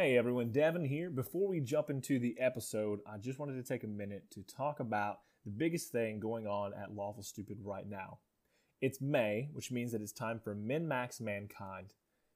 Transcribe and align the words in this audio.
Hey 0.00 0.16
everyone, 0.16 0.52
Devin 0.52 0.84
here. 0.84 1.10
Before 1.10 1.48
we 1.48 1.58
jump 1.58 1.90
into 1.90 2.20
the 2.20 2.38
episode, 2.38 3.00
I 3.04 3.18
just 3.18 3.40
wanted 3.40 3.54
to 3.54 3.64
take 3.64 3.82
a 3.82 3.88
minute 3.88 4.30
to 4.30 4.44
talk 4.44 4.78
about 4.78 5.18
the 5.44 5.50
biggest 5.50 5.90
thing 5.90 6.20
going 6.20 6.46
on 6.46 6.70
at 6.72 6.94
Lawful 6.94 7.24
Stupid 7.24 7.58
right 7.64 7.84
now. 7.84 8.20
It's 8.80 9.00
May, 9.00 9.48
which 9.52 9.72
means 9.72 9.90
that 9.90 10.00
it's 10.00 10.12
time 10.12 10.38
for 10.38 10.54
Min 10.54 10.86
Max 10.86 11.20
Mankind. 11.20 11.94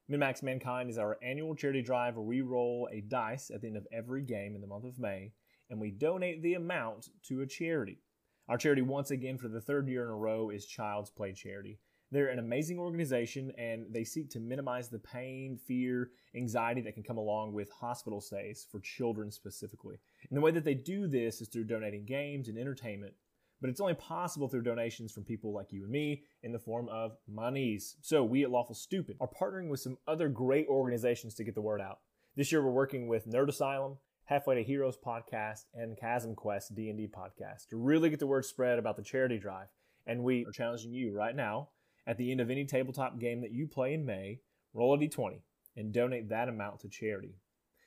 Min 0.09 0.19
Max 0.19 0.43
Mankind 0.43 0.89
is 0.89 0.97
our 0.97 1.17
annual 1.23 1.55
charity 1.55 1.81
drive 1.81 2.17
where 2.17 2.25
we 2.25 2.41
roll 2.41 2.89
a 2.91 2.99
dice 2.99 3.49
at 3.49 3.61
the 3.61 3.67
end 3.67 3.77
of 3.77 3.87
every 3.93 4.23
game 4.23 4.55
in 4.55 4.59
the 4.59 4.67
month 4.67 4.83
of 4.83 4.99
May 4.99 5.31
and 5.69 5.79
we 5.79 5.89
donate 5.89 6.43
the 6.43 6.55
amount 6.55 7.07
to 7.29 7.43
a 7.43 7.47
charity. 7.47 8.01
Our 8.49 8.57
charity, 8.57 8.81
once 8.81 9.09
again 9.09 9.37
for 9.37 9.47
the 9.47 9.61
third 9.61 9.87
year 9.87 10.03
in 10.03 10.09
a 10.09 10.15
row, 10.17 10.49
is 10.49 10.65
Child's 10.65 11.11
Play 11.11 11.31
Charity. 11.31 11.79
They're 12.13 12.27
an 12.27 12.37
amazing 12.37 12.77
organization 12.77 13.51
and 13.57 13.87
they 13.89 14.03
seek 14.03 14.29
to 14.29 14.39
minimize 14.39 14.87
the 14.87 14.99
pain, 14.99 15.57
fear, 15.57 16.11
anxiety 16.35 16.79
that 16.81 16.93
can 16.93 17.01
come 17.01 17.17
along 17.17 17.53
with 17.53 17.71
hospital 17.71 18.21
stays 18.21 18.67
for 18.71 18.79
children 18.81 19.31
specifically. 19.31 19.97
And 20.29 20.37
the 20.37 20.41
way 20.41 20.51
that 20.51 20.63
they 20.63 20.75
do 20.75 21.07
this 21.07 21.41
is 21.41 21.47
through 21.47 21.63
donating 21.63 22.05
games 22.05 22.49
and 22.49 22.57
entertainment, 22.59 23.15
but 23.59 23.71
it's 23.71 23.81
only 23.81 23.95
possible 23.95 24.47
through 24.47 24.61
donations 24.61 25.11
from 25.11 25.23
people 25.23 25.53
like 25.53 25.71
you 25.71 25.81
and 25.81 25.91
me 25.91 26.21
in 26.43 26.51
the 26.51 26.59
form 26.59 26.87
of 26.89 27.17
monies. 27.27 27.95
So 28.01 28.23
we 28.23 28.43
at 28.43 28.51
Lawful 28.51 28.75
Stupid 28.75 29.17
are 29.19 29.27
partnering 29.27 29.69
with 29.69 29.79
some 29.79 29.97
other 30.07 30.29
great 30.29 30.67
organizations 30.67 31.33
to 31.33 31.43
get 31.43 31.55
the 31.55 31.61
word 31.61 31.81
out. 31.81 31.97
This 32.35 32.51
year 32.51 32.63
we're 32.63 32.69
working 32.69 33.07
with 33.07 33.27
Nerd 33.27 33.49
Asylum, 33.49 33.97
Halfway 34.25 34.53
to 34.53 34.63
Heroes 34.63 34.99
podcast, 35.03 35.65
and 35.73 35.97
Chasm 35.97 36.35
Quest 36.35 36.75
D&D 36.75 37.07
podcast 37.07 37.69
to 37.69 37.77
really 37.77 38.11
get 38.11 38.19
the 38.19 38.27
word 38.27 38.45
spread 38.45 38.77
about 38.77 38.97
the 38.97 39.03
charity 39.03 39.39
drive. 39.39 39.69
And 40.05 40.23
we 40.23 40.45
are 40.45 40.51
challenging 40.51 40.93
you 40.93 41.11
right 41.11 41.35
now 41.35 41.69
at 42.05 42.17
the 42.17 42.31
end 42.31 42.41
of 42.41 42.49
any 42.49 42.65
tabletop 42.65 43.19
game 43.19 43.41
that 43.41 43.51
you 43.51 43.67
play 43.67 43.93
in 43.93 44.05
May, 44.05 44.39
roll 44.73 44.93
a 44.93 44.97
d20 44.97 45.39
and 45.75 45.93
donate 45.93 46.29
that 46.29 46.49
amount 46.49 46.79
to 46.81 46.89
charity. 46.89 47.35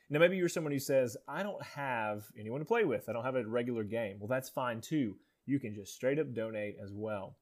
Now, 0.09 0.20
maybe 0.20 0.37
you're 0.37 0.48
someone 0.48 0.73
who 0.73 0.79
says, 0.79 1.16
I 1.27 1.42
don't 1.42 1.62
have 1.62 2.27
anyone 2.39 2.61
to 2.61 2.65
play 2.65 2.84
with. 2.84 3.08
I 3.08 3.12
don't 3.12 3.25
have 3.25 3.34
a 3.34 3.45
regular 3.45 3.83
game. 3.83 4.19
Well, 4.20 4.28
that's 4.28 4.48
fine 4.48 4.81
too. 4.81 5.17
You 5.47 5.58
can 5.58 5.75
just 5.75 5.95
straight 5.95 6.20
up 6.20 6.33
donate 6.33 6.77
as 6.83 6.92
well. 6.92 7.36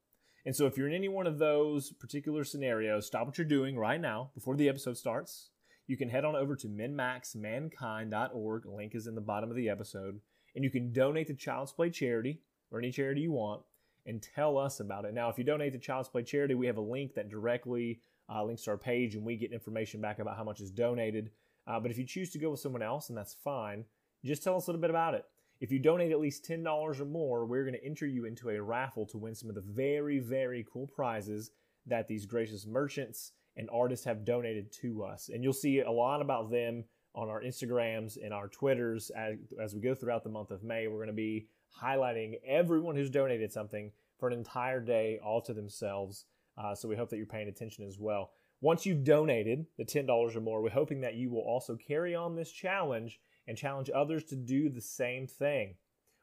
And 0.47 0.57
so, 0.57 0.67
if 0.67 0.77
you're 0.77 0.89
in 0.89 0.95
any 0.95 1.09
one 1.09 1.27
of 1.27 1.39
those 1.39 1.93
particular 1.93 2.45
scenarios, 2.45 3.07
stop 3.07 3.27
what 3.27 3.39
you're 3.39 3.47
doing 3.47 3.77
right 3.77 4.01
now 4.01 4.31
before 4.35 4.57
the 4.57 4.69
episode 4.69 4.97
starts. 4.97 5.51
You 5.87 5.99
can 5.99 6.09
head 6.09 6.25
on 6.25 6.35
over 6.35 6.57
to 6.57 6.67
minmaxmankind.org. 6.69 8.67
Link 8.67 8.95
is 8.95 9.07
in 9.07 9.15
the 9.15 9.21
bottom 9.21 9.51
of 9.51 9.57
the 9.57 9.69
episode. 9.69 10.21
And 10.55 10.65
you 10.65 10.71
can 10.71 10.93
donate 10.93 11.27
to 11.27 11.35
Child's 11.35 11.73
Play 11.73 11.91
Charity 11.91 12.41
or 12.71 12.79
any 12.79 12.91
charity 12.91 13.21
you 13.23 13.33
want 13.33 13.63
and 14.07 14.23
tell 14.23 14.59
us 14.59 14.81
about 14.81 15.05
it. 15.05 15.15
Now, 15.15 15.29
if 15.29 15.39
you 15.39 15.45
donate 15.45 15.73
to 15.73 15.79
Child's 15.79 16.09
Play 16.09 16.23
Charity, 16.23 16.55
we 16.55 16.67
have 16.67 16.77
a 16.77 16.83
link 16.83 17.15
that 17.15 17.29
directly 17.29 18.01
uh, 18.33 18.45
links 18.45 18.65
to 18.65 18.71
our 18.71 18.79
page, 18.79 19.15
and 19.15 19.25
we 19.25 19.37
get 19.37 19.53
information 19.53 20.01
back 20.01 20.19
about 20.19 20.37
how 20.37 20.45
much 20.45 20.61
is 20.61 20.71
donated. 20.71 21.31
Uh, 21.67 21.81
but 21.81 21.91
if 21.91 21.99
you 21.99 22.05
choose 22.05 22.31
to 22.31 22.39
go 22.39 22.51
with 22.51 22.61
someone 22.61 22.83
else, 22.83 23.09
and 23.09 23.17
that's 23.17 23.35
fine, 23.35 23.85
just 24.25 24.43
tell 24.43 24.57
us 24.57 24.67
a 24.67 24.71
little 24.71 24.81
bit 24.81 24.91
about 24.91 25.15
it. 25.15 25.25
If 25.61 25.71
you 25.71 25.79
donate 25.79 26.13
at 26.13 26.21
least 26.21 26.45
$10 26.49 27.01
or 27.01 27.05
more, 27.05 27.47
we're 27.47 27.65
going 27.65 27.75
to 27.75 27.85
enter 27.85 28.07
you 28.07 28.25
into 28.25 28.51
a 28.51 28.61
raffle 28.61 29.07
to 29.07 29.19
win 29.19 29.35
some 29.35 29.49
of 29.49 29.55
the 29.55 29.63
very, 29.63 30.19
very 30.19 30.67
cool 30.71 30.87
prizes 30.87 31.53
that 31.87 32.09
these 32.09 32.27
gracious 32.27 32.67
merchants 32.67 33.33
and 33.57 33.69
artists 33.73 34.05
have 34.05 34.25
donated 34.25 34.73
to 34.81 35.05
us. 35.05 35.31
And 35.33 35.43
you'll 35.45 35.53
see 35.53 35.81
a 35.81 35.91
lot 35.91 36.21
about 36.21 36.51
them 36.51 36.85
on 37.15 37.29
our 37.29 37.41
Instagrams 37.41 38.19
and 38.23 38.35
our 38.35 38.49
Twitters 38.49 39.11
as, 39.11 39.37
as 39.63 39.75
we 39.75 39.81
go 39.81 39.95
throughout 39.95 40.25
the 40.25 40.31
month 40.31 40.51
of 40.51 40.65
May. 40.65 40.89
We're 40.89 40.97
going 40.97 41.07
to 41.07 41.13
be 41.13 41.47
highlighting 41.83 42.35
everyone 42.47 42.97
who's 42.97 43.11
donated 43.11 43.53
something 43.53 43.93
for 44.19 44.29
an 44.29 44.39
entire 44.39 44.81
day 44.81 45.21
all 45.25 45.41
to 45.43 45.53
themselves. 45.53 46.27
Uh, 46.57 46.75
so 46.75 46.89
we 46.89 46.97
hope 46.97 47.11
that 47.11 47.17
you're 47.17 47.27
paying 47.27 47.49
attention 47.49 47.87
as 47.87 47.99
well. 47.99 48.31
Once 48.61 48.87
you've 48.87 49.05
donated 49.05 49.67
the 49.77 49.85
$10 49.85 50.37
or 50.37 50.41
more, 50.41 50.63
we're 50.63 50.71
hoping 50.71 51.01
that 51.01 51.15
you 51.15 51.31
will 51.31 51.43
also 51.43 51.77
carry 51.77 52.15
on 52.15 52.35
this 52.35 52.51
challenge 52.51 53.21
and 53.47 53.59
challenge 53.59 53.91
others 53.95 54.25
to 54.25 54.37
do 54.37 54.71
the 54.71 54.81
same 54.81 55.27
thing. 55.27 55.75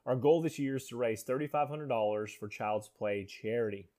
Our 0.06 0.16
goal 0.16 0.42
this 0.42 0.58
year 0.58 0.78
is 0.78 0.88
to 0.88 0.96
raise 0.96 1.24
$3,500 1.24 2.38
for 2.38 2.48
Child's 2.48 2.88
Play 2.88 3.26
charity. 3.26 3.90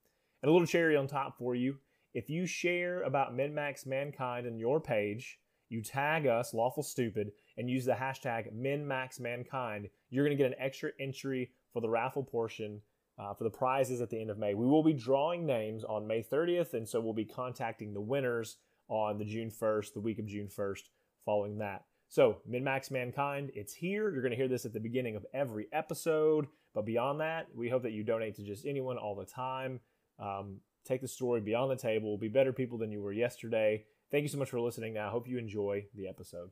And 0.43 0.49
a 0.49 0.53
little 0.53 0.67
cherry 0.67 0.97
on 0.97 1.07
top 1.07 1.39
for 1.39 1.55
you 1.55 1.77
if 2.15 2.29
you 2.29 2.47
share 2.47 3.03
about 3.03 3.35
MinMax 3.35 3.87
Mankind 3.87 4.47
in 4.47 4.59
your 4.59 4.81
page, 4.81 5.39
you 5.71 5.83
tag 5.83 6.27
us, 6.27 6.53
Lawful 6.53 6.83
Stupid, 6.83 7.33
and 7.57 7.71
use 7.71 7.87
the 7.87 7.93
hashtag 7.93 8.53
MinMaxMankind, 8.55 9.89
you're 10.13 10.25
going 10.25 10.37
to 10.37 10.43
get 10.43 10.53
an 10.53 10.59
extra 10.61 10.91
entry 11.01 11.51
for 11.73 11.81
the 11.81 11.89
raffle 11.89 12.23
portion 12.23 12.83
uh, 13.19 13.33
for 13.35 13.45
the 13.45 13.51
prizes 13.51 14.01
at 14.01 14.11
the 14.11 14.21
end 14.21 14.31
of 14.31 14.39
May. 14.39 14.55
We 14.55 14.67
will 14.67 14.83
be 14.83 14.93
drawing 14.93 15.47
names 15.47 15.85
on 15.85 16.07
May 16.07 16.23
30th, 16.23 16.75
and 16.75 16.89
so 16.89 17.01
we'll 17.01 17.15
be 17.15 17.25
contacting 17.25 17.95
the 17.95 18.01
winners 18.01 18.59
on 18.89 19.19
the 19.19 19.25
June 19.25 19.51
1st, 19.51 19.95
the 19.95 20.01
week 20.01 20.19
of 20.19 20.27
June 20.27 20.49
1st, 20.49 20.83
following 21.25 21.59
that. 21.59 21.87
So, 22.09 22.39
MinMax 22.51 22.91
Mankind, 22.91 23.53
it's 23.55 23.73
here. 23.73 24.13
You're 24.13 24.21
going 24.21 24.33
to 24.33 24.37
hear 24.37 24.49
this 24.49 24.67
at 24.67 24.75
the 24.75 24.81
beginning 24.81 25.17
of 25.17 25.25
every 25.33 25.69
episode. 25.73 26.47
But 26.75 26.85
beyond 26.85 27.21
that, 27.21 27.47
we 27.55 27.71
hope 27.71 27.85
that 27.85 27.93
you 27.93 28.05
donate 28.05 28.37
to 28.37 28.43
just 28.43 28.67
anyone 28.67 28.99
all 28.99 29.15
the 29.15 29.25
time. 29.25 29.81
Um, 30.19 30.59
take 30.85 31.01
the 31.01 31.09
story 31.09 31.41
beyond 31.41 31.71
the 31.71 31.77
table. 31.77 32.19
Be 32.19 32.29
better 32.29 32.53
people 32.53 32.77
than 32.77 32.93
you 32.93 33.01
were 33.01 33.15
yesterday. 33.15 33.85
Thank 34.11 34.23
you 34.23 34.29
so 34.29 34.39
much 34.39 34.51
for 34.51 34.61
listening. 34.61 34.99
I 34.99 35.09
hope 35.09 35.27
you 35.27 35.39
enjoy 35.39 35.87
the 35.95 36.07
episode. 36.07 36.51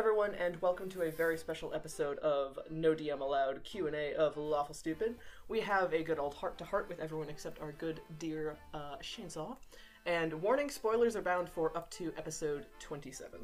Everyone, 0.00 0.34
and 0.36 0.56
welcome 0.62 0.88
to 0.88 1.02
a 1.02 1.10
very 1.10 1.36
special 1.36 1.74
episode 1.74 2.16
of 2.20 2.58
No 2.70 2.94
DM 2.94 3.20
Allowed 3.20 3.62
Q 3.64 3.86
and 3.86 3.94
A 3.94 4.14
of 4.14 4.38
Lawful 4.38 4.74
Stupid. 4.74 5.16
We 5.48 5.60
have 5.60 5.92
a 5.92 6.02
good 6.02 6.18
old 6.18 6.32
heart 6.32 6.56
to 6.56 6.64
heart 6.64 6.88
with 6.88 7.00
everyone 7.00 7.28
except 7.28 7.60
our 7.60 7.72
good 7.72 8.00
dear 8.18 8.56
uh, 8.72 8.96
Chainsaw. 9.02 9.58
And 10.06 10.32
warning: 10.40 10.70
spoilers 10.70 11.16
are 11.16 11.20
bound 11.20 11.50
for 11.50 11.76
up 11.76 11.90
to 11.90 12.14
episode 12.16 12.64
twenty-seven. 12.78 13.40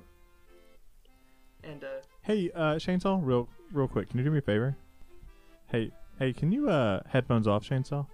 And 1.63 1.85
uh, 1.85 1.89
Hey, 2.23 2.51
uh, 2.55 2.77
Chainsaw, 2.77 3.21
real, 3.23 3.51
real 3.71 3.87
quick, 3.87 4.09
can 4.09 4.17
you 4.19 4.25
do 4.25 4.31
me 4.31 4.39
a 4.39 4.41
favor? 4.41 4.75
Hey, 5.67 5.91
hey, 6.19 6.33
can 6.33 6.51
you 6.53 6.71
uh 6.71 7.01
headphones 7.07 7.47
off, 7.47 7.69
Chainsaw? 7.69 8.07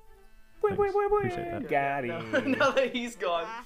Wait, 0.63 0.77
wait, 0.77 0.93
Thanks. 0.93 1.37
wait, 1.37 1.53
wait. 1.61 1.69
Got 1.69 2.05
him. 2.07 2.53
now 2.59 2.73
that 2.73 2.93
he's 2.93 3.15
gone. 3.15 3.47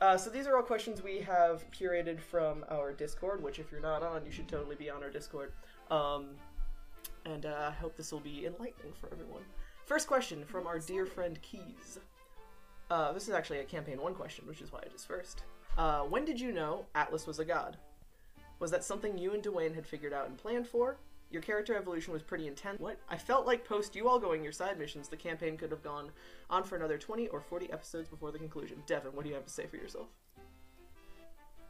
Uh, 0.00 0.16
so 0.16 0.28
these 0.28 0.46
are 0.46 0.56
all 0.56 0.62
questions 0.62 1.02
we 1.02 1.20
have 1.20 1.64
curated 1.70 2.20
from 2.20 2.64
our 2.68 2.92
Discord, 2.92 3.42
which 3.42 3.58
if 3.58 3.70
you're 3.70 3.80
not 3.80 4.02
on, 4.02 4.24
you 4.24 4.32
should 4.32 4.48
totally 4.48 4.76
be 4.76 4.90
on 4.90 5.02
our 5.02 5.10
Discord. 5.10 5.52
Um, 5.90 6.30
and 7.24 7.46
uh, 7.46 7.68
I 7.68 7.70
hope 7.70 7.96
this 7.96 8.12
will 8.12 8.20
be 8.20 8.46
enlightening 8.46 8.92
for 9.00 9.08
everyone. 9.12 9.42
First 9.86 10.08
question 10.08 10.44
from 10.44 10.66
our 10.66 10.78
dear 10.78 11.06
friend 11.06 11.40
Keys. 11.42 12.00
Uh, 12.90 13.12
this 13.12 13.28
is 13.28 13.34
actually 13.34 13.60
a 13.60 13.64
campaign 13.64 14.00
one 14.00 14.14
question, 14.14 14.46
which 14.46 14.60
is 14.60 14.72
why 14.72 14.80
it 14.80 14.92
is 14.94 15.04
first. 15.04 15.44
Uh, 15.78 16.02
when 16.02 16.24
did 16.24 16.40
you 16.40 16.52
know 16.52 16.86
Atlas 16.94 17.26
was 17.26 17.38
a 17.38 17.44
god? 17.44 17.76
Was 18.58 18.70
that 18.70 18.84
something 18.84 19.18
you 19.18 19.32
and 19.32 19.42
Dwayne 19.42 19.74
had 19.74 19.86
figured 19.86 20.12
out 20.12 20.28
and 20.28 20.36
planned 20.36 20.66
for? 20.66 20.98
Your 21.34 21.42
character 21.42 21.74
evolution 21.74 22.12
was 22.12 22.22
pretty 22.22 22.46
intense. 22.46 22.78
What? 22.78 22.96
I 23.08 23.16
felt 23.16 23.44
like 23.44 23.64
post 23.64 23.96
you 23.96 24.08
all 24.08 24.20
going 24.20 24.44
your 24.44 24.52
side 24.52 24.78
missions, 24.78 25.08
the 25.08 25.16
campaign 25.16 25.56
could 25.56 25.72
have 25.72 25.82
gone 25.82 26.10
on 26.48 26.62
for 26.62 26.76
another 26.76 26.96
20 26.96 27.26
or 27.26 27.40
40 27.40 27.72
episodes 27.72 28.08
before 28.08 28.30
the 28.30 28.38
conclusion. 28.38 28.76
Devin, 28.86 29.10
what 29.14 29.24
do 29.24 29.30
you 29.30 29.34
have 29.34 29.44
to 29.44 29.52
say 29.52 29.66
for 29.66 29.74
yourself? 29.76 30.06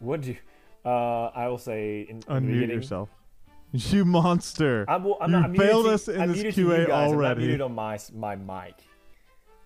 What 0.01 0.21
do 0.21 0.33
you, 0.33 0.37
uh, 0.85 1.31
I 1.35 1.49
will 1.49 1.57
say 1.57 2.03
in, 2.03 2.17
in 2.17 2.21
the 2.21 2.35
Unmute 2.35 2.69
yourself. 2.69 3.09
You 3.73 4.05
monster! 4.05 4.85
I'm, 4.87 5.03
well, 5.03 5.17
I'm 5.21 5.31
you 5.31 5.37
not, 5.37 5.45
I'm 5.47 5.53
muted 5.53 5.69
failed 5.69 5.85
to- 5.87 5.91
us 5.93 6.07
in 6.09 6.21
I'm 6.21 6.29
this 6.29 6.37
muted 6.43 6.57
you 6.59 6.67
QA 6.67 6.87
guys. 6.87 7.11
I'm 7.11 7.11
not 7.11 7.25
already. 7.25 7.41
muted 7.41 7.61
on 7.63 7.75
my 7.75 7.99
my 8.15 8.37
mic. 8.37 8.75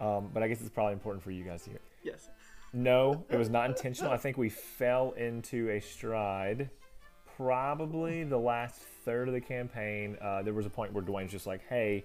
Um, 0.01 0.31
but 0.33 0.43
I 0.43 0.49
guess 0.49 0.61
it's 0.63 0.71
probably 0.71 0.95
important 0.95 1.23
for 1.23 1.31
you 1.31 1.45
guys 1.45 1.65
to 1.65 1.71
hear. 1.71 1.81
Yes. 2.03 2.31
No, 2.73 3.23
it 3.29 3.37
was 3.37 3.51
not 3.51 3.69
intentional. 3.69 4.11
I 4.11 4.17
think 4.17 4.39
we 4.39 4.49
fell 4.49 5.11
into 5.19 5.69
a 5.71 5.81
stride. 5.81 6.71
Probably 7.39 8.25
the 8.25 8.37
last 8.37 8.81
third 9.05 9.29
of 9.29 9.35
the 9.35 9.41
campaign, 9.41 10.19
uh, 10.21 10.43
there 10.43 10.55
was 10.55 10.67
a 10.67 10.71
point 10.71 10.93
where 10.93 11.05
Dwayne's 11.05 11.31
just 11.31 11.47
like, 11.47 11.65
"Hey, 11.69 12.05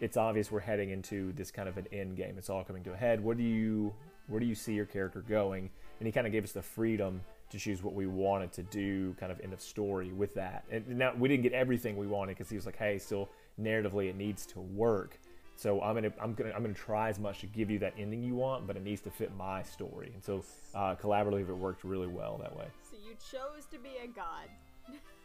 it's 0.00 0.16
obvious 0.16 0.50
we're 0.50 0.58
heading 0.58 0.90
into 0.90 1.32
this 1.34 1.52
kind 1.52 1.68
of 1.68 1.76
an 1.78 1.86
end 1.92 2.16
game. 2.16 2.34
It's 2.36 2.50
all 2.50 2.64
coming 2.64 2.82
to 2.82 2.92
a 2.92 2.96
head. 2.96 3.22
What 3.22 3.36
do 3.36 3.44
you, 3.44 3.94
where 4.26 4.40
do 4.40 4.46
you 4.46 4.56
see 4.56 4.74
your 4.74 4.86
character 4.86 5.20
going?" 5.20 5.70
And 6.00 6.06
he 6.08 6.10
kind 6.10 6.26
of 6.26 6.32
gave 6.32 6.42
us 6.42 6.50
the 6.50 6.62
freedom 6.62 7.20
to 7.50 7.58
choose 7.60 7.84
what 7.84 7.94
we 7.94 8.08
wanted 8.08 8.50
to 8.54 8.64
do, 8.64 9.14
kind 9.20 9.30
of 9.30 9.38
end 9.40 9.52
of 9.52 9.60
story 9.60 10.10
with 10.10 10.34
that. 10.34 10.64
And 10.68 10.98
now 10.98 11.14
we 11.16 11.28
didn't 11.28 11.44
get 11.44 11.52
everything 11.52 11.96
we 11.96 12.08
wanted 12.08 12.36
because 12.36 12.50
he 12.50 12.56
was 12.56 12.66
like, 12.66 12.76
"Hey, 12.76 12.98
still 12.98 13.28
narratively, 13.60 14.08
it 14.08 14.16
needs 14.16 14.46
to 14.46 14.60
work." 14.60 15.16
So 15.54 15.80
I'm 15.80 15.94
gonna 15.94 16.12
I'm 16.20 16.34
gonna 16.34 16.50
I'm 16.50 16.62
gonna 16.62 16.74
try 16.74 17.08
as 17.08 17.20
much 17.20 17.38
to 17.42 17.46
give 17.46 17.70
you 17.70 17.78
that 17.78 17.94
ending 17.96 18.24
you 18.24 18.34
want, 18.34 18.66
but 18.66 18.76
it 18.76 18.82
needs 18.82 19.00
to 19.02 19.10
fit 19.12 19.32
my 19.36 19.62
story. 19.62 20.10
And 20.12 20.24
so 20.24 20.42
uh, 20.74 20.96
collaboratively, 20.96 21.48
it 21.48 21.56
worked 21.56 21.84
really 21.84 22.08
well 22.08 22.36
that 22.42 22.56
way. 22.56 22.66
So 22.90 22.96
you 22.96 23.14
chose 23.30 23.66
to 23.70 23.78
be 23.78 23.90
a 24.02 24.08
god. 24.08 24.48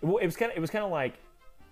Well, 0.02 0.18
it 0.18 0.26
was 0.26 0.36
kind 0.36 0.52
of 0.52 0.58
it 0.58 0.62
was 0.62 0.70
kind 0.70 0.86
of 0.86 0.92
like. 0.92 1.14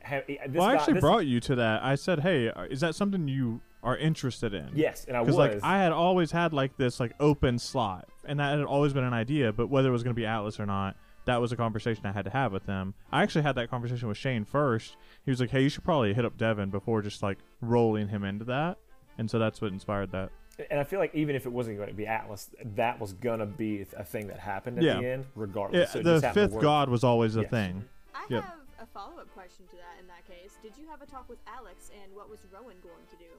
ha- 0.03 0.21
This 0.27 0.37
well, 0.53 0.63
I 0.63 0.73
guy- 0.73 0.77
actually 0.79 0.93
this- 0.95 1.01
brought 1.01 1.25
you 1.25 1.39
to 1.41 1.55
that. 1.55 1.83
I 1.83 1.95
said, 1.95 2.19
"Hey, 2.21 2.49
uh, 2.49 2.63
is 2.63 2.79
that 2.81 2.95
something 2.95 3.27
you 3.27 3.61
are 3.83 3.97
interested 3.97 4.53
in?" 4.53 4.69
Yes, 4.73 5.05
and 5.05 5.15
I 5.15 5.21
was. 5.21 5.35
Like 5.35 5.59
I 5.63 5.77
had 5.77 5.91
always 5.91 6.31
had 6.31 6.53
like 6.53 6.75
this 6.77 6.99
like 6.99 7.13
open 7.19 7.59
slot, 7.59 8.07
and 8.25 8.39
that 8.39 8.57
had 8.57 8.65
always 8.65 8.93
been 8.93 9.03
an 9.03 9.13
idea. 9.13 9.51
But 9.53 9.67
whether 9.67 9.89
it 9.89 9.91
was 9.91 10.03
going 10.03 10.15
to 10.15 10.19
be 10.19 10.25
Atlas 10.25 10.59
or 10.59 10.65
not, 10.65 10.95
that 11.25 11.39
was 11.41 11.51
a 11.51 11.55
conversation 11.55 12.05
I 12.05 12.11
had 12.11 12.25
to 12.25 12.31
have 12.31 12.51
with 12.51 12.65
them. 12.65 12.93
I 13.11 13.21
actually 13.23 13.43
had 13.43 13.55
that 13.55 13.69
conversation 13.69 14.07
with 14.07 14.17
Shane 14.17 14.43
first. 14.45 14.97
He 15.23 15.31
was 15.31 15.39
like, 15.39 15.49
"Hey, 15.51 15.61
you 15.63 15.69
should 15.69 15.83
probably 15.83 16.13
hit 16.13 16.25
up 16.25 16.37
Devin 16.37 16.69
before 16.71 17.01
just 17.01 17.21
like 17.23 17.37
rolling 17.61 18.07
him 18.09 18.23
into 18.23 18.45
that." 18.45 18.77
And 19.17 19.29
so 19.29 19.39
that's 19.39 19.61
what 19.61 19.71
inspired 19.71 20.11
that. 20.11 20.29
and 20.69 20.79
I 20.79 20.85
feel 20.85 20.99
like 20.99 21.13
even 21.13 21.35
if 21.35 21.45
it 21.45 21.51
wasn't 21.51 21.75
going 21.77 21.89
to 21.89 21.93
be 21.95 22.07
Atlas, 22.07 22.49
that 22.75 22.97
was 22.97 23.11
gonna 23.11 23.45
be 23.45 23.85
a 23.97 24.05
thing 24.05 24.27
that 24.27 24.39
happened 24.39 24.77
at 24.77 24.85
Yeah. 24.85 24.99
the 25.01 25.07
end, 25.07 25.25
regardless. 25.35 25.89
Yeah, 25.89 25.93
So 25.93 25.99
it 25.99 26.03
the 26.03 26.21
to 26.21 26.31
fifth 26.33 26.61
god 26.61 26.87
was 26.87 27.03
always 27.03 27.35
a 27.35 27.41
Yes. 27.41 27.49
thing. 27.49 27.83
I 28.15 28.25
Yep. 28.29 28.43
have 28.43 28.59
a 28.79 28.85
follow 28.85 29.19
up 29.19 29.31
question 29.33 29.65
to 29.67 29.75
that 29.75 29.99
in 29.99 30.07
that 30.07 30.25
case. 30.27 30.57
Did 30.63 30.77
you 30.77 30.87
have 30.87 31.01
a 31.01 31.05
talk 31.05 31.27
with 31.29 31.39
Alex 31.47 31.91
and 32.01 32.15
what 32.15 32.29
was 32.29 32.39
Rowan 32.51 32.77
going 32.81 33.05
to 33.11 33.15
do? 33.17 33.31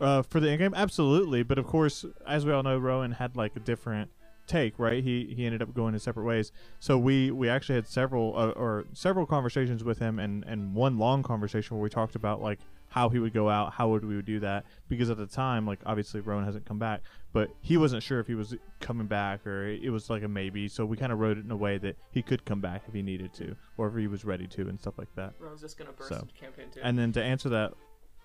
Uh, 0.00 0.22
for 0.22 0.40
the 0.40 0.48
end 0.50 0.60
game, 0.60 0.74
absolutely. 0.74 1.42
But 1.42 1.58
of 1.58 1.66
course, 1.66 2.04
as 2.26 2.46
we 2.46 2.52
all 2.52 2.62
know, 2.62 2.78
Rowan 2.78 3.12
had 3.12 3.36
like 3.36 3.56
a 3.56 3.60
different 3.60 4.10
take, 4.46 4.78
right? 4.78 5.02
He 5.02 5.34
he 5.34 5.44
ended 5.46 5.62
up 5.62 5.74
going 5.74 5.94
in 5.94 6.00
separate 6.00 6.24
ways. 6.24 6.52
So 6.78 6.96
we 6.96 7.30
we 7.32 7.48
actually 7.48 7.74
had 7.76 7.88
several 7.88 8.36
uh, 8.38 8.50
or 8.50 8.84
several 8.92 9.26
conversations 9.26 9.82
with 9.82 9.98
him, 9.98 10.18
and 10.20 10.44
and 10.44 10.74
one 10.74 10.98
long 10.98 11.22
conversation 11.24 11.76
where 11.76 11.82
we 11.82 11.90
talked 11.90 12.14
about 12.14 12.40
like 12.40 12.60
how 12.96 13.10
he 13.10 13.18
would 13.18 13.34
go 13.34 13.50
out, 13.50 13.74
how 13.74 13.90
would 13.90 14.02
we 14.06 14.16
would 14.16 14.24
do 14.24 14.40
that? 14.40 14.64
Because 14.88 15.10
at 15.10 15.18
the 15.18 15.26
time, 15.26 15.66
like 15.66 15.80
obviously 15.84 16.20
Rowan 16.22 16.46
hasn't 16.46 16.64
come 16.64 16.78
back, 16.78 17.02
but 17.34 17.50
he 17.60 17.76
wasn't 17.76 18.02
sure 18.02 18.20
if 18.20 18.26
he 18.26 18.34
was 18.34 18.54
coming 18.80 19.06
back 19.06 19.46
or 19.46 19.66
it 19.66 19.90
was 19.90 20.08
like 20.08 20.22
a 20.22 20.28
maybe. 20.28 20.66
So 20.66 20.86
we 20.86 20.96
kind 20.96 21.12
of 21.12 21.18
wrote 21.18 21.36
it 21.36 21.44
in 21.44 21.50
a 21.50 21.56
way 21.56 21.76
that 21.76 21.98
he 22.10 22.22
could 22.22 22.46
come 22.46 22.62
back 22.62 22.84
if 22.88 22.94
he 22.94 23.02
needed 23.02 23.34
to, 23.34 23.54
or 23.76 23.88
if 23.88 23.96
he 23.96 24.06
was 24.06 24.24
ready 24.24 24.46
to, 24.46 24.62
and 24.62 24.80
stuff 24.80 24.94
like 24.96 25.14
that. 25.14 25.34
Ron's 25.38 25.60
just 25.60 25.76
gonna 25.76 25.92
burst 25.92 26.08
So. 26.08 26.16
into 26.20 26.32
campaign 26.32 26.68
two. 26.72 26.80
And 26.82 26.98
then 26.98 27.12
to 27.12 27.22
answer 27.22 27.50
that, 27.50 27.74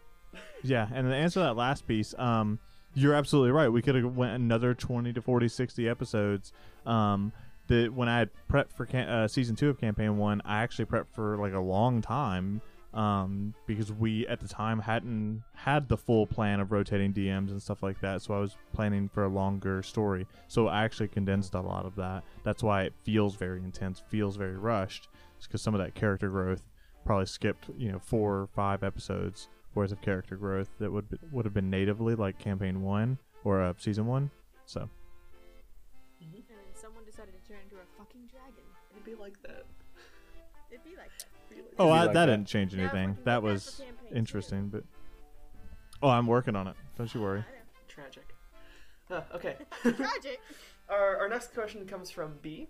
yeah, 0.64 0.88
and 0.94 1.06
to 1.06 1.14
answer 1.14 1.42
that 1.42 1.58
last 1.58 1.86
piece, 1.86 2.16
um, 2.18 2.58
you're 2.94 3.14
absolutely 3.14 3.52
right. 3.52 3.68
We 3.68 3.82
could 3.82 3.96
have 3.96 4.16
went 4.16 4.36
another 4.36 4.74
20 4.74 5.12
to 5.12 5.22
40, 5.22 5.50
60 5.50 5.90
episodes. 5.90 6.54
Um, 6.86 7.34
that 7.68 7.94
when 7.94 8.08
I 8.08 8.20
had 8.20 8.30
prepped 8.50 8.72
for 8.74 8.86
cam- 8.86 9.10
uh, 9.10 9.28
season 9.28 9.58
two 9.58 9.70
of 9.70 9.80
campaign 9.80 10.18
one, 10.18 10.42
I 10.46 10.62
actually 10.64 10.86
prepped 10.86 11.10
for 11.14 11.38
like 11.38 11.54
a 11.54 11.60
long 11.60 12.02
time. 12.02 12.62
Um, 12.94 13.54
because 13.68 13.90
we 13.94 14.28
at 14.28 14.42
the 14.42 14.50
time 14.50 14.80
hadn't 14.80 15.44
had 15.56 15.88
the 15.88 15.96
full 15.96 16.28
plan 16.28 16.60
of 16.60 16.74
rotating 16.74 17.14
DMs 17.14 17.52
and 17.52 17.62
stuff 17.62 17.82
like 17.82 18.02
that, 18.02 18.22
so 18.22 18.34
I 18.34 18.40
was 18.40 18.58
planning 18.74 19.08
for 19.08 19.24
a 19.24 19.30
longer 19.30 19.82
story. 19.82 20.28
So 20.50 20.68
I 20.68 20.84
actually 20.84 21.08
condensed 21.08 21.54
a 21.54 21.62
lot 21.62 21.86
of 21.86 21.96
that. 21.96 22.26
That's 22.44 22.62
why 22.62 22.84
it 22.84 22.94
feels 23.04 23.36
very 23.36 23.60
intense, 23.60 24.04
feels 24.10 24.36
very 24.36 24.58
rushed. 24.58 25.08
It's 25.38 25.48
because 25.48 25.62
some 25.62 25.74
of 25.74 25.80
that 25.80 25.96
character 25.96 26.30
growth 26.30 26.64
probably 27.06 27.28
skipped 27.28 27.70
you 27.78 27.92
know 27.92 28.00
four 28.00 28.42
or 28.42 28.48
five 28.48 28.84
episodes 28.84 29.48
worth 29.74 29.92
of 29.92 30.02
character 30.02 30.36
growth 30.36 30.70
that 30.80 30.92
would 30.92 31.10
be, 31.10 31.18
would 31.32 31.46
have 31.46 31.54
been 31.54 31.70
natively 31.70 32.14
like 32.14 32.38
campaign 32.38 32.82
one 32.82 33.18
or 33.46 33.62
uh, 33.62 33.74
season 33.78 34.06
one. 34.06 34.30
So 34.66 34.90
Mm-hmm. 36.22 36.36
And 36.36 36.58
then 36.60 36.74
someone 36.74 37.04
decided 37.04 37.34
to 37.34 37.44
turn 37.48 37.58
into 37.64 37.82
a 37.82 37.88
fucking 37.98 38.30
dragon. 38.30 38.66
It'd 38.94 39.06
be 39.06 39.16
like 39.16 39.42
that. 39.44 39.66
Oh, 41.80 41.90
I, 41.90 42.00
like 42.06 42.14
that 42.14 42.14
that. 42.14 42.26
didn't 42.28 42.48
change 42.48 42.74
Now 42.76 42.86
if 42.86 42.94
we 42.94 43.00
anything. 43.00 43.16
can 43.16 43.24
That 43.26 43.44
was 43.44 43.76
for 43.78 43.84
campaign 43.84 44.18
interesting, 44.18 44.70
but 44.70 44.84
oh, 46.02 46.10
I'm 46.10 46.28
working 46.28 46.56
on 46.56 46.68
it. 46.68 46.76
Don't 46.98 47.14
you 47.14 47.22
worry. 47.22 47.44
Tragic. 47.88 48.26
Uh, 49.10 49.22
okay. 49.36 49.56
Tragic. 49.82 50.40
our, 50.90 51.18
our 51.18 51.30
next 51.30 51.54
question 51.54 51.86
comes 51.86 52.10
from 52.10 52.34
B, 52.42 52.68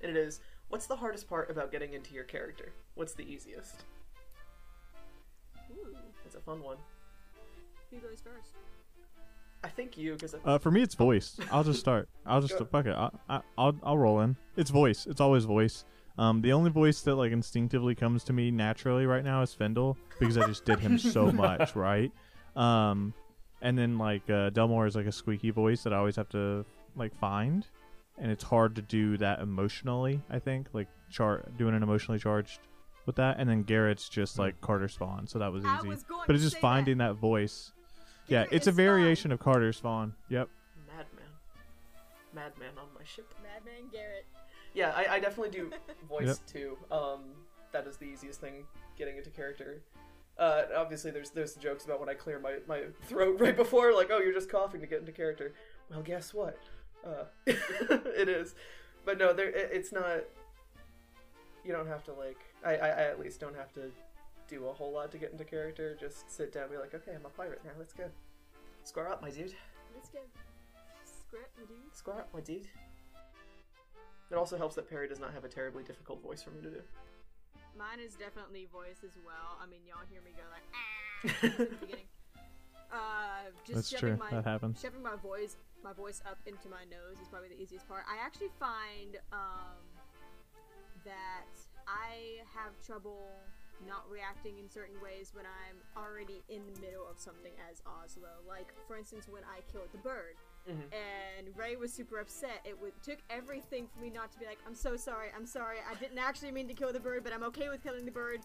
and 0.00 0.10
it 0.10 0.16
is 0.16 0.40
What's 0.68 0.86
the 0.86 0.96
hardest 0.96 1.28
part 1.28 1.50
about 1.50 1.70
getting 1.70 1.92
into 1.92 2.14
your 2.14 2.24
character? 2.24 2.72
What's 2.94 3.12
the 3.12 3.24
easiest? 3.30 3.84
Ooh, 5.70 5.94
It's 6.24 6.34
a 6.34 6.40
fun 6.40 6.62
one. 6.62 6.78
who 7.90 7.98
goes 7.98 8.22
first? 8.22 8.52
I 9.62 9.68
think 9.68 9.96
you, 9.98 10.14
because 10.14 10.34
Uh, 10.44 10.58
for 10.58 10.70
me, 10.70 10.80
it's 10.82 10.94
voice. 10.94 11.38
I'll 11.50 11.62
just 11.62 11.78
start. 11.78 12.08
I'll 12.26 12.40
just 12.40 12.56
fuck 12.70 12.86
it. 12.86 12.94
I, 12.96 13.10
I, 13.28 13.40
I'll 13.56 13.76
I'll 13.82 13.98
roll 13.98 14.20
in. 14.20 14.36
It's 14.56 14.70
voice. 14.70 15.06
It's 15.06 15.20
always 15.20 15.44
voice. 15.44 15.84
Um, 16.18 16.42
the 16.42 16.52
only 16.52 16.70
voice 16.70 17.00
that 17.02 17.14
like 17.16 17.32
instinctively 17.32 17.94
comes 17.94 18.24
to 18.24 18.32
me 18.32 18.50
naturally 18.50 19.06
right 19.06 19.24
now 19.24 19.42
is 19.42 19.54
Fendel 19.54 19.96
because 20.18 20.36
I 20.36 20.46
just 20.46 20.64
did 20.64 20.78
him 20.78 20.98
so 20.98 21.32
much, 21.32 21.74
right? 21.74 22.12
Um, 22.54 23.14
and 23.62 23.78
then 23.78 23.98
like 23.98 24.28
uh, 24.28 24.50
Delmore 24.50 24.86
is 24.86 24.94
like 24.94 25.06
a 25.06 25.12
squeaky 25.12 25.50
voice 25.50 25.82
that 25.84 25.92
I 25.92 25.96
always 25.96 26.16
have 26.16 26.28
to 26.30 26.64
like 26.96 27.16
find, 27.18 27.66
and 28.18 28.30
it's 28.30 28.44
hard 28.44 28.76
to 28.76 28.82
do 28.82 29.16
that 29.18 29.40
emotionally. 29.40 30.20
I 30.30 30.38
think 30.38 30.68
like 30.72 30.88
char 31.10 31.44
doing 31.56 31.74
an 31.74 31.82
emotionally 31.82 32.18
charged 32.18 32.58
with 33.06 33.16
that, 33.16 33.36
and 33.38 33.48
then 33.48 33.62
Garrett's 33.62 34.08
just 34.08 34.38
like 34.38 34.60
Carter 34.60 34.88
Spawn, 34.88 35.26
so 35.26 35.38
that 35.38 35.52
was 35.52 35.64
easy. 35.64 35.88
was 35.88 36.04
but 36.26 36.34
it's 36.36 36.44
just 36.44 36.58
finding 36.58 36.98
that, 36.98 37.14
voice. 37.14 37.72
Yeah, 38.28 38.42
it's 38.50 38.52
a 38.52 38.56
is 38.56 38.62
Spawn. 38.64 38.74
variation 38.74 39.32
of 39.32 39.40
Carter 39.40 39.72
Spawn. 39.72 40.14
Yep. 40.28 40.48
Madman. 40.86 41.24
Madman 42.34 42.78
on 42.78 42.88
my 42.94 43.04
ship. 43.04 43.32
Madman 43.42 43.90
Garrett. 43.90 44.26
Yeah, 44.74 44.92
I, 44.96 45.16
I 45.16 45.20
definitely 45.20 45.50
do 45.50 45.70
voice 46.08 46.26
Yep. 46.26 46.36
too. 46.46 46.78
Um, 46.90 47.20
that 47.72 47.86
is 47.86 47.96
the 47.96 48.06
easiest 48.06 48.40
thing 48.40 48.64
getting 48.96 49.16
into 49.16 49.30
character. 49.30 49.82
Uh, 50.38 50.62
obviously, 50.76 51.10
there's 51.10 51.30
there's 51.30 51.54
jokes 51.56 51.84
about 51.84 52.00
when 52.00 52.08
I 52.08 52.14
clear 52.14 52.38
my, 52.38 52.56
my 52.66 52.84
throat 53.04 53.36
right 53.40 53.56
before, 53.56 53.92
like, 53.94 54.08
oh, 54.10 54.18
you're 54.18 54.32
just 54.32 54.48
coughing 54.50 54.80
to 54.80 54.86
get 54.86 55.00
into 55.00 55.12
character. 55.12 55.52
Well, 55.90 56.02
guess 56.02 56.32
what? 56.32 56.58
Uh, 57.04 57.24
it 57.46 58.28
is, 58.28 58.54
but 59.04 59.18
no, 59.18 59.32
there 59.32 59.48
it, 59.50 59.70
it's 59.72 59.92
not. 59.92 60.20
You 61.64 61.72
don't 61.72 61.86
have 61.86 62.02
to 62.04 62.12
like. 62.12 62.38
I, 62.64 62.76
I 62.76 62.88
I 62.88 63.02
at 63.10 63.20
least 63.20 63.40
don't 63.40 63.56
have 63.56 63.72
to 63.74 63.90
do 64.48 64.66
a 64.66 64.72
whole 64.72 64.92
lot 64.92 65.10
to 65.12 65.18
get 65.18 65.32
into 65.32 65.44
character. 65.44 65.96
Just 66.00 66.30
sit 66.30 66.52
down, 66.52 66.64
and 66.64 66.72
be 66.72 66.78
like, 66.78 66.94
okay, 66.94 67.12
I'm 67.14 67.26
a 67.26 67.28
pirate 67.30 67.60
now. 67.64 67.70
Let's 67.78 67.92
go. 67.92 68.04
Square 68.84 69.10
up, 69.10 69.22
my 69.22 69.30
dude. 69.30 69.54
Let's 69.94 70.08
go. 70.08 70.18
Script, 71.04 71.50
my 71.58 71.64
dude. 71.66 71.94
Square 71.96 72.16
up, 72.20 72.28
my 72.34 72.40
dude. 72.40 72.66
It 74.32 74.36
also 74.36 74.56
helps 74.56 74.74
that 74.76 74.88
Perry 74.88 75.06
does 75.06 75.20
not 75.20 75.34
have 75.34 75.44
a 75.44 75.48
terribly 75.48 75.84
difficult 75.84 76.22
voice 76.22 76.42
for 76.42 76.50
me 76.50 76.62
to 76.62 76.70
do. 76.70 76.80
Mine 77.76 78.00
is 78.00 78.14
definitely 78.14 78.66
voice 78.72 79.04
as 79.04 79.12
well. 79.20 79.60
I 79.60 79.68
mean, 79.68 79.80
y'all 79.84 80.08
hear 80.08 80.24
me 80.24 80.32
go 80.32 80.48
like 80.48 80.64
ah 80.72 81.52
at 81.60 81.70
the 81.70 81.76
beginning. 81.76 82.08
Uh, 82.88 83.52
just 83.68 83.74
That's 83.74 83.88
shoving 83.92 84.16
true. 84.16 84.24
my 84.24 84.30
That 84.32 84.48
happens. 84.48 84.80
shoving 84.80 85.02
my 85.02 85.16
voice 85.16 85.56
my 85.84 85.92
voice 85.92 86.22
up 86.24 86.38
into 86.46 86.68
my 86.72 86.84
nose 86.88 87.20
is 87.20 87.28
probably 87.28 87.48
the 87.50 87.60
easiest 87.60 87.86
part. 87.88 88.04
I 88.08 88.24
actually 88.24 88.52
find 88.58 89.20
um, 89.32 89.84
that 91.04 91.52
I 91.84 92.40
have 92.56 92.72
trouble 92.80 93.36
not 93.84 94.08
reacting 94.08 94.58
in 94.58 94.70
certain 94.70 94.96
ways 95.02 95.32
when 95.34 95.44
I'm 95.44 95.76
already 95.98 96.40
in 96.48 96.62
the 96.72 96.80
middle 96.80 97.04
of 97.04 97.18
something 97.18 97.52
as 97.68 97.82
Oslo. 97.84 98.40
Like, 98.48 98.72
for 98.86 98.96
instance, 98.96 99.26
when 99.28 99.42
I 99.44 99.60
killed 99.70 99.92
the 99.92 99.98
bird. 99.98 100.40
Mhm. 100.68 100.82
And 100.92 101.56
Ray 101.56 101.76
was 101.76 101.92
super 101.92 102.18
upset. 102.20 102.60
It 102.64 102.74
w- 102.74 102.92
took 103.02 103.18
everything 103.30 103.88
for 103.88 104.00
me 104.00 104.10
not 104.10 104.30
to 104.32 104.38
be 104.38 104.46
like, 104.46 104.58
I'm 104.66 104.74
so 104.74 104.96
sorry, 104.96 105.28
I'm 105.36 105.46
sorry. 105.46 105.78
I 105.90 105.94
didn't 105.94 106.18
actually 106.18 106.52
mean 106.52 106.68
to 106.68 106.74
kill 106.74 106.92
the 106.92 107.00
bird, 107.00 107.24
but 107.24 107.32
I'm 107.32 107.42
okay 107.44 107.68
with 107.68 107.82
killing 107.82 108.04
the 108.04 108.12
bird. 108.12 108.40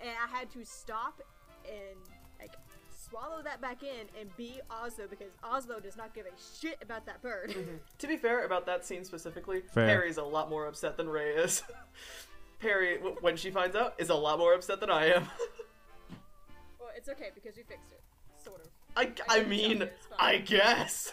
And 0.00 0.10
I 0.10 0.26
had 0.36 0.50
to 0.50 0.64
stop 0.64 1.22
and, 1.66 1.98
like, 2.38 2.52
swallow 2.90 3.40
that 3.42 3.60
back 3.62 3.82
in 3.82 4.06
and 4.20 4.36
be 4.36 4.60
Oslo 4.70 5.06
because 5.08 5.32
Oslo 5.42 5.80
does 5.80 5.96
not 5.96 6.12
give 6.14 6.26
a 6.26 6.30
shit 6.60 6.76
about 6.82 7.06
that 7.06 7.22
bird. 7.22 7.54
To 7.98 8.06
be 8.06 8.16
fair 8.18 8.44
about 8.44 8.66
that 8.66 8.84
scene 8.84 9.04
specifically, 9.04 9.62
Fair. 9.72 9.86
Perry's 9.86 10.18
a 10.18 10.22
lot 10.22 10.50
more 10.50 10.66
upset 10.66 10.96
than 10.98 11.08
Ray 11.08 11.30
is. 11.36 11.62
Perry, 12.58 12.98
when 13.20 13.36
she 13.36 13.50
finds 13.50 13.74
out, 13.76 13.94
is 13.98 14.10
a 14.10 14.14
lot 14.14 14.38
more 14.38 14.52
upset 14.54 14.80
than 14.80 14.90
I 14.90 15.06
am. 15.12 15.28
well, 16.78 16.90
it's 16.96 17.08
okay 17.08 17.30
because 17.34 17.56
we 17.56 17.62
fixed 17.62 17.92
it. 17.92 18.02
Sort 18.42 18.60
of. 18.60 18.68
I, 18.96 19.12
I 19.28 19.38
give 19.40 19.44
you 19.44 19.48
mean, 19.50 19.70
chocolate, 19.78 19.92
it's 19.96 20.06
fine. 20.06 20.18
I 20.34 20.38
guess. 20.38 21.12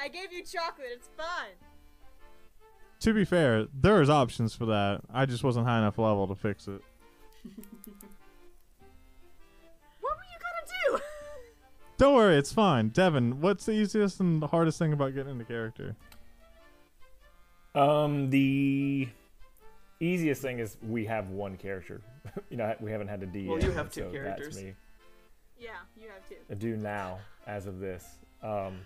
I 0.00 0.08
gave 0.08 0.32
you 0.32 0.42
chocolate, 0.44 0.88
it's 0.92 1.08
fine. 1.16 1.56
To 3.00 3.14
be 3.14 3.24
fair, 3.24 3.66
there's 3.72 4.10
options 4.10 4.54
for 4.54 4.66
that. 4.66 5.02
I 5.12 5.26
just 5.26 5.44
wasn't 5.44 5.66
high 5.66 5.78
enough 5.78 5.98
level 5.98 6.26
to 6.28 6.34
fix 6.34 6.68
it. 6.68 6.82
What 10.00 10.16
were 10.16 10.22
you 10.22 10.38
gonna 10.94 10.98
do? 10.98 11.04
Don't 11.98 12.14
worry, 12.14 12.36
it's 12.36 12.52
fine. 12.52 12.88
Devin, 12.88 13.40
what's 13.40 13.66
the 13.66 13.72
easiest 13.72 14.20
and 14.20 14.40
the 14.40 14.46
hardest 14.46 14.78
thing 14.78 14.92
about 14.92 15.14
getting 15.14 15.32
into 15.32 15.44
character? 15.44 15.96
Um, 17.74 18.30
the 18.30 19.08
easiest 20.00 20.42
thing 20.42 20.58
is 20.58 20.76
we 20.82 21.04
have 21.06 21.30
one 21.30 21.56
character. 21.56 22.00
you 22.50 22.56
know, 22.56 22.74
we 22.80 22.90
haven't 22.90 23.08
had 23.08 23.20
to 23.20 23.26
DM. 23.26 23.48
Well, 23.48 23.62
you 23.62 23.70
have 23.72 23.90
two 23.90 24.02
so 24.02 24.10
characters. 24.10 24.54
That's 24.54 24.66
me. 24.66 24.74
yeah, 25.58 25.70
you 25.96 26.08
have 26.08 26.28
two. 26.28 26.36
I 26.50 26.54
do 26.54 26.76
now, 26.76 27.18
as 27.46 27.66
of 27.66 27.80
this. 27.80 28.04
Um, 28.42 28.80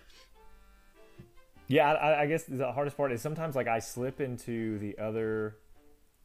yeah, 1.67 1.91
I, 1.93 2.21
I 2.21 2.25
guess 2.27 2.43
the 2.43 2.71
hardest 2.71 2.97
part 2.97 3.11
is 3.11 3.21
sometimes 3.21 3.55
like 3.55 3.67
I 3.67 3.79
slip 3.79 4.19
into 4.21 4.77
the 4.79 4.97
other 4.97 5.57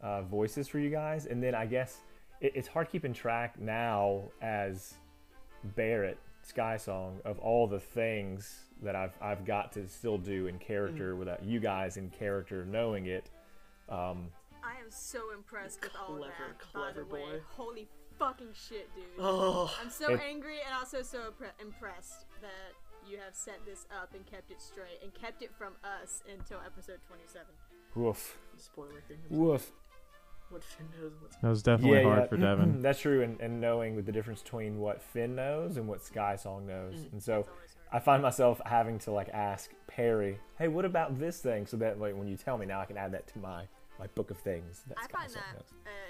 uh, 0.00 0.23
voices 0.23 0.68
for 0.68 0.78
you 0.78 0.90
guys, 0.90 1.26
and 1.26 1.42
then 1.42 1.54
I 1.54 1.66
guess 1.66 1.99
it, 2.40 2.52
it's 2.54 2.68
hard 2.68 2.88
keeping 2.90 3.12
track 3.12 3.59
now 3.61 4.23
as 4.42 4.95
Barrett 5.76 6.18
Sky 6.42 6.76
Song 6.76 7.21
of 7.25 7.38
all 7.40 7.66
the 7.66 7.80
things 7.80 8.61
that 8.83 8.95
I've 8.95 9.16
I've 9.21 9.45
got 9.45 9.73
to 9.73 9.88
still 9.88 10.18
do 10.18 10.47
in 10.47 10.59
character 10.59 11.16
without 11.16 11.45
you 11.45 11.59
guys 11.61 11.97
in 11.97 12.11
character 12.11 12.64
knowing 12.64 13.07
it. 13.07 13.28
Um, 13.88 14.28
I 14.62 14.73
am 14.80 14.90
so 14.90 15.33
impressed 15.35 15.80
with 15.83 15.92
all 15.99 16.14
of 16.16 16.21
Clever, 16.21 16.35
that. 16.49 16.73
clever 16.73 17.04
by 17.04 17.09
the 17.09 17.14
way. 17.14 17.30
boy. 17.33 17.40
Holy 17.57 17.88
fucking 18.18 18.49
shit, 18.54 18.88
dude. 18.95 19.04
Oh, 19.18 19.73
I'm 19.83 19.90
so 19.90 20.12
It- 20.12 20.21
angry 20.28 20.59
and 20.64 20.75
also 20.78 21.02
so 21.02 21.18
impre- 21.18 21.61
impressed 21.61 22.26
that 22.40 22.75
you 23.08 23.18
have 23.24 23.34
set 23.34 23.64
this 23.66 23.86
up 24.02 24.14
and 24.14 24.24
kept 24.26 24.50
it 24.50 24.60
straight 24.60 24.98
and 25.02 25.12
kept 25.14 25.42
it 25.42 25.50
from 25.56 25.74
us 25.84 26.22
until 26.32 26.58
episode 26.64 26.98
27. 27.08 27.46
Woof. 27.94 28.38
spoiler 28.56 29.00
thing. 29.08 29.18
Woof. 29.30 29.72
What 30.50 30.64
Finn 30.64 30.86
knows 30.98 31.12
and 31.12 31.20
what's 31.20 31.36
That 31.36 31.48
was 31.48 31.62
definitely 31.62 31.98
yeah, 31.98 32.04
hard 32.04 32.18
yeah. 32.20 32.26
for 32.26 32.36
Devin. 32.38 32.80
That's 32.80 33.00
true, 33.00 33.22
and, 33.22 33.38
and 33.40 33.60
knowing 33.60 34.02
the 34.02 34.12
difference 34.12 34.42
between 34.42 34.78
what 34.78 35.02
Finn 35.02 35.34
knows 35.34 35.76
and 35.76 35.86
what 35.86 36.02
Sky 36.02 36.36
Song 36.36 36.66
knows, 36.66 36.94
Mm. 36.94 37.12
and 37.12 37.22
so 37.22 37.40
It's 37.40 37.48
always 37.48 37.76
hard. 37.90 38.02
I 38.02 38.04
find 38.04 38.22
myself 38.22 38.60
having 38.64 38.98
to 39.00 39.10
like 39.10 39.28
ask 39.30 39.70
Perry, 39.88 40.38
"Hey, 40.56 40.68
what 40.68 40.86
about 40.86 41.18
this 41.18 41.40
thing?" 41.42 41.66
So 41.66 41.76
that 41.78 42.00
like 42.00 42.16
when 42.16 42.28
you 42.28 42.36
tell 42.38 42.56
me 42.56 42.64
now, 42.64 42.80
I 42.80 42.86
can 42.86 42.96
add 42.96 43.12
that 43.12 43.26
to 43.28 43.38
my 43.38 43.64
my 43.98 44.06
book 44.14 44.30
of 44.30 44.38
things. 44.38 44.84
That 44.88 44.96
I 44.98 45.04
Sky 45.04 45.18
find 45.18 45.30
Song 45.32 45.42
that, 45.48 45.54
knows. 45.56 45.72
uh, 45.86 46.07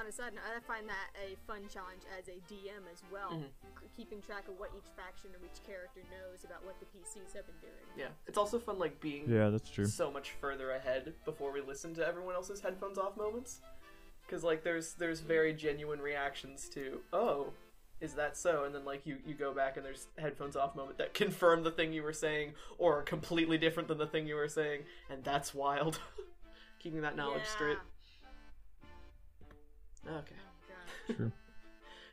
on 0.00 0.06
a 0.06 0.12
side 0.12 0.32
note, 0.34 0.44
I 0.56 0.60
find 0.60 0.88
that 0.88 1.08
a 1.20 1.36
fun 1.46 1.68
challenge 1.72 2.02
as 2.18 2.26
a 2.28 2.40
DM 2.52 2.86
as 2.90 3.02
well, 3.12 3.30
Mhm. 3.32 3.50
keeping 3.96 4.22
track 4.22 4.48
of 4.48 4.58
what 4.58 4.70
each 4.76 4.88
faction 4.96 5.30
or 5.34 5.44
each 5.44 5.62
character 5.66 6.00
knows 6.10 6.42
about 6.44 6.64
what 6.64 6.80
the 6.80 6.86
PCs 6.86 7.34
have 7.34 7.46
been 7.46 7.58
doing. 7.60 7.86
yeah. 7.96 8.08
It's 8.26 8.38
also 8.38 8.58
fun 8.58 8.78
like 8.78 8.98
being 9.00 9.28
Yeah, 9.28 9.50
that's 9.50 9.68
true. 9.70 9.84
so 9.84 10.10
much 10.10 10.30
further 10.32 10.70
ahead 10.72 11.14
before 11.24 11.52
we 11.52 11.60
listen 11.60 11.92
to 11.94 12.06
everyone 12.06 12.34
else's 12.34 12.60
headphones 12.60 12.96
off 12.98 13.16
moments. 13.16 13.60
Because 14.22 14.42
like 14.44 14.62
there's 14.62 14.94
there's 14.94 15.20
very 15.20 15.52
genuine 15.52 16.00
reactions 16.00 16.68
to 16.70 17.02
oh, 17.12 17.52
is 18.00 18.14
that 18.14 18.36
so? 18.36 18.64
And 18.64 18.74
then 18.74 18.84
like 18.86 19.04
you 19.04 19.18
you 19.26 19.34
go 19.34 19.52
back 19.52 19.76
and 19.76 19.84
there's 19.84 20.06
headphones 20.16 20.56
off 20.56 20.74
moment 20.74 20.96
that 20.98 21.12
confirm 21.24 21.62
the 21.64 21.70
thing 21.72 21.92
you 21.92 22.02
were 22.02 22.12
saying 22.14 22.54
or 22.78 23.00
are 23.00 23.02
completely 23.02 23.58
different 23.58 23.88
than 23.88 23.98
the 23.98 24.06
thing 24.06 24.26
you 24.26 24.36
were 24.36 24.48
saying, 24.48 24.86
and 25.10 25.22
that's 25.24 25.52
wild. 25.52 26.00
Keeping 26.78 27.02
that 27.02 27.16
knowledge 27.16 27.42
Yeah. 27.44 27.50
straight. 27.54 27.78
Okay. 30.06 30.34
Oh, 31.08 31.12
True. 31.14 31.32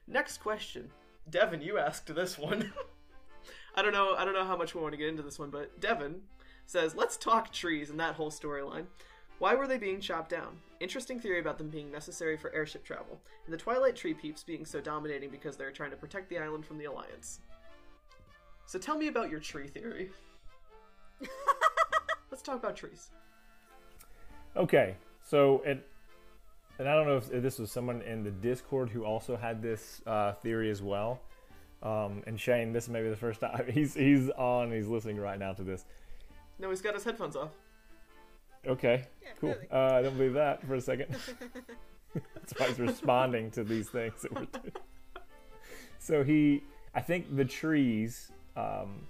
Next 0.08 0.38
question. 0.40 0.90
Devin, 1.30 1.62
you 1.62 1.78
asked 1.78 2.14
this 2.14 2.38
one. 2.38 2.72
I 3.76 3.82
don't 3.82 3.94
know 3.94 4.16
I 4.16 4.26
don't 4.26 4.34
know 4.34 4.46
how 4.46 4.58
much 4.58 4.74
we 4.74 4.82
want 4.82 4.94
to 4.94 4.98
get 4.98 5.10
into 5.10 5.22
this 5.22 5.38
one, 5.38 5.50
but 5.50 5.80
Devin 5.80 6.22
says, 6.66 6.96
"Let's 6.96 7.18
talk 7.18 7.52
trees 7.52 7.90
and 7.90 8.00
that 8.00 8.16
whole 8.16 8.32
storyline. 8.32 8.86
Why 9.40 9.54
were 9.54 9.68
they 9.68 9.78
being 9.78 10.02
chopped 10.02 10.32
down? 10.32 10.58
Interesting 10.80 11.20
theory 11.20 11.40
about 11.40 11.60
them 11.60 11.70
being 11.70 11.92
necessary 11.92 12.38
for 12.38 12.52
airship 12.54 12.84
travel, 12.84 13.22
and 13.46 13.54
the 13.54 13.58
Twilight 13.58 13.96
Tree 13.96 14.14
peeps 14.14 14.44
being 14.44 14.66
so 14.66 14.82
dominating 14.82 15.30
because 15.30 15.56
they're 15.56 15.72
trying 15.72 15.92
to 15.92 15.98
protect 15.98 16.30
the 16.30 16.40
island 16.40 16.66
from 16.66 16.80
the 16.80 16.86
Alliance. 16.86 17.40
So 18.66 18.80
tell 18.80 18.98
me 18.98 19.08
about 19.08 19.30
your 19.30 19.40
tree 19.40 19.68
theory. 19.68 20.10
Let's 22.32 22.42
talk 22.42 22.58
about 22.58 22.76
trees. 22.76 23.10
Okay, 24.56 24.96
so 25.24 25.62
and 25.66 25.82
and 26.80 26.88
I 26.88 26.94
don't 26.96 27.08
know 27.08 27.18
if 27.18 27.30
this 27.30 27.60
was 27.60 27.72
someone 27.72 28.02
in 28.02 28.24
the 28.24 28.32
Discord 28.32 28.90
who 28.90 29.04
also 29.04 29.36
had 29.36 29.62
this 29.62 30.02
uh, 30.06 30.34
theory 30.34 30.70
as 30.70 30.82
well. 30.82 31.22
Um, 31.84 32.24
and 32.26 32.40
Shane, 32.40 32.74
this 32.74 32.90
may 32.90 33.02
be 33.04 33.10
the 33.10 33.16
first 33.16 33.40
time 33.42 33.66
he's 33.72 33.94
he's 33.94 34.30
on. 34.32 34.72
He's 34.72 34.88
listening 34.88 35.18
right 35.18 35.38
now 35.40 35.54
to 35.54 35.64
this. 35.64 35.86
No, 36.60 36.70
he's 36.70 36.82
got 36.82 36.94
his 36.96 37.04
headphones 37.04 37.36
off. 37.36 37.52
Okay, 38.66 39.06
Yeah, 39.22 39.30
cool. 39.40 39.54
clearly. 39.54 39.68
Uh, 39.72 39.96
I 39.98 40.02
don't 40.02 40.18
believe 40.18 40.34
that 40.34 40.66
for 40.66 40.76
a 40.76 40.82
second. 40.82 41.16
That's 42.36 42.54
why 42.58 42.68
he's 42.68 42.80
responding 42.80 43.52
to 43.52 43.64
these 43.64 43.88
things 43.90 44.22
that 44.24 44.34
we're 44.34 44.46
doing. 44.46 44.72
So 46.00 46.24
he, 46.24 46.64
I 46.94 47.02
think 47.02 47.36
the 47.36 47.44
trees, 47.44 48.32
um, 48.56 49.02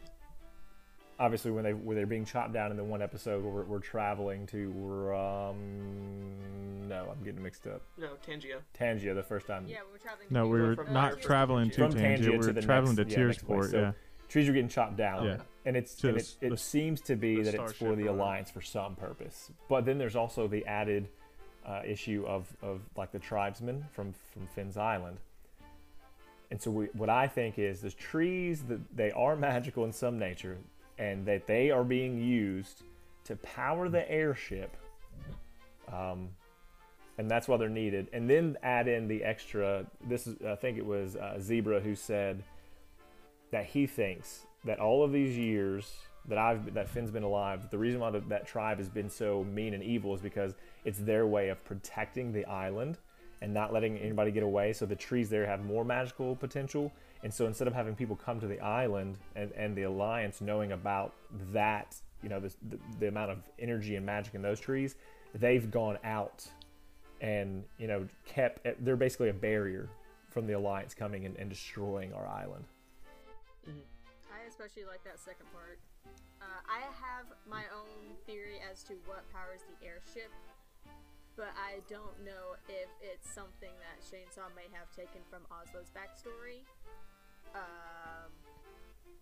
obviously 1.20 1.52
when 1.52 1.64
they 1.64 1.74
when 1.74 1.96
they're 1.98 2.06
being 2.06 2.26
chopped 2.26 2.54
down 2.54 2.72
in 2.72 2.78
the 2.78 2.84
one 2.84 3.02
episode 3.02 3.44
where 3.44 3.52
we're, 3.52 3.64
we're 3.64 3.80
traveling 3.80 4.46
to, 4.48 4.72
um, 5.16 6.88
no, 6.88 7.08
I'm 7.12 7.24
getting 7.24 7.42
mixed 7.44 7.68
up. 7.68 7.82
No, 7.98 8.10
Tangia. 8.26 8.60
Tangia 8.74 9.14
the 9.14 9.24
first 9.24 9.48
time. 9.48 9.66
Yeah, 9.68 9.78
we're 9.92 9.98
traveling. 9.98 10.28
to 10.28 10.34
No, 10.34 10.48
we 10.48 10.62
were 10.62 10.76
from 10.76 10.94
not 10.94 11.10
Tangier 11.10 11.22
to 11.22 11.28
traveling 11.28 11.70
to 11.72 11.76
From 11.76 11.92
Tangier. 11.94 12.08
Tangier 12.10 12.32
We 12.34 12.38
to 12.40 12.48
were 12.48 12.54
the 12.54 12.62
traveling 12.62 12.96
next- 12.96 13.14
to 13.14 13.20
yeah, 13.20 13.28
next 13.28 13.44
place. 13.46 13.60
Tearsport. 13.68 13.72
So- 13.72 13.80
Yeah. 13.80 13.92
trees 14.30 14.50
are 14.50 14.54
getting 14.54 14.70
chopped 14.70 14.98
down. 14.98 15.26
Yeah. 15.26 15.38
And 15.66 15.76
it's 15.76 16.02
and 16.04 16.16
the 16.16 16.20
it, 16.20 16.36
it 16.42 16.50
the- 16.52 16.58
seems 16.58 17.02
to 17.02 17.16
be 17.16 17.42
that 17.44 17.54
it's 17.56 17.74
for 17.74 17.96
the 17.96 18.08
or 18.08 18.12
alliance 18.12 18.50
for 18.52 18.62
some 18.62 18.96
purpose. 18.96 19.52
But 19.68 19.86
then 19.86 19.98
there's 19.98 20.16
also 20.16 20.48
the 20.48 20.66
added 20.66 21.10
uh, 21.66 21.82
issue 21.86 22.24
of, 22.26 22.48
of 22.62 22.80
like 22.96 23.12
the 23.12 23.20
tribesmen 23.20 23.84
from 23.92 24.14
from 24.34 24.48
Finn's 24.48 24.78
Island. 24.78 25.18
And 26.50 26.62
so 26.62 26.72
we, 26.72 26.86
what 26.94 27.10
I 27.10 27.28
think 27.28 27.60
is 27.60 27.82
the 27.82 27.92
trees 27.92 28.64
that 28.70 28.96
they 28.96 29.12
are 29.12 29.36
magical 29.36 29.84
in 29.84 29.92
some 29.92 30.18
nature, 30.18 30.58
and 30.98 31.26
that 31.26 31.48
they 31.48 31.72
are 31.72 31.84
being 31.84 32.18
used 32.20 32.84
to 33.26 33.36
power 33.38 33.90
the 33.90 34.10
airship. 34.10 34.76
Um, 35.92 36.30
and 37.18 37.30
that's 37.30 37.48
why 37.48 37.58
they're 37.58 37.70
needed. 37.70 38.08
And 38.14 38.30
then 38.30 38.58
add 38.64 38.88
in 38.88 39.08
the 39.08 39.24
extra. 39.24 39.86
This 40.08 40.28
is, 40.28 40.36
I 40.46 40.56
think 40.56 40.78
it 40.78 40.86
was 40.86 41.16
uh, 41.16 41.40
Zebra 41.40 41.80
who 41.80 41.96
said 41.96 42.44
that 43.52 43.66
he 43.66 43.88
thinks 43.88 44.46
that 44.66 44.80
all 44.80 45.04
of 45.04 45.12
these 45.12 45.38
years 45.38 45.92
that 46.28 46.38
I've 46.38 46.74
that 46.74 46.90
Finn's 46.90 47.10
been 47.10 47.24
alive, 47.24 47.70
the 47.72 47.78
reason 47.78 48.00
why 48.00 48.12
the, 48.12 48.20
that 48.22 48.46
tribe 48.46 48.78
has 48.78 48.90
been 48.90 49.10
so 49.10 49.44
mean 49.46 49.74
and 49.74 49.84
evil 49.84 50.14
is 50.14 50.22
because 50.22 50.56
it's 50.86 51.00
their 51.00 51.26
way 51.26 51.50
of 51.50 51.64
protecting 51.64 52.32
the 52.34 52.46
island 52.46 52.98
and 53.42 53.54
not 53.54 53.72
letting 53.72 53.98
anybody 53.98 54.32
get 54.32 54.44
away. 54.44 54.74
So 54.74 54.86
the 54.86 54.96
trees 54.96 55.30
there 55.30 55.46
have 55.46 55.64
more 55.64 55.86
magical 55.86 56.36
potential. 56.36 56.92
And 57.24 57.34
so 57.34 57.46
instead 57.46 57.68
of 57.68 57.74
having 57.74 57.96
people 57.96 58.16
come 58.16 58.40
to 58.40 58.48
the 58.48 58.60
island 58.60 59.18
and, 59.36 59.52
and 59.54 59.76
the 59.76 59.84
alliance 59.84 60.42
knowing 60.42 60.72
about 60.72 61.14
that, 61.52 61.96
you 62.24 62.30
know, 62.30 62.40
the, 62.40 62.54
the, 62.70 62.80
the 63.00 63.08
amount 63.08 63.32
of 63.32 63.40
energy 63.60 63.96
and 63.96 64.06
magic 64.06 64.36
in 64.36 64.42
those 64.42 64.60
trees, 64.60 64.96
they've 65.34 65.70
gone 65.70 65.98
out 66.04 66.46
and, 67.22 67.64
you 67.78 67.88
know, 67.88 68.08
kept, 68.26 68.68
they're 68.84 68.96
basically 68.96 69.30
a 69.30 69.34
barrier 69.34 69.90
from 70.30 70.46
the 70.46 70.54
alliance 70.54 70.94
coming 70.94 71.26
and, 71.26 71.36
and 71.38 71.50
destroying 71.50 72.14
our 72.14 72.28
island. 72.28 72.66
I 73.68 74.48
especially 74.48 74.86
like 74.86 75.04
that 75.04 75.20
second 75.20 75.48
part. 75.52 75.80
Uh, 76.42 76.46
I 76.70 76.80
have 77.02 77.26
my 77.50 77.64
own 77.74 78.16
theory 78.26 78.62
as 78.72 78.84
to 78.84 78.94
what 79.06 79.28
powers 79.34 79.62
the 79.66 79.86
airship, 79.86 80.32
but 81.38 81.54
I 81.56 81.80
don't 81.88 82.18
know 82.26 82.58
if 82.68 82.90
it's 83.00 83.30
something 83.30 83.72
that 83.86 84.02
Chainsaw 84.04 84.50
may 84.58 84.66
have 84.74 84.90
taken 84.92 85.22
from 85.30 85.46
Oslo's 85.54 85.92
backstory. 85.94 86.66
Um, 87.56 88.34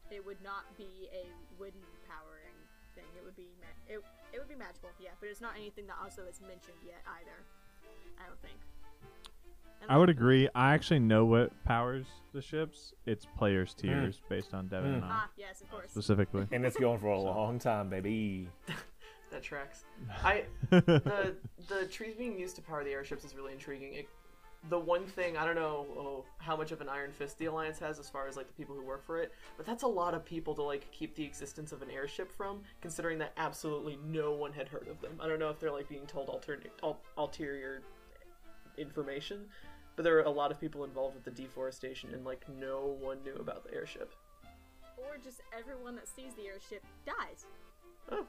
it 0.10 0.26
would 0.26 0.42
not 0.42 0.64
be 0.78 1.10
a 1.14 1.28
wooden 1.60 1.84
powering 2.08 2.56
thing. 2.96 3.06
It 3.18 3.24
would 3.24 3.36
be 3.36 3.52
ma- 3.60 3.94
it, 3.94 4.00
it 4.34 4.40
would 4.40 4.48
be 4.50 4.56
magical, 4.56 4.90
yeah, 5.00 5.12
but 5.20 5.30
it's 5.30 5.42
not 5.42 5.54
anything 5.56 5.86
that 5.88 5.98
Oslo 6.04 6.26
has 6.26 6.40
mentioned 6.42 6.78
yet 6.86 7.02
either. 7.20 7.44
I 8.20 8.28
don't 8.28 8.42
think. 8.42 8.56
I 9.88 9.98
would 9.98 10.10
agree. 10.10 10.48
I 10.56 10.74
actually 10.74 11.00
know 11.02 11.26
what 11.26 11.52
powers 11.66 12.06
the 12.34 12.42
ships. 12.42 12.94
It's 13.06 13.28
players' 13.38 13.74
tears 13.76 14.20
based 14.30 14.54
on 14.56 14.68
Devin 14.68 14.92
Mm. 14.92 14.96
and 14.96 15.06
I 15.06 15.10
Ah, 15.12 15.30
yes, 15.38 15.62
of 15.62 15.70
course. 15.70 15.92
specifically. 15.92 16.48
And 16.52 16.66
it's 16.66 16.78
going 16.78 16.98
for 17.00 17.08
a 17.08 17.20
long 17.20 17.60
time, 17.60 17.90
baby. 17.90 18.50
That 19.36 19.44
tracks. 19.44 19.84
I 20.24 20.46
the 20.70 21.36
the 21.68 21.88
trees 21.88 22.16
being 22.16 22.40
used 22.40 22.56
to 22.56 22.62
power 22.62 22.86
the 22.86 22.92
airships 22.92 23.26
is 23.26 23.36
really 23.36 23.52
intriguing. 23.52 23.94
It, 23.96 24.08
the 24.70 24.80
one 24.80 25.06
thing 25.06 25.36
I 25.36 25.46
don't 25.46 25.56
know 25.56 25.86
oh, 25.98 26.26
how 26.38 26.56
much 26.56 26.72
of 26.72 26.80
an 26.80 26.88
iron 26.88 27.12
fist 27.12 27.38
the 27.38 27.48
alliance 27.48 27.78
has 27.80 28.00
as 28.00 28.10
far 28.10 28.30
as 28.30 28.38
like 28.38 28.48
the 28.48 28.54
people 28.54 28.76
who 28.76 28.82
work 28.82 29.06
for 29.06 29.20
it, 29.20 29.34
but 29.58 29.66
that's 29.66 29.84
a 29.84 29.88
lot 29.88 30.14
of 30.14 30.24
people 30.24 30.56
to 30.56 30.62
like 30.62 30.90
keep 30.94 31.18
the 31.18 31.24
existence 31.26 31.74
of 31.74 31.82
an 31.82 31.92
airship 31.92 32.32
from, 32.32 32.62
considering 32.80 33.20
that 33.20 33.34
absolutely 33.36 34.00
no 34.06 34.32
one 34.32 34.54
had 34.54 34.70
heard 34.70 34.88
of 34.88 35.02
them. 35.02 35.20
I 35.20 35.28
don't 35.28 35.38
know 35.38 35.50
if 35.50 35.60
they're 35.60 35.70
like 35.70 35.90
being 35.90 36.06
told 36.06 36.30
alternate 36.30 36.72
al- 36.82 37.02
ulterior 37.18 37.82
information, 38.78 39.48
but 39.98 40.04
there 40.04 40.18
are 40.18 40.24
a 40.24 40.30
lot 40.30 40.50
of 40.50 40.62
people 40.62 40.86
involved 40.86 41.16
with 41.16 41.26
the 41.26 41.44
deforestation, 41.44 42.14
and 42.14 42.24
like 42.24 42.46
no 42.58 42.98
one 43.02 43.22
knew 43.26 43.36
about 43.36 43.66
the 43.66 43.74
airship. 43.74 44.14
Or 44.98 45.18
just 45.22 45.42
everyone 45.58 45.98
that 45.98 46.08
sees 46.08 46.36
the 46.36 46.48
airship 46.48 46.86
dies. 47.06 47.46
Oh, 48.10 48.26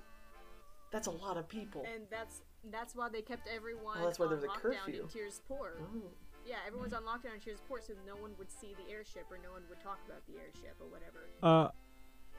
that's 0.96 1.06
a 1.08 1.10
lot 1.10 1.36
of 1.36 1.46
people. 1.48 1.84
And 1.94 2.04
that's 2.10 2.42
that's 2.72 2.96
why 2.96 3.08
they 3.08 3.22
kept 3.22 3.48
everyone 3.54 3.98
Oh, 4.00 4.04
that's 4.04 4.18
why 4.18 4.26
on 4.26 4.32
there's 4.32 4.44
a 4.44 4.48
lockdown 4.48 4.60
curfew. 4.86 5.02
in 5.02 5.08
Tears 5.08 5.40
Port. 5.46 5.80
Oh. 5.82 6.02
Yeah, 6.46 6.56
everyone's 6.66 6.92
on 6.92 7.02
lockdown 7.02 7.34
in 7.34 7.40
Tears 7.40 7.58
Port 7.68 7.84
so 7.84 7.92
no 8.06 8.14
one 8.20 8.32
would 8.38 8.50
see 8.50 8.74
the 8.76 8.92
airship 8.92 9.24
or 9.30 9.38
no 9.42 9.52
one 9.52 9.62
would 9.68 9.80
talk 9.80 9.98
about 10.06 10.22
the 10.26 10.34
airship 10.38 10.76
or 10.80 10.86
whatever. 10.88 11.28
Uh, 11.42 11.68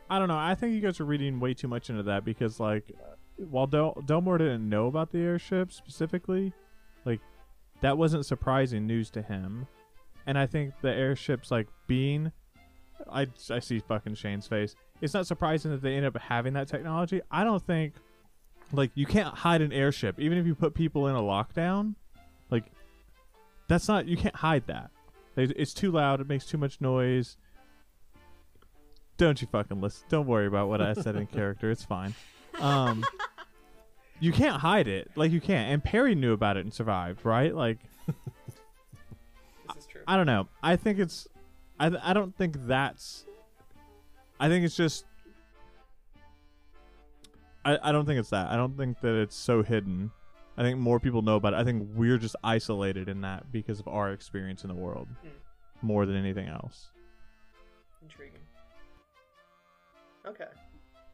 I 0.10 0.20
don't 0.20 0.28
know. 0.28 0.38
I 0.38 0.56
think 0.56 0.74
you 0.74 0.82
guys 0.82 1.00
are 1.00 1.06
reading 1.06 1.40
way 1.40 1.54
too 1.54 1.68
much 1.68 1.90
into 1.90 2.04
that 2.04 2.24
because, 2.24 2.60
like, 2.60 2.92
while 3.36 3.68
Del- 3.68 3.96
Delmore 4.06 4.38
didn't 4.38 4.68
know 4.68 4.88
about 4.88 5.12
the 5.12 5.20
airship 5.20 5.72
specifically, 5.74 6.54
like, 7.06 7.20
that 7.82 7.98
wasn't 7.98 8.26
surprising 8.26 8.88
news 8.88 9.10
to 9.12 9.22
him. 9.22 9.68
And 10.26 10.38
I 10.38 10.46
think 10.48 10.74
the 10.82 10.90
airships, 10.94 11.52
like, 11.52 11.68
being. 11.88 12.32
I, 13.12 13.28
I 13.52 13.60
see 13.60 13.80
fucking 13.80 14.16
Shane's 14.16 14.48
face. 14.48 14.76
It's 15.02 15.14
not 15.14 15.28
surprising 15.28 15.72
that 15.72 15.82
they 15.82 15.96
end 15.96 16.06
up 16.06 16.18
having 16.18 16.54
that 16.54 16.68
technology. 16.68 17.22
I 17.30 17.44
don't 17.44 17.62
think. 17.66 17.94
Like, 18.72 18.92
you 18.96 19.06
can't 19.06 19.34
hide 19.34 19.62
an 19.62 19.72
airship. 19.72 20.20
Even 20.20 20.38
if 20.38 20.46
you 20.46 20.56
put 20.56 20.74
people 20.74 21.08
in 21.08 21.16
a 21.16 21.22
lockdown, 21.22 21.96
like, 22.50 22.66
that's 23.68 23.88
not. 23.88 24.08
You 24.08 24.18
can't 24.18 24.36
hide 24.36 24.68
that. 24.68 24.92
It's 25.36 25.74
too 25.74 25.92
loud. 25.92 26.20
It 26.20 26.28
makes 26.28 26.46
too 26.46 26.58
much 26.58 26.82
noise. 26.82 27.38
Don't 29.18 29.42
you 29.42 29.48
fucking 29.52 29.82
listen. 29.82 30.06
Don't 30.10 30.28
worry 30.28 30.48
about 30.48 30.68
what 30.68 30.82
I 30.82 30.94
said 30.94 31.16
in 31.16 31.28
character. 31.34 31.70
It's 31.72 31.84
fine. 31.84 32.16
Um, 32.60 33.06
you 34.20 34.32
can't 34.32 34.60
hide 34.62 34.88
it. 34.88 35.12
Like 35.16 35.32
you 35.32 35.42
can't. 35.42 35.72
And 35.72 35.84
Perry 35.84 36.16
knew 36.16 36.34
about 36.34 36.58
it 36.58 36.62
and 36.62 36.74
survived, 36.74 37.24
right? 37.26 37.54
Like 37.54 37.78
This 38.08 39.84
is 39.84 39.86
true. 39.86 40.02
I 40.08 40.16
don't 40.18 40.26
know. 40.26 40.48
I 40.64 40.76
think 40.76 41.00
it's. 41.00 41.28
I 41.80 41.92
I 42.02 42.14
don't 42.14 42.36
think 42.36 42.56
that's. 42.68 43.26
I 44.40 44.50
think 44.50 44.66
it's 44.66 44.76
just. 44.76 45.06
I 47.68 47.90
I 47.90 47.92
don't 47.92 48.06
think 48.06 48.20
it's 48.20 48.30
that. 48.30 48.48
I 48.50 48.56
don't 48.56 48.78
think 48.78 49.00
that 49.02 49.14
it's 49.22 49.36
so 49.36 49.62
hidden. 49.64 50.12
I 50.58 50.64
think 50.64 50.80
more 50.80 51.00
people 51.00 51.22
know 51.22 51.36
about 51.36 51.54
it. 51.54 51.58
I 51.58 51.64
think 51.64 51.88
we're 51.96 52.18
just 52.18 52.36
isolated 52.44 53.08
in 53.10 53.22
that 53.22 53.52
because 53.52 53.80
of 53.80 53.88
our 53.88 54.12
experience 54.12 54.64
in 54.64 54.70
the 54.70 54.76
world, 54.76 55.08
Hmm. 55.22 55.30
more 55.82 56.06
than 56.08 56.16
anything 56.16 56.48
else. 56.48 56.90
Intriguing. 58.02 58.42
Okay, 60.26 60.48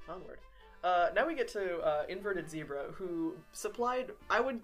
onward. 0.07 0.39
Uh, 0.83 1.09
now 1.15 1.25
we 1.27 1.35
get 1.35 1.47
to 1.49 1.79
uh, 1.79 2.03
Inverted 2.09 2.49
Zebra, 2.49 2.85
who 2.93 3.35
supplied, 3.53 4.11
I 4.29 4.39
would 4.39 4.59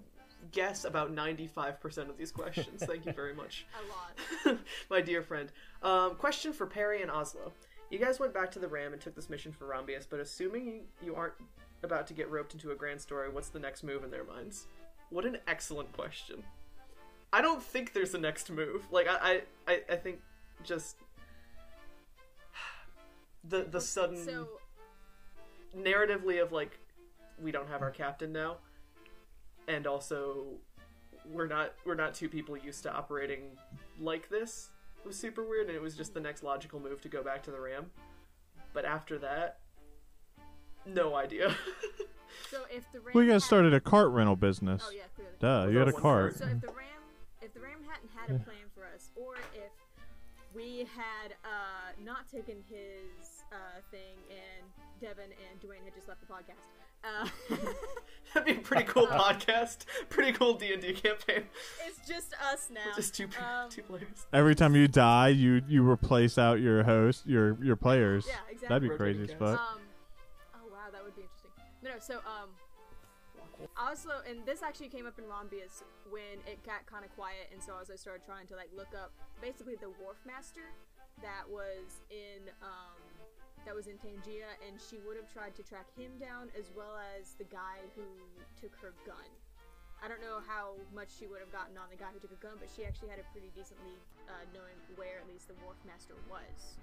guess, 0.52 0.86
about 0.86 1.14
95% 1.14 2.10
of 2.10 2.18
these 2.18 2.32
questions. 2.32 2.84
Thank 2.84 3.06
you 3.06 3.14
very 3.14 3.34
much. 3.34 3.66
A 4.46 4.50
lot. 4.50 4.60
my 4.90 5.02
dear 5.02 5.22
friend. 5.22 5.52
Um, 5.84 6.16
question 6.16 6.52
for 6.54 6.66
Perry 6.66 7.02
and 7.02 7.12
Oslo. 7.12 7.52
You 7.90 8.00
guys 8.00 8.20
went 8.20 8.34
back 8.34 8.52
to 8.52 8.60
the 8.60 8.68
Ram 8.68 8.94
and 8.94 9.02
took 9.02 9.16
this 9.16 9.30
mission 9.30 9.52
for 9.52 9.66
Rambius, 9.66 10.06
but 10.10 10.20
assuming 10.20 10.68
you, 10.68 10.82
you 11.04 11.16
aren't 11.16 11.34
about 11.84 12.08
to 12.08 12.14
get 12.14 12.30
roped 12.30 12.54
into 12.54 12.72
a 12.72 12.76
grand 12.76 13.02
story, 13.02 13.30
what's 13.30 13.50
the 13.50 13.60
next 13.60 13.84
move 13.84 14.04
in 14.04 14.12
their 14.12 14.24
minds? 14.24 14.68
What 15.10 15.26
an 15.26 15.38
excellent 15.48 15.92
question. 15.94 16.44
I 17.32 17.42
don't 17.42 17.62
think 17.62 17.94
there's 17.94 18.14
a 18.14 18.18
next 18.18 18.52
move. 18.52 18.88
Like 18.92 19.08
I, 19.08 19.42
I, 19.68 19.82
I, 19.90 19.96
think 19.96 20.20
just 20.64 20.98
the 23.44 23.64
the 23.70 23.82
sudden 23.82 24.18
So 24.18 24.48
narratively 25.78 26.42
of 26.42 26.52
like 26.52 26.80
we 27.42 27.52
don't 27.52 27.68
have 27.68 27.82
our 27.82 27.92
captain 27.92 28.32
now, 28.32 28.58
and 29.68 29.86
also 29.88 30.46
we're 31.26 31.48
not 31.48 31.74
we're 31.86 31.96
not 31.96 32.14
two 32.14 32.30
people 32.30 32.58
used 32.58 32.84
to 32.84 32.94
operating 32.94 33.58
like 34.00 34.30
this. 34.30 34.70
It 35.04 35.08
was 35.08 35.18
super 35.18 35.44
weird, 35.44 35.68
and 35.68 35.76
it 35.76 35.82
was 35.82 35.96
just 35.96 36.14
the 36.14 36.20
next 36.20 36.44
logical 36.44 36.80
move 36.80 37.02
to 37.02 37.10
go 37.10 37.24
back 37.24 37.44
to 37.44 37.52
the 37.52 37.60
Ram. 37.60 37.92
But 38.74 38.86
after 38.86 39.18
that, 39.20 39.60
no 40.86 41.16
idea. 41.16 41.50
so 42.52 42.64
if 42.74 42.84
the 42.92 43.00
ram 43.00 43.12
Well, 43.14 43.24
you 43.24 43.30
guys 43.32 43.44
had- 43.44 43.48
started 43.48 43.74
a 43.74 43.80
cart 43.80 44.10
rental 44.12 44.36
business. 44.36 44.84
Oh 44.86 44.92
yeah, 44.92 45.04
clearly. 45.16 45.34
Duh, 45.40 45.68
you 45.72 45.78
had 45.78 45.88
a 45.88 45.94
cart. 45.94 46.38
So 46.38 46.46
if 46.46 46.62
the 46.62 46.68
ram 46.68 46.86
if 47.42 47.54
the 47.54 47.60
ram 47.60 47.80
hadn't 47.88 48.10
had 48.16 48.36
a 48.36 48.44
plan 48.44 48.58
for 48.76 48.86
us, 48.94 49.10
or 49.16 49.36
if 49.56 49.72
we 50.56 50.80
had 50.96 51.34
uh, 51.46 51.92
not 52.04 52.28
taken 52.30 52.56
his 52.70 53.44
uh, 53.52 53.56
thing 53.92 54.18
and 54.30 54.66
Devin 55.00 55.26
and 55.26 55.62
Dwayne 55.62 55.84
had 55.86 55.94
just 55.96 56.08
left 56.08 56.22
the 56.22 56.28
podcast. 56.28 56.58
Uh, 57.02 57.28
That'd 58.34 58.46
be 58.56 58.60
a 58.60 58.64
pretty 58.64 58.84
cool 58.84 59.08
podcast. 59.12 59.86
Pretty 60.10 60.34
cool 60.34 60.56
D 60.56 60.74
and 60.74 60.82
D 60.82 60.92
campaign. 60.94 61.44
it's 61.88 62.06
just 62.08 62.34
us 62.52 62.68
now. 62.74 62.82
Just 62.96 63.16
two 63.16 63.26
Um, 63.40 63.70
two 63.70 63.84
players. 63.84 64.08
Every 64.34 64.54
time 64.56 64.76
you 64.76 64.88
die, 64.90 65.30
you 65.30 65.62
you 65.68 65.88
replace 65.90 66.38
out 66.38 66.60
your 66.60 66.84
host, 66.84 67.26
your 67.26 67.58
your 67.64 67.76
players. 67.78 68.26
Yeah, 68.28 68.34
exactly. 68.52 68.68
That'd 68.68 68.84
be 68.84 68.90
Rotating 68.90 69.18
crazy 69.28 69.34
as 69.34 69.40
fuck. 69.40 69.60
Um, 69.60 69.80
No. 71.90 71.98
So 71.98 72.22
um, 72.22 72.54
Oslo, 73.74 74.22
and 74.30 74.46
this 74.46 74.62
actually 74.62 74.94
came 74.94 75.10
up 75.10 75.18
in 75.18 75.26
Rombius 75.26 75.82
when 76.14 76.38
it 76.46 76.62
got 76.62 76.86
kind 76.86 77.02
of 77.02 77.10
quiet, 77.18 77.50
and 77.50 77.58
so 77.58 77.74
as 77.82 77.90
I 77.90 77.98
started 77.98 78.22
trying 78.22 78.46
to 78.54 78.56
like 78.56 78.70
look 78.78 78.94
up 78.94 79.10
basically 79.42 79.74
the 79.74 79.90
wharf 79.98 80.22
master 80.22 80.70
that 81.26 81.50
was 81.50 82.06
in 82.14 82.46
um 82.62 83.02
that 83.66 83.74
was 83.74 83.90
in 83.90 83.98
Tangia, 83.98 84.54
and 84.62 84.78
she 84.78 85.02
would 85.02 85.18
have 85.18 85.26
tried 85.34 85.58
to 85.58 85.66
track 85.66 85.90
him 85.98 86.14
down 86.22 86.54
as 86.54 86.70
well 86.78 86.94
as 87.18 87.34
the 87.42 87.50
guy 87.50 87.82
who 87.98 88.06
took 88.54 88.78
her 88.86 88.94
gun. 89.02 89.26
I 90.00 90.08
don't 90.08 90.22
know 90.22 90.46
how 90.46 90.78
much 90.94 91.10
she 91.10 91.26
would 91.26 91.42
have 91.42 91.52
gotten 91.52 91.74
on 91.76 91.90
the 91.90 91.98
guy 91.98 92.14
who 92.14 92.22
took 92.22 92.32
her 92.32 92.40
gun, 92.40 92.62
but 92.62 92.70
she 92.70 92.86
actually 92.86 93.10
had 93.10 93.20
a 93.20 93.26
pretty 93.34 93.50
decently 93.52 93.98
uh, 94.30 94.46
knowing 94.54 94.78
where 94.94 95.20
at 95.20 95.28
least 95.28 95.50
the 95.50 95.58
wharf 95.66 95.76
master 95.90 96.16
was. 96.30 96.78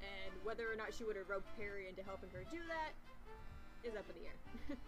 And 0.00 0.32
whether 0.46 0.64
or 0.64 0.78
not 0.78 0.94
she 0.94 1.02
would 1.02 1.18
have 1.18 1.28
roped 1.28 1.50
Perry 1.60 1.90
into 1.90 2.00
helping 2.06 2.30
her 2.30 2.46
do 2.48 2.62
that 2.70 2.96
is 3.84 3.94
up 3.94 4.04
in 4.14 4.22
the 4.22 4.28
air. 4.28 4.76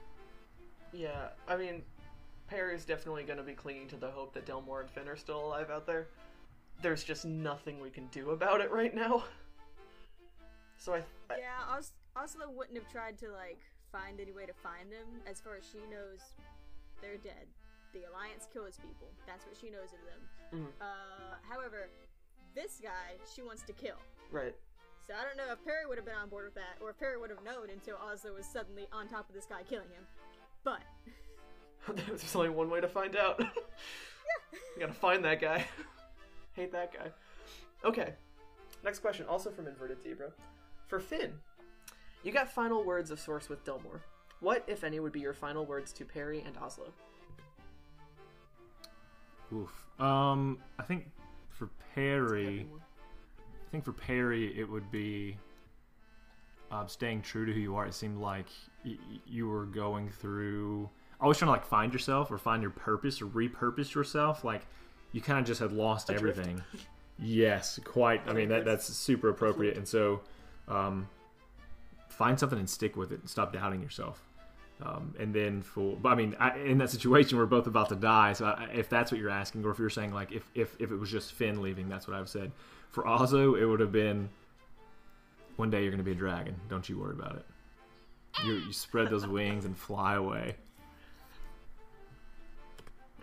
Yeah, 0.92 1.28
I 1.46 1.56
mean, 1.56 1.82
Perry's 2.48 2.84
definitely 2.84 3.22
going 3.22 3.36
to 3.36 3.44
be 3.44 3.52
clinging 3.52 3.86
to 3.90 3.96
the 3.96 4.10
hope 4.10 4.34
that 4.34 4.44
Delmore 4.44 4.80
and 4.80 4.90
Finn 4.90 5.06
are 5.06 5.16
still 5.16 5.38
alive 5.46 5.70
out 5.70 5.86
there. 5.86 6.08
There's 6.82 7.04
just 7.04 7.24
nothing 7.24 7.78
we 7.80 7.90
can 7.90 8.06
do 8.08 8.30
about 8.30 8.60
it 8.60 8.70
right 8.72 8.92
now. 8.94 9.22
So 10.78 10.94
I, 10.94 10.98
I 11.30 11.36
yeah, 11.38 11.76
Os- 11.76 11.92
Oslo 12.16 12.48
wouldn't 12.50 12.76
have 12.78 12.90
tried 12.90 13.18
to 13.18 13.28
like 13.30 13.60
find 13.92 14.18
any 14.18 14.32
way 14.32 14.46
to 14.46 14.52
find 14.54 14.90
them. 14.90 15.20
As 15.30 15.38
far 15.38 15.56
as 15.56 15.62
she 15.70 15.76
knows, 15.90 16.20
they're 17.02 17.18
dead. 17.18 17.46
The 17.92 18.04
Alliance 18.08 18.48
kills 18.50 18.78
people. 18.78 19.08
That's 19.26 19.44
what 19.44 19.54
she 19.60 19.68
knows 19.68 19.92
of 19.92 20.00
them. 20.08 20.62
Mhm. 20.64 20.72
Uh, 20.80 21.34
however, 21.48 21.90
this 22.54 22.80
guy 22.82 23.20
she 23.34 23.42
wants 23.42 23.62
to 23.64 23.74
kill. 23.74 23.96
right. 24.32 24.54
So 25.10 25.16
I 25.16 25.24
don't 25.24 25.36
know 25.36 25.52
if 25.52 25.64
Perry 25.64 25.86
would 25.88 25.98
have 25.98 26.04
been 26.04 26.14
on 26.14 26.28
board 26.28 26.44
with 26.44 26.54
that, 26.54 26.76
or 26.80 26.90
if 26.90 26.98
Perry 27.00 27.18
would 27.18 27.30
have 27.30 27.42
known 27.42 27.68
until 27.68 27.96
Oslo 27.96 28.32
was 28.34 28.46
suddenly 28.46 28.86
on 28.92 29.08
top 29.08 29.28
of 29.28 29.34
this 29.34 29.44
guy 29.44 29.62
killing 29.68 29.88
him. 29.88 30.06
But 30.62 30.82
There's 32.06 32.36
only 32.36 32.50
one 32.50 32.70
way 32.70 32.80
to 32.80 32.86
find 32.86 33.16
out. 33.16 33.34
yeah. 33.40 33.46
you 34.52 34.80
gotta 34.80 34.92
find 34.92 35.24
that 35.24 35.40
guy. 35.40 35.66
Hate 36.52 36.70
that 36.70 36.92
guy. 36.92 37.10
Okay. 37.84 38.14
Next 38.84 39.00
question, 39.00 39.26
also 39.26 39.50
from 39.50 39.66
Inverted 39.66 40.00
Zebra. 40.00 40.30
For 40.86 41.00
Finn, 41.00 41.32
you 42.22 42.30
got 42.30 42.52
final 42.52 42.84
words 42.84 43.10
of 43.10 43.18
source 43.18 43.48
with 43.48 43.64
Delmore. 43.64 44.02
What, 44.38 44.62
if 44.68 44.84
any, 44.84 45.00
would 45.00 45.12
be 45.12 45.20
your 45.20 45.34
final 45.34 45.66
words 45.66 45.92
to 45.94 46.04
Perry 46.04 46.40
and 46.46 46.56
Oslo? 46.56 46.86
Oof. 49.52 49.88
Um, 49.98 50.58
I 50.78 50.84
think 50.84 51.10
for 51.48 51.68
Perry, 51.96 52.68
I 53.70 53.72
think 53.72 53.84
for 53.84 53.92
Perry 53.92 54.58
it 54.58 54.68
would 54.68 54.90
be 54.90 55.36
um, 56.72 56.88
staying 56.88 57.22
true 57.22 57.46
to 57.46 57.52
who 57.52 57.60
you 57.60 57.76
are. 57.76 57.86
It 57.86 57.94
seemed 57.94 58.18
like 58.18 58.46
y- 58.84 58.98
you 59.26 59.48
were 59.48 59.66
going 59.66 60.08
through, 60.08 60.90
always 61.20 61.38
trying 61.38 61.48
to 61.48 61.52
like 61.52 61.64
find 61.64 61.92
yourself 61.92 62.32
or 62.32 62.38
find 62.38 62.62
your 62.62 62.72
purpose 62.72 63.22
or 63.22 63.26
repurpose 63.26 63.94
yourself. 63.94 64.42
Like 64.42 64.62
you 65.12 65.20
kind 65.20 65.38
of 65.38 65.44
just 65.44 65.60
had 65.60 65.70
lost 65.72 66.10
everything. 66.10 66.60
yes, 67.18 67.78
quite. 67.84 68.22
I 68.26 68.32
mean 68.32 68.48
that 68.48 68.64
that's 68.64 68.86
super 68.86 69.28
appropriate. 69.28 69.76
And 69.76 69.86
so, 69.86 70.20
um, 70.66 71.08
find 72.08 72.38
something 72.38 72.58
and 72.58 72.68
stick 72.68 72.96
with 72.96 73.12
it 73.12 73.20
and 73.20 73.30
stop 73.30 73.52
doubting 73.52 73.80
yourself. 73.82 74.24
Um, 74.82 75.14
and 75.18 75.34
then 75.34 75.62
for, 75.62 75.96
but 75.96 76.08
I 76.08 76.14
mean, 76.14 76.34
I, 76.40 76.58
in 76.58 76.78
that 76.78 76.88
situation, 76.90 77.36
we're 77.36 77.46
both 77.46 77.66
about 77.66 77.90
to 77.90 77.96
die. 77.96 78.32
So 78.32 78.46
I, 78.46 78.68
if 78.72 78.88
that's 78.88 79.12
what 79.12 79.20
you're 79.20 79.30
asking, 79.30 79.64
or 79.64 79.70
if 79.70 79.78
you're 79.78 79.90
saying 79.90 80.12
like, 80.12 80.32
if, 80.32 80.50
if, 80.54 80.74
if 80.78 80.90
it 80.90 80.96
was 80.96 81.10
just 81.10 81.32
Finn 81.32 81.60
leaving, 81.60 81.88
that's 81.88 82.08
what 82.08 82.16
I've 82.16 82.30
said. 82.30 82.50
For 82.90 83.06
Oslo, 83.06 83.54
it 83.54 83.64
would 83.64 83.80
have 83.80 83.92
been, 83.92 84.28
one 85.56 85.70
day 85.70 85.82
you're 85.82 85.90
going 85.90 85.98
to 85.98 86.04
be 86.04 86.12
a 86.12 86.14
dragon. 86.14 86.56
Don't 86.68 86.88
you 86.88 86.98
worry 86.98 87.12
about 87.12 87.36
it. 87.36 87.46
You, 88.44 88.54
you 88.54 88.72
spread 88.72 89.10
those 89.10 89.26
wings 89.28 89.64
and 89.64 89.76
fly 89.76 90.14
away. 90.14 90.56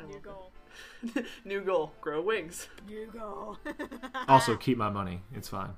New 0.07 0.19
goal. 0.19 0.51
New 1.45 1.61
goal: 1.61 1.91
grow 2.01 2.21
wings. 2.21 2.67
New 2.87 3.07
goal. 3.07 3.57
Also, 4.27 4.55
keep 4.55 4.77
my 4.77 4.89
money. 4.89 5.21
It's 5.33 5.47
fine. 5.47 5.71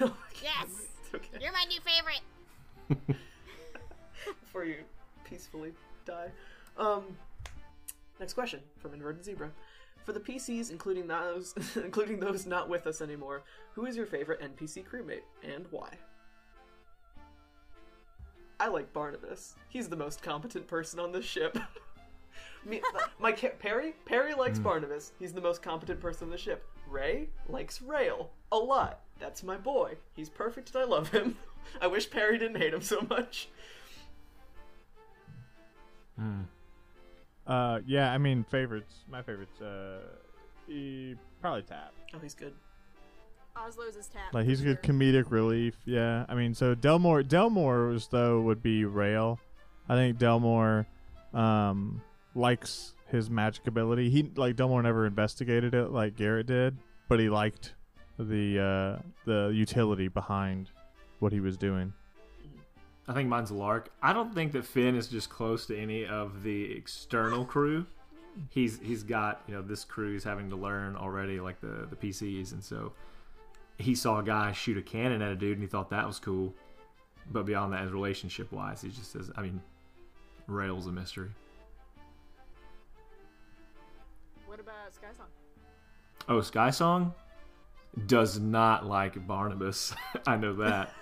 Yes! 0.00 0.66
It's 1.02 1.14
okay. 1.14 1.38
You're 1.40 1.52
my 1.52 1.64
new 1.68 1.80
favorite. 1.80 3.14
Before 4.40 4.64
you 4.64 4.76
peacefully 5.24 5.72
die. 6.04 6.28
Um, 6.76 7.16
next 8.20 8.34
question 8.34 8.60
from 8.78 8.92
Inverted 8.94 9.24
Zebra. 9.24 9.50
For 10.08 10.14
the 10.14 10.20
PCs, 10.20 10.70
including 10.70 11.06
those, 11.06 11.54
including 11.76 12.18
those 12.18 12.46
not 12.46 12.70
with 12.70 12.86
us 12.86 13.02
anymore, 13.02 13.42
who 13.74 13.84
is 13.84 13.94
your 13.94 14.06
favorite 14.06 14.40
NPC 14.40 14.82
crewmate 14.82 15.20
and 15.42 15.66
why? 15.70 15.90
I 18.58 18.68
like 18.68 18.90
Barnabas. 18.94 19.54
He's 19.68 19.86
the 19.86 19.96
most 19.96 20.22
competent 20.22 20.66
person 20.66 20.98
on 20.98 21.12
this 21.12 21.26
ship. 21.26 21.58
Me, 22.64 22.80
my 23.18 23.32
Perry, 23.32 23.96
Perry 24.06 24.32
likes 24.32 24.56
hmm. 24.56 24.64
Barnabas. 24.64 25.12
He's 25.18 25.34
the 25.34 25.42
most 25.42 25.60
competent 25.60 26.00
person 26.00 26.28
on 26.28 26.30
the 26.30 26.38
ship. 26.38 26.66
Ray 26.88 27.28
likes 27.46 27.82
Rail 27.82 28.30
a 28.50 28.56
lot. 28.56 29.00
That's 29.18 29.42
my 29.42 29.58
boy. 29.58 29.98
He's 30.14 30.30
perfect 30.30 30.74
and 30.74 30.82
I 30.82 30.86
love 30.86 31.10
him. 31.10 31.36
I 31.82 31.86
wish 31.86 32.08
Perry 32.08 32.38
didn't 32.38 32.62
hate 32.62 32.72
him 32.72 32.80
so 32.80 33.02
much. 33.10 33.50
Hmm. 36.18 36.44
Uh, 37.48 37.80
yeah, 37.86 38.12
I 38.12 38.18
mean 38.18 38.44
favorites. 38.44 39.04
My 39.10 39.22
favorites. 39.22 39.60
Uh, 39.60 40.00
e- 40.70 41.14
probably 41.40 41.62
Tap. 41.62 41.94
Oh, 42.14 42.18
he's 42.18 42.34
good. 42.34 42.52
Oslo's 43.56 43.96
is 43.96 44.06
tap. 44.06 44.32
Like 44.32 44.46
he's 44.46 44.60
for 44.60 44.66
good 44.66 44.82
comedic 44.82 45.30
relief. 45.30 45.74
Yeah, 45.84 46.24
I 46.28 46.34
mean, 46.36 46.54
so 46.54 46.74
Delmore, 46.76 47.24
Delmore's 47.24 48.06
though 48.08 48.40
would 48.42 48.62
be 48.62 48.84
Rail. 48.84 49.40
I 49.88 49.94
think 49.96 50.18
Delmore, 50.18 50.86
um, 51.34 52.00
likes 52.34 52.94
his 53.08 53.30
magic 53.30 53.66
ability. 53.66 54.10
He 54.10 54.30
like 54.36 54.54
Delmore 54.54 54.82
never 54.82 55.06
investigated 55.06 55.74
it 55.74 55.90
like 55.90 56.14
Garrett 56.16 56.46
did, 56.46 56.76
but 57.08 57.18
he 57.18 57.28
liked 57.28 57.74
the 58.18 58.60
uh 58.60 59.02
the 59.24 59.48
utility 59.54 60.08
behind 60.08 60.70
what 61.18 61.32
he 61.32 61.40
was 61.40 61.56
doing. 61.56 61.92
I 63.08 63.14
think 63.14 63.28
mine's 63.28 63.50
Lark. 63.50 63.90
I 64.02 64.12
don't 64.12 64.34
think 64.34 64.52
that 64.52 64.66
Finn 64.66 64.94
is 64.94 65.08
just 65.08 65.30
close 65.30 65.64
to 65.66 65.78
any 65.78 66.06
of 66.06 66.42
the 66.42 66.72
external 66.72 67.44
crew. 67.44 67.86
He's 68.50 68.78
he's 68.80 69.02
got 69.02 69.42
you 69.48 69.54
know 69.54 69.62
this 69.62 69.82
crew 69.84 70.12
he's 70.12 70.22
having 70.22 70.50
to 70.50 70.56
learn 70.56 70.94
already 70.94 71.40
like 71.40 71.60
the 71.60 71.88
the 71.88 71.96
PCs, 71.96 72.52
and 72.52 72.62
so 72.62 72.92
he 73.78 73.94
saw 73.94 74.18
a 74.18 74.22
guy 74.22 74.52
shoot 74.52 74.76
a 74.76 74.82
cannon 74.82 75.22
at 75.22 75.32
a 75.32 75.36
dude 75.36 75.52
and 75.52 75.62
he 75.62 75.66
thought 75.66 75.90
that 75.90 76.06
was 76.06 76.18
cool. 76.18 76.54
But 77.30 77.46
beyond 77.46 77.72
that, 77.72 77.90
relationship 77.90 78.50
wise, 78.52 78.82
he 78.82 78.88
just 78.88 79.12
says, 79.12 79.30
I 79.36 79.42
mean, 79.42 79.60
Rail's 80.46 80.86
a 80.86 80.92
mystery. 80.92 81.30
What 84.46 84.60
about 84.60 84.94
Sky 84.94 85.08
Song? 85.16 85.26
Oh, 86.28 86.40
Sky 86.40 86.70
Song 86.70 87.14
does 88.06 88.38
not 88.38 88.86
like 88.86 89.26
Barnabas. 89.26 89.94
I 90.26 90.36
know 90.36 90.54
that. 90.54 90.92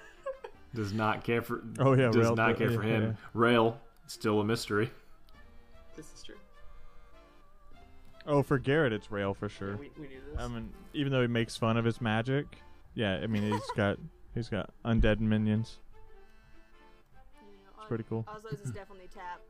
Does 0.76 0.92
not 0.92 1.24
care 1.24 1.42
for. 1.42 1.62
Oh, 1.80 1.92
yeah, 1.94 2.04
Rail 2.04 2.12
does 2.12 2.22
Rail- 2.26 2.36
not 2.36 2.56
care 2.56 2.70
for 2.70 2.84
yeah, 2.84 2.88
him. 2.94 3.02
yeah. 3.04 3.12
Rail 3.34 3.80
still 4.06 4.40
a 4.40 4.44
mystery. 4.44 4.90
This 5.96 6.06
is 6.14 6.22
true. 6.22 6.36
Oh, 8.26 8.42
for 8.42 8.58
Garrett, 8.58 8.92
it's 8.92 9.10
Rail 9.10 9.34
for 9.34 9.48
sure. 9.48 9.76
We, 9.76 9.90
we 9.98 10.08
knew 10.08 10.20
this. 10.32 10.40
I 10.40 10.48
mean, 10.48 10.72
even 10.94 11.12
though 11.12 11.22
he 11.22 11.28
makes 11.28 11.56
fun 11.56 11.76
of 11.76 11.84
his 11.84 12.00
magic, 12.00 12.46
yeah, 12.94 13.20
I 13.22 13.26
mean 13.26 13.42
he's 13.44 13.60
got 13.76 13.98
he's 14.34 14.48
got 14.48 14.70
undead 14.84 15.20
minions. 15.20 15.78
You 17.40 17.48
know, 17.64 17.70
It's 17.78 17.86
pretty 17.88 18.04
cool. 18.08 18.24
Oslo's 18.28 18.60
is 18.60 18.70
definitely 18.72 19.08
Tap, 19.14 19.40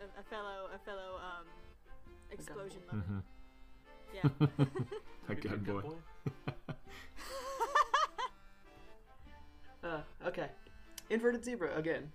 a, 0.00 0.20
a 0.20 0.22
fellow, 0.24 0.68
a 0.74 0.78
fellow 0.84 1.16
um, 1.16 1.46
explosion 2.30 2.80
lover. 2.92 3.04
hmm 3.04 3.18
Yeah. 4.14 4.64
A 5.30 5.34
good 5.34 5.64
boy. 5.66 5.82
uh, 6.48 6.72
okay. 10.26 10.46
Inverted 11.10 11.44
zebra 11.44 11.76
again. 11.76 12.10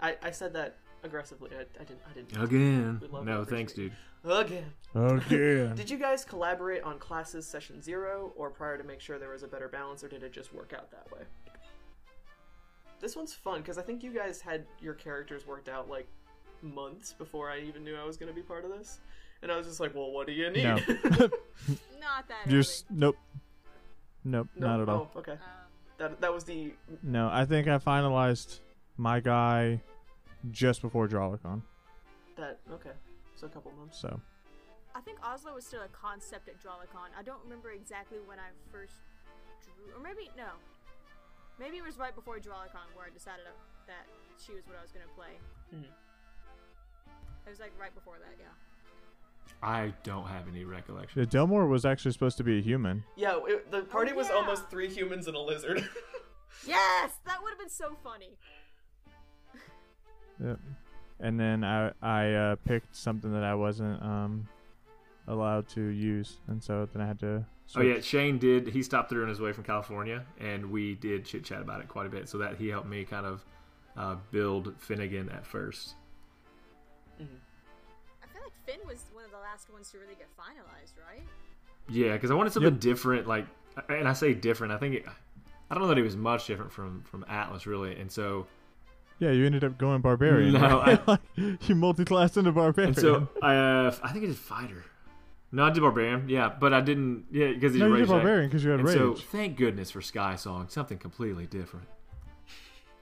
I, 0.00 0.16
I 0.22 0.30
said 0.30 0.52
that 0.54 0.76
aggressively. 1.02 1.50
I, 1.56 1.62
I 1.80 1.84
didn't. 1.84 2.00
I 2.08 2.12
didn't. 2.14 2.42
Again. 2.42 2.98
We 3.02 3.08
love 3.08 3.24
No, 3.24 3.44
that 3.44 3.50
thanks, 3.50 3.72
phrase. 3.72 3.90
dude. 4.24 4.30
Again. 4.32 4.64
Again. 4.94 5.74
Did 5.76 5.88
you 5.90 5.96
guys 5.98 6.24
collaborate 6.24 6.82
on 6.82 6.98
classes 6.98 7.46
session 7.46 7.80
zero 7.80 8.32
or 8.36 8.50
prior 8.50 8.76
to 8.76 8.84
make 8.84 9.00
sure 9.00 9.18
there 9.18 9.28
was 9.30 9.42
a 9.44 9.48
better 9.48 9.68
balance, 9.68 10.02
or 10.02 10.08
did 10.08 10.22
it 10.24 10.32
just 10.32 10.52
work 10.52 10.72
out 10.76 10.90
that 10.90 11.06
way? 11.12 11.22
This 13.00 13.14
one's 13.14 13.32
fun 13.32 13.60
because 13.60 13.78
I 13.78 13.82
think 13.82 14.02
you 14.02 14.12
guys 14.12 14.40
had 14.40 14.66
your 14.80 14.94
characters 14.94 15.46
worked 15.46 15.68
out 15.68 15.88
like 15.88 16.08
months 16.62 17.12
before 17.12 17.48
I 17.48 17.60
even 17.60 17.84
knew 17.84 17.94
I 17.96 18.04
was 18.04 18.16
going 18.16 18.28
to 18.28 18.34
be 18.34 18.42
part 18.42 18.64
of 18.64 18.70
this, 18.72 18.98
and 19.42 19.52
I 19.52 19.56
was 19.56 19.66
just 19.68 19.78
like, 19.78 19.94
"Well, 19.94 20.10
what 20.10 20.26
do 20.26 20.32
you 20.32 20.50
need?" 20.50 20.64
No. 20.64 20.74
Not 22.00 22.26
that 22.28 22.46
You're 22.46 22.54
early. 22.54 22.58
s- 22.60 22.84
nope. 22.90 23.16
Nope, 24.24 24.48
No? 24.56 24.66
not 24.66 24.80
at 24.82 24.88
all. 24.88 25.10
Oh, 25.14 25.18
okay. 25.20 25.32
Um, 25.32 25.38
That 25.98 26.20
that 26.20 26.32
was 26.32 26.44
the 26.44 26.72
No, 27.02 27.28
I 27.30 27.44
think 27.44 27.66
I 27.68 27.78
finalized 27.78 28.60
my 28.96 29.20
guy 29.20 29.80
just 30.50 30.80
before 30.82 31.08
Drawlicon. 31.08 31.62
that 32.36 32.58
okay. 32.72 32.94
So 33.34 33.46
a 33.46 33.50
couple 33.50 33.72
months. 33.72 34.00
So 34.00 34.20
I 34.94 35.00
think 35.00 35.18
Oslo 35.22 35.54
was 35.54 35.66
still 35.66 35.82
a 35.82 35.88
concept 35.88 36.48
at 36.48 36.58
Drawlicon. 36.62 37.10
I 37.18 37.22
don't 37.22 37.42
remember 37.44 37.70
exactly 37.70 38.18
when 38.26 38.38
I 38.38 38.50
first 38.72 38.94
drew, 39.62 39.94
or 39.94 40.00
maybe 40.02 40.30
no, 40.36 40.50
maybe 41.58 41.76
it 41.78 41.84
was 41.84 41.98
right 41.98 42.14
before 42.14 42.38
Drawlicon 42.38 42.86
where 42.94 43.06
I 43.06 43.10
decided 43.10 43.46
that 43.86 44.06
she 44.38 44.54
was 44.54 44.66
what 44.66 44.76
I 44.78 44.82
was 44.82 44.92
gonna 44.92 45.10
play. 45.14 45.34
Mhm. 45.74 45.90
It 47.46 47.50
was 47.50 47.60
like 47.60 47.72
right 47.78 47.94
before 47.94 48.18
that, 48.18 48.34
yeah. 48.38 48.54
I 49.62 49.92
don't 50.04 50.26
have 50.26 50.46
any 50.48 50.64
recollection. 50.64 51.20
yeah, 51.20 51.26
Delmore 51.26 51.66
was 51.66 51.84
actually 51.84 52.12
supposed 52.12 52.36
to 52.38 52.44
be 52.44 52.58
a 52.58 52.62
human. 52.62 53.02
Yeah, 53.16 53.38
it, 53.46 53.70
the 53.70 53.82
party 53.82 54.12
was 54.12 54.28
yeah. 54.28 54.36
almost 54.36 54.70
three 54.70 54.88
humans 54.88 55.26
and 55.26 55.36
a 55.36 55.40
lizard. 55.40 55.88
Yes, 56.66 57.12
that 57.26 57.42
would 57.42 57.50
have 57.50 57.58
been 57.58 57.70
so 57.70 57.96
funny. 58.02 58.36
Yep. 60.42 60.58
And 61.20 61.38
then 61.38 61.64
I 61.64 61.92
I 62.00 62.32
uh, 62.32 62.56
picked 62.56 62.94
something 62.94 63.32
that 63.32 63.44
I 63.44 63.54
wasn't 63.54 64.02
um 64.02 64.48
allowed 65.26 65.68
to 65.70 65.82
use, 65.82 66.38
and 66.48 66.62
so 66.62 66.88
then 66.92 67.02
I 67.02 67.06
had 67.06 67.18
to. 67.20 67.44
Oh 67.76 67.82
yeah. 67.82 68.00
Shane 68.00 68.38
did. 68.38 68.68
He 68.68 68.82
stopped 68.82 69.10
through 69.10 69.24
on 69.24 69.28
his 69.28 69.40
way 69.40 69.52
from 69.52 69.64
California, 69.64 70.24
and 70.40 70.70
we 70.70 70.94
did 70.94 71.24
chit 71.24 71.44
chat 71.44 71.60
about 71.60 71.80
it 71.80 71.88
quite 71.88 72.06
a 72.06 72.08
bit. 72.08 72.28
So 72.28 72.38
that 72.38 72.56
he 72.56 72.68
helped 72.68 72.88
me 72.88 73.04
kind 73.04 73.26
of 73.26 73.44
uh, 73.96 74.16
build 74.30 74.74
Finnegan 74.78 75.28
at 75.30 75.46
first. 75.46 75.94
I 77.20 77.24
feel 78.32 78.42
like 78.42 78.52
Finn 78.64 78.86
was 78.86 79.04
one 79.12 79.17
of 79.17 79.17
the 79.17 79.17
last 79.58 79.72
ones 79.72 79.90
to 79.90 79.98
really 79.98 80.14
get 80.14 80.28
finalized, 80.38 80.92
right? 81.10 81.22
Yeah, 81.88 82.12
because 82.12 82.30
I 82.30 82.34
wanted 82.34 82.52
something 82.52 82.72
Yep. 82.74 82.80
different. 82.80 83.26
Like, 83.26 83.46
and 83.88 84.06
I 84.06 84.12
say 84.12 84.34
different. 84.34 84.72
I 84.72 84.78
think 84.78 84.96
it, 84.96 85.04
I 85.70 85.74
don't 85.74 85.82
know 85.82 85.88
that 85.88 85.98
it 85.98 86.02
was 86.02 86.16
much 86.16 86.46
different 86.46 86.72
from 86.72 87.02
from 87.02 87.24
Atlas 87.28 87.66
really. 87.66 87.98
And 87.98 88.10
so 88.10 88.46
Yeah, 89.18 89.30
you 89.32 89.44
ended 89.46 89.64
up 89.64 89.76
going 89.78 90.00
barbarian. 90.00 90.52
No, 90.54 90.78
right? 90.80 91.06
Like, 91.08 91.20
you 91.36 91.74
multi-classed 91.74 92.36
into 92.36 92.52
barbarian. 92.52 92.90
and 92.94 92.98
so 93.00 93.28
I 93.42 93.54
uh, 93.56 93.94
I 94.02 94.12
think 94.12 94.24
I 94.24 94.28
did 94.28 94.36
fighter. 94.36 94.84
No, 95.50 95.64
I 95.64 95.70
did 95.70 95.80
barbarian. 95.80 96.28
Yeah, 96.28 96.50
but 96.60 96.72
I 96.74 96.80
didn't. 96.80 97.24
Yeah, 97.32 97.52
because 97.52 97.72
he 97.74 97.80
no, 97.80 97.86
you 97.86 97.94
rage 97.94 98.02
did 98.02 98.08
barbarian 98.10 98.48
because 98.48 98.62
you 98.64 98.70
had 98.70 98.80
And 98.80 98.88
rage. 98.88 98.96
so 98.96 99.14
thank 99.14 99.56
goodness 99.56 99.90
for 99.90 100.00
Sky 100.02 100.36
Song, 100.36 100.66
something 100.68 100.98
completely 100.98 101.46
different. 101.46 101.86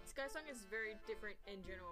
Sky 0.04 0.22
Song 0.32 0.42
is 0.50 0.58
very 0.70 0.94
different 1.06 1.36
in 1.46 1.60
general 1.62 1.66
from 1.66 1.74
your 1.74 1.74
characters. 1.74 1.85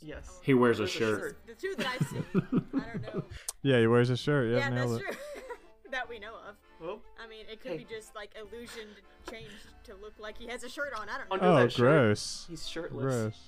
Yes. 0.00 0.38
He 0.42 0.54
wears 0.54 0.78
a 0.80 0.86
shirt. 0.86 1.20
shirt. 1.20 1.38
The 1.46 1.54
two 1.54 1.74
that 1.78 1.86
I've 1.86 2.06
seen. 2.08 2.24
I 2.34 2.40
don't 2.80 3.02
know. 3.14 3.24
yeah, 3.62 3.80
he 3.80 3.86
wears 3.86 4.10
a 4.10 4.16
shirt. 4.16 4.50
Yeah, 4.50 4.58
yeah, 4.58 4.70
that's 4.70 4.92
it. 4.92 5.00
true. 5.02 5.16
that 5.90 6.08
we 6.08 6.18
know 6.18 6.34
of. 6.48 6.54
Well, 6.80 7.00
I 7.22 7.26
mean, 7.26 7.46
it 7.50 7.60
could 7.60 7.72
Hey. 7.72 7.78
be 7.78 7.84
just 7.84 8.14
like 8.14 8.30
illusion 8.38 8.88
changed 9.30 9.50
to 9.84 9.94
look 9.94 10.12
like 10.18 10.36
he 10.36 10.46
has 10.48 10.62
a 10.64 10.68
shirt 10.68 10.92
on. 10.98 11.08
I 11.08 11.18
don't 11.18 11.28
know. 11.28 11.34
Under 11.34 11.46
Oh, 11.46 11.62
that 11.64 11.72
shirt, 11.72 11.78
gross. 11.78 12.46
he's 12.48 12.68
shirtless. 12.68 13.02
Gross. 13.04 13.38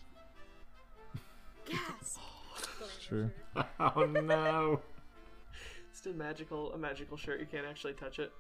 Gas. 1.69 2.19
True. 3.07 3.31
oh 3.81 4.05
no. 4.07 4.81
It's 5.91 6.07
a 6.07 6.11
magical, 6.11 6.73
a 6.73 6.79
magical 6.79 7.17
shirt. 7.17 7.41
You 7.41 7.47
can't 7.47 7.67
actually 7.67 7.93
touch 7.95 8.19
it. 8.19 8.33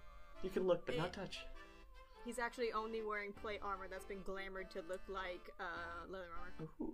You 0.42 0.51
can 0.51 0.66
look, 0.66 0.87
but 0.87 0.97
not 0.97 1.12
touch. 1.12 1.40
He's 2.25 2.38
actually 2.38 2.73
only 2.73 3.03
wearing 3.03 3.33
plate 3.33 3.61
armor 3.62 3.87
that's 3.90 4.05
been 4.05 4.18
glamored 4.21 4.71
to 4.71 4.79
look 4.88 5.01
like 5.09 5.51
uh, 5.61 6.11
leather 6.11 6.29
armor. 6.40 6.71
Ooh. 6.81 6.92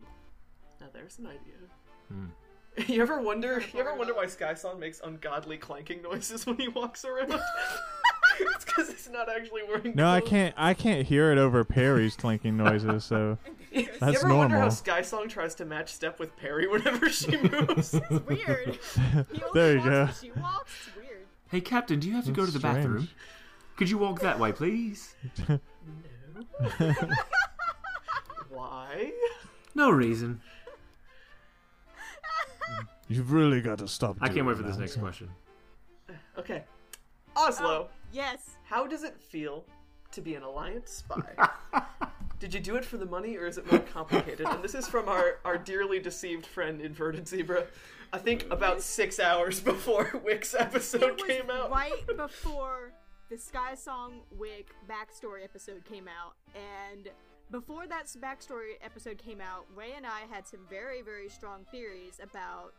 Now 0.81 0.87
there's 0.93 1.19
an 1.19 1.27
idea. 1.27 1.55
Hmm. 2.09 2.27
You 2.93 3.03
ever 3.03 3.21
wonder? 3.21 3.63
You 3.73 3.79
ever 3.79 3.95
wonder 3.95 4.15
why 4.15 4.25
on. 4.25 4.29
Sky 4.29 4.55
Song 4.55 4.81
makes 4.81 5.01
ungodly 5.01 5.59
clanking 5.59 6.03
noises 6.03 6.45
when 6.45 6.57
he 6.57 6.67
walks 6.67 7.05
around? 7.05 7.33
it's 8.41 8.65
because 8.65 8.91
he's 8.91 9.09
not 9.09 9.29
actually 9.29 9.63
wearing. 9.63 9.95
No, 9.95 10.11
I 10.11 10.21
can't. 10.21 10.53
I 10.59 10.75
can't 10.75 11.07
hear 11.07 11.31
it 11.31 11.39
over 11.39 11.63
Perry's 11.63 12.17
clanking 12.17 12.57
noises. 12.57 13.05
So 13.05 13.39
that's 13.73 13.73
normal. 13.73 13.83
you 13.85 13.89
That's 14.01 14.25
ever 14.25 14.35
wonder 14.35 14.55
how 14.55 14.61
normal. 14.63 14.71
Sky 14.73 15.03
Song 15.03 15.29
tries 15.29 15.55
to 15.55 15.65
match 15.65 15.93
step 15.93 16.19
with 16.19 16.37
Perry 16.37 16.67
whenever 16.67 17.09
she 17.11 17.37
moves? 17.37 17.95
It's 17.95 18.11
weird. 18.27 18.79
He 18.97 19.19
only 19.19 19.51
There 19.55 19.73
you 19.75 19.79
walks 19.79 19.89
go. 19.89 20.09
She 20.21 20.33
walks. 20.33 20.73
It's 20.89 20.97
weird. 20.97 21.27
Hey, 21.53 21.61
Captain, 21.61 22.01
do 22.01 22.09
you 22.09 22.15
have 22.15 22.25
to 22.25 22.33
go 22.33 22.45
to 22.45 22.51
That's 22.51 22.55
the 22.55 22.59
bathroom? 22.61 23.09
Could 23.77 23.89
you 23.89 23.99
walk 23.99 24.19
that 24.23 24.41
way, 24.41 24.51
please? 24.51 25.15
No. 25.49 25.61
why? 28.49 29.13
No 29.77 29.91
reason. 29.91 30.41
You've 33.14 33.33
really 33.33 33.61
got 33.61 33.79
to 33.79 33.88
stop. 33.88 34.16
I 34.20 34.29
can't 34.29 34.46
wait 34.46 34.57
for 34.57 34.62
this 34.62 34.77
next 34.77 34.96
question. 34.96 35.29
Okay. 36.38 36.64
Oslo, 37.37 37.66
Oh, 37.66 37.88
yes. 38.12 38.57
how 38.64 38.87
does 38.87 39.03
it 39.05 39.18
feel 39.20 39.64
to 40.12 40.20
be 40.20 40.35
an 40.35 40.42
Alliance 40.42 40.90
spy? 40.90 41.48
Did 42.40 42.53
you 42.53 42.61
do 42.61 42.77
it 42.77 42.85
for 42.85 42.96
the 42.98 43.07
money, 43.07 43.37
or 43.37 43.46
is 43.46 43.57
it 43.57 43.70
more 43.70 43.81
complicated? 43.81 44.46
And 44.46 44.62
this 44.62 44.74
is 44.74 44.87
from 44.87 45.09
our, 45.09 45.38
our 45.44 45.57
dearly 45.57 45.98
deceived 46.00 46.44
friend 46.44 46.81
Inverted 46.81 47.27
Zebra. 47.27 47.66
I 48.12 48.18
think 48.18 48.46
about 48.50 48.83
six 48.83 49.18
hours 49.18 49.61
before 49.61 50.20
Wick's 50.24 50.55
episode 50.55 51.03
It 51.05 51.22
was 51.22 51.31
came 51.31 51.50
out. 51.50 51.70
right 51.70 52.07
before 52.16 52.92
the 53.31 53.38
Sky 53.38 53.74
Song 53.74 54.20
Wick 54.37 54.68
backstory 54.88 55.42
episode 55.44 55.85
came 55.85 56.07
out, 56.09 56.35
and 56.55 57.09
before 57.50 57.87
that 57.87 58.07
backstory 58.20 58.72
episode 58.83 59.18
came 59.18 59.40
out, 59.40 59.66
Ray 59.74 59.92
and 59.96 60.07
I 60.07 60.22
had 60.30 60.46
some 60.46 60.61
very, 60.68 61.02
very 61.02 61.28
strong 61.28 61.64
theories 61.70 62.20
about 62.22 62.74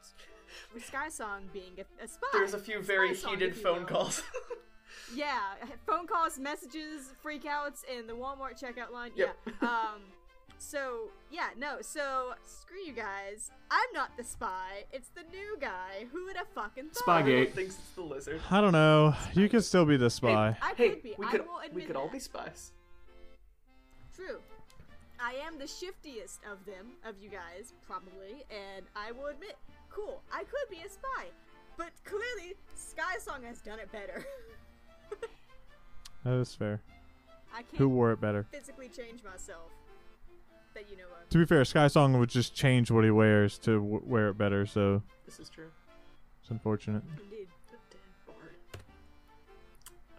Sky 0.86 1.10
Song 1.10 1.44
being 1.54 1.74
a, 1.80 2.04
a 2.04 2.08
spy. 2.08 2.28
There's 2.34 2.54
a 2.54 2.60
few 2.60 2.82
very 2.82 3.14
Spy 3.16 3.30
song, 3.30 3.34
heated 3.40 3.52
if 3.52 3.62
phone 3.62 3.80
will. 3.80 3.86
calls. 3.86 4.24
Yeah, 5.14 5.40
phone 5.86 6.08
calls, 6.08 6.40
messages, 6.40 7.12
freakouts, 7.24 7.84
and 7.94 8.08
the 8.08 8.14
Walmart 8.14 8.60
checkout 8.62 8.92
line. 8.94 9.12
Yep. 9.16 9.36
Yeah. 9.46 9.68
Um. 9.70 10.02
So 10.58 11.10
yeah, 11.30 11.50
no. 11.58 11.78
So 11.82 12.34
screw 12.46 12.80
you 12.80 12.94
guys. 12.94 13.52
I'm 13.70 13.92
not 13.94 14.12
the 14.18 14.24
spy. 14.24 14.86
It's 14.94 15.10
the 15.10 15.24
new 15.32 15.58
guy. 15.60 16.06
Who 16.12 16.26
would 16.26 16.38
have 16.38 16.48
fucking 16.56 16.90
thought? 16.94 17.26
Spygate. 17.26 17.52
thinks 17.52 17.76
it's 17.76 17.90
the 17.92 18.02
lizard. 18.04 18.40
I 18.50 18.62
don't 18.62 18.72
know. 18.72 19.14
You 19.34 19.50
could 19.50 19.64
still 19.66 19.86
be 19.86 19.98
the 19.98 20.10
spy. 20.10 20.56
I 20.62 20.74
Hey, 20.78 20.90
could 20.92 21.04
be. 21.04 21.16
we 21.18 21.26
I 21.26 21.32
could 21.32 21.42
will 21.46 21.58
admit 21.60 21.74
we 21.76 21.82
could 21.84 21.96
all 21.98 22.06
that. 22.06 22.14
be 22.14 22.20
spies. 22.20 22.72
True. 24.16 24.40
I 25.20 25.34
am 25.46 25.58
the 25.58 25.68
shiftiest 25.68 26.42
of 26.52 26.66
them, 26.66 26.88
of 27.06 27.16
you 27.22 27.30
guys, 27.30 27.74
probably, 27.88 28.44
and 28.50 28.86
I 28.96 29.12
will 29.12 29.28
admit, 29.28 29.56
cool, 29.90 30.22
I 30.32 30.40
could 30.44 30.70
be 30.70 30.78
a 30.86 30.90
spy. 30.90 31.26
But 31.78 31.92
clearly, 32.04 32.56
Sky 32.76 33.18
Song 33.20 33.44
has 33.44 33.60
done 33.60 33.80
it 33.80 33.92
better. 33.92 34.26
That 36.24 36.34
is 36.40 36.56
fair. 36.56 36.82
I 37.54 37.58
can't 37.62 37.78
Who 37.78 37.88
wore 37.88 38.12
it 38.12 38.20
better? 38.20 38.48
physically 38.52 38.90
change 38.90 39.24
myself. 39.24 39.70
that 40.74 40.90
you 40.90 40.98
know 40.98 41.04
of. 41.04 41.30
To 41.30 41.38
be 41.38 41.46
fair, 41.46 41.64
Sky 41.64 41.88
Song 41.88 42.18
would 42.20 42.30
just 42.30 42.56
change 42.56 42.90
what 42.92 43.04
he 43.04 43.12
wears 43.12 43.58
to 43.60 43.80
w- 43.80 44.02
wear 44.04 44.30
it 44.30 44.38
better, 44.38 44.66
so 44.66 45.04
This 45.26 45.40
is 45.40 45.50
true. 45.50 45.70
it's 46.42 46.50
unfortunate. 46.50 47.04
Indeed. 47.24 47.48
Good 47.70 47.80
damn 47.92 48.36
bard. 48.36 48.56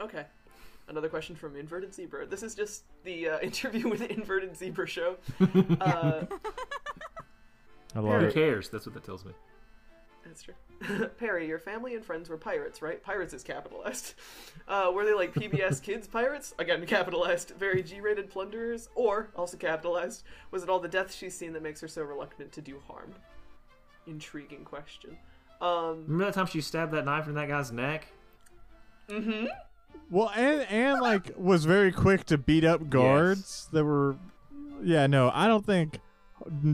Okay. 0.00 0.26
Another 0.88 1.08
question 1.08 1.34
from 1.34 1.56
Inverted 1.56 1.92
Zebra. 1.94 2.26
This 2.26 2.42
is 2.42 2.54
just 2.54 2.84
the 3.04 3.28
uh, 3.30 3.38
interview 3.42 3.88
with 3.88 4.02
Inverted 4.02 4.56
Zebra 4.56 4.86
show. 4.86 5.16
Uh, 5.80 6.24
I 7.94 8.00
love 8.00 8.20
Who 8.20 8.26
it. 8.26 8.34
cares? 8.34 8.68
That's 8.68 8.84
what 8.84 8.94
that 8.94 9.04
tells 9.04 9.24
me. 9.24 9.32
That's 10.24 10.42
true. 10.42 10.54
Perry, 11.18 11.46
your 11.48 11.58
family 11.58 11.94
and 11.94 12.04
friends 12.04 12.28
were 12.28 12.36
pirates, 12.36 12.82
right? 12.82 13.02
Pirates 13.02 13.32
is 13.32 13.42
capitalized. 13.42 14.14
Uh, 14.68 14.90
were 14.92 15.04
they 15.06 15.14
like 15.14 15.32
PBS 15.32 15.80
Kids 15.82 16.06
pirates? 16.06 16.52
Again, 16.58 16.84
capitalized. 16.84 17.52
Very 17.58 17.82
G-rated 17.82 18.28
plunderers, 18.28 18.88
or 18.94 19.30
also 19.34 19.56
capitalized. 19.56 20.24
Was 20.50 20.62
it 20.62 20.68
all 20.68 20.80
the 20.80 20.88
deaths 20.88 21.14
she's 21.14 21.34
seen 21.34 21.52
that 21.54 21.62
makes 21.62 21.80
her 21.80 21.88
so 21.88 22.02
reluctant 22.02 22.52
to 22.52 22.60
do 22.60 22.82
harm? 22.86 23.14
Intriguing 24.06 24.64
question. 24.64 25.16
Um. 25.60 26.02
Remember 26.06 26.24
that 26.26 26.34
time 26.34 26.46
she 26.46 26.60
stabbed 26.60 26.92
that 26.92 27.04
knife 27.06 27.28
in 27.28 27.34
that 27.34 27.48
guy's 27.48 27.72
neck? 27.72 28.08
Mm-hmm. 29.08 29.46
Well, 30.10 30.30
and 30.34 30.62
and 30.70 31.00
like 31.00 31.32
was 31.36 31.64
very 31.64 31.92
quick 31.92 32.24
to 32.26 32.38
beat 32.38 32.64
up 32.64 32.88
guards 32.90 33.68
that 33.72 33.84
were. 33.84 34.16
Yeah, 34.82 35.06
no, 35.06 35.30
I 35.34 35.46
don't 35.48 35.64
think 35.64 36.00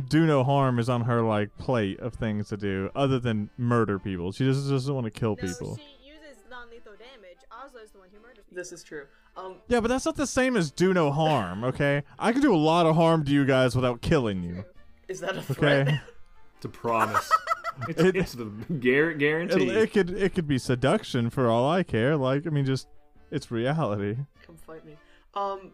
do 0.09 0.27
no 0.27 0.43
harm 0.45 0.79
is 0.79 0.89
on 0.89 1.03
her 1.03 1.23
like 1.23 1.57
plate 1.57 1.99
of 2.01 2.15
things 2.15 2.49
to 2.49 2.57
do 2.57 2.91
other 2.95 3.19
than 3.19 3.49
murder 3.57 3.99
people. 3.99 4.33
She 4.33 4.45
just 4.45 4.69
doesn't 4.69 4.93
want 4.95 5.05
to 5.05 5.11
kill 5.11 5.31
No, 5.41 5.47
people. 5.49 5.77
she 5.77 6.09
uses 6.11 6.43
non-lethal 6.51 6.93
damage. 6.95 7.39
Oslo's 7.53 7.91
the 7.93 7.99
one 8.01 8.09
who 8.13 8.21
murders 8.21 8.45
people. 8.45 8.57
This 8.57 8.73
is 8.73 8.83
true. 8.83 9.05
Um. 9.37 9.57
Yeah, 9.69 9.81
but 9.81 9.89
that's 9.89 10.05
not 10.05 10.17
the 10.17 10.27
same 10.27 10.57
as 10.57 10.71
do 10.71 10.93
no 10.93 11.11
harm. 11.13 11.65
Okay, 11.73 12.03
I 12.19 12.33
can 12.33 12.43
do 12.43 12.55
a 12.55 12.57
lot 12.59 12.87
of 12.87 12.97
harm 12.97 13.25
to 13.25 13.31
you 13.33 13.45
guys 13.47 13.75
without 13.77 14.03
killing 14.03 14.43
you. 14.43 14.65
Is 15.09 15.21
that 15.21 15.37
a 15.37 15.43
threat? 15.43 15.89
Okay, 15.89 16.01
It's 16.57 16.65
a 16.67 16.69
promise. 16.69 17.31
it's, 17.89 18.01
It- 18.03 18.17
it's 18.17 18.33
the 18.33 18.45
gar- 18.45 19.11
it, 19.13 19.19
guarantee. 19.19 19.71
it 19.71 19.93
could 19.93 20.11
it 20.11 20.35
could 20.35 20.47
be 20.49 20.59
seduction 20.59 21.31
for 21.31 21.49
all 21.49 21.71
I 21.71 21.83
care. 21.85 22.17
Like 22.17 22.47
I 22.47 22.51
mean, 22.51 22.67
just 22.67 22.89
it's 23.33 23.51
reality. 23.51 24.17
Come 24.47 24.57
fight 24.57 24.85
me. 24.85 24.97
Um. 25.35 25.73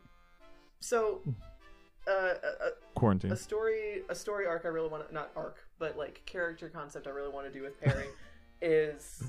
So. 0.81 1.21
Uh, 2.07 2.37
a, 2.65 2.71
Quarantine. 2.95 3.33
a 3.33 3.37
story 3.37 4.01
a 4.09 4.15
story 4.15 4.47
arc 4.47 4.65
I 4.65 4.69
really 4.69 4.89
want 4.89 5.07
to 5.07 5.13
not 5.13 5.31
arc 5.37 5.59
but 5.79 5.99
like 5.99 6.23
character 6.25 6.71
concept 6.71 7.07
I 7.07 7.11
really 7.11 7.29
want 7.29 7.47
to 7.47 7.53
do 7.53 7.63
with 7.63 7.79
Perry 7.79 8.07
is 8.63 9.25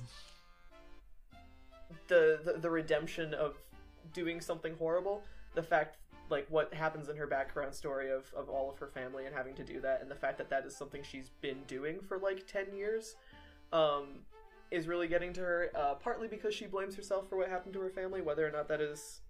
the, 2.07 2.39
the 2.45 2.53
the 2.53 2.69
redemption 2.69 3.33
of 3.33 3.57
doing 4.13 4.39
something 4.39 4.75
horrible 4.77 5.23
the 5.55 5.63
fact 5.63 5.97
like 6.29 6.45
what 6.49 6.73
happens 6.73 7.09
in 7.09 7.17
her 7.17 7.27
background 7.27 7.73
story 7.73 8.11
of, 8.11 8.31
of 8.35 8.49
all 8.49 8.69
of 8.69 8.77
her 8.77 8.87
family 8.87 9.25
and 9.25 9.35
having 9.35 9.55
to 9.55 9.63
do 9.63 9.81
that 9.81 10.01
and 10.01 10.09
the 10.09 10.15
fact 10.15 10.37
that 10.37 10.49
that 10.49 10.65
is 10.65 10.75
something 10.75 11.01
she's 11.03 11.31
been 11.41 11.57
doing 11.67 11.99
for 12.07 12.17
like 12.17 12.47
10 12.47 12.73
years 12.73 13.15
um 13.73 14.19
is 14.71 14.87
really 14.87 15.07
getting 15.07 15.33
to 15.33 15.41
her 15.41 15.71
uh, 15.75 15.95
partly 15.95 16.27
because 16.27 16.53
she 16.53 16.65
blames 16.65 16.95
herself 16.95 17.27
for 17.29 17.37
what 17.37 17.49
happened 17.49 17.73
to 17.73 17.79
her 17.79 17.89
family 17.89 18.21
whether 18.21 18.47
or 18.47 18.51
not 18.51 18.67
that 18.67 18.81
is 18.81 19.21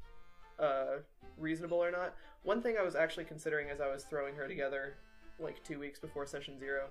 uh, 0.60 0.98
reasonable 1.38 1.78
or 1.78 1.92
not 1.92 2.14
one 2.44 2.62
thing 2.62 2.78
I 2.80 2.84
was 2.84 2.96
actually 2.96 3.26
considering 3.26 3.70
as 3.70 3.82
I 3.82 3.88
was 3.92 4.04
throwing 4.04 4.36
her 4.36 4.48
together, 4.48 4.96
like 5.40 5.64
two 5.64 5.80
weeks 5.80 6.00
before 6.00 6.26
session 6.26 6.60
zero, 6.60 6.88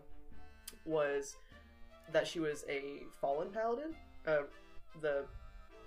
was 0.84 1.36
that 2.12 2.26
she 2.26 2.40
was 2.40 2.64
a 2.68 3.04
fallen 3.20 3.48
paladin. 3.50 3.94
Uh, 4.26 4.42
the 5.00 5.24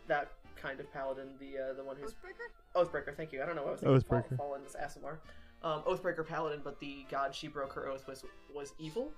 that 0.08 0.32
kind 0.56 0.80
of 0.80 0.92
paladin, 0.92 1.30
the 1.40 1.58
uh, 1.58 1.74
the 1.74 1.84
one 1.84 1.96
who's 1.96 2.14
Oathbreaker? 2.14 2.84
Oathbreaker. 2.84 3.16
Thank 3.16 3.32
you. 3.32 3.42
I 3.42 3.46
don't 3.46 3.56
know 3.56 3.64
what 3.64 3.84
I 3.84 3.90
was 3.90 4.04
thinking. 4.04 4.20
Oathbreaker. 4.20 4.38
Fall, 4.38 4.48
fallen 4.48 4.62
is 4.66 4.76
Aasimar. 4.76 5.18
Um, 5.64 5.84
Oathbreaker 5.84 6.28
paladin, 6.28 6.62
but 6.64 6.80
the 6.80 7.06
god 7.10 7.36
she 7.36 7.48
broke 7.48 7.74
her 7.74 7.88
oath 7.88 8.08
with 8.08 8.24
was 8.54 8.74
evil, 8.80 9.12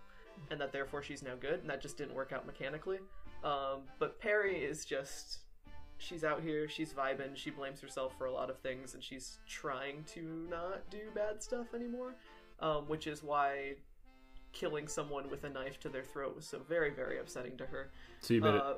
and 0.52 0.60
that 0.60 0.74
therefore 0.74 1.02
she's 1.02 1.24
now 1.24 1.36
good, 1.40 1.62
and 1.62 1.70
that 1.70 1.82
just 1.82 1.98
didn't 1.98 2.16
work 2.16 2.34
out 2.34 2.46
mechanically. 2.46 3.00
Um, 3.44 3.82
but 4.00 4.20
Perry 4.20 4.64
is 4.64 4.86
just 4.86 5.40
she's 5.98 6.24
out 6.24 6.42
here, 6.42 6.68
she's 6.68 6.94
vibing, 6.94 7.36
she 7.36 7.50
blames 7.50 7.80
herself 7.80 8.14
for 8.18 8.26
a 8.26 8.32
lot 8.32 8.50
of 8.50 8.60
things, 8.60 8.94
and 8.94 9.04
she's 9.04 9.40
trying 9.48 10.04
to 10.14 10.22
not 10.50 10.90
do 10.90 11.00
bad 11.16 11.42
stuff 11.42 11.74
anymore. 11.74 12.16
Um, 12.60 12.88
which 12.88 13.08
is 13.08 13.24
why 13.24 13.74
killing 14.54 14.88
someone 14.88 15.30
with 15.30 15.44
a 15.44 15.50
knife 15.50 15.80
to 15.82 15.90
their 15.90 16.04
throat 16.04 16.36
was 16.36 16.46
so 16.46 16.60
very, 16.70 16.92
very 16.92 17.20
upsetting 17.20 17.58
to 17.58 17.66
her. 17.66 17.90
so 18.22 18.34
you 18.36 18.42
made 18.42 18.54
Uh, 18.56 18.76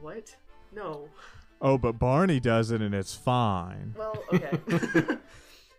what? 0.00 0.36
No. 0.72 1.08
Oh, 1.60 1.78
but 1.78 1.98
Barney 1.98 2.38
does 2.38 2.70
it 2.70 2.82
and 2.82 2.94
it's 2.94 3.14
fine. 3.14 3.94
Well, 3.96 4.22
okay. 4.32 4.50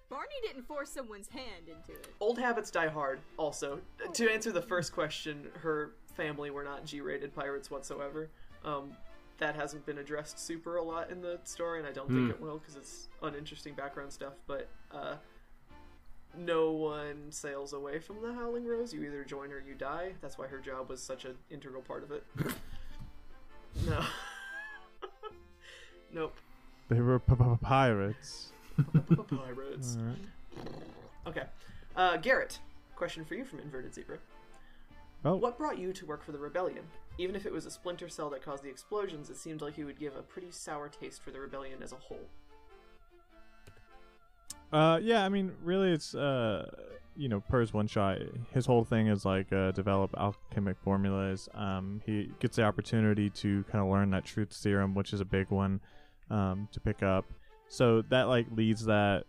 Barney 0.09 0.35
didn't 0.41 0.63
force 0.67 0.89
someone's 0.89 1.29
hand 1.29 1.67
into 1.67 1.91
it. 1.99 2.07
Old 2.19 2.39
habits 2.39 2.71
die 2.71 2.87
hard. 2.87 3.19
Also, 3.37 3.79
to 4.13 4.29
answer 4.31 4.51
the 4.51 4.61
first 4.61 4.91
question, 4.91 5.47
her 5.53 5.91
family 6.17 6.49
were 6.49 6.63
not 6.63 6.83
G-rated 6.83 7.33
pirates 7.33 7.71
whatsoever. 7.71 8.29
Um, 8.65 8.91
that 9.37 9.55
hasn't 9.55 9.85
been 9.85 9.99
addressed 9.99 10.39
super 10.39 10.77
a 10.77 10.83
lot 10.83 11.11
in 11.11 11.21
the 11.21 11.39
story, 11.43 11.77
and 11.79 11.87
I 11.87 11.91
don't 11.91 12.07
think 12.07 12.25
Hmm. 12.25 12.31
it 12.31 12.41
will 12.41 12.57
because 12.57 12.75
it's 12.75 13.07
uninteresting 13.21 13.75
background 13.75 14.11
stuff. 14.11 14.33
But 14.47 14.67
uh, 14.91 15.15
no 16.35 16.71
one 16.71 17.31
sails 17.31 17.73
away 17.73 17.99
from 17.99 18.21
the 18.21 18.33
Howling 18.33 18.65
Rose. 18.65 18.91
You 18.93 19.03
either 19.03 19.23
join 19.23 19.51
or 19.51 19.59
you 19.59 19.75
die. 19.75 20.13
That's 20.21 20.37
why 20.39 20.47
her 20.47 20.57
job 20.59 20.89
was 20.89 21.01
such 21.01 21.23
an 21.25 21.35
integral 21.51 21.83
part 21.83 22.03
of 22.03 22.11
it. 22.11 22.23
no. 23.87 24.03
nope. 26.11 26.35
They 26.89 26.99
were 26.99 27.19
p- 27.19 27.35
p- 27.35 27.43
pirates. 27.61 28.51
Pirates. 29.29 29.97
Okay. 31.27 31.43
Uh, 31.95 32.15
Garrett, 32.17 32.57
question 32.95 33.25
for 33.25 33.35
you 33.35 33.43
from 33.43 33.59
Inverted 33.59 33.93
Zebra. 33.93 34.17
Oh, 35.25 35.35
What 35.35 35.57
brought 35.57 35.77
you 35.77 35.93
to 35.93 36.05
work 36.05 36.23
for 36.23 36.31
the 36.31 36.37
rebellion? 36.37 36.83
Even 37.17 37.35
if 37.35 37.45
it 37.45 37.51
was 37.51 37.65
a 37.65 37.71
splinter 37.71 38.07
cell 38.07 38.29
that 38.29 38.43
caused 38.43 38.63
the 38.63 38.69
explosions, 38.69 39.29
it 39.29 39.37
seemed 39.37 39.61
like 39.61 39.77
you 39.77 39.85
would 39.85 39.99
give 39.99 40.15
a 40.15 40.21
pretty 40.21 40.51
sour 40.51 40.89
taste 40.89 41.23
for 41.23 41.31
the 41.31 41.39
rebellion 41.39 41.81
as 41.81 41.91
a 41.91 41.95
whole. 41.95 42.29
Uh, 44.71 44.99
yeah, 45.01 45.23
I 45.23 45.29
mean, 45.29 45.53
really, 45.63 45.91
it's 45.91 46.13
uh, 46.13 46.69
you 47.15 47.29
know, 47.29 47.41
Per's 47.41 47.73
one 47.73 47.87
shot. 47.87 48.19
His 48.53 48.65
whole 48.65 48.83
thing 48.83 49.07
is 49.07 49.25
like 49.25 49.51
uh, 49.51 49.71
develop 49.71 50.13
alchemic 50.17 50.77
formulas. 50.83 51.49
Um, 51.53 52.01
he 52.05 52.31
gets 52.39 52.57
the 52.57 52.63
opportunity 52.63 53.29
to 53.31 53.63
kind 53.71 53.83
of 53.83 53.89
learn 53.89 54.11
that 54.11 54.23
truth 54.23 54.53
serum, 54.53 54.93
which 54.93 55.13
is 55.13 55.21
a 55.21 55.25
big 55.25 55.49
one, 55.49 55.81
um, 56.29 56.67
to 56.71 56.79
pick 56.79 57.01
up. 57.01 57.25
So 57.69 58.03
that 58.09 58.27
like 58.27 58.45
leads 58.51 58.85
that 58.85 59.23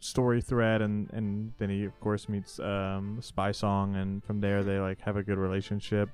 story 0.00 0.40
thread, 0.40 0.82
and 0.82 1.10
and 1.12 1.52
then 1.58 1.70
he 1.70 1.84
of 1.84 1.98
course 2.00 2.28
meets 2.28 2.58
um 2.60 3.18
Spy 3.20 3.52
Song, 3.52 3.96
and 3.96 4.22
from 4.24 4.40
there 4.40 4.62
they 4.62 4.78
like 4.78 5.00
have 5.00 5.16
a 5.16 5.22
good 5.22 5.38
relationship. 5.38 6.10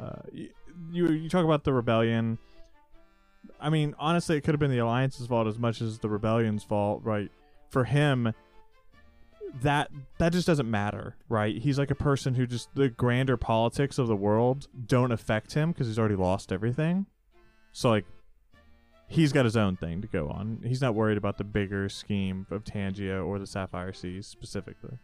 Uh, 0.00 0.20
you 0.90 1.08
you 1.08 1.28
talk 1.28 1.44
about 1.44 1.64
the 1.64 1.72
rebellion. 1.72 2.38
I 3.58 3.70
mean, 3.70 3.94
honestly, 3.98 4.36
it 4.36 4.42
could 4.42 4.54
have 4.54 4.60
been 4.60 4.70
the 4.70 4.78
alliance's 4.78 5.26
fault 5.26 5.46
as 5.46 5.58
much 5.58 5.80
as 5.80 5.98
the 5.98 6.08
rebellion's 6.08 6.62
fault, 6.62 7.02
right? 7.04 7.30
For 7.70 7.84
him, 7.84 8.34
that 9.62 9.90
that 10.18 10.32
just 10.32 10.46
doesn't 10.46 10.70
matter, 10.70 11.16
right? 11.28 11.56
He's 11.56 11.78
like 11.78 11.90
a 11.90 11.96
person 11.96 12.34
who 12.34 12.46
just 12.46 12.74
the 12.74 12.88
grander 12.88 13.36
politics 13.36 13.98
of 13.98 14.08
the 14.08 14.16
world 14.16 14.68
don't 14.86 15.12
affect 15.12 15.54
him 15.54 15.72
because 15.72 15.86
he's 15.86 15.98
already 15.98 16.16
lost 16.16 16.52
everything. 16.52 17.06
So 17.72 17.90
like, 17.90 18.06
he's 19.10 19.32
got 19.32 19.44
his 19.44 19.56
own 19.56 19.76
thing 19.76 20.00
to 20.00 20.08
go 20.08 20.28
on. 20.28 20.60
He's 20.64 20.80
not 20.80 20.94
worried 20.94 21.18
about 21.18 21.36
the 21.36 21.44
bigger 21.44 21.88
scheme 21.88 22.46
of 22.50 22.64
Tangia 22.64 23.22
or 23.22 23.38
the 23.38 23.46
Sapphire 23.46 23.92
Seas 23.92 24.26
specifically. 24.26 24.98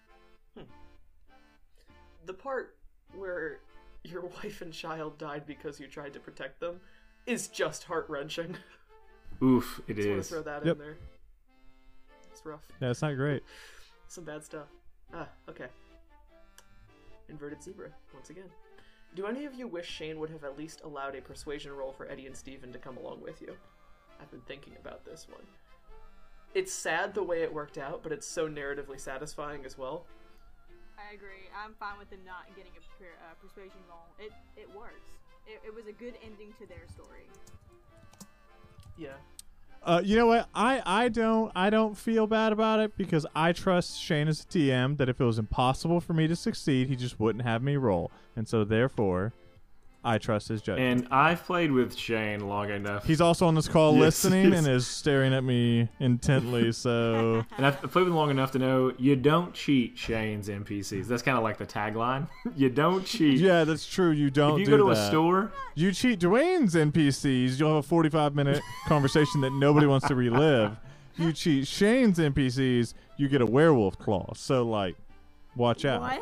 The 2.25 2.35
part 2.35 2.77
where 3.14 3.59
your 4.05 4.23
wife 4.42 4.62
and 4.62 4.73
child 4.73 5.19
died 5.19 5.45
because 5.47 5.79
you 5.79 5.87
tried 5.87 6.12
to 6.14 6.21
protect 6.21 6.61
them 6.61 6.81
is 7.27 7.49
just 7.49 7.85
heart 7.85 8.07
wrenching. 8.09 8.57
Oof, 9.42 9.81
it 9.88 9.95
Just 9.95 10.09
want 10.09 10.14
to 10.16 10.21
is. 10.21 10.29
throw 10.29 10.42
that 10.42 10.64
Yep. 10.66 10.77
in 10.77 10.79
there. 10.83 10.97
It's 12.33 12.45
rough. 12.45 12.66
Yeah, 12.81 12.90
it's 12.90 13.03
not 13.03 13.14
great. 13.16 13.42
Some 14.09 14.25
bad 14.25 14.45
stuff. 14.45 14.66
Ah, 15.14 15.29
okay. 15.49 15.66
Inverted 17.29 17.62
zebra, 17.62 17.88
once 18.14 18.31
again. 18.31 18.49
Do 19.14 19.27
any 19.27 19.45
of 19.47 19.55
you 19.55 19.66
wish 19.66 19.88
Shane 19.88 20.19
would 20.21 20.31
have 20.31 20.45
at 20.45 20.59
least 20.59 20.83
allowed 20.85 21.14
a 21.16 21.21
persuasion 21.21 21.73
roll 21.73 21.92
for 21.92 22.09
Eddie 22.09 22.27
and 22.27 22.37
Steven 22.37 22.73
to 22.73 22.79
come 22.79 22.97
along 22.99 23.21
with 23.23 23.40
you? 23.40 23.57
I've 24.20 24.31
been 24.31 24.40
thinking 24.42 24.74
about 24.81 25.05
this 25.05 25.26
one. 25.29 25.42
It's 26.55 26.72
sad 26.72 27.14
the 27.14 27.22
way 27.22 27.42
it 27.42 27.52
worked 27.52 27.79
out, 27.79 28.02
but 28.02 28.12
it's 28.12 28.26
so 28.26 28.48
narratively 28.48 28.98
satisfying 28.98 29.64
as 29.64 29.76
well. 29.76 30.07
I 30.98 31.14
agree. 31.14 31.48
I'm 31.55 31.74
fine 31.74 31.98
with 31.98 32.11
them 32.11 32.20
not 32.24 32.48
getting 32.57 32.72
a 32.72 32.81
per- 32.98 33.18
uh, 33.20 33.35
persuasion 33.40 33.79
roll. 33.88 34.07
It 34.18 34.33
it 34.57 34.68
works. 34.74 35.05
It, 35.46 35.61
it 35.66 35.74
was 35.74 35.87
a 35.87 35.92
good 35.92 36.14
ending 36.24 36.55
to 36.59 36.66
their 36.66 36.87
story. 36.88 37.29
Yeah. 38.96 39.09
Uh, 39.83 40.00
you 40.02 40.16
know 40.16 40.26
what? 40.26 40.48
I, 40.55 40.83
I 40.85 41.09
don't 41.09 41.52
I 41.55 41.70
don't 41.70 41.96
feel 41.96 42.26
bad 42.26 42.52
about 42.52 42.81
it 42.81 42.96
because 42.96 43.24
I 43.37 43.52
trust 43.52 44.00
Shane 44.00 44.26
as 44.26 44.40
a 44.40 44.44
DM 44.46 44.96
that 44.96 45.09
if 45.09 45.20
it 45.20 45.24
was 45.24 45.38
impossible 45.38 46.00
for 46.00 46.12
me 46.12 46.26
to 46.26 46.35
succeed, 46.35 46.88
he 46.88 46.96
just 46.96 47.20
wouldn't 47.20 47.44
have 47.44 47.62
me 47.62 47.76
roll, 47.76 48.11
and 48.35 48.48
so 48.48 48.64
therefore, 48.64 49.33
I 50.07 50.19
trust 50.19 50.47
his 50.49 50.62
judgment. 50.62 51.01
And 51.05 51.09
I've 51.12 51.42
played 51.45 51.73
with 51.73 51.97
Shane 51.97 52.47
long 52.49 52.71
enough. 52.71 53.05
He's 53.05 53.21
also 53.21 53.47
on 53.47 53.57
this 53.57 53.66
call 53.66 53.92
Yes, 53.95 54.01
listening 54.01 54.51
yes. 54.53 54.59
and 54.61 54.69
is 54.69 54.87
staring 54.87 55.35
at 55.35 55.42
me 55.42 55.88
intently. 55.99 56.71
So 56.73 57.45
And 57.57 57.66
I've 57.66 57.81
played 57.81 58.05
with 58.05 58.09
him 58.09 58.14
long 58.14 58.31
enough 58.31 58.53
to 58.53 58.59
know 58.59 58.92
you 58.99 59.16
don't 59.16 59.53
cheat 59.53 59.99
Shane's 59.99 60.49
NPCs. 60.49 61.07
That's 61.07 61.23
kind 61.23 61.37
of 61.37 61.42
like 61.42 61.59
the 61.59 61.66
tagline. 61.66 62.29
you 62.57 62.69
don't 62.71 63.05
cheat. 63.05 63.40
yeah, 63.40 63.64
that's 63.64 63.87
true. 63.87 64.11
You 64.11 64.31
don't. 64.31 64.55
if 64.55 64.61
you 64.61 64.64
do 64.66 64.71
go 64.79 64.88
to 64.88 64.95
that. 64.95 65.07
a 65.07 65.09
store, 65.09 65.53
you 65.75 65.90
cheat 65.90 66.21
Dwayne's 66.21 66.75
NPCs. 66.75 67.59
You'll 67.59 67.71
have 67.77 67.85
a 67.85 67.88
45 67.88 68.35
minute 68.37 68.62
conversation 68.87 69.40
that 69.40 69.51
nobody 69.53 69.87
wants 69.87 70.07
to 70.09 70.14
relive. 70.14 70.77
You 71.16 71.33
cheat 71.33 71.66
Shane's 71.66 72.19
NPCs. 72.19 72.95
You 73.16 73.29
get 73.29 73.40
a 73.40 73.47
werewolf 73.47 73.99
claw. 73.99 74.33
So 74.35 74.62
like, 74.64 74.95
watch 75.57 75.85
out. 75.85 76.03
What? 76.03 76.21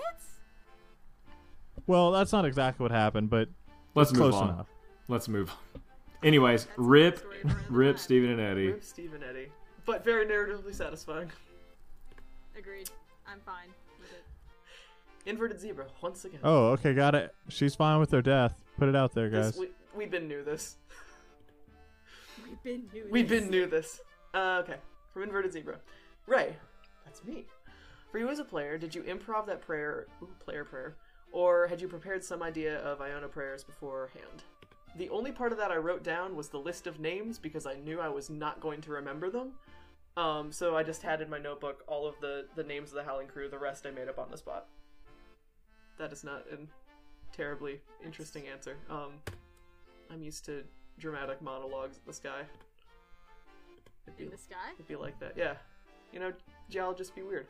Well, 1.86 2.12
that's 2.12 2.32
not 2.32 2.44
exactly 2.46 2.82
what 2.84 2.92
happened, 2.92 3.28
but 3.28 3.48
let's 3.94 4.10
it's 4.10 4.18
move 4.18 4.30
close 4.30 4.42
on. 4.42 4.48
enough. 4.50 4.66
Let's 5.08 5.28
move 5.28 5.50
on. 5.50 5.80
Anyways, 6.22 6.64
That's 6.64 6.78
rip, 6.78 7.14
good 7.14 7.18
story 7.20 7.36
for 7.42 7.48
another 7.48 7.64
rip 7.70 7.96
time. 7.96 8.02
Stephen 8.02 8.30
and 8.30 8.40
Eddie. 8.40 8.66
Rip 8.68 8.84
Steve 8.84 9.14
and 9.14 9.24
Eddie. 9.24 9.48
But 9.86 10.04
very 10.04 10.24
narratively 10.26 10.74
satisfying. 10.74 11.30
Agreed. 12.58 12.88
I'm 13.26 13.40
fine 13.40 13.68
with 14.00 14.10
it. 14.12 14.24
Inverted 15.28 15.60
zebra, 15.60 15.86
once 16.02 16.24
again. 16.24 16.40
Oh, 16.42 16.68
okay, 16.68 16.94
got 16.94 17.14
it. 17.14 17.34
She's 17.48 17.74
fine 17.74 17.98
with 18.00 18.10
her 18.12 18.22
death. 18.22 18.54
Put 18.78 18.88
it 18.88 18.96
out 18.96 19.12
there, 19.14 19.28
This- 19.28 19.52
guys. 19.52 19.58
we, 19.60 19.68
we've 19.94 20.10
been 20.10 20.28
new 20.28 20.42
this. 20.42 20.76
We've 22.42 22.62
been 22.62 22.84
new. 22.92 23.06
We've 23.10 23.28
this. 23.28 23.40
been 23.42 23.50
new 23.50 23.66
this. 23.66 24.00
Uh, 24.32 24.62
okay, 24.64 24.76
from 25.12 25.22
Inverted 25.22 25.52
Zebra. 25.52 25.76
Ray, 26.26 26.56
that's 27.04 27.22
me. 27.24 27.44
For 28.10 28.18
you 28.18 28.28
as 28.28 28.38
a 28.38 28.44
player, 28.44 28.78
did 28.78 28.94
you 28.94 29.02
improv 29.02 29.46
that 29.46 29.60
prayer, 29.60 30.06
ooh, 30.22 30.28
player 30.40 30.64
prayer, 30.64 30.94
or 31.34 31.66
had 31.66 31.80
you 31.80 31.88
prepared 31.88 32.22
some 32.22 32.44
idea 32.44 32.78
of 32.78 33.00
Iona 33.00 33.26
prayers 33.26 33.64
beforehand? 33.64 34.44
The 34.96 35.10
only 35.10 35.32
part 35.32 35.50
of 35.50 35.58
that 35.58 35.72
I 35.72 35.76
wrote 35.76 36.04
down 36.04 36.36
was 36.36 36.48
the 36.48 36.58
list 36.58 36.86
of 36.86 37.00
names 37.00 37.40
because 37.40 37.66
I 37.66 37.74
knew 37.74 38.00
I 38.00 38.08
was 38.08 38.30
not 38.30 38.60
going 38.60 38.80
to 38.82 38.92
remember 38.92 39.28
them. 39.28 39.50
Um, 40.16 40.52
so 40.52 40.76
I 40.76 40.84
just 40.84 41.02
had 41.02 41.20
in 41.20 41.28
my 41.28 41.38
notebook 41.38 41.82
all 41.88 42.06
of 42.06 42.14
the, 42.20 42.46
the 42.54 42.62
names 42.62 42.90
of 42.90 42.94
the 42.94 43.02
Howling 43.02 43.26
Crew. 43.26 43.48
The 43.48 43.58
rest 43.58 43.84
I 43.84 43.90
made 43.90 44.06
up 44.08 44.20
on 44.20 44.30
the 44.30 44.38
spot. 44.38 44.68
That 45.98 46.12
is 46.12 46.22
not 46.22 46.44
a 46.52 46.58
terribly 47.36 47.80
interesting 48.04 48.44
answer. 48.46 48.76
Um, 48.88 49.14
I'm 50.12 50.22
used 50.22 50.44
to 50.44 50.62
dramatic 51.00 51.42
monologues 51.42 51.96
of 51.96 52.04
the 52.04 52.12
sky. 52.12 52.42
It'd 54.06 54.16
be, 54.16 54.24
In 54.26 54.30
the 54.30 54.38
sky? 54.38 54.70
it'd 54.74 54.86
be 54.86 54.94
like 54.94 55.18
that, 55.18 55.32
yeah. 55.36 55.54
You 56.12 56.20
know, 56.20 56.32
geologists 56.70 57.12
be 57.12 57.22
weird. 57.22 57.48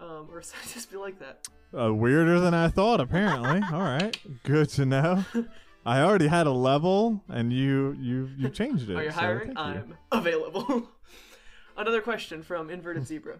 Um, 0.00 0.26
or 0.32 0.42
scientists 0.42 0.86
be 0.86 0.96
like 0.96 1.20
that. 1.20 1.46
Uh, 1.76 1.92
weirder 1.92 2.38
than 2.38 2.54
I 2.54 2.68
thought, 2.68 3.00
apparently. 3.00 3.60
All 3.72 3.80
right, 3.80 4.16
good 4.44 4.68
to 4.70 4.86
know. 4.86 5.24
I 5.84 6.00
already 6.00 6.28
had 6.28 6.46
a 6.46 6.52
level, 6.52 7.22
and 7.28 7.52
you 7.52 7.96
you 8.00 8.30
you 8.36 8.48
changed 8.48 8.88
it. 8.88 8.96
Are 8.96 9.02
you 9.02 9.10
so 9.10 9.20
hiring? 9.20 9.54
thank 9.54 9.58
you. 9.58 9.96
I'm 10.12 10.18
available. 10.18 10.88
Another 11.76 12.00
question 12.00 12.42
from 12.42 12.70
Inverted 12.70 13.06
Zebra. 13.06 13.38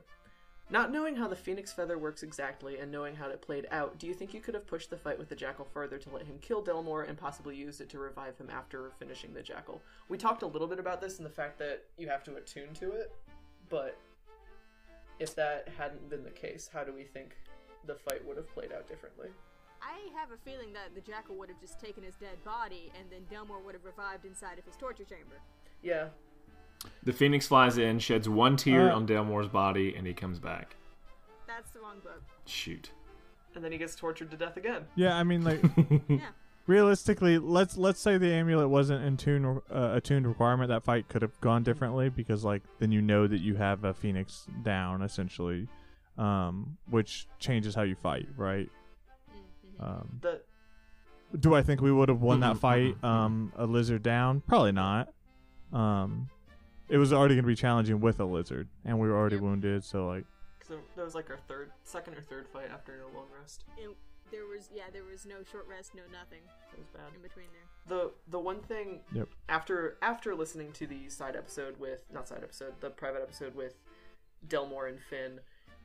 Not 0.71 0.91
knowing 0.91 1.15
how 1.15 1.29
the 1.29 1.37
Phoenix 1.37 1.73
Feather 1.73 1.99
works 1.99 2.23
exactly 2.23 2.79
and 2.79 2.91
knowing 2.91 3.15
how 3.15 3.29
it 3.29 3.43
played 3.43 3.69
out, 3.71 3.99
do 3.99 4.07
you 4.07 4.15
think 4.15 4.33
you 4.33 4.41
could 4.41 4.55
have 4.55 4.67
pushed 4.67 4.91
the 4.91 4.97
fight 4.97 5.19
with 5.19 5.29
the 5.29 5.37
Jackal 5.37 5.67
further 5.67 5.99
to 5.99 6.11
let 6.11 6.27
him 6.27 6.39
kill 6.41 6.63
Delmore 6.63 7.05
and 7.07 7.19
possibly 7.19 7.55
used 7.55 7.81
it 7.83 7.91
to 7.91 7.99
revive 7.99 8.37
him 8.39 8.49
after 8.51 8.91
finishing 8.99 9.35
the 9.35 9.43
Jackal? 9.43 9.83
We 10.09 10.17
talked 10.17 10.43
a 10.43 10.47
little 10.47 10.67
bit 10.67 10.79
about 10.79 11.01
this 11.01 11.19
and 11.19 11.27
the 11.27 11.31
fact 11.31 11.59
that 11.59 11.85
you 11.99 12.09
have 12.09 12.25
to 12.25 12.37
attune 12.37 12.73
to 12.75 12.93
it, 12.93 13.15
but 13.69 13.99
if 15.21 15.37
that 15.37 15.69
hadn't 15.79 16.09
been 16.09 16.25
the 16.25 16.31
case, 16.31 16.71
how 16.73 16.83
do 16.83 16.93
we 16.93 17.05
think 17.05 17.37
the 17.87 17.95
fight 17.95 18.25
would 18.27 18.37
have 18.37 18.49
played 18.55 18.73
out 18.73 18.89
differently? 18.89 19.29
I 19.83 19.99
have 20.19 20.31
a 20.31 20.37
feeling 20.49 20.73
that 20.73 20.95
the 20.95 21.01
jackal 21.01 21.37
would 21.37 21.49
have 21.51 21.61
just 21.61 21.79
taken 21.81 22.03
his 22.03 22.15
dead 22.17 22.43
body, 22.45 22.91
and 22.99 23.09
then 23.11 23.21
Delmore 23.31 23.61
would 23.65 23.75
have 23.75 23.85
revived 23.85 24.25
inside 24.25 24.59
of 24.59 24.65
his 24.65 24.77
torture 24.77 25.05
chamber. 25.05 25.37
Yeah, 25.83 26.09
The 27.03 27.13
Phoenix 27.13 27.47
flies 27.47 27.77
in, 27.79 27.99
sheds 27.99 28.29
one 28.29 28.57
tear 28.57 28.91
Uh. 28.91 28.97
on 28.97 29.07
Delmore's 29.07 29.49
body, 29.49 29.95
and 29.95 30.07
he 30.07 30.15
comes 30.15 30.39
back. 30.39 30.77
That's 31.47 31.71
the 31.71 31.81
wrong 31.81 32.01
book. 32.03 32.23
Shoot. 32.47 32.91
and 33.55 33.63
then 33.63 33.71
he 33.73 33.79
gets 33.79 33.95
tortured 33.95 34.31
to 34.33 34.37
death 34.37 34.57
again. 34.57 34.85
Yeah, 34.97 35.15
I 35.17 35.23
mean, 35.23 35.45
like 35.45 35.61
Yeah. 36.09 36.31
realistically, 36.67 37.39
let's 37.39 37.77
let's 37.77 38.01
say 38.01 38.19
the 38.19 38.33
amulet 38.33 38.69
wasn't 38.69 39.05
in 39.05 39.17
tune 39.17 39.61
uh, 39.71 39.93
a 39.95 40.01
tuned 40.01 40.27
requirement. 40.27 40.71
That 40.71 40.83
fight 40.83 41.09
could 41.09 41.23
have 41.23 41.39
gone 41.41 41.63
differently 41.63 42.09
because 42.09 42.45
like 42.45 42.63
then 42.81 42.91
you 42.91 43.01
know 43.03 43.27
that 43.27 43.39
you 43.41 43.55
have 43.57 43.85
a 43.85 43.95
phoenix 43.95 44.47
down 44.65 45.03
essentially, 45.03 45.69
um, 46.19 46.77
which 46.89 47.27
changes 47.39 47.75
how 47.75 47.83
you 47.83 47.95
fight, 47.97 48.29
right? 48.37 48.69
Mm-hmm. 49.31 49.85
Um, 49.85 50.19
The 50.21 50.41
do 51.41 51.53
I 51.55 51.63
think 51.63 51.81
we 51.81 51.91
would 51.91 52.09
have 52.09 52.21
won 52.23 52.41
that 52.41 52.59
fight? 52.59 53.03
Um, 53.03 53.53
a 53.57 53.67
lizard 53.67 54.03
down? 54.05 54.41
Probably 54.47 54.71
not. 54.73 55.13
Um, 55.73 56.29
it 56.89 56.97
was 56.99 57.13
already 57.13 57.35
going 57.35 57.43
to 57.43 57.49
be 57.49 57.57
challenging 57.57 58.01
with 58.01 58.21
a 58.21 58.25
lizard, 58.25 58.69
and 58.85 59.01
we 59.01 59.09
were 59.09 59.17
already 59.17 59.37
Yep. 59.37 59.43
wounded. 59.43 59.85
So 59.85 60.07
like, 60.07 60.25
So 60.63 60.79
that 60.97 61.05
was 61.05 61.15
like 61.17 61.31
our 61.31 61.39
third, 61.49 61.73
second 61.83 62.15
or 62.15 62.23
third 62.23 62.47
fight 62.49 62.71
after 62.73 62.97
no 62.99 63.07
long 63.19 63.27
rest. 63.37 63.65
And 63.83 63.95
there 64.31 64.47
was, 64.47 64.71
yeah, 64.73 64.85
there 64.93 65.03
was 65.03 65.27
no 65.27 65.43
short 65.43 65.67
rest, 65.69 65.95
no 65.97 66.03
nothing 66.13 66.43
That 66.71 66.79
was 66.79 66.89
bad. 66.89 67.13
in 67.17 67.21
between 67.23 67.47
there. 67.53 67.99
The 67.99 68.13
the 68.29 68.39
one 68.39 68.61
thing 68.63 69.01
Yep. 69.13 69.29
after 69.49 69.99
after 70.03 70.35
listening 70.37 70.71
to 70.73 70.87
the 70.87 71.09
side 71.09 71.35
episode 71.37 71.79
with 71.81 72.05
not 72.13 72.29
side 72.29 72.43
episode, 72.45 72.75
the 72.81 72.91
private 72.91 73.23
episode 73.23 73.55
with 73.57 73.75
Delmore 74.47 74.87
and 74.89 75.01
Finn 75.01 75.41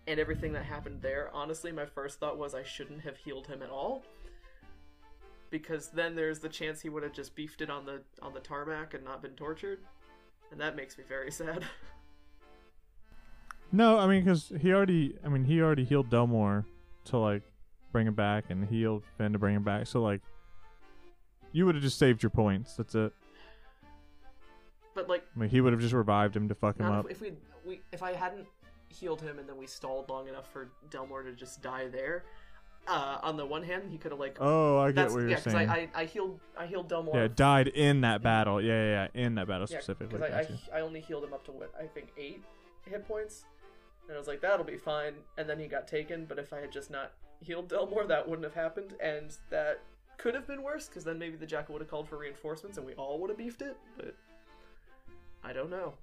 and 0.09 0.19
everything 0.19 0.51
that 0.53 0.65
happened 0.65 1.01
there, 1.01 1.29
honestly 1.33 1.71
my 1.71 1.85
first 1.85 2.19
thought 2.19 2.37
was 2.37 2.55
I 2.55 2.63
shouldn't 2.63 3.01
have 3.01 3.15
healed 3.15 3.45
him 3.45 3.61
at 3.61 3.69
all. 3.69 4.03
Because 5.51 5.87
then 5.87 6.15
there's 6.15 6.39
the 6.39 6.49
chance 6.49 6.81
he 6.81 6.89
would 6.89 7.03
have 7.03 7.13
just 7.13 7.35
beefed 7.35 7.61
it 7.61 7.69
on 7.69 7.85
the 7.85 8.01
on 8.21 8.33
the 8.33 8.39
tarmac 8.39 8.93
and 8.93 9.03
not 9.03 9.21
been 9.21 9.31
tortured. 9.31 9.79
And 10.51 10.59
that 10.59 10.75
makes 10.75 10.97
me 10.97 11.03
very 11.07 11.31
sad. 11.31 11.63
no, 13.71 13.99
I 13.99 14.07
mean, 14.07 14.23
because 14.23 14.51
he 14.59 14.73
already, 14.73 15.15
I 15.23 15.29
mean, 15.29 15.45
he 15.45 15.61
already 15.61 15.85
healed 15.85 16.09
Delmore 16.09 16.65
to 17.05 17.17
like 17.17 17.43
bring 17.91 18.07
him 18.07 18.13
back, 18.13 18.45
and 18.49 18.67
healed 18.67 19.03
Finn 19.17 19.33
to 19.33 19.39
bring 19.39 19.55
him 19.55 19.63
back. 19.63 19.87
So 19.87 20.01
like, 20.01 20.21
you 21.51 21.65
would 21.65 21.75
have 21.75 21.83
just 21.83 21.97
saved 21.97 22.21
your 22.21 22.29
points. 22.29 22.75
That's 22.75 22.93
it. 22.93 23.11
But 24.93 25.09
like 25.09 25.23
I 25.35 25.39
mean, 25.39 25.49
he 25.49 25.61
would 25.61 25.73
have 25.73 25.81
just 25.81 25.93
revived 25.93 26.35
him 26.35 26.47
to 26.49 26.55
fuck 26.55 26.79
him 26.79 26.87
up. 26.87 27.05
if, 27.05 27.11
if 27.13 27.21
we 27.21 27.33
we 27.65 27.81
if 27.91 28.03
I 28.03 28.13
hadn't 28.13 28.47
healed 28.89 29.21
him 29.21 29.39
and 29.39 29.47
then 29.47 29.57
we 29.57 29.67
stalled 29.67 30.09
long 30.09 30.27
enough 30.27 30.51
for 30.51 30.69
Delmore 30.89 31.23
to 31.23 31.33
just 31.33 31.61
die 31.61 31.87
there. 31.87 32.25
Uh, 32.87 33.19
on 33.21 33.37
the 33.37 33.45
one 33.45 33.61
hand, 33.61 33.83
he 33.91 33.97
could 33.97 34.11
have 34.11 34.19
like 34.19 34.37
Oh, 34.39 34.77
I 34.79 34.91
get 34.91 35.11
what 35.11 35.19
you're 35.19 35.29
yeah 35.29 35.35
because 35.35 35.53
saying. 35.53 35.69
I, 35.69 35.89
I 35.95 36.01
I 36.01 36.05
healed 36.05 36.39
I 36.57 36.65
healed 36.65 36.89
Delmore. 36.89 37.13
yeah, 37.15 37.27
died 37.27 37.67
in 37.67 38.01
that 38.01 38.21
battle. 38.23 38.61
Yeah, 38.61 38.73
yeah, 38.83 39.07
yeah, 39.13 39.21
in 39.25 39.35
that 39.35 39.47
battle 39.47 39.67
Yeah, 39.69 39.77
specifically. 39.79 40.17
because 40.19 40.47
I, 40.73 40.75
I 40.75 40.79
I 40.79 40.81
only 40.81 41.01
healed 41.01 41.23
him 41.23 41.33
up 41.33 41.43
to 41.45 41.51
what 41.51 41.71
I 41.79 41.85
think 41.85 42.11
eight 42.17 42.43
hit 42.85 43.07
points, 43.07 43.45
and 44.07 44.15
I 44.15 44.17
was 44.17 44.27
like 44.27 44.41
that'll 44.41 44.65
be 44.65 44.77
fine. 44.77 45.13
And 45.37 45.47
then 45.47 45.59
he 45.59 45.67
got 45.67 45.87
taken. 45.87 46.25
But 46.25 46.39
if 46.39 46.51
I 46.53 46.59
had 46.61 46.71
just 46.71 46.89
not 46.89 47.11
healed 47.41 47.69
Delmore, 47.69 48.07
that 48.07 48.27
wouldn't 48.27 48.45
have 48.45 48.55
happened, 48.55 48.95
and 49.01 49.37
that 49.51 49.81
could 50.17 50.33
have 50.33 50.47
been 50.47 50.63
worse 50.63 50.87
because 50.87 51.03
then 51.03 51.19
maybe 51.19 51.35
the 51.35 51.45
Jackal 51.45 51.73
would 51.73 51.81
have 51.81 51.89
called 51.89 52.07
for 52.09 52.17
reinforcements 52.17 52.77
and 52.77 52.85
we 52.85 52.93
all 52.95 53.19
would 53.19 53.29
have 53.29 53.37
beefed 53.37 53.61
it. 53.61 53.77
But 53.97 54.15
I 55.43 55.53
don't 55.53 55.69
know. 55.69 55.93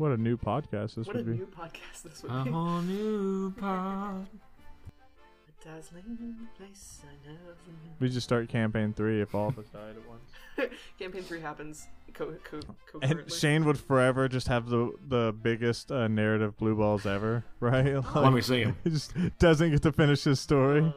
What 0.00 0.12
a 0.12 0.16
new 0.16 0.38
podcast 0.38 0.94
this 0.94 1.06
What 1.06 1.16
a 1.16 1.18
would 1.18 1.26
be. 1.26 1.32
new 1.32 1.46
podcast 1.46 2.02
this 2.04 2.22
would 2.22 2.32
A 2.32 2.44
be. 2.44 2.50
whole 2.50 2.80
new 2.80 3.50
pod. 3.52 4.26
A 4.32 5.64
dazzling 5.64 6.38
place 6.56 7.02
I 7.04 7.28
never 7.28 7.54
knew. 7.66 7.90
We 8.00 8.08
just 8.08 8.24
start 8.24 8.48
campaign 8.48 8.94
three 8.94 9.20
if 9.20 9.34
all 9.34 9.48
of 9.48 9.58
us 9.58 9.66
died 9.66 9.96
at 9.96 10.08
once. 10.08 10.72
Campaign 10.98 11.22
three 11.22 11.40
happens 11.42 11.86
co- 12.14 12.32
co- 12.50 12.60
And. 13.02 13.30
Shane 13.30 13.66
would 13.66 13.78
forever 13.78 14.26
just 14.26 14.48
have 14.48 14.70
the 14.70 14.90
the 15.06 15.34
biggest 15.42 15.92
uh, 15.92 16.08
narrative 16.08 16.56
blue 16.56 16.76
balls 16.76 17.04
ever, 17.04 17.44
right? 17.60 18.02
Let 18.14 18.32
me 18.32 18.40
see 18.40 18.62
him. 18.62 18.76
he 18.84 18.88
just 18.90 19.12
doesn't 19.38 19.70
get 19.70 19.82
to 19.82 19.92
finish 19.92 20.24
his 20.24 20.40
story. 20.40 20.80
Uh, 20.80 20.92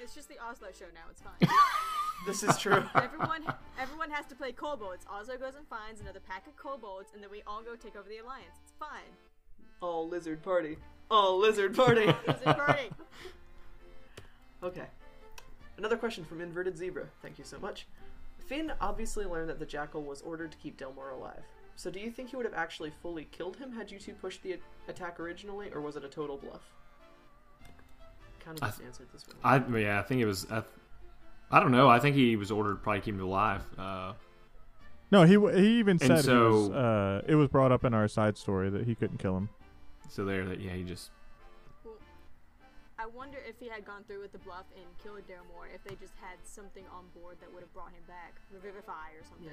It's 0.00 0.14
just 0.14 0.28
the 0.28 0.38
Oslo 0.38 0.68
show 0.78 0.84
now. 0.94 1.10
It's 1.10 1.22
fine. 1.22 1.50
This 2.26 2.42
is 2.42 2.56
true. 2.58 2.84
everyone, 2.94 3.44
everyone 3.80 4.10
has 4.10 4.26
to 4.26 4.34
play 4.34 4.52
kobolds. 4.52 5.04
Oslo 5.10 5.36
goes 5.36 5.54
and 5.54 5.66
finds 5.68 6.00
another 6.00 6.20
pack 6.20 6.46
of 6.46 6.56
kobolds, 6.56 7.10
and 7.14 7.22
then 7.22 7.30
we 7.30 7.42
all 7.46 7.62
go 7.62 7.74
take 7.76 7.96
over 7.96 8.08
the 8.08 8.18
alliance. 8.18 8.58
It's 8.62 8.72
fine. 8.78 9.12
All 9.80 10.08
lizard 10.08 10.42
party. 10.42 10.76
All 11.10 11.38
lizard 11.38 11.74
party. 11.74 12.06
lizard 12.26 12.56
party. 12.56 12.90
okay. 14.62 14.86
Another 15.76 15.96
question 15.96 16.24
from 16.24 16.40
Inverted 16.40 16.76
Zebra. 16.76 17.06
Thank 17.22 17.38
you 17.38 17.44
so 17.44 17.58
much. 17.58 17.86
Finn 18.46 18.72
obviously 18.80 19.24
learned 19.24 19.48
that 19.48 19.58
the 19.58 19.66
Jackal 19.66 20.02
was 20.02 20.22
ordered 20.22 20.52
to 20.52 20.58
keep 20.58 20.76
Delmore 20.76 21.10
alive. 21.10 21.42
So 21.76 21.90
do 21.90 21.98
you 21.98 22.10
think 22.10 22.30
he 22.30 22.36
would 22.36 22.44
have 22.44 22.54
actually 22.54 22.92
fully 23.02 23.26
killed 23.32 23.56
him 23.56 23.72
had 23.72 23.90
you 23.90 23.98
two 23.98 24.12
pushed 24.14 24.42
the 24.42 24.54
a- 24.54 24.90
attack 24.90 25.18
originally, 25.18 25.70
or 25.72 25.80
was 25.80 25.96
it 25.96 26.04
a 26.04 26.08
total 26.08 26.36
bluff? 26.36 26.62
Kind 28.44 28.58
of 28.58 28.68
just 28.68 28.78
th- 28.78 28.86
answered 28.86 29.08
this 29.12 29.26
one. 29.26 29.36
I 29.42 29.78
yeah, 29.78 29.98
I 29.98 30.02
think 30.02 30.20
it 30.20 30.26
was. 30.26 30.46
I, 30.50 30.62
I 31.52 31.60
don't 31.60 31.70
know. 31.72 31.88
I 31.88 31.98
think 31.98 32.16
he 32.16 32.34
was 32.36 32.50
ordered 32.50 32.76
to 32.76 32.80
probably 32.80 33.00
keep 33.02 33.14
him 33.14 33.20
alive. 33.20 33.62
Uh, 33.78 34.14
No, 35.10 35.24
he 35.24 35.34
he 35.60 35.78
even 35.78 35.98
And 36.00 36.00
said 36.00 36.24
he 36.24 36.30
was, 36.38 36.70
uh, 36.70 37.22
it 37.26 37.34
was 37.34 37.48
brought 37.48 37.70
up 37.72 37.84
in 37.84 37.92
our 37.92 38.08
side 38.08 38.38
story 38.38 38.70
that 38.70 38.86
he 38.86 38.94
couldn't 38.94 39.18
kill 39.18 39.36
him. 39.36 39.48
so 40.08 40.24
there, 40.24 40.44
that 40.46 40.60
yeah, 40.60 40.72
he 40.72 40.82
just 40.82 41.10
Well, 41.84 41.94
I 42.98 43.06
wonder 43.06 43.38
if 43.46 43.56
he 43.60 43.68
had 43.68 43.84
gone 43.84 44.04
through 44.06 44.20
with 44.22 44.32
the 44.32 44.38
bluff 44.38 44.64
and 44.74 44.86
killed 45.02 45.26
Delmore, 45.28 45.68
if 45.74 45.84
they 45.84 45.94
just 45.96 46.14
had 46.20 46.38
something 46.44 46.84
on 46.90 47.04
board 47.20 47.36
that 47.40 47.52
would 47.52 47.60
have 47.60 47.72
brought 47.74 47.90
him 47.92 48.04
back, 48.08 48.34
Revivify 48.50 49.12
or 49.18 49.24
something. 49.28 49.52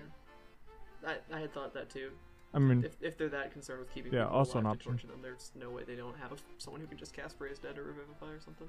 Yeah. 1.03 1.09
I, 1.31 1.35
I 1.35 1.39
had 1.41 1.53
thought 1.53 1.73
that 1.73 1.89
too. 1.89 2.11
I 2.53 2.59
mean, 2.59 2.83
If, 2.83 2.95
if 3.01 3.17
they're 3.17 3.29
that 3.29 3.51
concerned 3.51 3.79
with 3.81 3.93
keeping 3.93 4.11
Yeah, 4.13 4.23
people 4.23 4.37
also 4.37 4.57
an 4.59 4.65
alive 4.65 4.79
to 4.79 4.89
option. 4.89 4.91
torture 4.93 5.07
them, 5.07 5.21
there's 5.21 5.51
no 5.55 5.69
way 5.69 5.83
they 5.85 5.95
don't 5.95 6.17
have 6.17 6.31
someone 6.57 6.81
who 6.81 6.87
can 6.87 6.97
just 6.97 7.13
cast 7.13 7.35
Raise 7.39 7.59
Dead 7.59 7.77
or 7.77 7.83
Revivify 7.83 8.27
or 8.31 8.39
something. 8.39 8.67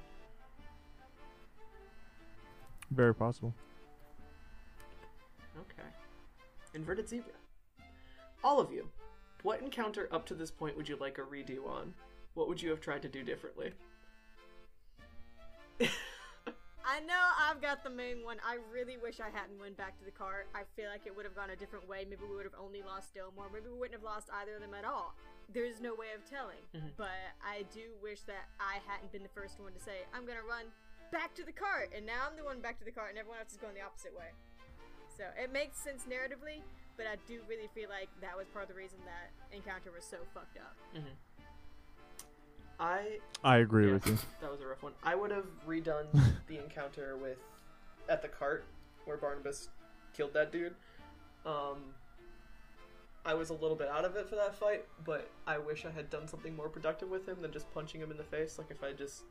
Very 2.90 3.14
possible. 3.14 3.54
Okay. 5.58 5.88
Inverted 6.74 7.08
Zebra. 7.08 7.32
All 8.42 8.58
of 8.60 8.72
you, 8.72 8.88
what 9.42 9.60
encounter 9.60 10.08
up 10.12 10.26
to 10.26 10.34
this 10.34 10.50
point 10.50 10.76
would 10.76 10.88
you 10.88 10.96
like 10.96 11.18
a 11.18 11.22
redo 11.22 11.66
on? 11.68 11.94
What 12.34 12.48
would 12.48 12.62
you 12.62 12.70
have 12.70 12.80
tried 12.80 13.02
to 13.02 13.08
do 13.08 13.22
differently? 13.22 13.72
I 16.82 16.98
know 17.06 17.22
I've 17.38 17.62
got 17.62 17.84
the 17.84 17.90
main 17.90 18.24
one. 18.24 18.38
I 18.44 18.58
really 18.72 18.96
wish 18.96 19.20
I 19.20 19.30
hadn't 19.30 19.60
went 19.60 19.76
back 19.76 19.96
to 19.98 20.04
the 20.04 20.10
cart. 20.10 20.48
I 20.54 20.62
feel 20.74 20.90
like 20.90 21.06
it 21.06 21.14
would 21.14 21.24
have 21.24 21.36
gone 21.36 21.50
a 21.50 21.56
different 21.56 21.88
way. 21.88 22.04
Maybe 22.08 22.22
we 22.28 22.34
would 22.34 22.44
have 22.44 22.58
only 22.58 22.82
lost 22.82 23.14
Delmore. 23.14 23.48
Maybe 23.52 23.68
we 23.70 23.78
wouldn't 23.78 23.94
have 23.94 24.02
lost 24.02 24.28
either 24.42 24.56
of 24.56 24.60
them 24.60 24.74
at 24.74 24.84
all. 24.84 25.14
There's 25.52 25.80
no 25.80 25.94
way 25.94 26.12
of 26.16 26.24
telling. 26.28 26.58
Mhm. 26.74 26.96
But 26.96 27.14
I 27.44 27.62
do 27.72 27.94
wish 28.02 28.22
that 28.22 28.48
I 28.58 28.80
hadn't 28.86 29.12
been 29.12 29.22
the 29.22 29.28
first 29.30 29.60
one 29.60 29.72
to 29.72 29.78
say, 29.78 30.02
I'm 30.12 30.26
gonna 30.26 30.42
run 30.42 30.72
back 31.10 31.34
to 31.34 31.44
the 31.44 31.52
cart. 31.52 31.92
And 31.96 32.06
now 32.06 32.28
I'm 32.30 32.36
the 32.36 32.44
one 32.44 32.60
back 32.60 32.78
to 32.78 32.84
the 32.84 32.90
cart, 32.92 33.10
and 33.10 33.18
everyone 33.18 33.38
else 33.40 33.52
is 33.52 33.58
going 33.58 33.74
the 33.74 33.82
opposite 33.82 34.16
way. 34.16 34.30
So 35.16 35.24
it 35.36 35.52
makes 35.52 35.76
sense 35.78 36.04
narratively, 36.08 36.62
but 36.96 37.06
I 37.06 37.16
do 37.28 37.40
really 37.48 37.68
feel 37.74 37.88
like 37.90 38.08
that 38.20 38.36
was 38.36 38.46
part 38.48 38.64
of 38.64 38.68
the 38.70 38.74
reason 38.74 38.98
that 39.04 39.30
Encounter 39.54 39.90
was 39.94 40.04
so 40.04 40.16
fucked 40.32 40.56
up. 40.58 40.76
I 42.78 43.18
I 43.44 43.58
agree 43.58 43.88
Yeah, 43.88 43.94
with 43.94 44.06
you. 44.06 44.18
That 44.40 44.50
was 44.50 44.60
a 44.62 44.66
rough 44.66 44.82
one. 44.82 44.92
I 45.02 45.14
would 45.14 45.30
have 45.30 45.44
redone 45.68 46.06
the 46.46 46.58
encounter 46.58 47.16
with 47.16 47.38
at 48.08 48.22
the 48.22 48.28
cart 48.28 48.64
where 49.04 49.16
Barnabas 49.18 49.68
killed 50.16 50.32
that 50.34 50.50
dude. 50.52 50.74
Um, 51.44 51.94
I 53.26 53.34
was 53.34 53.50
a 53.50 53.54
little 53.54 53.76
bit 53.76 53.88
out 53.88 54.06
of 54.06 54.16
it 54.16 54.26
for 54.28 54.36
that 54.36 54.54
fight, 54.54 54.86
but 55.04 55.30
I 55.46 55.58
wish 55.58 55.84
I 55.84 55.90
had 55.90 56.08
done 56.08 56.26
something 56.26 56.56
more 56.56 56.70
productive 56.70 57.10
with 57.10 57.28
him 57.28 57.42
than 57.42 57.52
just 57.52 57.70
punching 57.74 58.00
him 58.00 58.10
in 58.10 58.16
the 58.16 58.24
face. 58.24 58.56
Like 58.58 58.70
if 58.70 58.82
I 58.82 58.92
just 58.92 59.24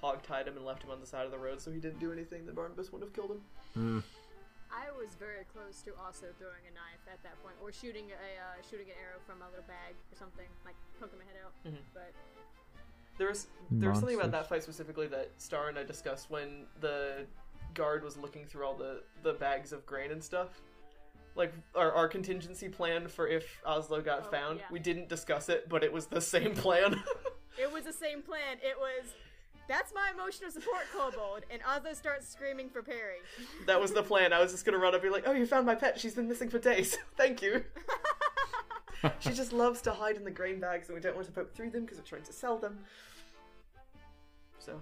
hog-tied 0.00 0.46
him 0.48 0.56
and 0.56 0.64
left 0.64 0.82
him 0.82 0.90
on 0.90 1.00
the 1.00 1.06
side 1.06 1.24
of 1.24 1.30
the 1.32 1.38
road 1.38 1.60
so 1.60 1.70
he 1.70 1.78
didn't 1.80 1.98
do 2.00 2.12
anything, 2.12 2.44
then 2.46 2.54
Barnabas 2.54 2.92
would 2.92 3.02
have 3.02 3.12
killed 3.12 3.30
him. 3.32 3.40
Mm. 3.76 4.02
I 4.70 4.90
was 4.98 5.14
very 5.18 5.44
close 5.54 5.80
to 5.82 5.92
also 6.04 6.26
throwing 6.38 6.64
a 6.68 6.74
knife 6.74 7.00
at 7.10 7.22
that 7.22 7.40
point, 7.42 7.54
or 7.62 7.72
shooting 7.72 8.10
a 8.10 8.14
uh, 8.14 8.62
shooting 8.68 8.86
an 8.86 8.96
arrow 9.00 9.20
from 9.26 9.40
a 9.40 9.48
little 9.48 9.64
bag 9.66 9.94
or 10.12 10.16
something, 10.18 10.46
like 10.64 10.74
poking 11.00 11.18
my 11.18 11.24
head 11.24 11.38
out. 11.44 11.52
Mhm. 11.64 11.78
But 11.94 12.12
There 13.16 13.28
was 13.28 13.46
there 13.70 13.88
was 13.90 14.00
something 14.00 14.16
about 14.18 14.32
that 14.32 14.48
fight 14.48 14.62
specifically 14.62 15.06
that 15.06 15.30
Star 15.38 15.68
and 15.68 15.78
I 15.78 15.84
discussed 15.84 16.30
when 16.30 16.66
the 16.80 17.26
guard 17.74 18.02
was 18.04 18.16
looking 18.18 18.44
through 18.44 18.66
all 18.66 18.74
the 18.74 19.02
the 19.22 19.32
bags 19.34 19.72
of 19.72 19.86
grain 19.86 20.10
and 20.10 20.22
stuff. 20.22 20.60
Like 21.36 21.52
our, 21.74 21.92
our 21.92 22.08
contingency 22.08 22.68
plan 22.68 23.08
for 23.08 23.28
if 23.28 23.60
Oslo 23.64 24.00
got 24.02 24.24
Oh, 24.26 24.30
found, 24.30 24.58
yeah. 24.58 24.66
we 24.70 24.78
didn't 24.78 25.08
discuss 25.08 25.48
it, 25.48 25.68
but 25.68 25.84
it 25.84 25.92
was 25.92 26.06
the 26.06 26.20
same 26.20 26.54
plan. 26.64 27.02
it 27.58 27.70
was 27.72 27.84
the 27.84 27.92
same 27.92 28.20
plan. 28.22 28.56
It 28.62 28.76
was 28.78 29.04
that's 29.68 29.92
my 29.94 30.10
emotional 30.14 30.50
support 30.50 30.82
kobold, 30.92 31.42
and 31.50 31.60
Oslo 31.68 31.92
starts 31.94 32.28
screaming 32.28 32.68
for 32.68 32.82
Perry. 32.82 33.18
that 33.66 33.80
was 33.80 33.92
the 33.92 34.02
plan. 34.02 34.32
I 34.32 34.40
was 34.40 34.52
just 34.52 34.64
gonna 34.64 34.78
run 34.78 34.94
up 34.94 35.02
and 35.02 35.02
be 35.02 35.08
like, 35.10 35.24
"Oh, 35.26 35.32
you 35.32 35.46
found 35.46 35.66
my 35.66 35.74
pet. 35.74 35.98
She's 35.98 36.14
been 36.14 36.28
missing 36.28 36.48
for 36.48 36.58
days. 36.58 36.96
Thank 37.16 37.42
you." 37.42 37.64
she 39.20 39.30
just 39.30 39.52
loves 39.52 39.80
to 39.82 39.92
hide 39.92 40.16
in 40.16 40.24
the 40.24 40.30
grain 40.30 40.60
bags, 40.60 40.88
and 40.88 40.94
we 40.94 41.00
don't 41.00 41.14
want 41.14 41.26
to 41.26 41.32
poke 41.32 41.54
through 41.54 41.70
them 41.70 41.82
because 41.84 41.98
we're 41.98 42.04
trying 42.04 42.22
to 42.24 42.32
sell 42.32 42.58
them. 42.58 42.78
So, 44.58 44.80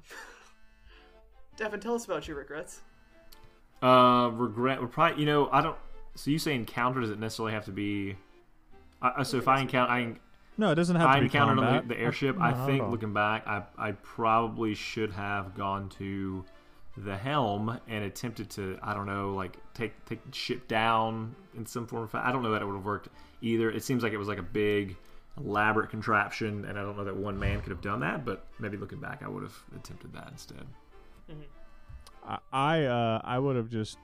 Devin, 1.56 1.80
tell 1.80 1.94
us 1.94 2.04
about 2.04 2.26
your 2.28 2.36
regrets. 2.36 2.80
Uh, 3.82 4.30
regret 4.32 4.80
would 4.80 4.92
probably 4.92 5.20
you 5.20 5.26
know 5.26 5.48
I 5.52 5.60
don't. 5.60 5.76
So 6.14 6.30
you 6.30 6.38
say 6.38 6.54
encounter 6.54 7.00
does 7.00 7.10
it 7.10 7.18
necessarily 7.18 7.52
have 7.54 7.64
to 7.66 7.72
be? 7.72 8.16
I, 9.02 9.12
I- 9.18 9.22
so 9.24 9.36
if 9.38 9.48
I 9.48 9.60
encounter 9.60 9.92
I, 9.92 10.14
No, 10.56 10.70
it 10.70 10.76
doesn't 10.76 10.96
have 10.96 11.08
I 11.08 11.14
to 11.16 11.20
be 11.20 11.26
encountered 11.26 11.58
on 11.58 11.64
combat. 11.64 11.88
the, 11.88 11.94
the 11.94 12.00
airship, 12.00 12.36
No, 12.38 12.44
I 12.44 12.66
think 12.66 12.88
looking 12.88 13.12
back, 13.12 13.46
I 13.46 13.64
I 13.76 13.92
probably 13.92 14.74
should 14.74 15.12
have 15.12 15.54
gone 15.54 15.88
to 15.98 16.44
the 16.96 17.16
helm 17.16 17.80
and 17.88 18.04
attempted 18.04 18.48
to 18.50 18.78
I 18.82 18.94
don't 18.94 19.06
know 19.06 19.34
like 19.34 19.56
take 19.74 20.04
take 20.04 20.24
the 20.24 20.36
ship 20.36 20.68
down 20.68 21.34
in 21.56 21.66
some 21.66 21.86
form 21.86 22.04
of 22.04 22.10
fa- 22.10 22.22
I 22.24 22.30
don't 22.30 22.42
know 22.42 22.52
that 22.52 22.62
it 22.62 22.66
would 22.66 22.76
have 22.76 22.84
worked 22.84 23.08
either. 23.42 23.70
It 23.70 23.82
seems 23.82 24.02
like 24.02 24.12
it 24.12 24.16
was 24.16 24.28
like 24.28 24.38
a 24.38 24.42
big 24.44 24.96
elaborate 25.36 25.90
contraption, 25.90 26.64
and 26.66 26.78
I 26.78 26.82
don't 26.82 26.96
know 26.96 27.02
that 27.04 27.16
one 27.16 27.36
man 27.38 27.60
could 27.60 27.70
have 27.70 27.80
done 27.82 28.00
that. 28.00 28.24
But 28.24 28.46
maybe 28.60 28.76
looking 28.76 29.00
back, 29.00 29.22
I 29.24 29.28
would 29.28 29.42
have 29.42 29.56
attempted 29.74 30.12
that 30.12 30.28
instead. 30.30 30.64
I 32.24 32.38
I, 32.52 32.84
uh, 32.84 33.20
I 33.24 33.38
would 33.38 33.56
have 33.56 33.68
just 33.68 33.98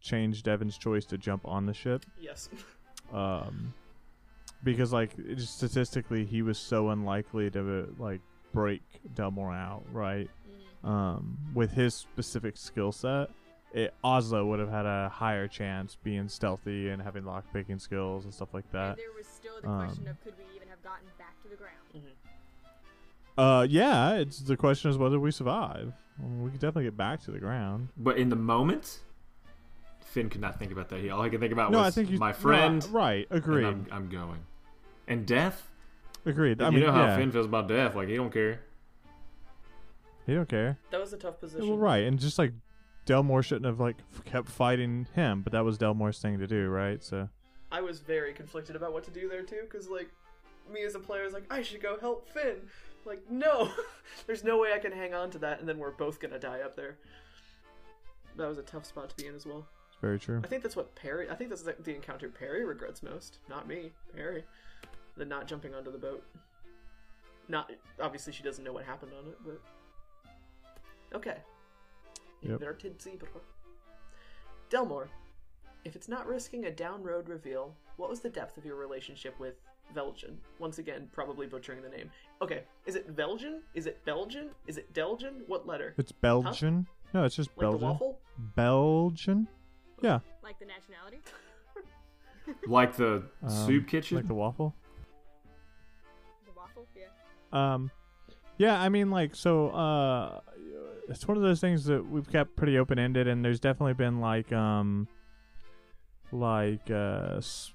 changed 0.00 0.44
Devin's 0.44 0.78
choice 0.78 1.04
to 1.06 1.18
jump 1.18 1.42
on 1.46 1.66
the 1.66 1.74
ship, 1.74 2.06
Yes. 2.20 2.48
um, 3.12 3.74
because 4.62 4.92
like 4.92 5.10
statistically 5.36 6.24
he 6.24 6.42
was 6.42 6.58
so 6.58 6.90
unlikely 6.90 7.50
to 7.50 7.94
like 7.98 8.20
break 8.52 8.82
Delmore 9.14 9.54
out, 9.54 9.84
right? 9.92 10.30
Um, 10.84 11.38
with 11.54 11.72
his 11.72 11.94
specific 11.94 12.56
skill 12.56 12.92
set, 12.92 13.30
it, 13.72 13.92
Oslo 14.04 14.46
would 14.46 14.60
have 14.60 14.70
had 14.70 14.86
a 14.86 15.08
higher 15.08 15.48
chance 15.48 15.96
being 16.02 16.28
stealthy 16.28 16.88
and 16.88 17.02
having 17.02 17.24
lock 17.24 17.44
picking 17.52 17.78
skills 17.78 18.24
and 18.24 18.32
stuff 18.32 18.54
like 18.54 18.64
And 18.72 18.80
that. 18.80 18.96
there 18.96 19.12
was 19.16 19.26
still 19.26 19.56
the 19.56 19.62
question 19.62 20.04
um, 20.06 20.12
of 20.12 20.24
could 20.24 20.34
we 20.38 20.44
even 20.54 20.68
have 20.68 20.82
gotten 20.82 21.06
back 21.18 21.40
to 21.42 21.48
the 21.48 21.56
ground? 21.56 21.72
Uh, 23.36 23.66
yeah, 23.68 24.14
it's 24.14 24.38
the 24.40 24.56
question 24.56 24.90
is 24.90 24.96
whether 24.96 25.20
we 25.20 25.30
survive. 25.30 25.92
I 26.18 26.22
mean, 26.22 26.42
we 26.42 26.50
could 26.50 26.60
definitely 26.60 26.84
get 26.84 26.96
back 26.96 27.22
to 27.24 27.30
the 27.30 27.38
ground. 27.38 27.88
But 27.96 28.16
in 28.16 28.30
the 28.30 28.36
moment, 28.36 29.00
Finn 30.06 30.30
could 30.30 30.40
not 30.40 30.58
think 30.58 30.72
about 30.72 30.88
that. 30.88 31.00
He 31.00 31.10
all 31.10 31.22
he 31.22 31.30
could 31.30 31.40
think 31.40 31.52
about 31.52 31.70
no, 31.70 31.78
was 31.78 31.86
I 31.88 31.90
think 31.90 32.10
you, 32.10 32.18
my 32.18 32.30
no, 32.30 32.36
friend. 32.36 32.86
right, 32.90 33.26
and 33.30 33.38
agreed, 33.38 33.66
I'm, 33.66 33.86
I'm 33.90 34.08
going. 34.08 34.38
And 35.08 35.26
death. 35.26 35.68
agreed. 36.24 36.62
I 36.62 36.66
you 36.66 36.72
mean, 36.72 36.80
know 36.86 36.92
how 36.92 37.06
yeah, 37.06 37.16
Finn 37.16 37.30
feels 37.30 37.46
about 37.46 37.68
death. 37.68 37.94
Like 37.94 38.08
he 38.08 38.16
don't 38.16 38.32
care. 38.32 38.60
he 40.26 40.34
don't 40.34 40.48
care. 40.48 40.78
That 40.90 41.00
was 41.00 41.12
a 41.12 41.18
tough 41.18 41.40
position. 41.40 41.68
Well, 41.68 41.78
right, 41.78 42.04
and 42.04 42.18
just 42.18 42.38
like 42.38 42.52
Delmore 43.04 43.42
shouldn't 43.42 43.66
have 43.66 43.80
like 43.80 43.96
kept 44.24 44.48
fighting 44.48 45.06
him, 45.14 45.42
but 45.42 45.52
that 45.52 45.64
was 45.64 45.78
Delmore's 45.78 46.18
thing 46.18 46.38
to 46.38 46.46
do, 46.46 46.68
right? 46.68 47.02
So 47.02 47.28
I 47.70 47.80
was 47.80 48.00
very 48.00 48.32
conflicted 48.32 48.76
about 48.76 48.92
what 48.92 49.04
to 49.04 49.10
do 49.10 49.28
there 49.28 49.42
too, 49.42 49.62
because 49.62 49.88
like 49.88 50.10
me 50.72 50.82
as 50.82 50.94
a 50.94 51.00
player 51.00 51.24
is 51.24 51.32
like, 51.32 51.44
I 51.50 51.62
should 51.62 51.80
go 51.82 51.98
help 52.00 52.28
Finn. 52.28 52.62
Like, 53.04 53.30
no, 53.30 53.70
there's 54.26 54.42
no 54.42 54.58
way 54.58 54.72
I 54.72 54.78
can 54.78 54.92
hang 54.92 55.14
on 55.14 55.30
to 55.30 55.38
that, 55.38 55.60
and 55.60 55.68
then 55.68 55.78
we're 55.78 55.92
both 55.92 56.20
gonna 56.20 56.38
die 56.38 56.60
up 56.60 56.76
there. 56.76 56.96
That 58.36 58.48
was 58.48 58.58
a 58.58 58.62
tough 58.62 58.84
spot 58.84 59.10
to 59.10 59.16
be 59.16 59.26
in 59.28 59.34
as 59.34 59.46
well. 59.46 59.66
Very 60.00 60.18
true. 60.18 60.40
I 60.44 60.46
think 60.46 60.62
that's 60.62 60.76
what 60.76 60.94
Perry. 60.94 61.28
I 61.30 61.34
think 61.34 61.50
that's 61.50 61.62
the 61.62 61.94
encounter 61.94 62.28
Perry 62.28 62.64
regrets 62.64 63.02
most, 63.02 63.38
not 63.48 63.66
me. 63.66 63.92
Perry, 64.14 64.44
the 65.16 65.24
not 65.24 65.46
jumping 65.46 65.74
onto 65.74 65.90
the 65.90 65.98
boat. 65.98 66.24
Not 67.48 67.72
obviously 68.00 68.32
she 68.32 68.42
doesn't 68.42 68.64
know 68.64 68.72
what 68.72 68.84
happened 68.84 69.12
on 69.18 69.28
it, 69.28 69.38
but 69.44 71.16
okay. 71.16 71.36
Yep. 72.42 72.52
Inverted 72.60 73.00
zebra. 73.00 73.28
Delmore, 74.68 75.08
if 75.84 75.94
it's 75.96 76.08
not 76.08 76.26
risking 76.26 76.66
a 76.66 76.70
down 76.70 77.02
road 77.02 77.28
reveal, 77.28 77.74
what 77.96 78.10
was 78.10 78.20
the 78.20 78.28
depth 78.28 78.58
of 78.58 78.64
your 78.66 78.76
relationship 78.76 79.38
with 79.38 79.54
Velgen? 79.94 80.34
Once 80.58 80.78
again, 80.78 81.08
probably 81.12 81.46
butchering 81.46 81.80
the 81.82 81.88
name. 81.88 82.10
Okay, 82.42 82.64
is 82.84 82.96
it 82.96 83.14
Velgen? 83.16 83.60
Is 83.74 83.86
it 83.86 84.04
Belgian? 84.04 84.50
Is 84.66 84.76
it 84.76 84.92
Delgian? 84.92 85.46
What 85.46 85.66
letter? 85.66 85.94
It's 85.96 86.12
Belgian. 86.12 86.86
No, 87.14 87.24
it's 87.24 87.36
just 87.36 87.50
Like 87.50 87.58
the 87.58 87.62
Belgian. 87.70 87.88
waffle? 87.88 88.18
Belgian. 88.56 89.46
Yeah, 90.02 90.20
Like 90.42 90.58
the 90.58 90.66
nationality? 90.66 91.18
Like 92.68 92.94
the 92.96 93.24
um, 93.42 93.50
soup 93.50 93.88
kitchen. 93.88 94.16
like 94.18 94.28
the 94.28 94.34
waffle. 94.34 94.72
The 96.46 96.52
waffle? 96.56 96.86
Yeah. 96.96 97.04
Um, 97.74 97.90
yeah, 98.56 98.80
I 98.80 98.88
mean, 98.88 99.10
like, 99.10 99.34
so, 99.34 99.70
uh, 99.70 100.40
it's 101.08 101.26
one 101.26 101.36
of 101.36 101.42
those 101.42 101.60
things 101.60 101.84
that 101.86 102.08
we've 102.08 102.30
kept 102.30 102.54
pretty 102.54 102.78
open 102.78 102.98
ended, 103.00 103.26
and 103.26 103.44
there's 103.44 103.58
definitely 103.58 103.94
been 103.94 104.20
like, 104.20 104.52
um, 104.52 105.08
like, 106.32 106.88
uh, 106.90 107.34
s- 107.38 107.72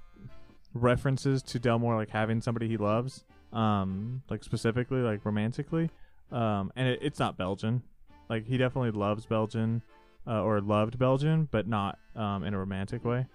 references 0.74 1.43
to 1.43 1.59
Delmore 1.59 1.95
like 1.97 2.09
having 2.09 2.39
somebody 2.41 2.67
he 2.69 2.78
loves, 2.78 3.26
um, 3.53 4.22
like 4.30 4.41
specifically, 4.43 4.99
like 5.01 5.26
romantically, 5.26 5.89
um, 6.32 6.72
and 6.78 6.88
it, 6.88 6.99
it's 7.01 7.19
not 7.19 7.38
Belgian. 7.38 7.84
Like, 8.30 8.45
he 8.45 8.57
definitely 8.57 8.91
loves 8.91 9.26
Belgian, 9.26 9.82
uh, 10.28 10.41
or 10.41 10.61
loved 10.61 10.97
Belgian, 10.97 11.47
but 11.51 11.67
not, 11.67 11.97
um, 12.15 12.43
in 12.43 12.53
a 12.53 12.59
romantic 12.59 13.03
way. 13.03 13.26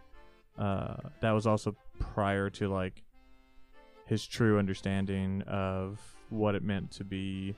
Uh, 0.58 0.96
that 1.20 1.32
was 1.32 1.46
also 1.46 1.76
prior 1.98 2.48
to 2.50 2.68
like 2.68 3.02
his 4.06 4.26
true 4.26 4.58
understanding 4.58 5.42
of 5.42 6.00
what 6.30 6.54
it 6.54 6.62
meant 6.62 6.90
to 6.90 7.04
be 7.04 7.54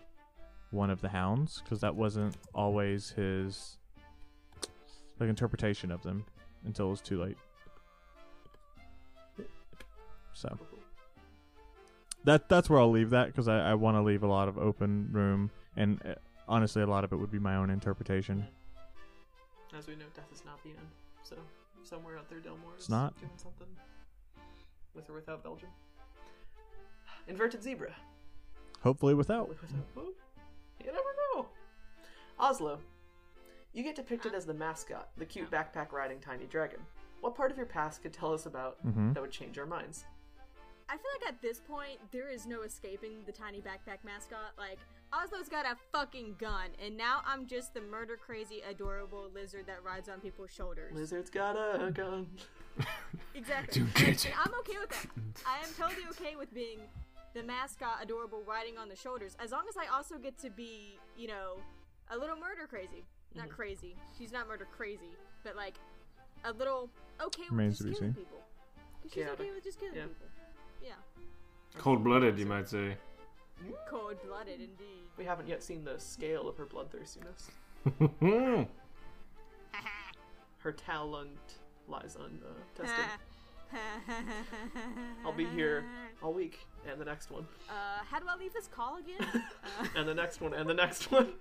one 0.70 0.90
of 0.90 1.00
the 1.00 1.08
hounds 1.08 1.62
because 1.62 1.80
that 1.80 1.94
wasn't 1.94 2.36
always 2.54 3.10
his 3.10 3.78
like 5.18 5.28
interpretation 5.28 5.90
of 5.90 6.02
them 6.02 6.24
until 6.64 6.88
it 6.88 6.90
was 6.90 7.00
too 7.00 7.22
late 7.22 7.36
so 10.34 10.58
that 12.24 12.48
that's 12.48 12.68
where 12.68 12.78
i'll 12.78 12.90
leave 12.90 13.10
that 13.10 13.28
because 13.28 13.48
i, 13.48 13.70
I 13.70 13.74
want 13.74 13.96
to 13.96 14.02
leave 14.02 14.22
a 14.22 14.26
lot 14.26 14.48
of 14.48 14.58
open 14.58 15.08
room 15.10 15.50
and 15.78 16.02
uh, 16.04 16.14
honestly, 16.48 16.82
a 16.82 16.86
lot 16.86 17.04
of 17.04 17.12
it 17.12 17.16
would 17.16 17.30
be 17.30 17.38
my 17.38 17.56
own 17.56 17.70
interpretation. 17.70 18.46
As 19.78 19.86
we 19.86 19.94
know, 19.94 20.06
death 20.14 20.26
is 20.32 20.44
not 20.44 20.60
the 20.64 20.70
end. 20.70 20.88
So 21.22 21.36
somewhere 21.84 22.18
out 22.18 22.28
there, 22.28 22.40
Delmore 22.40 22.74
is 22.76 22.80
It's 22.82 22.88
not. 22.88 23.16
doing 23.20 23.30
something 23.36 23.68
with 24.94 25.08
or 25.08 25.12
without 25.12 25.44
Belgium. 25.44 25.68
Inverted 27.28 27.62
zebra. 27.62 27.94
Hopefully, 28.82 29.14
without. 29.14 29.48
With 29.48 29.60
without. 29.62 29.84
Well, 29.94 30.12
You 30.80 30.86
never 30.86 31.14
know. 31.34 31.48
Oslo. 32.40 32.80
You 33.72 33.84
get 33.84 33.94
depicted 33.94 34.34
as 34.34 34.46
the 34.46 34.54
mascot, 34.54 35.10
the 35.16 35.26
cute 35.26 35.50
backpack 35.50 35.92
riding 35.92 36.18
tiny 36.20 36.46
dragon. 36.46 36.80
What 37.20 37.34
part 37.36 37.50
of 37.52 37.56
your 37.56 37.66
past 37.66 38.02
could 38.02 38.12
tell 38.12 38.32
us 38.32 38.46
about 38.46 38.84
Mhm. 38.84 39.14
that 39.14 39.20
would 39.20 39.30
change 39.30 39.58
our 39.58 39.66
minds? 39.66 40.04
I 40.88 40.96
feel 40.96 41.10
like 41.20 41.28
at 41.34 41.40
this 41.42 41.60
point 41.60 42.00
there 42.10 42.28
is 42.28 42.46
no 42.46 42.62
escaping 42.62 43.24
the 43.26 43.32
tiny 43.32 43.60
backpack 43.60 44.02
mascot. 44.04 44.56
Like 44.56 44.78
Oslo's 45.12 45.48
got 45.48 45.64
a 45.64 45.76
fucking 45.92 46.36
gun, 46.38 46.70
and 46.84 46.96
now 46.96 47.20
I'm 47.26 47.46
just 47.46 47.72
the 47.72 47.80
murder 47.80 48.16
crazy, 48.16 48.60
adorable 48.68 49.30
lizard 49.34 49.66
that 49.66 49.82
rides 49.82 50.08
on 50.08 50.20
people's 50.20 50.50
shoulders. 50.52 50.92
Lizard's 50.94 51.30
got 51.30 51.56
a 51.56 51.90
gun. 51.90 52.26
Exactly. 53.34 53.82
Don't 53.82 54.00
And. 54.08 54.26
I'm 54.44 54.52
okay 54.60 54.76
with 54.80 54.88
that. 54.90 55.06
I 55.46 55.58
am 55.64 55.68
totally 55.78 56.06
okay 56.10 56.34
with 56.36 56.52
being 56.52 56.78
the 57.34 57.42
mascot, 57.42 57.98
adorable, 58.02 58.42
riding 58.46 58.76
on 58.78 58.88
the 58.88 58.96
shoulders, 58.96 59.36
as 59.42 59.52
long 59.52 59.62
as 59.68 59.76
I 59.76 59.86
also 59.94 60.16
get 60.18 60.36
to 60.38 60.50
be, 60.50 60.98
you 61.16 61.28
know, 61.28 61.58
a 62.10 62.16
little 62.18 62.36
murder 62.36 62.66
crazy. 62.68 63.04
Mm-hmm. 63.30 63.38
Not 63.40 63.48
crazy. 63.50 63.96
She's 64.16 64.32
not 64.32 64.48
murder 64.48 64.66
crazy, 64.76 65.10
but 65.44 65.54
like 65.56 65.74
a 66.44 66.52
little 66.52 66.90
okay 67.24 67.42
with 67.42 67.50
Remains 67.52 67.78
just 67.78 67.82
to 67.82 67.88
be 67.88 67.94
killing 67.94 68.14
seen. 68.14 68.24
people. 68.24 68.38
'Cause 69.02 69.12
she's 69.12 69.26
okay 69.26 69.50
with 69.52 69.64
just 69.64 69.78
killing 69.80 69.94
Yeah. 69.96 70.02
people. 70.06 70.26
Yeah. 70.82 70.92
Cold 71.78 72.02
blooded, 72.04 72.38
you 72.38 72.46
might 72.46 72.68
say. 72.68 72.96
Cold 73.90 74.16
blooded 74.26 74.60
indeed. 74.60 75.04
We 75.16 75.24
haven't 75.24 75.48
yet 75.48 75.62
seen 75.62 75.84
the 75.84 75.98
scale 75.98 76.48
of 76.48 76.56
her 76.56 76.66
bloodthirstiness. 76.66 77.48
Her 80.58 80.72
talent 80.72 81.38
lies 81.86 82.16
untested. 82.16 83.04
I'll 85.24 85.32
be 85.32 85.44
here 85.46 85.84
all 86.22 86.32
week, 86.32 86.58
and 86.90 87.00
the 87.00 87.04
next 87.04 87.30
one, 87.30 87.46
Uh, 87.68 88.02
how 88.10 88.18
do 88.18 88.26
I 88.28 88.34
leave 88.36 88.52
this 88.52 88.66
call 88.66 88.96
again? 88.96 89.20
uh, 89.22 89.86
and 89.96 90.08
the 90.08 90.14
next 90.14 90.40
one, 90.40 90.52
and 90.54 90.68
the 90.68 90.74
next 90.74 91.10
one. 91.12 91.34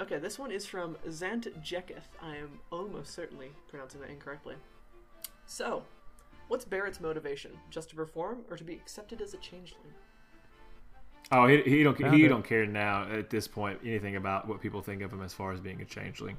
Okay, 0.00 0.18
this 0.18 0.38
one 0.38 0.50
is 0.50 0.66
from 0.66 0.96
Zant 1.08 1.46
Jeketh. 1.62 2.08
I 2.22 2.36
am 2.36 2.60
almost 2.70 3.12
certainly 3.14 3.50
pronouncing 3.68 4.00
that 4.02 4.10
incorrectly. 4.10 4.56
So, 5.46 5.82
what's 6.48 6.64
Barrett's 6.64 7.00
motivation? 7.00 7.52
Just 7.70 7.90
to 7.90 7.96
perform, 7.96 8.38
or 8.50 8.56
to 8.56 8.64
be 8.64 8.74
accepted 8.74 9.20
as 9.20 9.34
a 9.34 9.38
changeling? 9.38 9.92
Oh, 11.32 11.46
he, 11.46 11.62
he 11.62 11.82
don't 11.82 11.98
Found 11.98 12.14
he 12.14 12.24
it. 12.26 12.28
don't 12.28 12.44
care 12.44 12.66
now 12.66 13.08
at 13.10 13.30
this 13.30 13.48
point 13.48 13.78
anything 13.84 14.16
about 14.16 14.46
what 14.46 14.60
people 14.60 14.82
think 14.82 15.02
of 15.02 15.10
him 15.12 15.22
as 15.22 15.32
far 15.32 15.52
as 15.52 15.60
being 15.60 15.80
a 15.80 15.84
changeling. 15.84 16.36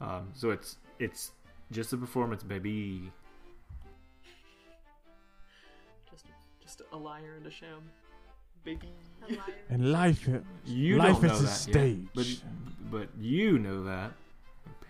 Um, 0.00 0.28
so 0.34 0.50
it's 0.50 0.76
it's 0.98 1.32
just 1.72 1.92
a 1.92 1.96
performance, 1.96 2.42
baby. 2.42 3.10
Just, 6.10 6.26
just 6.60 6.82
a 6.92 6.96
liar 6.96 7.34
and 7.38 7.46
a 7.46 7.50
sham, 7.50 7.82
baby. 8.64 8.92
a 9.28 9.32
liar. 9.32 9.40
And 9.70 9.90
life, 9.92 10.28
You 10.64 10.96
life 10.98 11.14
don't 11.14 11.22
know 11.24 11.32
is 11.34 11.40
a 11.40 11.44
that 11.44 11.48
stage. 11.50 11.98
yet, 12.14 12.14
but 12.14 12.26
but 12.90 13.08
you 13.18 13.58
know 13.58 13.84
that. 13.84 14.12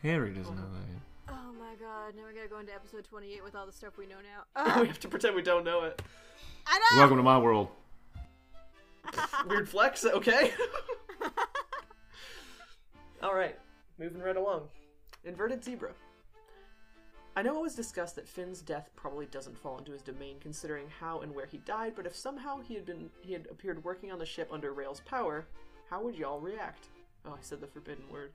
Perry 0.03 0.31
doesn't 0.35 0.55
know 0.57 0.62
that 0.62 0.93
yet. 0.93 1.03
Oh 1.29 1.53
my 1.59 1.74
god, 1.81 2.14
now 2.16 2.22
we 2.29 2.35
gotta 2.35 2.49
go 2.49 2.59
into 2.59 2.72
episode 2.74 3.05
28 3.05 3.43
with 3.43 3.55
all 3.55 3.66
the 3.66 3.72
stuff 3.72 3.99
we 3.99 4.07
know 4.07 4.16
now. 4.16 4.81
we 4.81 4.87
have 4.87 5.01
to 5.01 5.09
pretend 5.09 5.35
we 5.35 5.43
don't 5.43 5.64
know 5.64 5.85
it. 5.85 6.01
I 6.66 6.79
know! 6.79 6.99
Welcome 7.01 7.16
to 7.16 7.22
my 7.22 7.39
world. 7.39 7.68
Weird 9.49 9.68
flex, 9.68 10.05
okay? 10.05 10.53
Alright, 13.22 13.59
moving 13.99 14.20
right 14.20 14.37
along. 14.37 14.68
Inverted 15.24 15.64
zebra. 15.64 15.91
I 17.35 17.43
know 17.43 17.57
it 17.59 17.62
was 17.62 17.74
discussed 17.74 18.16
that 18.16 18.29
Finn's 18.29 18.62
death 18.62 18.89
probably 18.97 19.27
doesn't 19.27 19.59
fall 19.59 19.79
into 19.79 19.93
his 19.93 20.03
domain 20.03 20.37
considering 20.41 20.87
how 21.01 21.20
and 21.20 21.35
where 21.35 21.47
he 21.47 21.59
died, 21.59 21.93
but 21.95 22.07
if 22.07 22.16
somehow 22.16 22.61
he 22.61 22.74
had 22.74 22.87
been 22.87 23.11
he 23.20 23.33
had 23.33 23.47
appeared 23.51 23.85
working 23.85 24.11
on 24.12 24.18
the 24.18 24.27
ship 24.27 24.49
under 24.53 24.72
Rail's 24.72 25.01
power, 25.01 25.47
how 25.91 26.03
would 26.03 26.16
y'all 26.16 26.41
react? 26.41 26.87
Oh, 27.24 27.33
I 27.33 27.43
said 27.43 27.61
the 27.61 27.66
forbidden 27.66 28.09
word. 28.11 28.31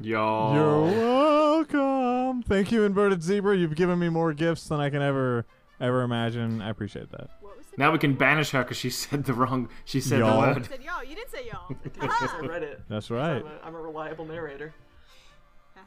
Y'all. 0.00 0.54
You're 0.54 0.98
welcome. 0.98 2.42
Thank 2.42 2.72
you, 2.72 2.84
inverted 2.84 3.22
zebra. 3.22 3.56
You've 3.56 3.74
given 3.74 3.98
me 3.98 4.08
more 4.08 4.32
gifts 4.32 4.66
than 4.68 4.80
I 4.80 4.88
can 4.90 5.02
ever 5.02 5.44
ever 5.80 6.02
imagine. 6.02 6.62
I 6.62 6.70
appreciate 6.70 7.10
that. 7.10 7.28
What 7.40 7.56
was 7.58 7.66
the 7.66 7.76
Now 7.76 7.92
we 7.92 7.98
can 7.98 8.14
banish 8.14 8.50
her 8.50 8.62
because 8.62 8.76
she 8.78 8.88
said 8.90 9.24
the 9.24 9.34
wrong. 9.34 9.68
She 9.84 10.00
said 10.00 10.20
Y'all. 10.20 10.40
the 10.40 10.48
You 10.48 10.54
word. 10.54 10.66
said 10.66 10.82
y'all. 10.82 11.04
You 11.04 11.14
didn't 11.16 11.30
say 11.30 11.46
y'all. 11.46 11.76
I 12.00 12.46
read 12.46 12.62
it. 12.62 12.82
That's 12.88 13.10
right. 13.10 13.42
I'm 13.42 13.46
a, 13.46 13.60
I'm 13.66 13.74
a 13.74 13.80
reliable 13.80 14.24
narrator. 14.24 14.74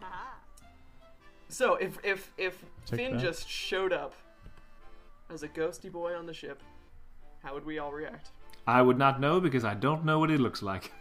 So 1.49 1.75
if 1.75 1.99
if 2.03 2.33
if 2.39 2.57
Check 2.89 2.97
Finn 2.97 3.13
that. 3.13 3.21
just 3.21 3.47
showed 3.47 3.93
up 3.93 4.15
as 5.31 5.43
a 5.43 5.47
ghosty 5.47 5.91
boy 5.91 6.15
on 6.15 6.25
the 6.25 6.33
ship, 6.33 6.63
how 7.43 7.53
would 7.53 7.63
we 7.63 7.77
all 7.77 7.91
react? 7.91 8.31
I 8.65 8.81
would 8.81 8.97
not 8.97 9.19
know 9.19 9.39
because 9.39 9.63
I 9.63 9.75
don't 9.75 10.03
know 10.03 10.17
what 10.17 10.31
he 10.31 10.37
looks 10.37 10.63
like. 10.63 10.91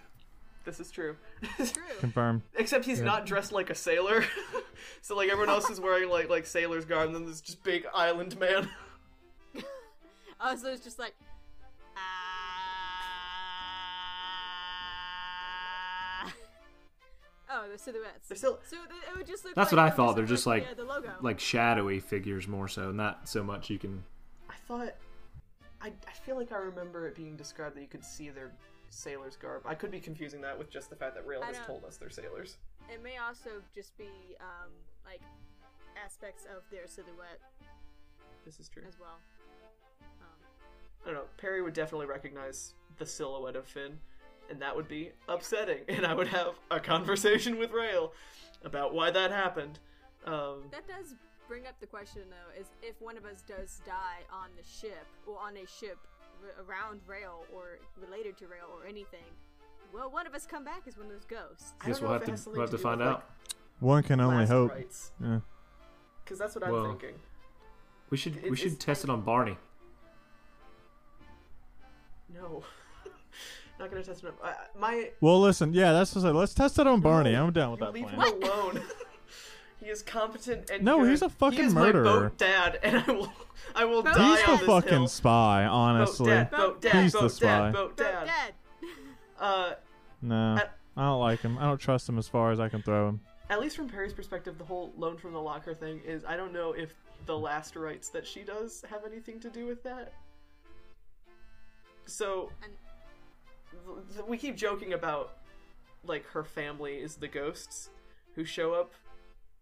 This 0.65 0.79
is 0.81 0.91
true. 0.91 1.17
True. 1.57 1.83
Confirmed. 2.01 2.43
Except 2.55 2.85
he's 2.85 2.99
Yeah. 2.99 3.05
not 3.07 3.27
dressed 3.27 3.53
like 3.53 3.71
a 3.71 3.75
sailor. 3.75 4.25
so 5.03 5.17
like 5.17 5.29
everyone 5.31 5.49
else 5.51 5.69
is 5.71 5.81
wearing 5.81 6.09
like 6.09 6.29
like 6.31 6.47
sailor's 6.47 6.85
garb, 6.85 7.07
and 7.07 7.15
then 7.15 7.27
this 7.27 7.41
just 7.41 7.63
big 7.65 7.87
island 7.95 8.39
man. 8.39 8.69
Oh, 10.45 10.57
so 10.57 10.73
it's 10.73 10.83
just 10.83 10.99
like. 10.99 11.15
Ah. 16.25 16.33
Oh, 17.51 17.69
the 17.71 17.79
silhouettes. 17.79 18.29
They're 18.29 18.37
still 18.37 18.59
So 18.65 18.77
it 18.77 19.17
would 19.17 19.27
just 19.27 19.45
look. 19.45 19.55
That's 19.55 19.73
like, 19.73 19.79
what 19.85 19.93
I 19.93 19.95
thought. 19.95 20.17
They're 20.17 20.25
just 20.25 20.47
like 20.47 20.65
yeah, 20.65 20.75
the 20.75 20.85
logo. 20.85 21.11
like 21.21 21.39
shadowy 21.39 22.01
figures 22.01 22.49
more 22.49 22.67
so, 22.69 22.91
not 22.91 23.29
so 23.29 23.45
much 23.45 23.71
you 23.71 23.79
can. 23.79 24.03
I 24.51 24.55
thought 24.67 24.95
I 25.81 25.89
I 25.89 26.13
feel 26.25 26.37
like 26.37 26.51
I 26.53 26.57
remember 26.57 27.07
it 27.07 27.15
being 27.15 27.37
described 27.37 27.77
that 27.77 27.83
you 27.83 27.89
could 27.89 28.05
see 28.05 28.31
their 28.31 28.53
sailor's 28.93 29.37
garb. 29.37 29.63
I 29.65 29.75
could 29.75 29.91
be 29.91 30.01
confusing 30.01 30.41
that 30.43 30.59
with 30.59 30.71
just 30.71 30.91
the 30.91 30.97
fact 30.97 31.15
that 31.15 31.27
Rail 31.27 31.43
I 31.43 31.47
has 31.47 31.59
told 31.67 31.85
us 31.85 31.97
they're 31.97 32.11
sailors. 32.11 32.59
It 32.93 33.03
may 33.03 33.17
also 33.17 33.51
just 33.75 33.97
be 33.97 34.37
um 34.41 34.71
like 35.05 35.21
aspects 36.05 36.45
of 36.45 36.63
their 36.71 36.87
silhouette 36.87 37.41
This 38.45 38.61
is 38.61 38.69
true. 38.69 38.83
as 38.87 38.99
well. 38.99 39.19
Um, 40.21 40.27
I 41.05 41.07
don't 41.07 41.15
know. 41.15 41.25
Perry 41.39 41.63
would 41.63 41.75
definitely 41.75 42.07
recognize 42.07 42.75
the 42.99 43.07
silhouette 43.07 43.57
of 43.57 43.67
Finn, 43.67 43.99
and 44.51 44.61
that 44.61 44.75
would 44.77 44.89
be 44.89 45.13
upsetting. 45.29 45.81
And 45.89 46.07
I 46.07 46.15
would 46.15 46.29
have 46.29 46.55
a 46.71 46.79
conversation 46.81 47.59
with 47.59 47.71
Rail 47.73 48.13
about 48.65 48.95
why 48.95 49.11
that 49.11 49.31
happened. 49.31 49.79
Um, 50.27 50.65
that 50.71 50.87
does 50.87 51.15
bring 51.49 51.67
up 51.67 51.81
the 51.81 51.87
question 51.87 52.23
though: 52.29 52.61
is 52.61 52.67
if 52.83 53.01
one 53.01 53.17
of 53.17 53.25
us 53.25 53.43
does 53.43 53.81
die 53.87 54.21
on 54.31 54.51
the 54.57 54.63
ship 54.63 55.07
or 55.27 55.39
on 55.39 55.57
a 55.57 55.67
ship 55.67 55.99
around 56.67 57.01
Rail 57.07 57.45
or 57.55 57.79
related 58.01 58.37
to 58.39 58.47
Rail 58.47 58.67
or 58.73 58.87
anything, 58.87 59.25
well, 59.93 60.11
one 60.11 60.27
of 60.27 60.35
us 60.35 60.47
come 60.47 60.65
back 60.65 60.83
as 60.87 60.97
one 60.97 61.07
of 61.07 61.13
those 61.13 61.25
ghosts? 61.25 61.75
I 61.81 61.87
Guess 61.89 62.01
we'll 62.01 62.13
have 62.13 62.23
if 62.29 62.43
to- 62.45 62.51
we'll 62.51 62.61
have 62.61 62.71
to 62.71 62.77
do 62.77 62.83
find 62.83 63.01
with, 63.01 63.09
out. 63.09 63.31
One 63.81 64.03
can 64.03 64.21
only 64.21 64.47
hope. 64.47 64.71
rites. 64.73 65.13
Yeah. 65.23 65.41
Because 66.25 66.39
that's 66.39 66.55
what 66.55 66.65
I'm 66.65 66.73
Well, 66.73 66.85
thinking. 66.91 67.15
We 68.11 68.17
should 68.17 68.37
It- 68.37 68.51
we 68.51 68.57
should 68.57 68.79
test 68.79 69.05
it 69.05 69.11
on 69.11 69.23
Barney. 69.23 69.57
No. 72.33 72.63
Not 73.79 73.91
gonna 73.91 74.03
test 74.03 74.23
it. 74.25 74.29
on- 74.43 74.49
Uh, 74.49 74.55
my 74.79 75.11
Well, 75.21 75.41
listen. 75.41 75.73
Yeah, 75.75 75.93
that's 75.93 76.15
what 76.15 76.25
I 76.25 76.29
said. 76.29 76.35
Let's 76.37 76.55
test 76.55 76.79
it 76.79 76.87
on 76.87 77.01
Barney. 77.01 77.33
No, 77.33 77.47
I'm 77.47 77.53
down 77.53 77.73
with 77.73 77.81
you 77.81 77.87
that 77.87 77.93
leave 77.93 78.07
plan. 78.09 78.35
him 78.37 78.43
alone. 78.43 78.83
he 79.83 79.91
is 79.91 80.03
competent 80.03 80.71
and 80.71 80.85
No, 80.85 81.01
good. 81.01 81.11
he's 81.11 81.23
a 81.23 81.29
fucking 81.29 81.59
he 81.59 81.65
is 81.67 81.75
murderer. 81.75 82.05
My 82.05 82.11
boat 82.29 82.39
dad, 82.39 82.79
and 82.83 82.97
I 82.99 83.11
will, 83.13 83.33
I 83.75 83.85
will 83.85 84.03
Boat 84.03 84.15
die 84.15 84.37
He's 84.37 84.49
on 84.49 84.55
the 84.55 84.57
this 84.59 84.67
fucking 84.67 84.91
hill. 84.91 85.09
spy, 85.09 85.65
honestly. 85.65 86.27
Boat 86.27 86.35
dad, 86.35 86.51
boat 86.51 86.81
dad, 86.83 87.03
He's 87.03 87.13
boat 87.13 87.21
the 87.21 87.29
dad, 87.29 87.31
spy. 87.35 87.71
boat 87.73 87.97
Both 87.97 88.07
dad. 88.07 88.31
Uh, 89.41 89.73
No, 90.21 90.57
At- 90.57 90.77
I 90.97 91.03
don't 91.05 91.21
like 91.21 91.41
him. 91.41 91.59
I 91.59 91.63
don't 91.65 91.79
trust 91.79 92.09
him 92.09 92.19
as 92.19 92.29
far 92.29 92.53
as 92.53 92.61
I 92.61 92.69
can 92.69 92.83
throw 92.83 93.09
him. 93.09 93.21
at 93.51 93.61
least 93.61 93.77
from 93.77 93.89
Perry's 93.89 94.13
perspective, 94.13 94.57
the 94.59 94.65
whole 94.65 94.93
loan 94.97 95.17
from 95.19 95.33
the 95.33 95.41
locker 95.41 95.75
thing 95.75 96.01
is 96.07 96.25
I 96.25 96.37
don't 96.37 96.53
know 96.53 96.73
if 96.73 96.95
the 97.27 97.37
last 97.39 97.77
rites 97.77 98.09
that 98.11 98.27
she 98.27 98.43
does 98.43 98.85
have 98.91 99.01
anything 99.05 99.41
to 99.41 99.51
do 99.51 99.67
with 99.67 99.83
that. 99.85 100.13
So 102.07 102.51
th- 102.61 103.97
th- 104.15 104.27
we 104.27 104.37
keep 104.37 104.57
joking 104.57 104.93
about 104.93 105.37
like 106.05 106.27
her 106.29 106.45
family 106.45 106.95
is 106.95 107.17
the 107.17 107.29
ghosts 107.29 107.91
who 108.35 108.45
show 108.45 108.75
up. 108.75 108.93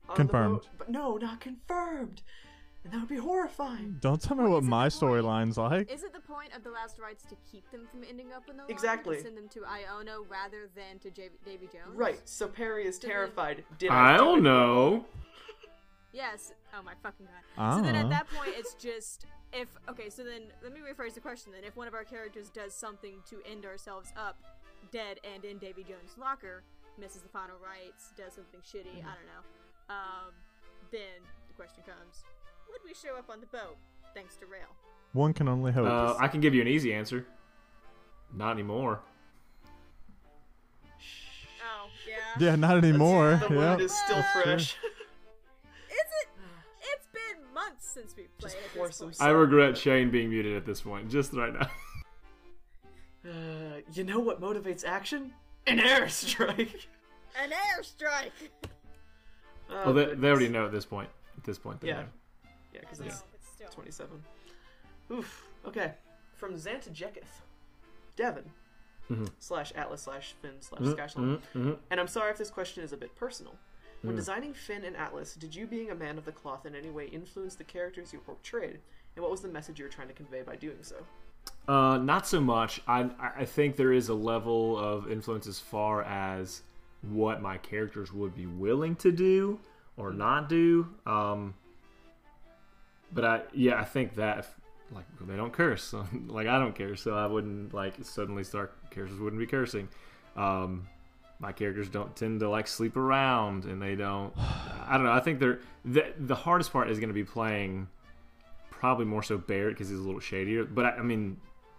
On 0.09 0.17
Confirmed. 0.17 0.55
Boat, 0.61 0.69
but 0.79 0.89
no, 0.89 1.17
not 1.19 1.41
confirmed, 1.41 2.23
and 2.83 2.93
that 2.93 2.99
would 3.01 3.09
be 3.09 3.17
horrifying. 3.17 3.97
Don't 4.01 4.21
tell 4.21 4.37
me 4.37 4.43
Well, 4.43 4.53
what 4.55 4.59
is 4.63 4.67
it 4.67 4.71
my 4.71 4.87
storyline's 4.89 5.57
like. 5.57 5.91
Is 5.91 6.03
it 6.03 6.13
the 6.13 6.21
point 6.21 6.53
of 6.57 6.65
the 6.65 6.71
last 6.71 6.99
rites 6.99 7.25
to 7.27 7.37
keep 7.51 7.71
them 7.71 7.87
from 7.91 8.03
ending 8.09 8.33
up 8.33 8.49
in 8.51 8.57
the 8.57 8.65
Exactly. 8.69 9.17
To 9.19 9.23
send 9.23 9.37
them 9.37 9.49
to 9.51 9.61
Iono 9.61 10.25
rather 10.29 10.69
than 10.75 10.99
to 11.01 11.11
J- 11.11 11.29
Davy 11.45 11.67
Jones? 11.73 11.95
Right. 11.95 12.21
So 12.25 12.49
Perry 12.49 12.87
is 12.87 12.99
terrified. 12.99 13.65
Did 13.79 13.91
I 13.91 14.13
do 14.17 14.19
don't 14.19 14.43
know. 14.43 15.05
Yes. 16.13 16.53
Oh 16.77 16.83
my 16.83 16.95
fucking 17.03 17.27
god. 17.27 17.77
So 17.77 17.83
then 17.83 17.95
Ah. 17.95 18.01
at 18.01 18.11
that 18.11 18.27
point, 18.31 18.51
it's 18.57 18.75
just 18.75 19.27
if 19.53 19.69
okay. 19.89 20.11
So 20.11 20.25
then 20.25 20.43
let 20.63 20.73
me 20.73 20.81
rephrase 20.81 21.15
the 21.15 21.21
question. 21.21 21.53
Then 21.53 21.63
if 21.63 21.77
one 21.77 21.87
of 21.87 21.95
our 21.95 22.03
characters 22.05 22.51
does 22.51 22.75
something 22.75 23.23
to 23.31 23.37
end 23.49 23.65
ourselves 23.65 24.13
up, 24.17 24.37
dead 24.91 25.21
and 25.23 25.45
in 25.45 25.59
Davy 25.59 25.85
Jones' 25.85 26.17
locker, 26.19 26.65
misses 26.99 27.23
the 27.23 27.29
final 27.29 27.57
rites, 27.65 28.11
does 28.17 28.33
something 28.33 28.59
shitty. 28.61 28.99
I 28.99 29.15
don't 29.15 29.27
know. 29.31 29.45
Um, 29.91 30.33
then 30.93 31.21
the 31.49 31.55
question 31.55 31.83
comes: 31.85 32.23
Would 32.71 32.81
we 32.85 32.95
show 32.95 33.17
up 33.19 33.29
on 33.29 33.41
the 33.41 33.47
boat? 33.47 33.77
Thanks 34.15 34.37
to 34.37 34.47
Rail. 34.47 34.69
One 35.13 35.33
can 35.35 35.49
only 35.49 35.73
hope. 35.73 35.87
Uh, 35.87 36.15
I 36.19 36.29
can 36.29 36.41
give 36.41 36.55
you 36.55 36.63
an 36.63 36.69
easy 36.69 36.95
answer. 36.95 37.27
Not 38.35 38.53
anymore. 38.53 39.01
Oh 41.63 41.89
yeah. 42.09 42.47
yeah, 42.51 42.57
not 42.57 42.77
anymore. 42.79 43.41
The 43.49 43.55
wound 43.55 43.81
Yep. 43.81 43.87
is 43.87 43.93
still 43.97 44.17
That's 44.17 44.33
fresh. 44.43 44.77
Is 45.89 45.97
it? 46.23 46.29
It's 46.95 47.07
been 47.13 47.53
months 47.53 47.91
since 47.91 48.15
we 48.17 48.25
played. 48.39 48.55
At 48.55 48.89
this 48.89 48.99
point. 48.99 49.17
I 49.21 49.31
regret 49.31 49.77
Shane 49.77 50.11
being 50.11 50.31
muted 50.31 50.57
at 50.57 50.65
this 50.65 50.81
point, 50.83 51.11
just 51.11 51.33
right 51.33 51.53
now. 51.53 51.69
Uh, 53.23 53.81
you 53.93 54.03
know 54.03 54.19
what 54.19 54.41
motivates 54.41 54.83
action? 54.83 55.31
An 55.67 55.79
airstrike. 55.79 56.87
An 57.39 57.51
airstrike. 57.51 58.31
Oh, 59.71 59.85
well, 59.87 59.95
they, 59.95 60.15
they 60.15 60.29
already 60.31 60.49
know 60.49 60.67
at 60.67 60.73
this 60.73 60.85
point. 60.85 61.09
At 61.37 61.45
this 61.45 61.59
point, 61.59 61.81
they 61.81 61.89
Yeah. 61.89 62.03
know. 62.03 62.09
Yeah, 62.75 62.81
because 62.81 63.01
I 63.01 63.05
know, 63.07 63.11
it's 63.35 63.49
still. 63.55 63.69
27. 63.71 64.23
Oof. 65.13 65.47
Okay. 65.67 65.93
From 66.35 66.55
Xantajeketh. 66.55 67.41
Devin. 68.17 68.45
Mhm. 69.11 69.29
Slash 69.39 69.73
Atlas 69.75 70.03
slash 70.03 70.35
Finn 70.41 70.61
slash 70.61 70.83
Skyslam. 70.83 71.15
mhm, 71.15 71.41
mhm. 71.55 71.79
And 71.91 71.99
I'm 72.01 72.07
sorry 72.09 72.31
if 72.31 72.39
this 72.39 72.51
question 72.51 72.85
is 72.85 72.93
a 72.93 72.97
bit 72.97 73.15
personal. 73.17 73.55
When 74.03 74.15
Mm. 74.15 74.19
designing 74.19 74.55
Finn 74.55 74.85
and 74.85 74.97
Atlas, 74.97 75.35
did 75.35 75.55
you, 75.55 75.67
being 75.67 75.91
a 75.91 75.95
man 75.95 76.17
of 76.17 76.25
the 76.25 76.33
cloth, 76.33 76.65
in 76.65 76.75
any 76.75 76.91
way 76.91 77.07
influence 77.09 77.55
the 77.57 77.65
characters 77.65 78.13
you 78.13 78.21
portrayed? 78.21 78.81
And 79.17 79.23
what 79.23 79.31
was 79.31 79.41
the 79.43 79.49
message 79.49 79.79
you 79.79 79.85
were 79.85 79.91
trying 79.91 80.09
to 80.09 80.15
convey 80.15 80.43
by 80.43 80.57
doing 80.57 80.83
so? 80.83 81.05
Uh, 81.67 81.99
not 81.99 82.27
so 82.27 82.41
much. 82.41 82.81
I 82.87 83.11
I 83.19 83.45
think 83.45 83.77
there 83.77 83.93
is 83.93 84.09
a 84.09 84.15
level 84.15 84.79
of 84.79 85.11
influence 85.11 85.47
as 85.47 85.59
far 85.59 86.03
as 86.03 86.63
what 87.03 87.41
my 87.41 87.57
characters 87.59 88.13
would 88.13 88.35
be 88.35 88.47
willing 88.47 88.97
to 88.97 89.13
do 89.13 89.59
or 89.97 90.13
not 90.13 90.49
do. 90.49 90.89
Um, 91.07 91.55
but 93.13 93.25
I 93.25 93.43
yeah, 93.53 93.81
I 93.81 93.85
think 93.85 94.15
that 94.15 94.39
if, 94.39 94.55
like 94.93 95.05
they 95.21 95.37
don't 95.37 95.53
curse, 95.53 95.83
so, 95.83 96.07
like 96.27 96.47
I 96.47 96.59
don't 96.59 96.75
care, 96.75 96.97
so 96.97 97.15
I 97.15 97.27
wouldn't 97.27 97.75
like 97.75 97.95
suddenly 98.03 98.45
start 98.45 98.75
characters 98.91 99.19
wouldn't 99.19 99.41
be 99.41 99.47
cursing. 99.47 99.89
Um, 100.37 100.89
my 101.39 101.53
characters 101.53 101.89
don't 101.89 102.15
tend 102.15 102.41
to 102.41 102.51
like 102.51 102.69
sleep 102.69 102.97
around, 102.97 103.65
and 103.65 103.81
they 103.81 103.95
don't. 103.95 104.33
I 104.37 104.95
don't 104.95 105.05
know. 105.05 105.13
I 105.13 105.21
think 105.21 105.41
they're 105.41 105.61
the 105.85 106.13
the 106.19 106.35
hardest 106.35 106.73
part 106.73 106.91
is 106.91 106.99
going 106.99 107.09
to 107.09 107.15
be 107.15 107.25
playing 107.25 107.89
probably 108.71 109.05
more 109.05 109.23
so 109.23 109.39
Barrett 109.39 109.75
because 109.75 109.89
he's 109.89 109.99
a 109.99 110.03
little 110.03 110.21
shadier. 110.21 110.65
But 110.65 110.85
I, 110.87 110.91
I 110.91 111.03
mean, 111.03 111.39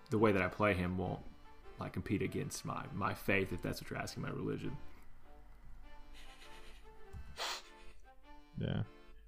the 0.09 0.17
way 0.17 0.31
that 0.31 0.41
I 0.41 0.47
play 0.47 0.73
him 0.73 0.97
won't 0.97 1.19
like 1.79 1.93
compete 1.93 2.21
against 2.21 2.65
my 2.65 2.83
my 2.93 3.13
faith 3.13 3.53
if 3.53 3.61
that's 3.61 3.81
what 3.81 3.89
you're 3.89 3.99
asking. 3.99 4.23
My 4.23 4.29
religion. 4.29 4.75
Yeah. 8.61 8.83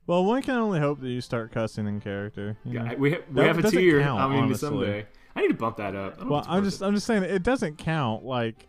Well, 0.05 0.25
one 0.25 0.41
can 0.41 0.55
only 0.55 0.79
hope 0.79 0.99
that 1.01 1.07
you 1.09 1.21
start 1.21 1.51
cussing 1.51 1.88
in 1.88 2.01
character. 2.01 2.57
Yeah, 2.65 2.84
know? 2.84 2.95
We 2.97 3.11
ha- 3.13 3.17
we 3.29 3.36
That 3.36 3.55
have 3.55 3.65
a 3.65 3.71
tier. 3.71 4.01
count, 4.01 4.21
I 4.21 4.27
mean, 4.27 4.43
honestly. 4.43 4.67
someday 4.67 5.05
I 5.36 5.41
need 5.41 5.47
to 5.47 5.53
bump 5.53 5.77
that 5.77 5.95
up. 5.95 6.15
I 6.17 6.19
don't 6.19 6.29
Well, 6.29 6.45
I'm 6.47 6.63
just 6.63 6.84
I'm 6.84 6.93
just 6.93 7.07
saying 7.07 7.23
it 7.23 7.41
doesn't 7.43 7.77
count. 7.77 8.23
Like, 8.23 8.67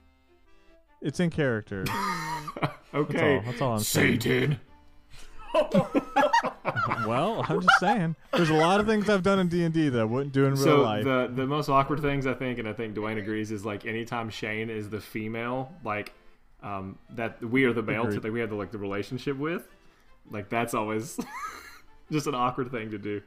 it's 1.03 1.21
in 1.21 1.31
character. 1.31 1.83
it. 1.83 1.89
That's 2.61 2.73
okay. 2.95 3.37
all. 3.37 3.43
That's 3.43 3.61
all 3.61 3.73
I'm 3.75 3.81
saying. 3.81 4.21
Satan. 4.21 4.61
well, 7.07 7.45
I'm 7.49 7.61
just 7.61 7.79
saying. 7.81 8.17
There's 8.33 8.51
a 8.51 8.55
lot 8.55 8.81
of 8.81 8.87
things 8.87 9.09
I've 9.09 9.23
done 9.23 9.39
in 9.39 9.49
D 9.49 9.65
and 9.65 9.73
D 9.75 9.89
that 9.89 10.01
I 10.01 10.05
wouldn't 10.05 10.33
do 10.33 10.47
in 10.47 10.55
real 10.55 10.63
So 10.63 10.83
life. 10.83 11.05
the 11.05 11.31
the 11.33 11.47
most 11.47 11.69
awkward 11.69 12.01
things 12.01 12.27
I 12.27 12.35
think, 12.35 12.59
and 12.59 12.69
I 12.69 12.73
think 12.73 12.95
Dwayne 12.95 13.19
agrees, 13.19 13.51
is 13.51 13.65
like 13.65 13.87
anytime 13.87 14.31
Shane 14.31 14.71
is 14.71 14.89
the 14.91 15.01
female, 15.01 15.73
like 15.85 16.13
um, 16.63 16.99
that 17.11 17.43
we 17.45 17.65
are 17.65 17.73
the 17.73 17.83
male, 17.83 18.07
that 18.11 18.33
we 18.33 18.41
have 18.41 18.51
the 18.51 18.57
like 18.57 18.71
the 18.73 18.79
relationship 18.79 19.37
with, 19.37 19.69
like 20.31 20.49
that's 20.49 20.75
always 20.75 21.19
just 22.13 22.27
an 22.27 22.35
awkward 22.35 22.71
thing 22.71 22.91
to 22.91 22.99
do. 22.99 23.23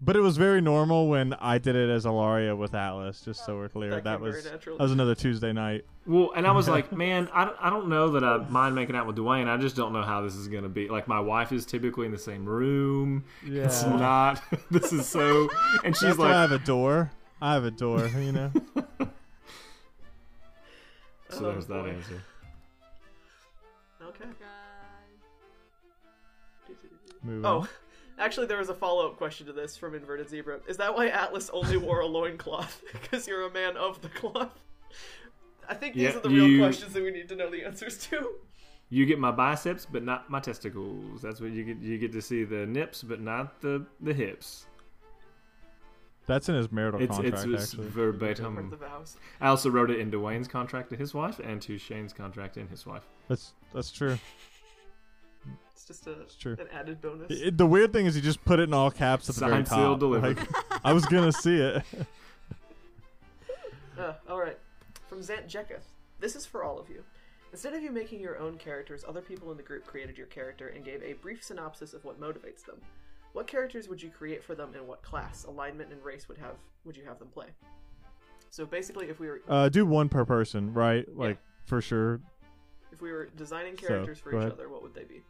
But 0.00 0.14
it 0.14 0.20
was 0.20 0.36
very 0.36 0.60
normal 0.60 1.08
when 1.08 1.34
I 1.34 1.58
did 1.58 1.74
it 1.74 1.90
as 1.90 2.04
Alaria 2.04 2.56
with 2.56 2.72
Atlas. 2.72 3.20
Just 3.20 3.44
so 3.44 3.56
we're 3.56 3.68
clear, 3.68 3.90
That 3.90 4.04
that, 4.04 4.20
was 4.20 4.44
that 4.44 4.78
was 4.78 4.92
another 4.92 5.16
Tuesday 5.16 5.52
night. 5.52 5.84
Well, 6.06 6.30
and 6.36 6.46
I 6.46 6.52
was 6.52 6.68
like, 6.76 6.92
man, 6.92 7.28
I 7.32 7.44
don't, 7.44 7.56
I 7.60 7.68
don't 7.68 7.88
know 7.88 8.10
that 8.10 8.22
I 8.22 8.36
mind 8.48 8.76
making 8.76 8.94
out 8.94 9.08
with 9.08 9.16
Dwayne. 9.16 9.48
I 9.48 9.56
just 9.56 9.74
don't 9.74 9.92
know 9.92 10.02
how 10.02 10.22
this 10.22 10.36
is 10.36 10.46
going 10.46 10.62
to 10.62 10.68
be. 10.68 10.88
Like, 10.88 11.08
my 11.08 11.18
wife 11.18 11.50
is 11.50 11.66
typically 11.66 12.06
in 12.06 12.12
the 12.12 12.18
same 12.18 12.44
room. 12.44 13.24
Yeah. 13.44 13.64
It's 13.64 13.82
not. 13.82 14.40
this 14.70 14.92
is 14.92 15.08
so. 15.08 15.48
And 15.82 15.96
she's 15.96 16.02
That's 16.02 16.18
why 16.18 16.28
I 16.32 16.42
have 16.42 16.52
a 16.52 16.60
door. 16.60 17.10
I 17.42 17.54
have 17.54 17.64
a 17.64 17.72
door. 17.72 18.06
You 18.06 18.32
know. 18.32 18.52
so 18.78 19.08
Oh, 21.32 21.52
there's 21.52 21.66
that 21.66 21.86
answer. 21.86 22.22
Okay. 24.00 24.24
Move 27.22 27.44
Oh, 27.44 27.60
on. 27.60 27.68
actually, 28.18 28.46
there 28.46 28.58
was 28.58 28.68
a 28.68 28.74
follow 28.74 29.06
up 29.08 29.16
question 29.16 29.46
to 29.46 29.52
this 29.52 29.76
from 29.76 29.94
Inverted 29.94 30.28
Zebra. 30.28 30.60
Is 30.68 30.76
that 30.78 30.94
why 30.94 31.08
Atlas 31.08 31.50
only 31.50 31.76
wore 31.76 32.00
a 32.00 32.06
loincloth? 32.06 32.82
Because 32.92 33.26
you're 33.26 33.46
a 33.46 33.50
man 33.52 33.76
of 33.76 34.00
the 34.02 34.08
cloth? 34.08 34.58
I 35.68 35.74
think 35.74 35.94
these 35.94 36.04
Yeah, 36.04 36.16
are 36.16 36.20
the 36.20 36.28
real 36.30 36.46
you- 36.48 36.58
questions 36.60 36.92
that 36.94 37.02
we 37.02 37.10
need 37.10 37.28
to 37.28 37.36
know 37.36 37.50
the 37.50 37.64
answers 37.64 37.98
to. 38.08 38.30
You 38.90 39.04
get 39.04 39.18
my 39.18 39.30
biceps, 39.30 39.84
but 39.84 40.02
not 40.02 40.30
my 40.30 40.40
testicles. 40.40 41.20
That's 41.20 41.42
what 41.42 41.50
you 41.50 41.62
get. 41.62 41.76
You 41.78 41.98
get 41.98 42.10
to 42.12 42.22
see 42.22 42.44
the 42.44 42.64
nips, 42.64 43.02
but 43.02 43.20
not 43.20 43.60
the 43.60 43.84
the 44.00 44.14
hips. 44.14 44.64
That's 46.26 46.48
in 46.48 46.54
his 46.54 46.72
marital 46.72 47.00
It's 47.02 47.18
it's, 47.18 47.42
contract. 47.42 47.48
it's 47.62 47.72
actually. 47.74 47.88
Verbatim. 47.88 48.74
I 49.42 49.48
also 49.48 49.68
wrote 49.68 49.90
it 49.90 49.98
in 49.98 50.10
Dwayne's 50.10 50.48
contract 50.48 50.88
to 50.90 50.96
his 50.96 51.12
wife 51.14 51.38
and 51.38 51.60
to 51.62 51.76
Shane's 51.76 52.14
contract 52.14 52.56
and 52.56 52.68
his 52.70 52.86
wife. 52.86 53.04
That's 53.28 53.52
that's 53.74 53.90
true. 53.90 54.18
It's 55.90 56.00
just 56.00 56.06
a, 56.06 56.38
true. 56.38 56.56
an 56.58 56.66
added 56.72 57.00
bonus. 57.00 57.30
It- 57.30 57.56
the 57.56 57.66
weird 57.66 57.92
thing 57.92 58.06
is, 58.06 58.14
you 58.14 58.20
just 58.22 58.44
put 58.44 58.60
it 58.60 58.64
in 58.64 58.74
all 58.74 58.90
caps 58.90 59.28
at 59.30 59.36
the 59.36 59.46
very 59.46 59.62
top. 59.64 59.78
sealed, 59.78 60.00
delivered. 60.00 60.36
Like, 60.38 60.48
I 60.84 60.92
was 60.92 61.06
gonna 61.06 61.32
see 61.32 61.56
it. 61.56 61.82
Uh, 63.98 64.12
alright. 64.30 64.58
From 65.08 65.18
Zant 65.20 65.48
Jeketh. 65.48 65.82
This 66.20 66.36
is 66.36 66.46
for 66.46 66.62
all 66.62 66.78
of 66.78 66.88
you. 66.88 67.02
Instead 67.50 67.74
of 67.74 67.82
you 67.82 67.90
making 67.90 68.20
your 68.20 68.38
own 68.38 68.56
characters, 68.56 69.04
other 69.08 69.20
people 69.20 69.50
in 69.50 69.56
the 69.56 69.62
group 69.62 69.84
created 69.86 70.16
your 70.16 70.28
character 70.28 70.68
and 70.68 70.84
gave 70.84 71.02
a 71.02 71.14
brief 71.14 71.42
synopsis 71.42 71.94
of 71.94 72.04
what 72.04 72.20
motivates 72.20 72.64
them. 72.64 72.76
What 73.32 73.48
characters 73.48 73.88
would 73.88 74.00
you 74.00 74.10
create 74.10 74.44
for 74.44 74.54
them 74.54 74.70
and 74.76 74.86
what 74.86 75.02
class, 75.02 75.44
alignment, 75.44 75.90
and 75.92 76.00
race 76.04 76.28
would 76.28 76.38
have 76.38 76.54
would 76.84 76.96
you 76.96 77.04
have 77.06 77.18
them 77.18 77.28
play? 77.28 77.46
So 78.50 78.64
basically 78.64 79.08
if 79.08 79.18
we 79.18 79.26
were 79.26 79.40
Uh, 79.48 79.68
do 79.68 79.84
one 79.84 80.08
per 80.08 80.24
person, 80.24 80.72
right? 80.72 81.04
Like 81.16 81.38
for 81.64 81.80
sure. 81.80 82.20
if 82.92 83.02
we 83.02 83.10
were 83.10 83.26
designing 83.36 83.74
characters 83.76 84.18
for 84.20 84.30
each 84.30 84.36
ahead. 84.38 84.52
other, 84.52 84.68
what 84.68 84.82
would 84.82 84.94
they 84.94 85.04
be? 85.04 85.22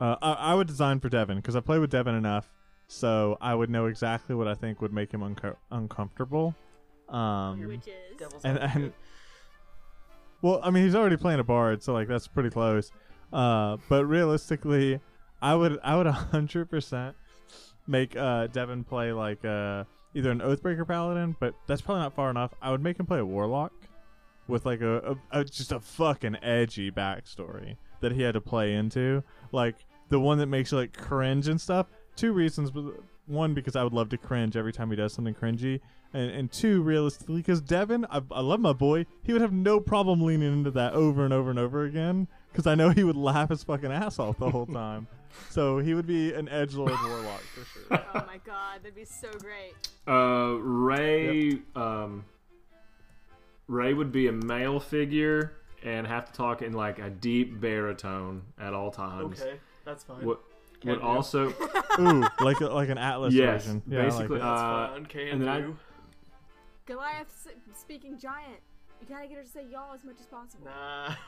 Uh, 0.00 0.16
I, 0.20 0.32
I 0.32 0.54
would 0.54 0.66
design 0.66 1.00
for 1.00 1.08
Devin 1.08 1.36
because 1.36 1.56
I 1.56 1.60
play 1.60 1.78
with 1.78 1.90
Devin 1.90 2.14
enough, 2.14 2.52
so 2.88 3.38
I 3.40 3.54
would 3.54 3.70
know 3.70 3.86
exactly 3.86 4.34
what 4.34 4.46
I 4.48 4.54
think 4.54 4.80
would 4.82 4.92
make 4.92 5.12
him 5.12 5.22
unco- 5.22 5.56
uncomfortable. 5.70 6.54
Um, 7.08 7.66
Which 7.66 7.86
is 7.88 7.94
and- 8.44 8.58
and- 8.58 8.92
well, 10.42 10.60
I 10.62 10.70
mean, 10.70 10.84
he's 10.84 10.94
already 10.94 11.16
playing 11.16 11.40
a 11.40 11.44
bard, 11.44 11.82
so 11.82 11.92
like 11.92 12.08
that's 12.08 12.26
pretty 12.28 12.50
close. 12.50 12.92
Uh, 13.32 13.78
but 13.88 14.04
realistically, 14.06 15.00
I 15.40 15.54
would 15.54 15.78
I 15.82 15.96
would 15.96 16.06
hundred 16.06 16.70
percent 16.70 17.16
make 17.86 18.16
uh, 18.16 18.48
Devin 18.48 18.84
play 18.84 19.12
like 19.12 19.44
uh, 19.44 19.84
either 20.14 20.30
an 20.30 20.40
Oathbreaker 20.40 20.86
paladin, 20.86 21.36
but 21.40 21.54
that's 21.66 21.80
probably 21.80 22.02
not 22.02 22.14
far 22.14 22.30
enough. 22.30 22.52
I 22.60 22.70
would 22.70 22.82
make 22.82 23.00
him 23.00 23.06
play 23.06 23.18
a 23.18 23.24
warlock 23.24 23.72
with 24.46 24.66
like 24.66 24.80
a, 24.82 25.16
a, 25.32 25.40
a 25.40 25.44
just 25.44 25.72
a 25.72 25.80
fucking 25.80 26.36
edgy 26.42 26.90
backstory 26.90 27.76
that 28.00 28.12
he 28.12 28.22
had 28.22 28.34
to 28.34 28.40
play 28.40 28.74
into, 28.74 29.22
like 29.52 29.76
the 30.08 30.20
one 30.20 30.38
that 30.38 30.46
makes 30.46 30.72
you 30.72 30.78
like 30.78 30.96
cringe 30.96 31.48
and 31.48 31.60
stuff. 31.60 31.86
Two 32.16 32.32
reasons: 32.32 32.70
one 33.26 33.54
because 33.54 33.76
I 33.76 33.82
would 33.82 33.92
love 33.92 34.08
to 34.10 34.18
cringe 34.18 34.56
every 34.56 34.72
time 34.72 34.90
he 34.90 34.96
does 34.96 35.12
something 35.12 35.34
cringy, 35.34 35.80
and, 36.12 36.30
and 36.30 36.52
two, 36.52 36.82
realistically, 36.82 37.36
because 37.36 37.60
Devin, 37.60 38.06
I, 38.10 38.22
I 38.30 38.40
love 38.40 38.60
my 38.60 38.72
boy. 38.72 39.06
He 39.22 39.32
would 39.32 39.42
have 39.42 39.52
no 39.52 39.80
problem 39.80 40.20
leaning 40.20 40.52
into 40.52 40.70
that 40.72 40.94
over 40.94 41.24
and 41.24 41.34
over 41.34 41.50
and 41.50 41.58
over 41.58 41.84
again, 41.84 42.28
because 42.52 42.66
I 42.66 42.74
know 42.74 42.90
he 42.90 43.04
would 43.04 43.16
laugh 43.16 43.50
his 43.50 43.64
fucking 43.64 43.92
ass 43.92 44.18
off 44.18 44.38
the 44.38 44.50
whole 44.50 44.66
time. 44.72 45.06
so 45.50 45.78
he 45.78 45.94
would 45.94 46.06
be 46.06 46.32
an 46.32 46.48
edge 46.48 46.74
lord 46.74 46.92
warlock 47.04 47.40
for 47.40 47.64
sure. 47.64 48.04
oh 48.14 48.24
my 48.26 48.38
god, 48.44 48.80
that'd 48.82 48.94
be 48.94 49.04
so 49.04 49.28
great. 49.38 49.74
Uh, 50.08 50.56
Ray. 50.60 51.58
Um, 51.74 52.24
Ray 53.68 53.94
would 53.94 54.12
be 54.12 54.28
a 54.28 54.32
male 54.32 54.78
figure 54.78 55.56
and 55.82 56.06
have 56.06 56.26
to 56.26 56.32
talk 56.32 56.62
in 56.62 56.72
like 56.72 56.98
a 56.98 57.10
deep 57.10 57.60
baritone 57.60 58.42
at 58.60 58.72
all 58.74 58.90
times. 58.90 59.40
Okay, 59.40 59.56
that's 59.86 60.04
fine. 60.04 60.22
Would, 60.26 60.36
Can 60.82 60.90
would 60.90 61.00
do. 61.00 61.06
also 61.06 61.48
Ooh, 61.98 62.26
like 62.40 62.60
a, 62.60 62.66
like 62.66 62.90
an 62.90 62.98
Atlas 62.98 63.32
Yes, 63.32 63.64
version. 63.64 63.82
Yeah, 63.88 64.00
I 64.00 64.02
like 64.02 64.10
basically, 64.12 64.36
it. 64.36 64.40
That's 64.40 64.60
uh, 64.60 64.88
fine. 64.92 65.06
Can 65.06 65.20
and 65.28 65.40
then 65.42 65.48
I- 65.48 65.60
do. 65.62 65.76
Goliath 66.84 67.48
speaking 67.74 68.18
giant. 68.18 68.60
You 69.00 69.06
gotta 69.08 69.26
get 69.28 69.36
her 69.38 69.42
to 69.42 69.48
say 69.48 69.64
y'all 69.70 69.92
as 69.94 70.04
much 70.04 70.16
as 70.20 70.26
possible. 70.26 70.66
Nah. 70.66 71.14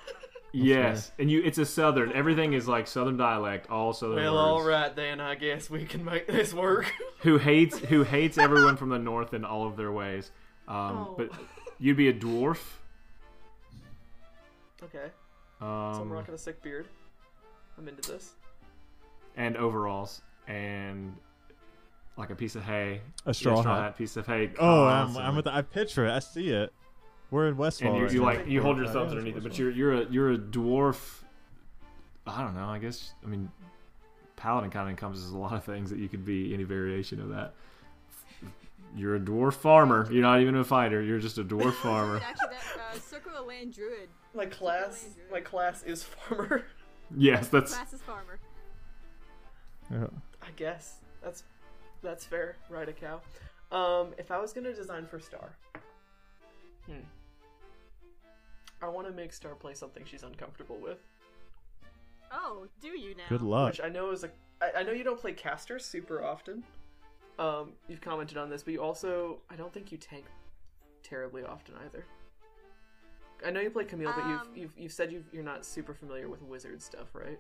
Yes, 0.51 1.13
and 1.19 1.31
you 1.31 1.43
it's 1.43 1.59
a 1.59 1.67
southern. 1.67 2.11
Everything 2.15 2.55
is 2.55 2.67
like 2.67 2.87
southern 2.87 3.19
dialect, 3.19 3.69
all 3.71 3.93
southern 3.93 4.17
Well, 4.17 4.33
words. 4.33 4.63
all 4.63 4.65
right 4.67 4.97
then. 4.97 5.21
I 5.21 5.35
guess 5.35 5.69
we 5.69 5.85
can 5.85 6.03
make 6.07 6.27
this 6.27 6.55
work. 6.55 6.91
Who 7.21 7.37
hates 7.37 7.79
who 7.79 8.03
hates 8.03 8.39
everyone 8.39 8.79
from 8.79 8.89
the 8.89 8.99
north 8.99 9.35
in 9.35 9.45
all 9.45 9.67
of 9.67 9.77
their 9.77 9.93
ways. 9.93 10.31
Um, 10.67 10.77
Oh. 10.77 11.15
But 11.19 11.31
you'd 11.79 11.99
be 11.99 12.09
a 12.09 12.15
dwarf. 12.15 12.61
okay, 14.83 15.11
so 15.61 15.67
I'm 15.67 16.01
Um, 16.03 16.11
rocking 16.13 16.33
a 16.35 16.39
sick 16.39 16.63
beard. 16.63 16.89
I'm 17.77 17.87
into 17.87 18.11
this. 18.11 18.33
And 19.39 19.57
overalls 19.57 20.21
and 20.47 21.17
like 22.19 22.29
a 22.31 22.35
piece 22.35 22.57
of 22.57 22.65
hay, 22.65 23.01
A 23.25 23.33
straw 23.33 23.63
yeah, 23.63 23.85
hat. 23.85 23.97
piece 23.97 24.17
of 24.17 24.27
hay. 24.27 24.51
Oh, 24.59 24.85
I'm. 24.87 25.17
I'm 25.17 25.37
with 25.37 25.45
the, 25.47 25.55
I 25.55 25.63
picture 25.63 26.05
it. 26.07 26.11
I 26.11 26.19
see 26.19 26.51
it. 26.51 26.73
We're 27.31 27.47
in 27.49 27.57
Westfall. 27.57 27.89
and 27.91 27.97
you, 27.99 28.05
right 28.05 28.13
you 28.13 28.23
like 28.23 28.47
you 28.49 28.61
hold 28.63 28.77
your 28.77 28.87
Yeah, 28.87 28.93
thumbs 28.93 29.13
underneath 29.13 29.37
it, 29.37 29.43
but 29.43 29.59
you're 29.59 29.71
you're 29.71 29.93
a 30.03 30.05
you're 30.11 30.33
a 30.33 30.39
dwarf. 30.39 31.21
I 32.27 32.43
don't 32.43 32.55
know. 32.55 32.67
I 32.67 32.79
guess 32.79 33.13
I 33.25 33.29
mean, 33.29 33.51
paladin 34.37 34.71
kind 34.71 34.85
of 34.85 34.91
encompasses 34.91 35.31
a 35.31 35.39
lot 35.39 35.53
of 35.53 35.63
things 35.65 35.91
that 35.91 35.99
you 35.99 36.09
could 36.09 36.25
be 36.25 36.53
any 36.53 36.65
variation 36.65 37.21
of 37.21 37.29
that. 37.31 37.55
You're 38.97 39.17
a 39.17 39.21
dwarf 39.21 39.53
farmer. 39.55 40.09
You're 40.11 40.23
not 40.23 40.41
even 40.41 40.57
a 40.57 40.65
fighter. 40.65 41.03
You're 41.03 41.19
just 41.19 41.37
a 41.39 41.45
dwarf 41.45 41.75
farmer. 41.83 42.17
Actually, 42.25 42.49
that 42.49 42.97
uh, 42.97 42.99
Circle 42.99 43.33
of 43.37 43.47
Land 43.47 43.75
Druid. 43.75 44.09
My 44.35 44.47
class, 44.47 45.09
my 45.31 45.41
class 45.41 45.83
is 45.83 46.03
farmer. 46.03 46.65
yes, 47.17 47.49
that's 47.49 47.75
Class 47.75 47.93
is 47.93 48.01
farmer. 48.03 48.39
Yeah. 49.91 50.07
I 50.43 50.51
guess 50.57 50.99
that's 51.23 51.45
that's 52.03 52.25
fair. 52.25 52.57
Ride 52.71 52.89
a 52.89 52.93
cow. 52.93 53.21
Um, 53.73 54.15
if 54.19 54.31
I 54.31 54.39
was 54.39 54.53
gonna 54.53 54.73
design 54.73 55.07
for 55.07 55.19
Star, 55.19 55.57
hmm, 56.87 57.01
I 58.83 58.89
want 58.89 59.07
to 59.07 59.13
make 59.13 59.33
Star 59.33 59.55
play 59.55 59.75
something 59.75 60.05
she's 60.07 60.23
uncomfortable 60.23 60.77
with, 60.79 60.99
Oh, 62.31 62.67
do 62.81 62.89
you 62.89 63.15
now? 63.15 63.25
Good 63.29 63.43
luck. 63.43 63.71
which 63.73 63.81
I 63.81 63.89
know 63.89 64.11
is 64.11 64.25
a. 64.25 64.31
I, 64.61 64.81
I 64.81 64.83
know 64.83 64.93
you 64.93 65.05
don't 65.05 65.19
play 65.19 65.33
caster 65.33 65.79
super 65.79 66.23
often. 66.23 66.63
Um, 67.39 67.73
you've 67.89 68.01
commented 68.01 68.37
on 68.37 68.51
this, 68.51 68.63
but 68.63 68.73
you 68.73 68.83
also 68.83 69.39
I 69.51 69.57
don't 69.57 69.73
think 69.73 69.91
you 69.93 69.99
tank 69.99 70.25
terribly 71.03 71.45
often 71.45 71.75
either. 71.87 72.05
I 73.47 73.51
know 73.51 73.61
you 73.61 73.71
play 73.71 73.85
Camille, 73.85 74.13
but 74.15 74.25
Um, 74.25 74.31
you've 74.55 74.57
you've 74.57 74.79
you've 74.79 74.93
said 74.93 75.13
you've, 75.13 75.25
you're 75.33 75.45
not 75.45 75.65
super 75.65 75.95
familiar 75.95 76.29
with 76.29 76.43
wizard 76.43 76.83
stuff, 76.83 77.15
right? 77.15 77.39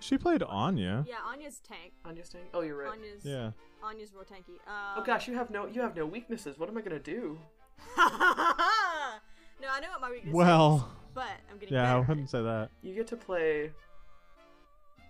She 0.00 0.18
played 0.18 0.42
Anya. 0.42 1.04
Yeah, 1.08 1.16
Anya's 1.26 1.60
tank. 1.66 1.92
Anya's 2.04 2.28
tank. 2.28 2.44
Oh, 2.52 2.60
you're 2.60 2.76
right. 2.76 2.90
Anya's 2.92 3.24
Yeah. 3.24 3.52
Anya's 3.82 4.12
real 4.14 4.24
tanky. 4.24 4.56
Um, 4.68 4.98
Oh 4.98 5.02
gosh, 5.04 5.26
you 5.28 5.34
have 5.34 5.50
no 5.50 5.66
you 5.66 5.80
have 5.80 5.96
no 5.96 6.04
weaknesses. 6.06 6.58
What 6.58 6.68
am 6.68 6.76
I 6.76 6.82
gonna 6.82 6.98
do? 6.98 7.38
no, 7.96 8.04
I 8.06 9.80
know 9.80 9.90
what 9.90 10.00
my 10.00 10.10
weakness 10.10 10.28
is, 10.30 10.34
Well, 10.34 10.88
but 11.14 11.26
I'm 11.50 11.58
getting 11.58 11.74
yeah, 11.74 11.82
I 11.84 11.86
better. 11.94 12.00
at 12.02 12.08
wouldn't 12.08 12.30
say 12.30 12.42
that. 12.42 12.70
You 12.82 12.94
get 12.94 13.06
to 13.08 13.16
play 13.16 13.72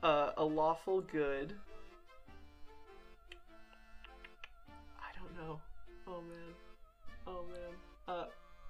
uh, 0.02 0.30
a 0.36 0.44
lawful 0.44 1.00
good. 1.00 1.54
I 5.00 5.10
don't 5.18 5.34
know. 5.46 5.60
Oh 6.06 6.20
man. 6.22 6.54
Oh 7.26 7.44
man. 7.50 7.74
Uh, 8.16 8.24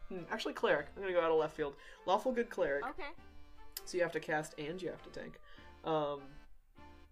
hmm, 0.08 0.18
actually, 0.32 0.54
cleric. 0.54 0.86
I'm 0.96 1.02
gonna 1.02 1.14
go 1.14 1.20
out 1.20 1.30
of 1.30 1.38
left 1.38 1.56
field. 1.56 1.74
Lawful 2.06 2.32
good 2.32 2.50
cleric. 2.50 2.84
Okay. 2.90 3.08
So 3.84 3.96
you 3.96 4.02
have 4.02 4.12
to 4.12 4.20
cast 4.20 4.54
and 4.58 4.80
you 4.80 4.88
have 4.88 5.02
to 5.02 5.10
tank, 5.10 5.38
um, 5.84 6.20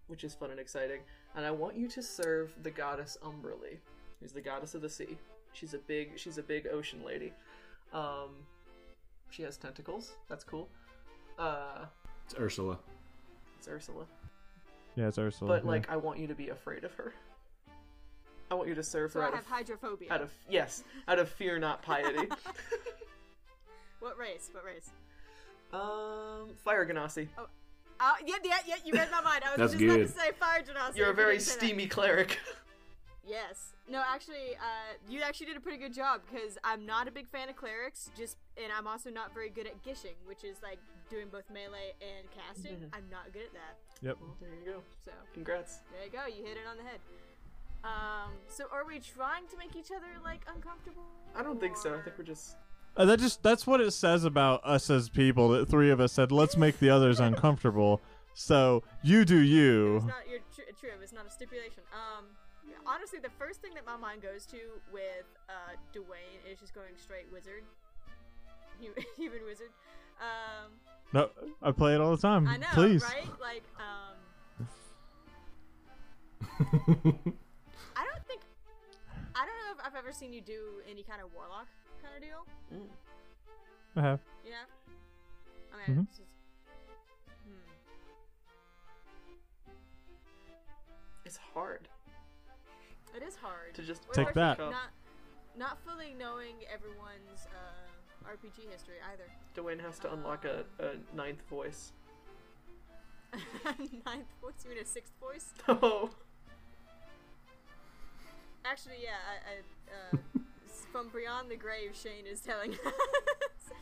which 0.07 0.23
is 0.23 0.33
fun 0.33 0.51
and 0.51 0.59
exciting. 0.59 0.99
And 1.35 1.45
I 1.45 1.51
want 1.51 1.75
you 1.75 1.87
to 1.89 2.01
serve 2.01 2.53
the 2.61 2.71
goddess 2.71 3.17
Umberlee, 3.23 3.77
who's 4.19 4.31
the 4.31 4.41
goddess 4.41 4.75
of 4.75 4.81
the 4.81 4.89
sea. 4.89 5.17
She's 5.53 5.73
a 5.73 5.77
big, 5.79 6.11
she's 6.17 6.37
a 6.37 6.43
big 6.43 6.67
ocean 6.67 7.03
lady. 7.05 7.33
Um, 7.93 8.29
she 9.29 9.43
has 9.43 9.57
tentacles. 9.57 10.13
That's 10.29 10.43
cool. 10.43 10.69
Uh, 11.39 11.85
it's 12.25 12.35
Ursula. 12.39 12.77
it's 13.57 13.67
Ursula. 13.67 14.05
Yeah, 14.95 15.07
it's 15.07 15.17
Ursula. 15.17 15.47
But 15.55 15.63
yeah. 15.63 15.69
like, 15.71 15.89
I 15.89 15.97
want 15.97 16.19
you 16.19 16.27
to 16.27 16.35
be 16.35 16.49
afraid 16.49 16.83
of 16.83 16.93
her. 16.93 17.13
I 18.51 18.55
want 18.55 18.69
you 18.69 18.75
to 18.75 18.83
serve 18.83 19.11
So 19.11 19.19
her 19.19 19.25
I 19.25 19.27
out 19.29 19.33
have 19.33 19.43
of, 19.45 19.49
hydrophobia. 19.49 20.11
out 20.13 20.21
of 20.21 20.29
yes, 20.47 20.83
out 21.07 21.17
of 21.17 21.29
fear, 21.29 21.57
not 21.59 21.81
piety. 21.81 22.27
What 23.99 24.17
race? 24.17 24.49
What 24.51 24.65
race? 24.65 24.89
um, 25.71 26.49
fire 26.63 26.85
genasi. 26.85 27.29
Uh, 27.99 28.13
yeah, 28.25 28.35
yeah, 28.43 28.57
yeah. 28.67 28.75
You 28.85 28.93
read 28.93 29.09
my 29.11 29.21
mind. 29.21 29.43
I 29.45 29.51
was 29.51 29.71
That's 29.71 29.71
just 29.73 29.83
about 29.83 29.97
good. 29.97 30.07
to 30.07 30.13
say 30.13 30.31
fire 30.39 30.61
genasi. 30.61 30.97
You're 30.97 31.07
a 31.07 31.11
if 31.11 31.17
you 31.17 31.23
very 31.23 31.37
that. 31.37 31.43
steamy 31.43 31.87
cleric. 31.87 32.39
Yes. 33.25 33.71
No, 33.89 34.03
actually, 34.05 34.55
uh, 34.59 34.99
you 35.09 35.21
actually 35.21 35.45
did 35.45 35.55
a 35.55 35.61
pretty 35.61 35.77
good 35.77 35.93
job 35.93 36.19
because 36.29 36.57
I'm 36.63 36.85
not 36.85 37.07
a 37.07 37.11
big 37.11 37.29
fan 37.29 37.47
of 37.47 37.55
clerics. 37.55 38.11
Just, 38.17 38.35
and 38.61 38.67
I'm 38.77 38.85
also 38.85 39.09
not 39.09 39.33
very 39.33 39.49
good 39.49 39.65
at 39.65 39.81
gishing, 39.81 40.15
which 40.25 40.43
is 40.43 40.57
like 40.61 40.77
doing 41.09 41.27
both 41.31 41.49
melee 41.49 41.93
and 42.01 42.27
casting. 42.35 42.75
Mhm. 42.75 42.89
I'm 42.91 43.05
not 43.09 43.31
good 43.31 43.43
at 43.43 43.53
that. 43.53 43.77
yep. 44.01 44.17
well, 44.19 44.35
there 44.41 44.49
you 44.49 44.65
go. 44.73 44.83
So 45.05 45.11
Congrats. 45.33 45.79
there 45.93 46.03
you 46.03 46.11
go. 46.11 46.25
You 46.27 46.43
hit 46.45 46.57
it 46.57 46.67
on 46.69 46.75
the 46.75 46.83
head. 46.83 46.99
Um. 47.85 48.31
So 48.47 48.65
are 48.73 48.85
we 48.85 48.99
trying 48.99 49.47
to 49.47 49.57
make 49.57 49.75
each 49.77 49.91
other 49.91 50.07
like 50.23 50.41
uncomfortable? 50.53 51.03
I 51.33 51.43
don't 51.43 51.59
think 51.61 51.77
so. 51.77 51.95
I 51.95 52.01
think 52.01 52.17
we're 52.17 52.25
just. 52.25 52.55
Uh, 52.95 53.05
that 53.05 53.19
just 53.19 53.41
that's 53.41 53.65
what 53.65 53.81
it 53.81 53.91
says 53.91 54.23
about 54.23 54.61
us 54.63 54.89
as 54.89 55.09
people. 55.09 55.49
That 55.49 55.67
three 55.67 55.89
of 55.89 55.99
us 55.99 56.13
said, 56.13 56.31
"Let's 56.31 56.55
make 56.57 56.79
the 56.79 56.89
others 56.89 57.19
uncomfortable." 57.19 58.01
So 58.35 58.83
you 59.01 59.25
do 59.25 59.39
you. 59.39 59.97
It's 59.97 60.03
you. 60.05 60.09
not 60.09 60.29
you're 60.29 60.39
tr- 60.55 60.71
true. 60.79 60.89
It's 61.01 61.13
not 61.13 61.25
a 61.25 61.29
stipulation. 61.31 61.83
Um, 61.93 62.25
honestly, 62.85 63.19
the 63.19 63.29
first 63.39 63.61
thing 63.61 63.73
that 63.75 63.85
my 63.85 63.95
mind 63.97 64.21
goes 64.21 64.45
to 64.47 64.57
with 64.91 65.25
uh 65.49 65.75
Dwayne 65.93 66.51
is 66.51 66.59
just 66.59 66.73
going 66.75 66.95
straight 66.95 67.25
wizard, 67.31 67.63
human 69.17 69.43
wizard. 69.45 69.69
Um, 70.21 70.71
No, 71.13 71.29
I 71.61 71.71
play 71.71 71.95
it 71.95 72.01
all 72.01 72.11
the 72.15 72.21
time. 72.21 72.47
I 72.47 72.57
know, 72.57 72.67
Please. 72.73 73.03
right? 73.03 73.27
Like, 73.41 73.63
um, 73.79 74.67
I 77.95 78.05
don't 78.05 78.25
think, 78.27 78.41
I 79.35 79.45
don't 79.45 79.57
know 79.57 79.71
if 79.77 79.85
I've 79.85 79.95
ever 79.95 80.11
seen 80.11 80.33
you 80.33 80.41
do 80.41 80.81
any 80.89 81.03
kind 81.03 81.21
of 81.21 81.33
warlock 81.33 81.67
kind 82.03 82.15
of 82.15 82.21
deal. 82.21 82.45
Mm. 82.73 82.87
I 83.95 84.01
have. 84.01 84.19
Yeah. 84.45 84.53
I 85.73 85.89
mean, 85.89 85.97
Mhm. 85.99 86.07
it's 86.07 86.17
just, 86.17 86.29
hmm. 87.45 87.71
It's 91.25 91.37
hard 91.53 91.87
It 93.15 93.23
is 93.23 93.35
hard. 93.35 93.73
to 93.75 93.81
just 93.83 94.03
Take 94.11 94.25
like 94.27 94.33
that. 94.35 94.59
Not, 94.59 94.91
not 95.57 95.77
fully 95.85 96.13
knowing 96.17 96.55
everyone's 96.71 97.47
uh, 97.47 98.27
RPG 98.29 98.69
history 98.71 98.95
either. 99.13 99.29
Dwayne 99.55 99.79
has 99.81 99.99
to 99.99 100.11
unlock 100.13 100.45
a, 100.45 100.65
a 100.79 100.95
ninth 101.15 101.41
voice. 101.49 101.91
Ninth 104.05 104.27
voice? 104.41 104.53
You 104.63 104.69
mean 104.69 104.79
a 104.79 104.85
sixth 104.85 105.13
voice? 105.19 105.53
Oh. 105.67 106.09
Actually, 108.65 108.97
yeah. 109.03 109.17
I, 109.27 109.33
I, 109.51 109.53
uh, 109.91 110.17
s- 110.35 110.41
from 110.93 111.09
beyond 111.09 111.49
the 111.49 111.57
grave, 111.57 111.91
Shane 111.95 112.25
is 112.31 112.39
telling 112.39 112.71
us 112.85 113.73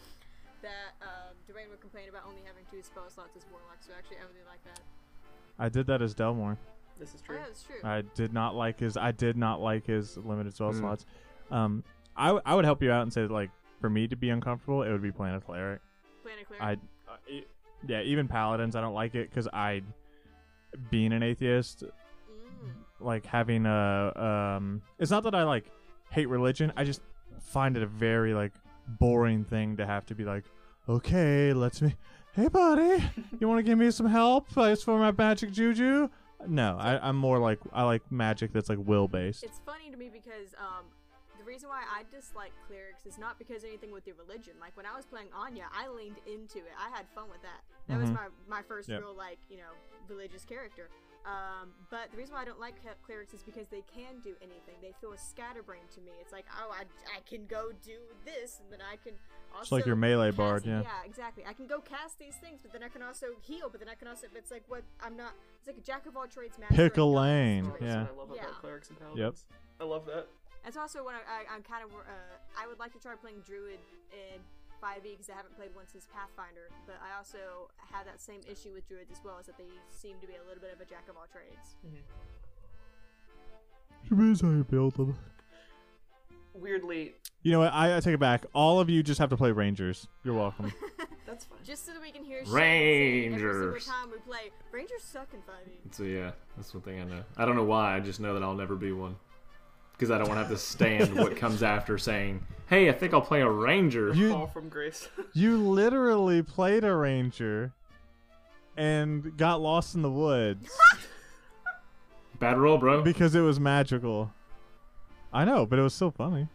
that 0.62 0.95
um, 1.01 1.36
Dwayne 1.49 1.70
would 1.70 1.82
complain 1.82 2.07
about 2.09 2.22
only 2.26 2.41
having 2.47 2.64
two 2.72 2.82
spell 2.82 3.09
slots 3.09 3.36
as 3.36 3.43
warlock. 3.51 3.78
So 3.86 3.91
actually, 3.97 4.18
I 4.18 4.22
really 4.22 4.47
like 4.49 4.64
that. 4.64 4.80
I 5.59 5.68
did 5.70 5.86
that 5.88 6.01
as 6.01 6.16
Delmore. 6.16 6.57
This 6.97 7.09
is 7.14 7.22
Oh, 7.24 7.26
true. 7.28 7.36
yeah, 7.36 7.43
that's 7.47 7.64
true. 7.64 7.76
I 7.84 8.01
did 8.16 8.32
not 8.34 8.55
like 8.55 8.80
his. 8.80 8.95
I 8.95 9.12
did 9.12 9.36
not 9.36 9.59
like 9.59 9.86
his 9.86 10.16
limited 10.18 10.53
spell 10.55 10.72
Mm. 10.72 10.80
slots. 10.80 11.05
Um, 11.51 11.84
I, 12.16 12.28
w- 12.28 12.41
I 12.45 12.55
would 12.55 12.64
help 12.66 12.82
you 12.82 12.91
out 12.91 13.01
and 13.03 13.12
say 13.12 13.24
that, 13.24 13.32
like 13.32 13.49
for 13.82 13.89
me 13.89 14.07
to 14.07 14.16
be 14.16 14.30
uncomfortable, 14.30 14.84
it 14.84 14.91
would 14.91 15.01
be 15.01 15.12
playing 15.12 15.36
a 15.36 15.41
cleric. 15.41 15.82
Planet 16.24 16.47
clear. 16.47 16.62
I, 16.62 16.74
uh, 16.74 17.18
e- 17.28 17.45
yeah, 17.88 18.01
even 18.03 18.28
paladins, 18.30 18.76
I 18.76 18.82
don't 18.82 18.93
like 18.93 19.16
it 19.16 19.30
because 19.30 19.47
I, 19.51 19.82
being 20.89 21.12
an 21.12 21.24
atheist, 21.24 21.84
Mm. 21.84 22.72
like 22.99 23.26
having 23.26 23.66
a 23.66 24.55
um, 24.57 24.82
it's 24.99 25.12
not 25.12 25.24
that 25.24 25.34
I 25.36 25.43
like 25.43 25.70
hate 26.12 26.30
religion. 26.30 26.72
I 26.78 26.84
just 26.84 27.01
find 27.41 27.76
it 27.76 27.82
a 27.84 27.88
very 27.88 28.34
like 28.36 28.51
boring 28.99 29.43
thing 29.43 29.78
to 29.78 29.86
have 29.86 30.05
to 30.07 30.16
be 30.16 30.24
like, 30.24 30.43
okay, 30.88 31.53
let's 31.53 31.82
me. 31.82 31.95
Hey, 32.34 32.47
buddy, 32.47 33.03
you 33.41 33.47
want 33.49 33.59
to 33.59 33.64
give 33.64 33.78
me 33.78 33.91
some 33.91 34.05
help? 34.05 34.47
It's 34.55 34.84
for 34.84 34.97
my 34.97 35.12
magic 35.12 35.51
juju. 35.51 36.07
No, 36.47 36.78
I, 36.80 36.97
I'm 37.07 37.18
more 37.18 37.38
like 37.39 37.59
I 37.74 37.84
like 37.84 38.09
magic 38.09 38.53
that's 38.53 38.70
like 38.70 38.80
will 38.82 39.07
based. 39.07 39.43
It's 39.43 39.59
funny 39.66 39.89
to 39.91 39.97
me 39.97 40.09
because 40.12 40.55
um, 40.57 40.86
the 41.38 41.43
reason 41.43 41.68
why 41.70 41.82
I 41.93 42.03
dislike 42.09 42.51
clerics 42.68 43.05
is 43.05 43.18
not 43.20 43.38
because 43.38 43.64
anything 43.66 43.91
with 43.91 44.05
the 44.05 44.14
religion. 44.14 44.53
Like 44.62 44.76
when 44.78 44.86
I 44.86 44.95
was 44.95 45.05
playing 45.05 45.28
Anya, 45.36 45.66
I 45.76 45.89
leaned 45.89 46.18
into 46.26 46.59
it. 46.59 46.72
I 46.80 46.89
had 46.95 47.05
fun 47.14 47.26
with 47.30 47.41
that. 47.41 47.62
That 47.89 47.99
was 47.99 48.09
Mhm. 48.09 48.14
my 48.16 48.28
my 48.47 48.62
first 48.64 48.88
Yep. 48.89 49.01
real 49.01 49.14
like 49.14 49.38
you 49.49 49.57
know 49.57 49.72
religious 50.07 50.45
character. 50.45 50.88
Um, 51.26 51.70
but 51.92 52.10
the 52.12 52.18
reason 52.18 52.34
why 52.34 52.42
I 52.42 52.46
don't 52.46 52.60
like 52.60 52.82
ca- 52.84 52.98
clerics 53.06 53.34
is 53.34 53.44
because 53.44 53.68
they 53.68 53.84
can 53.94 54.20
do 54.24 54.34
anything. 54.42 54.76
They 54.82 54.94
feel 55.00 55.14
scatterbrained 55.18 55.90
to 55.94 56.02
me. 56.02 56.12
It's 56.20 56.32
like, 56.32 56.46
oh, 56.60 56.72
I, 56.74 56.84
I 57.16 57.20
can 57.30 57.46
go 57.46 57.72
do 57.86 57.98
this, 58.26 58.60
and 58.60 58.72
then 58.74 58.80
I 58.82 58.96
can 58.96 59.14
also. 59.54 59.62
It's 59.62 59.72
like 59.72 59.86
your 59.86 59.96
melee 59.96 60.30
cast- 60.30 60.38
bard, 60.38 60.66
yeah. 60.66 60.82
Yeah, 60.82 60.90
exactly. 61.06 61.44
I 61.48 61.54
can 61.54 61.68
go 61.68 61.80
cast 61.80 62.18
these 62.18 62.36
things, 62.42 62.60
but 62.64 62.74
then 62.74 62.82
I 62.82 62.90
can 62.90 63.04
also 63.04 63.28
heal. 63.42 63.70
But 63.70 63.80
then 63.80 63.90
I 63.90 63.94
can 63.96 64.08
also. 64.08 64.28
It's 64.36 64.50
like 64.50 64.64
what 64.68 64.82
I'm 65.04 65.16
not. 65.16 65.34
It's 65.60 65.68
like 65.68 65.78
a 65.78 65.82
jack 65.82 66.08
of 66.08 66.18
all 66.18 66.26
trades, 66.26 66.58
master. 66.58 66.76
Pick 66.76 66.98
a 66.98 67.04
lane, 67.04 67.66
That's 67.66 67.82
yeah. 67.84 68.06
I 68.12 68.18
love 68.18 68.32
about 68.32 68.38
Yeah. 68.38 68.46
clerics 68.60 68.90
and 68.90 68.98
paladins. 69.00 69.46
Yep. 69.52 69.60
I 69.80 69.84
love 69.84 70.06
that. 70.08 70.28
That's 70.64 70.78
also 70.78 71.04
when 71.04 71.14
I, 71.16 71.20
I, 71.20 71.56
I'm 71.56 71.62
kind 71.62 71.84
of. 71.86 71.92
Uh, 71.94 72.02
I 72.60 72.66
would 72.68 72.80
like 72.80 72.94
to 72.94 73.00
try 73.00 73.14
playing 73.16 73.42
druid 73.46 73.80
and 74.12 74.42
5e 74.82 75.04
because 75.16 75.30
I 75.30 75.36
haven't 75.38 75.56
played 75.56 75.76
one 75.76 75.86
since 75.88 76.08
Pathfinder, 76.12 76.70
but 76.88 76.96
I 77.06 77.16
also 77.18 77.70
have 77.94 78.06
that 78.06 78.20
same 78.20 78.42
issue 78.50 78.74
with 78.74 78.88
druids 78.88 79.12
as 79.12 79.20
well, 79.24 79.38
is 79.40 79.46
that 79.46 79.58
they 79.58 79.70
seem 79.90 80.18
to 80.22 80.28
be 80.28 80.34
a 80.36 80.44
little 80.48 80.62
bit 80.62 80.74
of 80.74 80.82
a 80.82 80.86
jack 80.86 81.06
of 81.10 81.16
all 81.18 81.28
trades. 81.32 81.78
Depends 84.10 84.42
how 84.42 84.50
you 84.50 84.64
build 84.64 84.96
them. 84.96 85.18
Weirdly, 86.54 87.14
You 87.44 87.54
know 87.54 87.60
what? 87.60 87.74
I, 87.74 87.96
I 87.96 88.00
take 88.02 88.16
it 88.16 88.20
back. 88.20 88.46
All 88.54 88.80
of 88.82 88.90
you 88.90 89.04
just 89.04 89.20
have 89.20 89.30
to 89.30 89.38
play 89.38 89.52
Rangers. 89.52 90.08
You're 90.26 90.34
welcome. 90.36 90.74
that's 91.26 91.46
fine. 91.46 91.60
Just 91.64 91.86
so 91.86 91.94
that 91.94 92.02
we 92.02 92.12
can 92.12 92.24
hear 92.26 92.44
Shane 92.44 92.52
say 92.54 93.26
every 93.28 93.40
Rangers. 93.40 93.86
time 93.86 94.12
we 94.12 94.18
play. 94.20 94.52
Rangers 94.72 95.02
suck 95.02 95.30
in 95.34 95.40
5e. 95.40 95.96
So 95.96 96.04
yeah, 96.04 96.32
that's 96.58 96.74
one 96.74 96.84
thing 96.84 97.00
I 97.00 97.06
know. 97.06 97.24
I 97.38 97.46
don't 97.46 97.56
know 97.56 97.64
why. 97.64 97.96
I 97.96 98.00
just 98.02 98.20
know 98.20 98.34
that 98.34 98.44
I'll 98.44 98.54
never 98.56 98.76
be 98.76 98.92
one 98.92 99.16
because 100.02 100.10
I 100.10 100.18
don't 100.18 100.28
want 100.28 100.39
to 100.39 100.45
have 100.45 100.52
to 100.52 100.58
stand 100.58 101.14
what 101.16 101.36
comes 101.36 101.62
after 101.76 101.95
saying, 101.99 102.43
"Hey, 102.68 102.89
I 102.89 102.91
think 102.91 103.14
I'll 103.14 103.22
play 103.22 103.41
a 103.41 103.49
ranger." 103.49 104.12
you 104.16 104.32
Fall 104.32 104.47
from 104.47 104.68
grace. 104.68 105.08
you 105.34 105.60
literally 105.60 106.41
played 106.41 106.84
a 106.84 106.95
Ranger 106.95 107.72
and 108.76 109.38
got 109.38 109.62
lost 109.62 109.93
in 109.93 110.02
the 110.02 110.10
woods 110.10 110.68
Bad 112.39 112.58
roll, 112.58 112.80
bro. 112.80 113.04
because 113.04 113.36
it 113.36 113.41
was 113.41 113.60
magical. 113.60 114.34
I 115.32 115.45
know, 115.45 115.68
but 115.68 115.78
it 115.78 115.84
was 115.84 115.93
still 115.93 116.10
funny. 116.10 116.47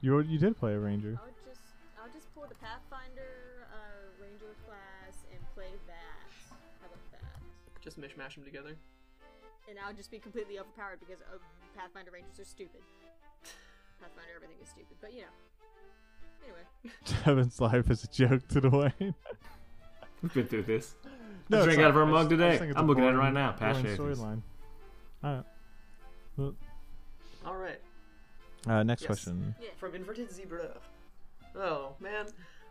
You 0.00 0.20
you 0.20 0.38
did 0.38 0.58
play 0.58 0.72
a 0.72 0.78
Ranger. 0.78 1.18
I'll 1.22 1.28
just 1.46 1.60
I'll 2.02 2.10
just 2.10 2.34
pull 2.34 2.44
the 2.48 2.54
Pathfinder 2.54 3.68
uh, 3.70 4.22
Ranger 4.22 4.56
class 4.66 5.26
and 5.30 5.40
play 5.54 5.68
that. 5.86 6.56
How 6.80 6.86
about 6.86 6.98
that? 7.12 7.82
Just 7.84 8.00
mishmash 8.00 8.36
them 8.36 8.44
together. 8.44 8.76
And 9.68 9.78
I'll 9.84 9.94
just 9.94 10.10
be 10.10 10.18
completely 10.18 10.58
overpowered 10.58 10.98
because 11.00 11.20
uh, 11.22 11.38
Pathfinder 11.76 12.10
Rangers 12.12 12.38
are 12.40 12.44
stupid. 12.44 12.80
Pathfinder 14.00 14.32
everything 14.36 14.56
is 14.62 14.68
stupid, 14.68 14.96
but 15.00 15.12
you 15.14 15.20
know. 15.22 15.26
Anyway, 16.44 16.94
Devin's 17.24 17.60
life 17.60 17.88
is 17.90 18.02
a 18.04 18.08
joke 18.08 18.46
to 18.48 18.60
Dwayne. 18.60 19.14
We've 20.22 20.34
been 20.34 20.46
through 20.46 20.64
this. 20.64 20.96
No, 21.48 21.64
drink 21.64 21.78
it's 21.78 21.84
out 21.84 21.90
of 21.90 21.96
our 21.96 22.06
mug 22.06 22.28
today. 22.28 22.44
I 22.44 22.50
today. 22.50 22.50
just 22.50 22.58
think 22.60 22.70
it's 22.72 22.76
a 22.76 22.80
I'm 22.80 22.86
looking 22.88 23.04
at 23.04 23.14
it 23.14 23.18
right 23.18 23.32
now. 23.32 23.52
Past 23.52 23.82
boring 23.82 23.96
Yankees. 23.98 24.18
storyline. 24.18 24.42
All 25.24 25.44
right. 26.38 26.54
All 27.46 27.56
right. 27.56 27.80
Uh, 28.66 28.82
next 28.82 29.02
Yes. 29.02 29.06
question. 29.06 29.54
yeah. 29.60 29.68
From 29.76 29.94
Inverted 29.94 30.30
Zebra. 30.32 30.76
Oh, 31.56 31.94
man. 32.00 32.26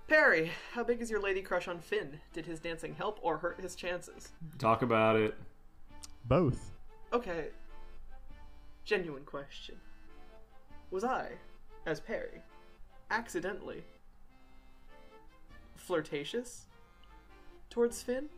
Perry, 0.07 0.51
how 0.73 0.83
big 0.83 1.01
is 1.01 1.09
your 1.09 1.21
lady 1.21 1.41
crush 1.41 1.67
on 1.67 1.79
Finn? 1.79 2.19
Did 2.33 2.45
his 2.45 2.59
dancing 2.59 2.95
help 2.95 3.19
or 3.21 3.37
hurt 3.37 3.59
his 3.61 3.75
chances? 3.75 4.29
Talk 4.57 4.81
about 4.81 5.15
it. 5.15 5.35
Both. 6.25 6.71
Okay. 7.13 7.47
Genuine 8.85 9.23
question. 9.23 9.75
Was 10.91 11.03
I, 11.03 11.29
as 11.85 11.99
Perry, 11.99 12.41
accidentally 13.09 13.83
flirtatious 15.75 16.65
towards 17.69 18.01
Finn? 18.01 18.29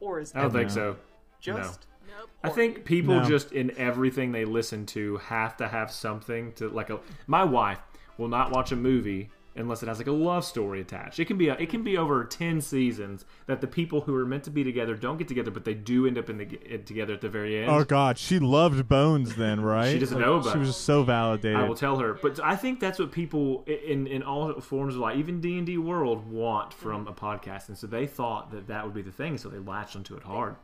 Or 0.00 0.20
is 0.20 0.32
I 0.34 0.42
don't 0.42 0.52
think 0.52 0.70
so. 0.70 0.96
just 1.40 1.86
Nope. 2.18 2.28
I 2.42 2.48
think 2.48 2.84
people 2.84 3.20
No. 3.20 3.24
just 3.24 3.52
in 3.52 3.70
everything 3.76 4.32
they 4.32 4.44
listen 4.44 4.84
to 4.86 5.18
have 5.18 5.56
to 5.58 5.68
have 5.68 5.90
something 5.90 6.52
to 6.54 6.68
like 6.68 6.90
a. 6.90 6.98
My 7.26 7.44
wife 7.44 7.78
will 8.18 8.28
not 8.28 8.50
watch 8.50 8.72
a 8.72 8.76
movie 8.76 9.30
unless 9.56 9.82
it 9.82 9.88
has 9.88 9.98
like 9.98 10.06
a 10.06 10.12
love 10.12 10.44
story 10.44 10.80
attached. 10.80 11.18
It 11.18 11.24
can 11.26 11.36
be 11.36 11.48
a, 11.48 11.54
it 11.54 11.68
can 11.68 11.82
be 11.82 11.96
over 11.96 12.24
ten 12.24 12.60
seasons 12.60 13.24
that 13.46 13.60
the 13.60 13.66
people 13.66 14.02
who 14.02 14.14
are 14.14 14.24
meant 14.24 14.44
to 14.44 14.50
be 14.50 14.64
together 14.64 14.94
don't 14.94 15.16
get 15.16 15.28
together, 15.28 15.50
but 15.50 15.64
they 15.64 15.74
do 15.74 16.06
end 16.06 16.18
up 16.18 16.30
in 16.30 16.38
the 16.38 16.44
it 16.64 16.86
together 16.86 17.14
at 17.14 17.20
the 17.20 17.28
very 17.28 17.58
end. 17.58 17.70
Oh 17.70 17.84
god, 17.84 18.18
she 18.18 18.38
loved 18.38 18.88
Bones 18.88 19.34
then, 19.36 19.60
right? 19.62 19.92
She 19.92 19.98
doesn't 19.98 20.20
know 20.20 20.36
about 20.36 20.52
She 20.52 20.58
was 20.58 20.68
just 20.68 20.84
so 20.84 21.02
validated. 21.02 21.58
I 21.58 21.68
will 21.68 21.74
tell 21.74 21.98
her, 21.98 22.14
but 22.14 22.40
I 22.40 22.56
think 22.56 22.80
that's 22.80 22.98
what 22.98 23.12
people 23.12 23.64
in 23.66 24.06
in 24.06 24.22
all 24.22 24.60
forms 24.60 24.94
of 24.94 25.00
life, 25.00 25.16
even 25.16 25.40
D 25.40 25.58
and 25.58 25.66
D 25.66 25.78
world, 25.78 26.30
want 26.30 26.72
from 26.72 27.06
a 27.06 27.12
podcast, 27.12 27.68
and 27.68 27.76
so 27.76 27.86
they 27.86 28.06
thought 28.06 28.50
that 28.52 28.68
that 28.68 28.84
would 28.84 28.94
be 28.94 29.02
the 29.02 29.12
thing, 29.12 29.38
so 29.38 29.48
they 29.48 29.58
latched 29.58 29.96
onto 29.96 30.14
it 30.16 30.22
hard. 30.22 30.56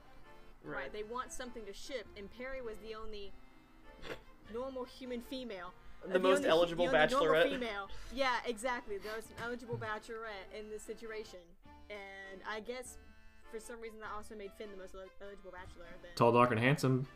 Right. 0.65 0.93
They 0.93 1.05
want 1.05 1.33
something 1.33 1.65
to 1.65 1.73
ship, 1.73 2.07
and 2.17 2.29
Perry 2.37 2.61
was 2.61 2.77
the 2.79 2.95
only 2.97 3.33
normal 4.53 4.85
human 4.85 5.21
female. 5.21 5.73
The 6.09 6.17
Uh, 6.17 6.19
most 6.19 6.39
only- 6.39 6.49
eligible 6.51 6.87
the 6.87 6.97
only 6.97 7.07
bachelorette. 7.17 7.51
female. 7.51 7.89
Yeah, 8.13 8.37
exactly. 8.47 8.99
The 8.99 9.09
most 9.09 9.29
eligible 9.43 9.77
bachelorette 9.77 10.57
in 10.59 10.69
this 10.71 10.83
situation. 10.83 11.41
And 11.91 12.41
I 12.49 12.61
guess 12.61 12.99
for 13.51 13.59
some 13.61 13.81
reason 13.81 13.99
that 14.01 14.11
also 14.15 14.35
made 14.37 14.53
Finn 14.59 14.71
the 14.71 14.77
most 14.77 14.95
eligible 15.21 15.51
bachelor. 15.53 15.87
Then. 16.03 16.11
Tall, 16.15 16.33
dark, 16.33 16.51
and 16.51 16.61
handsome. 16.61 17.07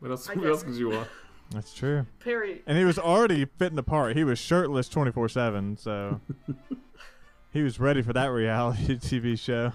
What 0.00 0.10
else? 0.10 0.28
I 0.28 0.34
What 0.34 0.46
else 0.46 0.62
guess. 0.62 0.72
could 0.72 0.78
you 0.78 0.90
want? 0.90 1.08
That's 1.50 1.74
true. 1.74 2.06
Perry. 2.20 2.62
And 2.66 2.76
he 2.78 2.84
was 2.84 2.98
already 2.98 3.44
fitting 3.44 3.76
the 3.76 3.82
part. 3.82 4.16
He 4.16 4.24
was 4.24 4.38
shirtless 4.38 4.88
24 4.88 5.28
7, 5.28 5.76
so 5.76 6.20
he 7.50 7.62
was 7.62 7.78
ready 7.78 8.02
for 8.02 8.12
that 8.12 8.26
reality 8.26 8.96
TV 8.98 9.38
show. 9.38 9.72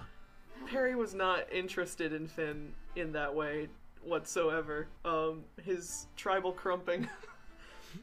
Perry 0.66 0.94
was 0.94 1.14
not 1.14 1.50
interested 1.52 2.12
in 2.12 2.28
Finn 2.28 2.74
in 2.96 3.12
that 3.12 3.34
way 3.34 3.68
whatsoever. 4.02 4.88
Um, 5.04 5.44
his 5.62 6.06
tribal 6.16 6.52
crumping, 6.52 7.08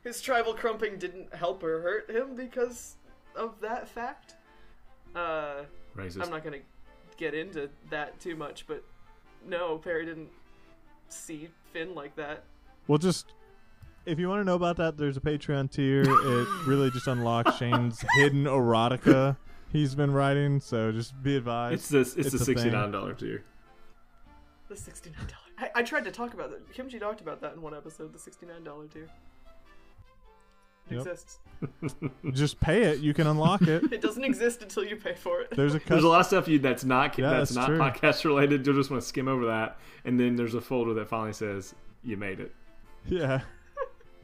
his 0.03 0.21
tribal 0.21 0.53
crumping 0.53 0.97
didn't 0.97 1.33
help 1.33 1.63
or 1.63 1.81
hurt 1.81 2.09
him 2.09 2.35
because 2.35 2.95
of 3.35 3.59
that 3.61 3.87
fact. 3.87 4.35
Uh, 5.15 5.63
Racist. 5.95 6.23
I'm 6.23 6.29
not 6.29 6.43
gonna 6.43 6.59
get 7.17 7.33
into 7.33 7.69
that 7.89 8.19
too 8.19 8.35
much, 8.35 8.65
but 8.67 8.83
no, 9.45 9.77
Perry 9.77 10.05
didn't 10.05 10.29
see 11.09 11.49
Finn 11.73 11.95
like 11.95 12.15
that. 12.15 12.43
Well, 12.87 12.97
just 12.97 13.33
if 14.05 14.19
you 14.19 14.29
want 14.29 14.41
to 14.41 14.45
know 14.45 14.55
about 14.55 14.77
that, 14.77 14.97
there's 14.97 15.17
a 15.17 15.21
Patreon 15.21 15.71
tier. 15.71 16.01
It 16.01 16.47
really 16.67 16.91
just 16.91 17.07
unlocks 17.07 17.57
Shane's 17.57 18.03
hidden 18.17 18.45
erotica 18.45 19.37
he's 19.71 19.95
been 19.95 20.11
writing, 20.11 20.59
so 20.59 20.91
just 20.91 21.21
be 21.23 21.35
advised. 21.37 21.73
It's 21.73 21.89
the 21.89 21.99
it's, 21.99 22.15
It's 22.15 22.31
the 22.31 22.37
a 22.37 22.45
sixty 22.45 22.69
thing. 22.69 22.79
nine 22.79 22.91
dollar 22.91 23.13
tier. 23.13 23.43
The 24.69 24.75
sixty-nine 24.75 25.27
dollar. 25.27 25.71
I, 25.75 25.79
I 25.79 25.83
tried 25.83 26.03
to 26.05 26.11
talk 26.11 26.33
about 26.33 26.49
that. 26.51 26.71
Kimchi 26.73 26.99
talked 26.99 27.21
about 27.21 27.41
that 27.41 27.53
in 27.53 27.61
one 27.61 27.73
episode. 27.73 28.13
The 28.13 28.19
sixty-nine 28.19 28.63
dollar 28.63 28.87
tier 28.87 29.03
It 29.03 29.09
Yep. 30.89 30.99
exists. 31.01 31.39
Just 32.33 32.59
pay 32.59 32.83
it. 32.83 32.99
You 32.99 33.13
can 33.13 33.27
unlock 33.27 33.63
it. 33.63 33.83
It 33.91 34.01
doesn't 34.01 34.23
exist 34.23 34.61
until 34.61 34.83
you 34.83 34.95
pay 34.95 35.13
for 35.15 35.41
it. 35.41 35.49
There's 35.51 35.75
a 35.75 35.79
There's 35.79 36.03
a 36.03 36.07
lot 36.07 36.19
of 36.21 36.25
stuff 36.27 36.47
you 36.47 36.59
that's 36.59 36.83
not 36.83 37.17
Yeah, 37.17 37.29
that's, 37.31 37.49
that's 37.53 37.55
not 37.55 37.65
true. 37.67 37.77
podcast 37.79 38.23
related. 38.25 38.65
You'll 38.65 38.75
just 38.75 38.91
want 38.91 39.01
to 39.01 39.07
skim 39.07 39.27
over 39.27 39.45
that, 39.47 39.79
and 40.05 40.19
then 40.19 40.35
there's 40.35 40.53
a 40.55 40.61
folder 40.61 40.93
that 40.95 41.07
finally 41.09 41.33
says 41.33 41.73
you 42.03 42.17
made 42.17 42.39
it. 42.39 42.53
Yeah. 43.07 43.41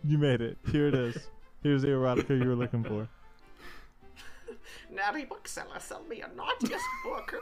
You 0.04 0.18
made 0.18 0.42
it. 0.42 0.58
Here 0.70 0.88
it 0.90 0.94
is. 0.96 1.30
Here's 1.64 1.84
the 1.84 1.88
erotica 1.88 2.38
you 2.38 2.48
were 2.50 2.56
looking 2.56 2.84
for. 2.84 3.08
Natty 4.92 5.24
bookseller, 5.24 5.80
sell 5.80 6.04
me 6.04 6.22
a 6.22 6.28
naughtiest 6.36 6.84
book. 7.06 7.36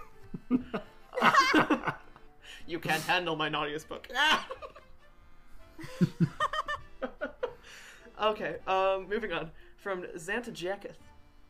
you 2.67 2.79
can't 2.79 3.01
handle 3.03 3.35
my 3.35 3.49
naughtiest 3.49 3.89
book. 3.89 4.07
Okay, 8.21 8.55
um, 8.67 9.07
moving 9.09 9.31
on. 9.31 9.51
From 9.77 10.03
Xanta 10.15 10.53
Jacketh. 10.53 10.97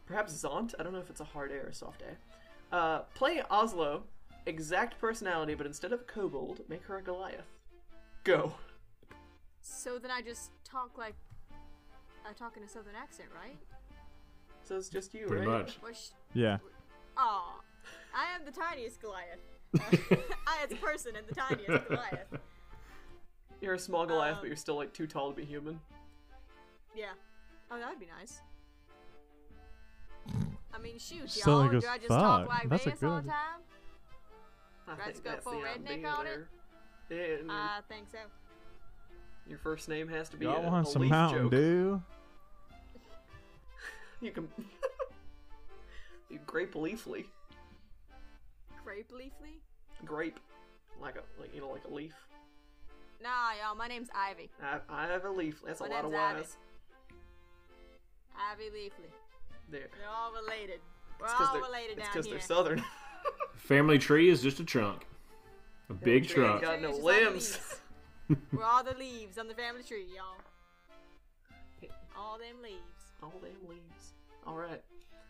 Perhaps 0.05 0.33
Zont? 0.33 0.73
I 0.79 0.83
don't 0.83 0.93
know 0.93 0.99
if 0.99 1.09
it's 1.09 1.19
a 1.21 1.25
hard 1.25 1.51
A 1.51 1.55
or 1.55 1.67
a 1.67 1.73
soft 1.73 2.01
A. 2.01 2.75
Uh, 2.75 2.99
play 3.13 3.41
Oslo, 3.49 4.03
exact 4.45 4.99
personality, 4.99 5.53
but 5.53 5.65
instead 5.65 5.91
of 5.91 6.01
a 6.01 6.03
kobold, 6.03 6.61
make 6.69 6.83
her 6.85 6.97
a 6.97 7.01
Goliath. 7.01 7.45
Go. 8.23 8.53
So 9.61 9.99
then 9.99 10.11
I 10.11 10.21
just 10.21 10.51
talk 10.63 10.97
like 10.97 11.15
I 12.27 12.33
talk 12.33 12.55
in 12.57 12.63
a 12.63 12.67
southern 12.69 12.95
accent, 12.95 13.29
right? 13.35 13.57
So 14.63 14.77
it's 14.77 14.89
just 14.89 15.13
you, 15.13 15.27
Pretty 15.27 15.45
right? 15.47 15.67
much. 15.83 16.09
Yeah. 16.33 16.57
aw, 17.17 17.59
I 18.15 18.35
am 18.35 18.45
the 18.45 18.51
tiniest 18.51 19.01
Goliath. 19.01 19.39
I 20.47 20.63
as 20.63 20.71
a 20.71 20.75
person 20.75 21.15
am 21.15 21.23
the 21.27 21.35
tiniest 21.35 21.87
Goliath. 21.87 22.27
You're 23.59 23.73
a 23.75 23.79
small 23.79 24.05
Goliath, 24.05 24.35
Um, 24.35 24.39
but 24.41 24.47
you're 24.47 24.55
still 24.55 24.75
like 24.75 24.93
too 24.93 25.07
tall 25.07 25.29
to 25.29 25.35
be 25.35 25.45
human. 25.45 25.79
Yeah. 26.95 27.05
Oh, 27.71 27.79
that 27.79 27.89
would 27.89 27.99
be 27.99 28.07
nice. 28.19 28.41
I 30.73 30.77
mean, 30.79 30.97
shoot, 30.99 31.29
Still 31.29 31.53
y'all. 31.53 31.61
like 31.63 31.73
a 31.73 31.79
Do 31.81 31.87
I 31.87 31.97
just 31.97 32.07
thought. 32.09 32.39
talk 32.39 32.49
like 32.49 32.69
That's 32.69 32.85
a 32.85 32.89
this 32.91 32.99
good 32.99 33.09
all 33.09 33.21
the 33.21 33.27
time? 33.27 33.37
I 34.87 34.91
Let's 34.97 35.03
think 35.19 35.23
go 35.23 35.29
that's 35.31 35.43
full 35.43 35.53
the 35.53 35.57
redneck 35.67 35.91
idea 35.93 36.07
on 36.07 36.27
it. 36.27 36.39
there. 37.09 37.37
And 37.39 37.51
I 37.51 37.79
think 37.87 38.07
so. 38.11 38.17
your 39.47 39.57
first 39.59 39.87
name 39.89 40.07
has 40.09 40.27
to 40.29 40.37
be 40.37 40.45
Y'all 40.45 40.57
a, 40.65 40.69
want 40.69 40.87
a 40.87 40.91
some 40.91 41.01
leaf 41.03 41.11
Mountain 41.11 41.43
joke. 41.43 41.51
Dew? 41.51 42.01
You 44.21 44.29
can. 44.31 44.47
you 46.29 46.39
grape 46.45 46.75
leafly. 46.75 47.25
Grape 48.85 49.11
Leafly? 49.11 49.57
Grape. 50.05 50.39
Like 51.01 51.15
a, 51.15 51.21
like, 51.41 51.55
you 51.55 51.61
know, 51.61 51.69
like 51.69 51.85
a 51.85 51.91
leaf. 51.93 52.13
Nah, 53.21 53.29
y'all. 53.59 53.75
My 53.75 53.87
name's 53.87 54.09
Ivy. 54.15 54.51
I, 54.61 54.77
I 54.89 55.07
have 55.07 55.25
a 55.25 55.29
leaf. 55.31 55.61
That's 55.65 55.79
My 55.79 55.87
a 55.87 55.89
lot 55.89 56.05
of 56.05 56.11
name's 56.11 56.21
Ivy. 56.23 56.39
Y's. 56.41 56.57
Ivy 58.35 58.69
Leafly. 58.75 59.09
There. 59.69 59.87
We're 59.99 60.09
all 60.09 60.31
related. 60.33 60.79
We're 61.19 61.25
It's 61.27 61.33
'cause 61.35 61.47
all 61.47 61.53
they're- 61.53 61.61
related 61.63 61.97
it's 61.97 61.99
down 61.99 62.07
because 62.11 62.25
here. 62.25 62.35
they're 62.35 62.41
southern. 62.41 62.83
Family 63.55 63.99
tree 63.99 64.29
is 64.29 64.41
just 64.41 64.59
a 64.59 64.63
trunk, 64.65 65.05
a 65.89 65.93
big 65.93 66.25
tree 66.27 66.43
trunk. 66.43 66.61
got 66.63 66.81
no 66.81 66.89
Trees 66.89 66.97
is 66.99 67.03
all 67.03 67.11
the 67.13 67.23
limbs. 67.23 67.33
leaves. 68.29 68.41
We're 68.53 68.63
all 68.63 68.83
the 68.83 68.95
leaves 68.97 69.37
on 69.37 69.47
the 69.47 69.53
family 69.53 69.83
tree, 69.83 70.05
y'all. 70.15 70.35
All 72.17 72.37
them 72.37 72.61
leaves. 72.63 73.11
All 73.21 73.33
them 73.41 73.51
leaves. 73.69 74.13
All 74.47 74.55
right. 74.55 74.81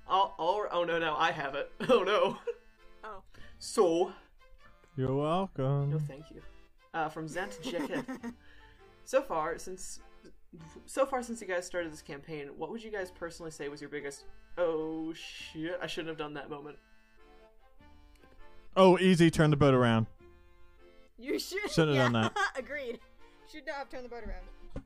Oh, 0.07 0.33
oh, 0.39 0.67
oh 0.71 0.83
no, 0.83 0.99
no, 0.99 1.15
I 1.15 1.31
have 1.31 1.55
it. 1.55 1.71
Oh 1.89 2.03
no. 2.03 2.37
Oh. 3.03 3.23
So, 3.59 4.11
You're 4.95 5.13
welcome. 5.15 5.63
no, 5.91 5.97
welcome. 5.97 6.07
thank 6.07 6.31
you. 6.31 6.41
Uh, 6.93 7.09
from 7.09 7.27
Zant 7.27 7.59
Jeket. 7.61 8.33
so 9.05 9.21
far, 9.21 9.57
since 9.57 9.99
so 10.85 11.05
far 11.05 11.23
since 11.23 11.41
you 11.41 11.47
guys 11.47 11.65
started 11.65 11.91
this 11.91 12.01
campaign, 12.01 12.49
what 12.57 12.71
would 12.71 12.83
you 12.83 12.91
guys 12.91 13.11
personally 13.11 13.51
say 13.51 13.67
was 13.69 13.81
your 13.81 13.89
biggest? 13.89 14.25
Oh 14.57 15.13
shit! 15.13 15.79
I 15.81 15.87
shouldn't 15.87 16.09
have 16.09 16.17
done 16.17 16.33
that 16.33 16.49
moment. 16.49 16.77
Oh, 18.75 18.97
easy. 18.99 19.29
Turn 19.29 19.49
the 19.49 19.57
boat 19.57 19.73
around. 19.73 20.07
You 21.17 21.37
should. 21.39 21.69
Shouldn't 21.69 21.95
yeah, 21.95 22.03
have 22.03 22.13
done 22.13 22.21
that. 22.23 22.33
Agreed. 22.57 22.99
Should 23.51 23.65
not 23.65 23.75
have 23.75 23.89
turned 23.89 24.05
the 24.05 24.09
boat 24.09 24.23
around. 24.23 24.85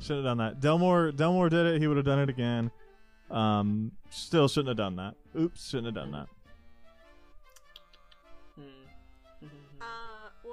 Should 0.00 0.16
have 0.16 0.24
done 0.24 0.38
that. 0.38 0.60
Delmore 0.60 1.12
Delmore 1.12 1.50
did 1.50 1.66
it. 1.66 1.80
He 1.80 1.86
would 1.86 1.96
have 1.96 2.06
done 2.06 2.18
it 2.18 2.28
again. 2.28 2.70
Um, 3.30 3.92
still 4.10 4.48
shouldn't 4.48 4.68
have 4.68 4.76
done 4.76 4.96
that. 4.96 5.14
Oops, 5.38 5.68
shouldn't 5.68 5.86
have 5.86 5.94
done 5.94 6.12
that. 6.12 6.28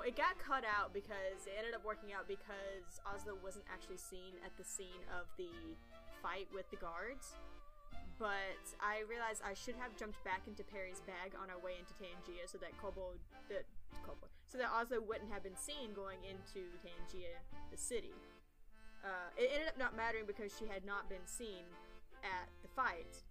It 0.03 0.15
got 0.19 0.35
cut 0.39 0.67
out 0.67 0.93
because 0.93 1.47
it 1.47 1.55
ended 1.57 1.73
up 1.73 1.83
working 1.83 2.11
out 2.11 2.27
because 2.27 2.99
Oslo 3.07 3.39
wasn't 3.39 3.65
actually 3.71 3.97
seen 3.97 4.35
at 4.43 4.51
the 4.59 4.63
scene 4.63 5.03
of 5.15 5.31
the 5.39 5.51
fight 6.21 6.47
with 6.53 6.69
the 6.71 6.77
guards. 6.77 7.35
But 8.19 8.61
I 8.77 9.07
realized 9.09 9.41
I 9.41 9.55
should 9.55 9.75
have 9.79 9.95
jumped 9.97 10.21
back 10.23 10.45
into 10.45 10.63
Perry's 10.63 11.01
bag 11.03 11.33
on 11.39 11.49
our 11.49 11.57
way 11.59 11.79
into 11.79 11.95
Tangia 11.97 12.45
so 12.45 12.61
that 12.61 12.75
Kobold, 12.77 13.17
uh, 13.49 13.63
Kobold, 14.05 14.29
so 14.45 14.59
that 14.59 14.69
Oslo 14.69 15.01
wouldn't 15.01 15.31
have 15.31 15.41
been 15.41 15.57
seen 15.57 15.95
going 15.97 16.21
into 16.27 16.69
Tangia, 16.83 17.41
the 17.71 17.79
city. 17.79 18.13
Uh, 19.03 19.33
it 19.35 19.49
ended 19.51 19.67
up 19.67 19.79
not 19.79 19.97
mattering 19.97 20.23
because 20.27 20.53
she 20.55 20.69
had 20.69 20.85
not 20.85 21.09
been 21.09 21.25
seen 21.25 21.65
at 22.23 22.47
the 22.61 22.69
fight. 22.71 23.23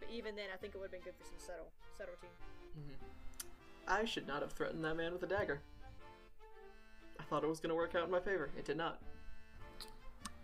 But 0.00 0.10
even 0.10 0.34
then, 0.34 0.50
I 0.52 0.58
think 0.58 0.74
it 0.74 0.78
would 0.82 0.90
have 0.90 0.96
been 0.98 1.06
good 1.06 1.16
for 1.16 1.24
some 1.24 1.38
subtle 1.38 1.70
subtlety. 1.96 2.28
I 3.86 4.04
should 4.04 4.26
not 4.26 4.42
have 4.42 4.52
threatened 4.52 4.84
that 4.84 4.96
man 4.96 5.12
with 5.12 5.22
a 5.22 5.30
dagger. 5.30 5.60
I 7.22 7.30
thought 7.30 7.44
it 7.44 7.48
was 7.48 7.60
going 7.60 7.70
to 7.70 7.76
work 7.76 7.94
out 7.94 8.04
in 8.04 8.10
my 8.10 8.20
favor. 8.20 8.50
It 8.58 8.64
did 8.64 8.76
not. 8.76 8.98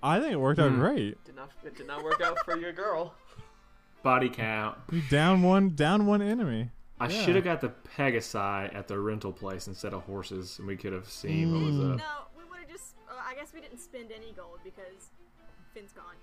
I 0.02 0.20
think 0.20 0.32
it 0.32 0.36
worked 0.36 0.60
out 0.60 0.70
Hmm. 0.70 0.78
great. 0.78 1.24
Did 1.24 1.34
not. 1.34 1.50
It 1.64 1.76
did 1.76 1.86
not 1.86 2.04
work 2.04 2.20
out 2.20 2.38
for 2.44 2.56
your 2.56 2.72
girl. 2.72 3.14
Body 4.02 4.28
count. 4.28 4.78
You 4.92 5.02
down 5.10 5.42
one, 5.42 5.74
down 5.74 6.06
one 6.06 6.22
enemy. 6.22 6.70
I 7.00 7.08
Yeah. 7.08 7.22
should 7.24 7.34
have 7.34 7.44
got 7.44 7.60
the 7.60 7.70
Pegasi 7.96 8.74
at 8.74 8.86
the 8.88 8.98
rental 8.98 9.32
place 9.32 9.66
instead 9.66 9.92
of 9.92 10.02
horses, 10.04 10.58
and 10.58 10.68
we 10.68 10.76
could 10.76 10.92
have 10.92 11.08
seen 11.08 11.52
what 11.52 11.62
was 11.64 11.74
Mm. 11.74 11.92
up. 11.94 11.98
No, 11.98 12.04
we 12.38 12.44
would 12.48 12.60
have 12.60 12.68
just. 12.68 12.94
Uh, 13.08 13.14
I 13.24 13.34
guess 13.34 13.52
we 13.52 13.60
didn't 13.60 13.78
spend 13.78 14.12
any 14.12 14.32
gold 14.32 14.60
because 14.64 15.10
Finn's 15.74 15.92
gone. 15.92 16.14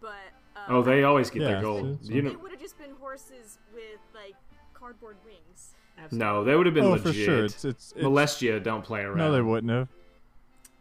But 0.00 0.32
uh, 0.56 0.64
Oh, 0.68 0.82
they 0.82 1.04
always 1.04 1.30
get 1.30 1.42
Yeah, 1.42 1.48
their 1.52 1.62
gold. 1.62 1.98
so- 2.02 2.12
You 2.12 2.18
It 2.20 2.24
know, 2.24 2.38
would 2.38 2.50
have 2.50 2.60
just 2.60 2.76
been 2.78 2.90
horses 2.98 3.58
with 3.74 4.00
like 4.14 4.34
cardboard 4.82 5.16
wings. 5.24 5.74
no, 6.10 6.42
they 6.44 6.56
would 6.56 6.66
have 6.66 6.74
been 6.74 6.84
oh, 6.84 6.90
legit. 6.90 7.06
for 7.06 7.12
sure. 7.12 7.44
It's 7.44 7.64
it's, 7.64 7.92
it's 7.96 8.04
Molestia 8.04 8.62
don't 8.62 8.82
play 8.84 9.00
around. 9.02 9.18
no, 9.18 9.32
they 9.32 9.40
wouldn't 9.40 9.70
have. 9.72 9.88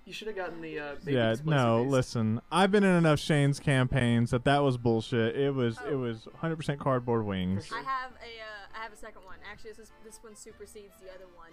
You 0.06 0.14
should 0.14 0.28
have 0.28 0.36
gotten 0.36 0.60
the 0.62 0.80
uh, 0.80 0.96
baby 1.06 1.14
Yeah, 1.14 1.36
no. 1.46 1.84
base. 1.84 1.92
Listen, 1.92 2.42
I've 2.52 2.72
been 2.72 2.84
in 2.84 2.96
enough 2.96 3.20
Shane's 3.20 3.60
campaigns 3.60 4.32
that 4.32 4.44
that 4.46 4.60
was 4.64 4.78
bullshit. 4.78 5.36
It 5.38 5.54
was 5.54 5.78
it 5.78 5.94
Oh. 5.94 5.98
was 6.00 6.28
100% 6.42 6.80
cardboard 6.80 7.24
wings. 7.26 7.68
For 7.68 7.76
I 7.78 7.84
have 7.84 8.12
a. 8.14 8.34
Uh, 8.42 8.80
I 8.80 8.84
have 8.84 8.94
a 8.94 8.98
second 8.98 9.22
one. 9.26 9.38
Actually, 9.50 9.72
this 9.72 9.80
is, 9.88 9.92
this 10.04 10.20
one 10.24 10.36
supersedes 10.36 10.96
the 11.04 11.14
other 11.14 11.30
one. 11.38 11.52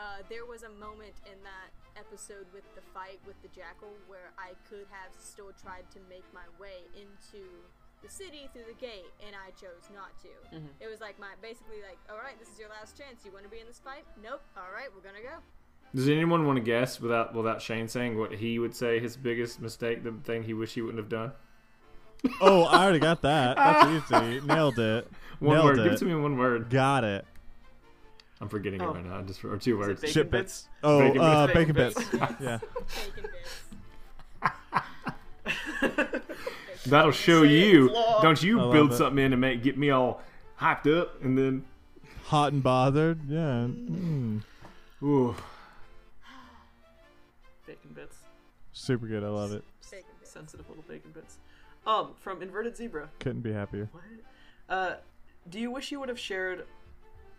Uh, 0.00 0.26
there 0.28 0.44
was 0.44 0.64
a 0.64 0.70
moment 0.82 1.14
in 1.30 1.38
that 1.46 1.70
episode 1.94 2.46
with 2.52 2.64
the 2.74 2.82
fight 2.92 3.20
with 3.24 3.40
the 3.42 3.48
jackal 3.54 3.94
where 4.08 4.34
I 4.36 4.58
could 4.68 4.90
have 4.90 5.14
still 5.22 5.52
tried 5.62 5.86
to 5.94 6.00
make 6.10 6.24
my 6.34 6.42
way 6.58 6.82
into 6.98 7.46
the 8.04 8.10
city 8.10 8.48
through 8.52 8.64
the 8.68 8.78
gate, 8.80 9.08
and 9.26 9.34
I 9.34 9.50
chose 9.58 9.88
not 9.94 10.12
to. 10.22 10.56
Mhm. 10.56 10.68
It 10.80 10.88
was 10.90 11.00
like 11.00 11.18
my 11.18 11.32
basically 11.40 11.80
like, 11.82 11.98
all 12.10 12.18
right, 12.18 12.38
this 12.38 12.48
is 12.48 12.58
your 12.58 12.68
last 12.68 12.96
chance. 12.98 13.24
You 13.24 13.32
want 13.32 13.44
to 13.44 13.50
be 13.50 13.60
in 13.60 13.66
this 13.66 13.80
fight? 13.80 14.04
Nope. 14.22 14.42
All 14.56 14.70
right, 14.74 14.88
we're 14.94 15.00
gonna 15.02 15.22
go. 15.22 15.40
Does 15.94 16.08
anyone 16.08 16.46
want 16.46 16.56
to 16.56 16.62
guess 16.62 17.00
without 17.00 17.34
without 17.34 17.62
Shane 17.62 17.88
saying 17.88 18.18
what 18.18 18.32
he 18.32 18.58
would 18.58 18.74
say 18.74 19.00
his 19.00 19.16
biggest 19.16 19.60
mistake, 19.60 20.02
the 20.04 20.12
thing 20.24 20.42
he 20.42 20.52
wish 20.54 20.74
he 20.74 20.82
wouldn't 20.82 20.98
have 20.98 21.08
done? 21.08 21.32
oh, 22.40 22.64
I 22.64 22.84
already 22.84 22.98
got 22.98 23.22
that. 23.22 23.56
That's 23.56 24.12
easy. 24.12 24.40
Nailed 24.46 24.78
it. 24.78 25.08
One 25.40 25.56
Nailed 25.56 25.64
word. 25.66 25.78
it. 25.80 25.84
Give 25.84 25.92
it 25.92 25.98
to 25.98 26.04
me 26.04 26.14
one 26.14 26.36
word. 26.38 26.68
Got 26.70 27.04
it. 27.04 27.24
I'm 28.40 28.48
forgetting 28.48 28.82
Oh. 28.82 28.90
it 28.90 28.94
right 28.94 29.04
now. 29.06 29.22
Just 29.22 29.44
or 29.44 29.56
two 29.56 29.78
words. 29.78 30.00
bacon 30.00 30.12
Shit 30.14 30.30
bits? 30.30 30.62
bits. 30.62 30.68
Oh, 30.82 30.98
Bacon 31.00 31.20
uh, 31.20 31.46
bits. 31.46 31.56
bacon 31.58 31.74
Bacon 31.74 31.94
bits. 32.02 32.10
bits. 32.10 32.34
yeah. 32.40 32.58
Bacon 33.06 33.30
bits. 35.96 36.13
That'll 36.86 37.10
show 37.12 37.42
you. 37.42 37.88
law. 37.90 38.20
Don't 38.22 38.42
you 38.42 38.60
I 38.60 38.62
love 38.64 38.72
build 38.72 38.92
it. 38.92 38.96
something 38.96 39.24
in 39.24 39.32
and 39.32 39.40
make 39.40 39.62
get 39.62 39.76
me 39.78 39.90
all 39.90 40.20
hyped 40.60 40.92
up 40.92 41.22
and 41.22 41.36
then. 41.36 41.64
Hot 42.26 42.52
and 42.52 42.62
bothered. 42.62 43.20
Yeah. 43.28 43.66
Mm. 43.68 44.42
Ooh. 45.02 45.34
Bacon 47.66 47.90
bits. 47.94 48.16
Super 48.72 49.06
good. 49.06 49.22
I 49.22 49.28
love 49.28 49.52
it. 49.52 49.62
Bacon 49.90 50.06
bits. 50.18 50.30
Sensitive 50.30 50.68
little 50.68 50.84
bacon 50.88 51.10
bits. 51.12 51.38
Um, 51.86 52.12
from 52.20 52.42
Inverted 52.42 52.76
Zebra. 52.76 53.10
Couldn't 53.20 53.42
be 53.42 53.52
happier. 53.52 53.88
What? 53.92 54.04
Uh, 54.68 54.94
do 55.50 55.60
you 55.60 55.70
wish 55.70 55.92
you 55.92 56.00
would 56.00 56.08
have 56.08 56.18
shared? 56.18 56.64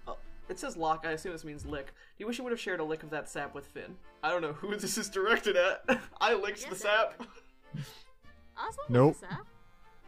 Uh, 0.07 0.13
it 0.49 0.59
says 0.59 0.77
lock. 0.77 1.03
I 1.07 1.11
assume 1.11 1.31
this 1.31 1.43
means 1.43 1.65
lick. 1.65 1.87
Do 1.87 1.91
you 2.19 2.27
wish 2.27 2.37
you 2.37 2.43
would 2.43 2.51
have 2.53 2.59
shared 2.59 2.79
a 2.79 2.83
lick 2.83 3.01
of 3.01 3.09
that 3.09 3.27
sap 3.27 3.55
with 3.55 3.65
Finn? 3.65 3.95
I 4.21 4.29
don't 4.29 4.41
know 4.41 4.53
who 4.53 4.75
this 4.77 4.97
is 4.99 5.09
directed 5.09 5.55
at. 5.57 5.99
I 6.21 6.35
licked 6.35 6.69
the 6.69 6.75
sap. 6.75 7.21
Oslo 8.57 8.83
Nope. 8.89 9.15
knows 9.21 9.21
that. 9.21 9.39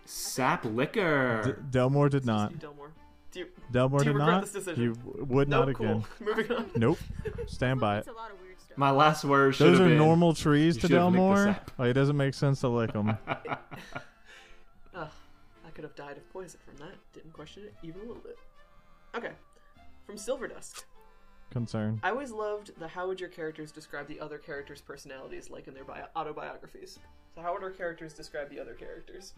Sap 0.06 0.66
liquor. 0.66 1.42
D- 1.72 1.78
Delmore 1.80 2.10
did 2.10 2.26
not. 2.26 2.58
Delmore. 2.60 2.92
Do 3.32 3.40
you? 3.42 3.48
Delmore 3.72 4.00
Do 4.00 4.06
you 4.06 4.14
did 4.14 4.20
not. 4.20 4.46
this? 4.52 4.68
You 4.78 4.96
would 5.18 5.50
No, 5.50 5.66
not 5.66 5.76
cool. 5.76 5.86
again. 5.88 6.06
Moving 6.22 6.52
on. 6.52 6.70
Nope. 6.76 6.98
Stand 7.48 7.80
by 7.82 7.98
it. 8.00 8.08
A 8.08 8.12
lot 8.14 8.32
of 8.32 8.40
weird 8.42 8.60
stuff. 8.60 8.78
My 8.78 8.92
last 8.92 9.26
word 9.26 9.56
should 9.56 9.68
Those 9.68 9.78
have 9.80 9.88
are 9.88 9.90
been. 9.90 9.98
normal 9.98 10.34
trees 10.34 10.76
to 10.76 10.82
should 10.82 10.92
have 10.92 11.04
licked 11.06 11.14
the 11.14 11.18
Delmore. 11.20 11.44
sap. 11.46 11.72
Like, 11.78 11.90
it 11.90 11.94
doesn't 11.94 12.16
make 12.18 12.34
sense 12.34 12.62
to 12.62 12.70
lick 12.70 12.94
them. 12.94 13.18
Ugh, 13.28 15.08
I 15.66 15.70
could 15.74 15.84
have 15.84 15.96
died 15.96 16.18
of 16.18 16.30
poison 16.32 16.60
from 16.66 16.78
that. 16.78 16.96
Didn't 17.14 17.34
question 17.34 17.64
it 17.64 17.74
even 17.84 18.02
a 18.02 18.06
little 18.06 18.24
bit. 18.24 18.38
Okay. 19.16 19.32
From 20.06 20.18
Silver 20.18 20.48
Dust. 20.48 20.86
Concern. 21.52 22.00
I 22.04 22.10
always 22.12 22.32
loved 22.32 22.72
the 22.80 22.88
how 22.88 23.08
would 23.08 23.20
your 23.20 23.30
characters 23.30 23.72
describe 23.72 24.08
the 24.08 24.20
other 24.20 24.38
characters' 24.38 24.82
personalities, 24.82 25.50
like 25.50 25.68
in 25.68 25.74
their 25.74 25.86
bio- 25.86 26.08
autobiographies. 26.16 27.00
So 27.36 27.42
how 27.42 27.54
would 27.54 27.64
our 27.64 27.72
characters 27.72 28.14
describe 28.14 28.50
the 28.50 28.60
other 28.60 28.74
characters? 28.74 29.34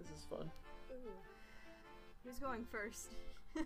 This 0.00 0.08
is 0.10 0.24
fun. 0.30 0.50
Ooh. 0.90 1.10
Who's 2.24 2.38
going 2.38 2.64
first? 2.70 3.12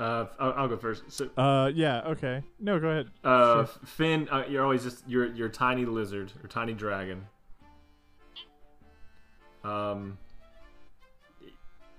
Uh, 0.00 0.26
I'll, 0.40 0.52
I'll 0.54 0.68
go 0.68 0.76
first. 0.78 1.02
So, 1.12 1.28
Uh, 1.36 1.70
yeah. 1.72 2.00
Okay. 2.06 2.42
No, 2.58 2.80
go 2.80 2.88
ahead. 2.88 3.10
uh, 3.22 3.66
Sure. 3.66 3.66
Finn, 3.84 4.26
uh, 4.32 4.42
you're 4.48 4.62
always 4.64 4.82
just 4.82 5.04
you're 5.06 5.26
you're 5.26 5.46
a 5.48 5.52
tiny 5.52 5.84
lizard 5.84 6.32
or 6.42 6.48
tiny 6.48 6.72
dragon. 6.72 7.24
Um, 9.62 10.16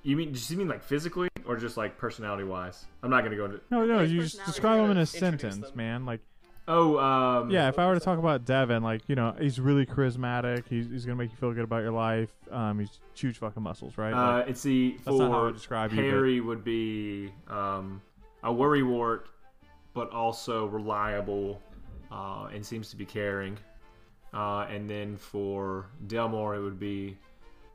you 0.03 0.15
mean 0.15 0.33
just 0.33 0.49
you 0.51 0.57
mean 0.57 0.67
like 0.67 0.83
physically 0.83 1.29
or 1.45 1.57
just 1.57 1.77
like 1.77 1.97
personality 1.97 2.43
wise? 2.43 2.85
I'm 3.01 3.09
not 3.09 3.23
gonna 3.23 3.35
go 3.35 3.45
into. 3.45 3.61
No, 3.71 3.85
no. 3.85 4.01
You 4.01 4.21
just 4.21 4.43
describe 4.45 4.79
them 4.81 4.91
in 4.91 4.97
a 4.97 5.05
sentence, 5.05 5.67
them. 5.67 5.71
man. 5.75 6.05
Like, 6.05 6.21
Oh, 6.65 6.97
um, 6.97 7.49
yeah. 7.49 7.67
If 7.67 7.77
I 7.77 7.85
were 7.87 7.93
to 7.93 7.99
talk 7.99 8.19
about 8.19 8.45
Devin, 8.45 8.83
like, 8.83 9.01
you 9.07 9.15
know, 9.15 9.35
he's 9.37 9.59
really 9.59 9.85
charismatic. 9.85 10.63
He's, 10.69 10.89
he's 10.89 11.05
gonna 11.05 11.17
make 11.17 11.31
you 11.31 11.35
feel 11.37 11.51
good 11.53 11.65
about 11.65 11.81
your 11.81 11.91
life. 11.91 12.29
Um, 12.51 12.79
he's 12.79 12.99
huge 13.15 13.37
fucking 13.37 13.61
muscles, 13.61 13.97
right? 13.97 14.13
Uh, 14.13 14.37
Like, 14.39 14.49
it's 14.49 14.63
the 14.63 14.95
That's 15.03 15.17
not 15.17 15.29
how 15.31 15.37
I 15.37 15.39
for 15.39 15.45
would 15.47 15.55
describe 15.55 15.91
you, 15.91 15.97
but- 15.97 16.05
Harry 16.05 16.39
would 16.39 16.63
be 16.63 17.33
um, 17.49 18.01
a 18.43 18.49
worrywart, 18.49 19.23
but 19.93 20.09
also 20.11 20.65
reliable, 20.67 21.61
uh, 22.11 22.47
and 22.53 22.65
seems 22.65 22.89
to 22.91 22.95
be 22.95 23.05
caring. 23.05 23.57
Uh, 24.33 24.65
and 24.69 24.89
then 24.89 25.17
for 25.17 25.87
Delmore, 26.07 26.55
it 26.55 26.61
would 26.61 26.79
be 26.79 27.17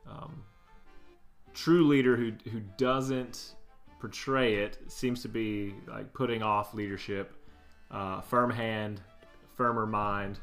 um, 0.08 0.42
true 1.58 1.86
leader 1.86 2.16
who 2.16 2.32
who 2.50 2.60
doesn't 2.76 3.54
portray 4.00 4.56
it. 4.56 4.78
Seems 4.86 5.22
to 5.22 5.28
be 5.28 5.74
like 5.86 6.12
putting 6.12 6.42
off 6.42 6.74
leadership. 6.74 7.34
Uh, 7.90 8.20
firm 8.20 8.50
hand, 8.50 9.00
firmer 9.54 9.86
mind, 9.86 10.38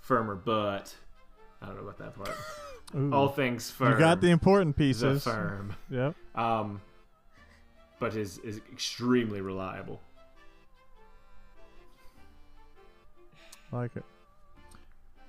firmer 0.00 0.34
butt. 0.34 0.94
I 1.62 1.66
don't 1.66 1.76
know 1.76 1.82
about 1.82 1.98
that 1.98 2.14
part. 2.14 2.36
ooh. 2.96 3.12
All 3.12 3.28
things 3.28 3.70
firm. 3.70 3.92
you 3.92 3.98
got 3.98 4.20
the 4.20 4.30
important 4.30 4.76
the 4.76 4.84
pieces. 4.84 5.24
firm 5.24 5.74
Yep. 5.90 6.14
um, 6.34 6.80
but 7.98 8.14
is 8.14 8.38
is 8.38 8.60
extremely 8.72 9.40
reliable. 9.40 10.00
Like 13.72 13.96
it. 13.96 14.04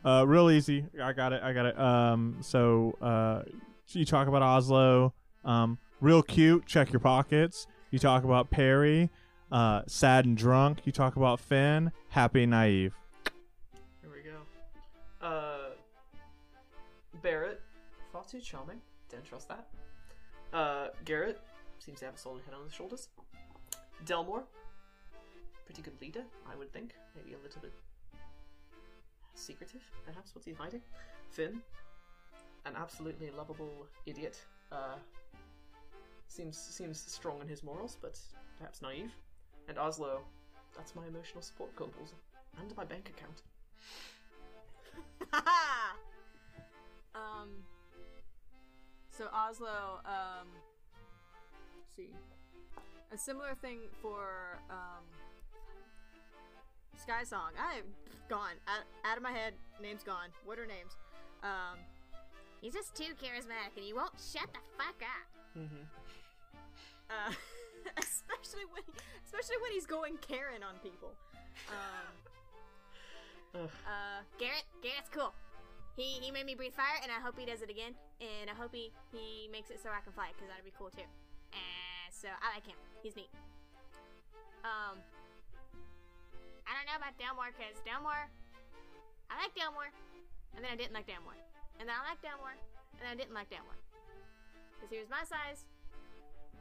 Uh, 0.03 0.23
real 0.25 0.49
easy. 0.49 0.85
I 1.01 1.11
got 1.11 1.33
it. 1.33 1.43
I 1.43 1.51
got 1.51 1.65
it. 1.65 1.77
Um, 1.77 2.37
so 2.41 2.95
uh, 3.01 3.43
you 3.89 4.05
talk 4.05 4.27
about 4.29 4.41
Oslo. 4.41 5.13
Um, 5.45 5.77
real 6.01 6.21
cute. 6.21 6.65
Check 6.65 6.91
your 6.91 6.99
pockets. 6.99 7.67
You 7.91 7.99
talk 7.99 8.23
about 8.23 8.49
Perry. 8.49 9.09
Uh, 9.51 9.81
sad 9.87 10.25
and 10.25 10.37
drunk. 10.37 10.81
You 10.85 10.91
talk 10.91 11.15
about 11.15 11.39
Finn. 11.39 11.91
Happy 12.09 12.43
and 12.43 12.51
naive. 12.51 12.93
Here 14.01 14.11
we 14.11 14.21
go. 14.21 15.25
Uh, 15.25 15.71
Barrett, 17.21 17.61
far 18.11 18.23
too 18.23 18.39
charming. 18.39 18.81
Don't 19.09 19.25
trust 19.25 19.49
that. 19.49 19.67
Uh, 20.53 20.87
Garrett 21.05 21.39
seems 21.79 21.99
to 21.99 22.05
have 22.05 22.15
a 22.15 22.17
solid 22.17 22.43
head 22.45 22.53
on 22.53 22.63
his 22.63 22.73
shoulders. 22.73 23.09
Delmore, 24.05 24.43
pretty 25.65 25.81
good 25.81 25.99
leader, 26.01 26.23
I 26.51 26.55
would 26.55 26.71
think. 26.71 26.93
Maybe 27.15 27.33
a 27.33 27.37
little 27.43 27.61
bit 27.61 27.73
secretive, 29.33 29.81
perhaps. 30.05 30.33
What's 30.35 30.45
he 30.45 30.53
hiding? 30.53 30.81
Finn, 31.31 31.61
an 32.65 32.73
absolutely 32.75 33.31
lovable 33.35 33.87
idiot. 34.05 34.39
Uh, 34.71 34.95
seems 36.29 36.57
seems 36.57 36.99
strong 36.99 37.41
in 37.41 37.47
his 37.47 37.63
morals, 37.63 37.97
but 38.01 38.17
perhaps 38.57 38.81
naive. 38.81 39.11
And 39.67 39.77
Oslo, 39.77 40.21
that's 40.75 40.95
my 40.95 41.05
emotional 41.07 41.41
support 41.41 41.75
goggles 41.75 42.13
and 42.59 42.75
my 42.77 42.85
bank 42.85 43.11
account. 43.15 43.41
um. 47.15 47.49
So 49.11 49.25
Oslo, 49.33 49.99
um, 50.05 50.47
let's 51.77 51.93
see, 51.93 52.15
a 53.11 53.17
similar 53.17 53.53
thing 53.61 53.79
for 54.01 54.57
um, 54.69 55.03
Sky 56.95 57.25
Song. 57.25 57.51
I'm 57.59 57.83
gone 58.29 58.55
out, 58.65 58.85
out 59.03 59.17
of 59.17 59.23
my 59.23 59.31
head. 59.31 59.55
Name's 59.81 60.03
gone. 60.03 60.29
What 60.45 60.57
are 60.57 60.65
names? 60.65 60.95
Um, 61.43 61.79
He's 62.61 62.73
just 62.73 62.95
too 62.95 63.15
charismatic 63.23 63.75
and 63.77 63.85
he 63.85 63.93
won't 63.93 64.11
shut 64.19 64.51
the 64.51 64.59
fuck 64.77 64.99
up. 65.01 65.38
Mm-hmm. 65.57 65.85
uh, 67.09 67.31
especially 67.97 68.65
when 68.71 68.83
especially 69.25 69.57
when 69.61 69.71
he's 69.73 69.85
going 69.85 70.17
Karen 70.21 70.63
on 70.63 70.77
people. 70.83 71.13
Um, 71.69 72.13
Ugh. 73.65 73.69
uh, 73.85 74.21
Garrett, 74.37 74.65
Garrett's 74.81 75.09
cool. 75.09 75.33
He 75.95 76.21
he 76.21 76.31
made 76.31 76.45
me 76.45 76.55
breathe 76.55 76.73
fire, 76.73 77.01
and 77.01 77.11
I 77.11 77.19
hope 77.19 77.37
he 77.37 77.45
does 77.45 77.61
it 77.61 77.69
again. 77.69 77.93
And 78.21 78.49
I 78.49 78.53
hope 78.53 78.73
he 78.73 78.91
he 79.11 79.49
makes 79.51 79.69
it 79.69 79.81
so 79.81 79.89
I 79.89 80.01
can 80.01 80.13
fly, 80.13 80.31
because 80.35 80.47
that'd 80.47 80.63
be 80.63 80.75
cool 80.77 80.89
too. 80.93 81.07
And 81.51 82.09
so 82.13 82.29
I 82.29 82.53
like 82.55 82.65
him. 82.67 82.77
He's 83.01 83.15
neat. 83.15 83.31
Um, 84.61 84.99
I 86.67 86.75
don't 86.77 86.85
know 86.85 86.99
about 86.99 87.15
Delmore, 87.17 87.49
because 87.55 87.79
Delmore, 87.87 88.27
I 89.31 89.33
like 89.41 89.55
Delmore, 89.55 89.89
and 90.53 90.61
then 90.61 90.69
I 90.69 90.77
didn't 90.77 90.93
like 90.93 91.07
Delmore, 91.07 91.39
and 91.79 91.87
then 91.87 91.95
I 91.95 92.11
liked 92.11 92.21
Delmore, 92.21 92.53
and 92.53 93.01
then 93.01 93.09
I 93.09 93.17
didn't 93.17 93.33
like 93.33 93.49
Delmore, 93.49 93.79
because 94.79 94.91
he 94.91 94.99
was 94.99 95.09
my 95.11 95.27
size, 95.27 95.67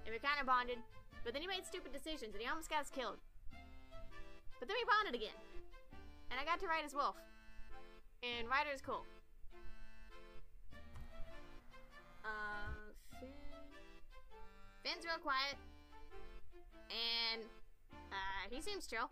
and 0.05 0.11
we 0.12 0.19
kind 0.19 0.41
of 0.43 0.47
bonded. 0.47 0.79
But 1.25 1.33
then 1.33 1.43
he 1.43 1.49
made 1.49 1.62
stupid 1.66 1.93
decisions, 1.93 2.35
and 2.35 2.43
he 2.43 2.49
almost 2.49 2.69
got 2.71 2.83
us 2.83 2.91
killed. 2.91 3.19
But 4.59 4.66
then 4.66 4.75
we 4.75 4.85
bonded 4.91 5.14
again, 5.14 5.39
and 6.31 6.41
I 6.41 6.45
got 6.45 6.59
to 6.61 6.66
ride 6.66 6.83
as 6.85 6.95
Wolf. 6.95 7.16
And 8.23 8.49
Ryder 8.51 8.71
is 8.75 8.81
cool. 8.83 9.07
Uh, 12.25 12.91
Finn. 13.21 13.29
Finn's 14.83 15.05
real 15.05 15.23
quiet. 15.23 15.55
And, 16.91 17.43
uh, 18.11 18.49
he 18.51 18.61
seems 18.61 18.87
chill. 18.87 19.09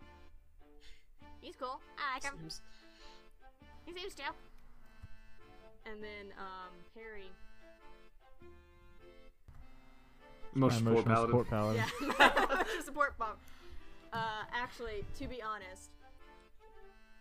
He's 1.41 1.55
cool. 1.55 1.79
I 1.97 2.15
like 2.15 2.23
him. 2.23 2.33
Seems- 2.39 2.61
He 3.85 3.93
seems 3.93 4.15
chill. 4.15 4.35
and 5.85 6.03
then 6.03 6.33
um, 6.37 6.73
Harry. 6.95 7.31
Most 10.53 10.77
support 10.79 11.05
paladin. 11.05 11.27
support 11.27 11.49
paladin. 11.49 11.83
Yeah, 12.19 12.63
support 12.83 13.17
bomb. 13.17 13.35
Uh, 14.13 14.43
actually, 14.53 15.05
to 15.19 15.27
be 15.27 15.41
honest, 15.41 15.91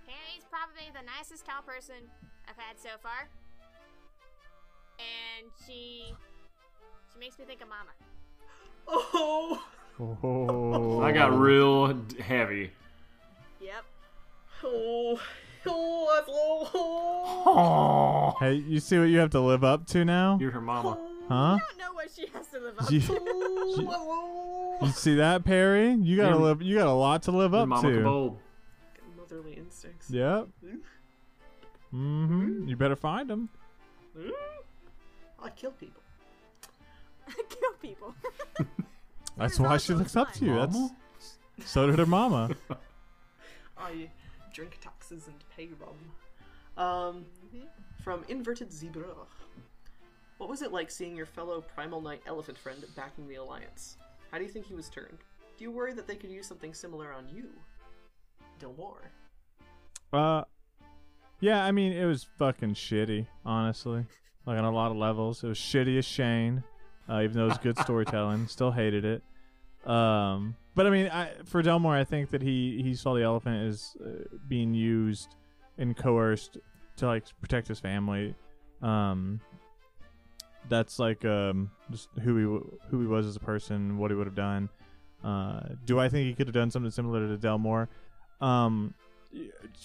Harry's 0.07 0.45
probably 0.51 0.91
the 0.93 1.05
nicest 1.05 1.45
tall 1.45 1.63
person 1.63 1.97
I've 2.49 2.57
had 2.57 2.79
so 2.79 2.91
far. 3.03 3.29
And 4.99 5.51
she. 5.67 6.15
She 7.13 7.21
makes 7.21 7.39
me 7.39 7.45
think 7.45 7.61
of 7.61 7.69
Mama. 7.69 7.91
Oh! 8.89 9.63
Oh. 9.99 11.01
I 11.03 11.13
got 11.13 11.39
real 11.39 11.99
heavy. 12.21 12.71
yep. 13.61 13.85
Oh! 14.63 15.19
Oh! 15.67 16.13
That's 16.17 16.29
oh! 16.75 18.35
Hey, 18.39 18.55
you 18.55 18.79
see 18.81 18.99
what 18.99 19.05
you 19.05 19.19
have 19.19 19.31
to 19.31 19.41
live 19.41 19.65
up 19.65 19.87
to 19.89 20.05
now? 20.05 20.39
You're 20.41 20.51
her 20.53 20.61
mama. 20.61 20.99
Huh? 21.29 21.35
I 21.35 21.59
don't 21.59 21.79
know 21.79 21.93
what 21.95 22.09
she 22.15 22.27
has 22.33 22.47
to 22.49 22.61
live 22.61 22.79
up 22.79 22.91
You, 22.91 23.01
to. 23.01 24.79
you 24.87 24.93
see 24.93 25.17
that, 25.17 25.45
Perry? 25.45 25.93
You 25.95 26.17
gotta 26.17 26.31
Your- 26.37 26.39
live. 26.45 26.63
You 26.63 26.77
got 26.79 26.87
a 26.87 26.93
lot 26.93 27.23
to 27.25 27.33
live 27.33 27.55
up 27.55 27.69
to. 27.83 27.97
Cabal. 27.97 28.39
Motherly 29.17 29.55
instincts. 29.55 30.11
Yep. 30.11 30.49
Mm-hmm. 31.95 32.69
You 32.69 32.77
better 32.77 32.97
find 32.97 33.29
them. 33.29 33.49
I 35.43 35.51
kill 35.51 35.73
people. 35.73 36.03
I 37.29 37.43
kill 37.49 37.73
people. 37.81 38.15
That's 39.37 39.59
why 39.61 39.77
she 39.79 39.95
looks 39.95 40.17
up 40.17 40.33
to 40.35 40.45
you. 40.45 40.55
That's 40.55 40.79
so 41.65 41.87
did 41.87 41.99
her 41.99 42.07
mama. 42.07 42.51
I 43.79 44.11
drink 44.53 44.79
taxes 44.81 45.27
and 45.27 45.37
pay 45.57 45.69
rum. 45.81 45.97
Um, 46.85 47.25
from 48.03 48.25
Inverted 48.29 48.73
Zebra. 48.73 49.05
What 50.39 50.51
was 50.51 50.63
it 50.63 50.73
like 50.73 50.91
seeing 50.91 51.17
your 51.17 51.27
fellow 51.27 51.63
Primal 51.63 52.01
Knight 52.01 52.23
elephant 52.27 52.59
friend 52.59 52.85
backing 52.95 53.27
the 53.27 53.37
Alliance? 53.37 53.97
How 54.31 54.39
do 54.39 54.45
you 54.45 54.51
think 54.51 54.67
he 54.67 54.75
was 54.75 54.89
turned? 54.89 55.19
Do 55.57 55.65
you 55.65 55.71
worry 55.71 55.95
that 55.95 56.07
they 56.07 56.17
could 56.17 56.31
use 56.31 56.47
something 56.47 56.75
similar 56.75 57.13
on 57.13 57.27
you? 57.29 57.49
Delmore. 58.59 59.11
Uh, 60.13 60.45
yeah. 61.41 61.65
I 61.65 61.73
mean, 61.73 61.93
it 61.93 62.05
was 62.05 62.27
fucking 62.39 62.75
shitty. 62.75 63.27
Honestly, 63.45 64.05
like 64.45 64.59
on 64.59 64.65
a 64.65 64.71
lot 64.71 64.91
of 64.91 64.99
levels, 64.99 65.43
it 65.43 65.49
was 65.49 65.59
shitty 65.59 65.97
as 65.99 66.05
Shane. 66.05 66.63
Uh, 67.09 67.21
even 67.23 67.37
though 67.37 67.45
it 67.45 67.49
was 67.49 67.59
good 67.59 67.79
storytelling, 67.81 68.47
still 68.49 68.73
hated 68.73 69.05
it. 69.05 69.23
Um, 69.89 70.57
but 70.75 70.87
I 70.87 70.91
mean, 70.91 71.07
I, 71.07 71.31
for 71.45 71.63
Delmore, 71.63 71.97
I 71.97 72.05
think 72.05 72.31
that 72.31 72.43
he 72.43 72.83
he 72.83 72.95
saw 72.95 73.15
the 73.15 73.23
elephant 73.23 73.69
as 73.69 73.97
uh, 74.05 74.25
being 74.49 74.75
used 74.75 75.37
and 75.79 75.97
coerced 75.97 76.59
to 76.97 77.07
like 77.07 77.25
protect 77.41 77.69
his 77.69 77.79
family. 77.79 78.35
Um, 78.83 79.41
that's 80.69 80.99
like 80.99 81.25
um 81.25 81.71
just 81.91 82.09
who 82.23 82.37
he 82.37 82.43
who 82.91 83.01
he 83.01 83.07
was 83.07 83.27
as 83.27 83.37
a 83.37 83.41
person, 83.41 83.99
what 83.99 84.11
he 84.11 84.17
would 84.17 84.27
have 84.27 84.37
done. 84.37 84.69
Uh, 85.25 85.61
do 85.85 85.99
I 85.99 86.09
think 86.09 86.27
he 86.29 86.35
could 86.35 86.47
have 86.47 86.55
done 86.55 86.71
something 86.71 86.91
similar 86.91 87.27
to 87.27 87.37
Delmore? 87.37 87.89
Um, 88.41 88.95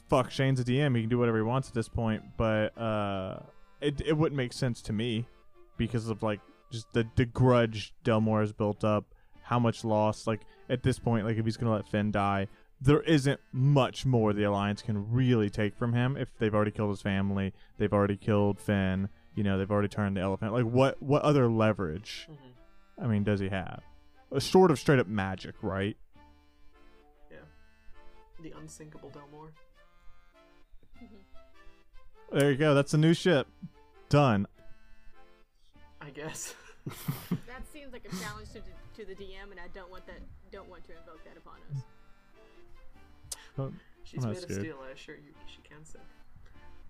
fuck, 0.10 0.30
Shane's 0.30 0.60
a 0.60 0.64
DM. 0.64 0.96
He 0.96 1.02
can 1.02 1.10
do 1.10 1.18
whatever 1.18 1.38
he 1.38 1.44
wants 1.44 1.68
at 1.68 1.74
this 1.74 1.88
point, 1.88 2.22
but 2.38 2.78
uh, 2.78 3.40
it 3.80 4.02
it 4.06 4.18
wouldn't 4.18 4.38
make 4.38 4.54
sense 4.54 4.82
to 4.84 4.94
me 4.94 5.26
because 5.78 6.08
of 6.10 6.22
like 6.24 6.40
just 6.72 6.92
the 6.94 7.08
the 7.16 7.26
grudge 7.26 7.94
Delmore 8.04 8.42
has 8.42 8.54
built 8.54 8.84
up, 8.84 9.06
how 9.44 9.60
much 9.60 9.84
loss. 9.84 10.28
Like 10.28 10.42
at 10.70 10.84
this 10.84 11.00
point, 11.00 11.26
like 11.26 11.38
if 11.38 11.46
he's 11.46 11.58
gonna 11.58 11.74
let 11.74 11.88
Finn 11.88 12.12
die, 12.12 12.48
there 12.80 13.02
isn't 13.02 13.40
much 13.52 14.06
more 14.06 14.34
the 14.34 14.44
Alliance 14.44 14.82
can 14.82 15.12
really 15.12 15.50
take 15.50 15.76
from 15.76 15.94
him. 15.94 16.18
If 16.18 16.38
they've 16.38 16.54
already 16.54 16.72
killed 16.72 16.90
his 16.90 17.02
family, 17.02 17.54
they've 17.78 17.94
already 17.94 18.18
killed 18.18 18.60
Finn. 18.60 19.10
You 19.36 19.44
know, 19.44 19.58
they've 19.58 19.72
already 19.72 19.88
turned 19.88 20.18
the 20.18 20.22
elephant. 20.22 20.54
Like 20.54 20.66
what 20.66 21.02
what 21.02 21.22
other 21.22 21.50
leverage? 21.50 22.28
Mm-hmm. 22.30 23.04
I 23.04 23.08
mean, 23.08 23.24
does 23.24 23.40
he 23.40 23.50
have? 23.50 23.82
A 24.32 24.42
sort 24.42 24.72
of 24.72 24.80
straight 24.80 25.00
up 25.00 25.08
magic, 25.08 25.56
right? 25.62 25.98
Yeah. 27.30 27.38
The 28.42 28.54
unsinkable 28.60 29.10
Delmore. 29.10 29.52
There 32.32 32.52
you 32.52 32.58
go. 32.58 32.74
That's 32.74 32.94
a 32.94 32.98
new 32.98 33.14
ship. 33.14 33.48
Done. 34.10 34.48
I 36.00 36.10
guess. 36.10 36.54
That 37.46 37.62
seems 37.72 37.94
like 37.94 38.06
a 38.06 38.16
challenge 38.24 38.50
to, 38.54 38.60
to 38.60 39.06
the 39.08 39.14
DM, 39.14 39.52
and 39.52 39.60
I 39.60 39.68
don't 39.74 39.92
want 39.92 40.08
that. 40.08 40.20
Don't 40.52 40.68
want 40.68 40.84
to 40.86 40.94
invoke 40.94 41.24
that 41.26 41.38
upon 41.38 41.58
us. 41.70 41.84
Oh, 43.60 43.72
She's 44.04 44.24
I'm 44.26 44.32
made 44.32 44.44
of 44.44 44.52
steel, 44.52 44.78
I 44.88 44.92
assure 44.92 45.16
you, 45.16 45.32
she 45.46 45.62
can 45.62 45.86
sing. 45.86 46.02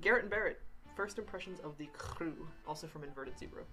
Garrett 0.01 0.23
and 0.23 0.31
Barrett, 0.31 0.61
first 0.95 1.17
impressions 1.17 1.59
of 1.61 1.77
the 1.77 1.87
crew, 1.93 2.47
also 2.67 2.87
from 2.87 3.03
Inverted 3.03 3.37
Zebra. 3.37 3.63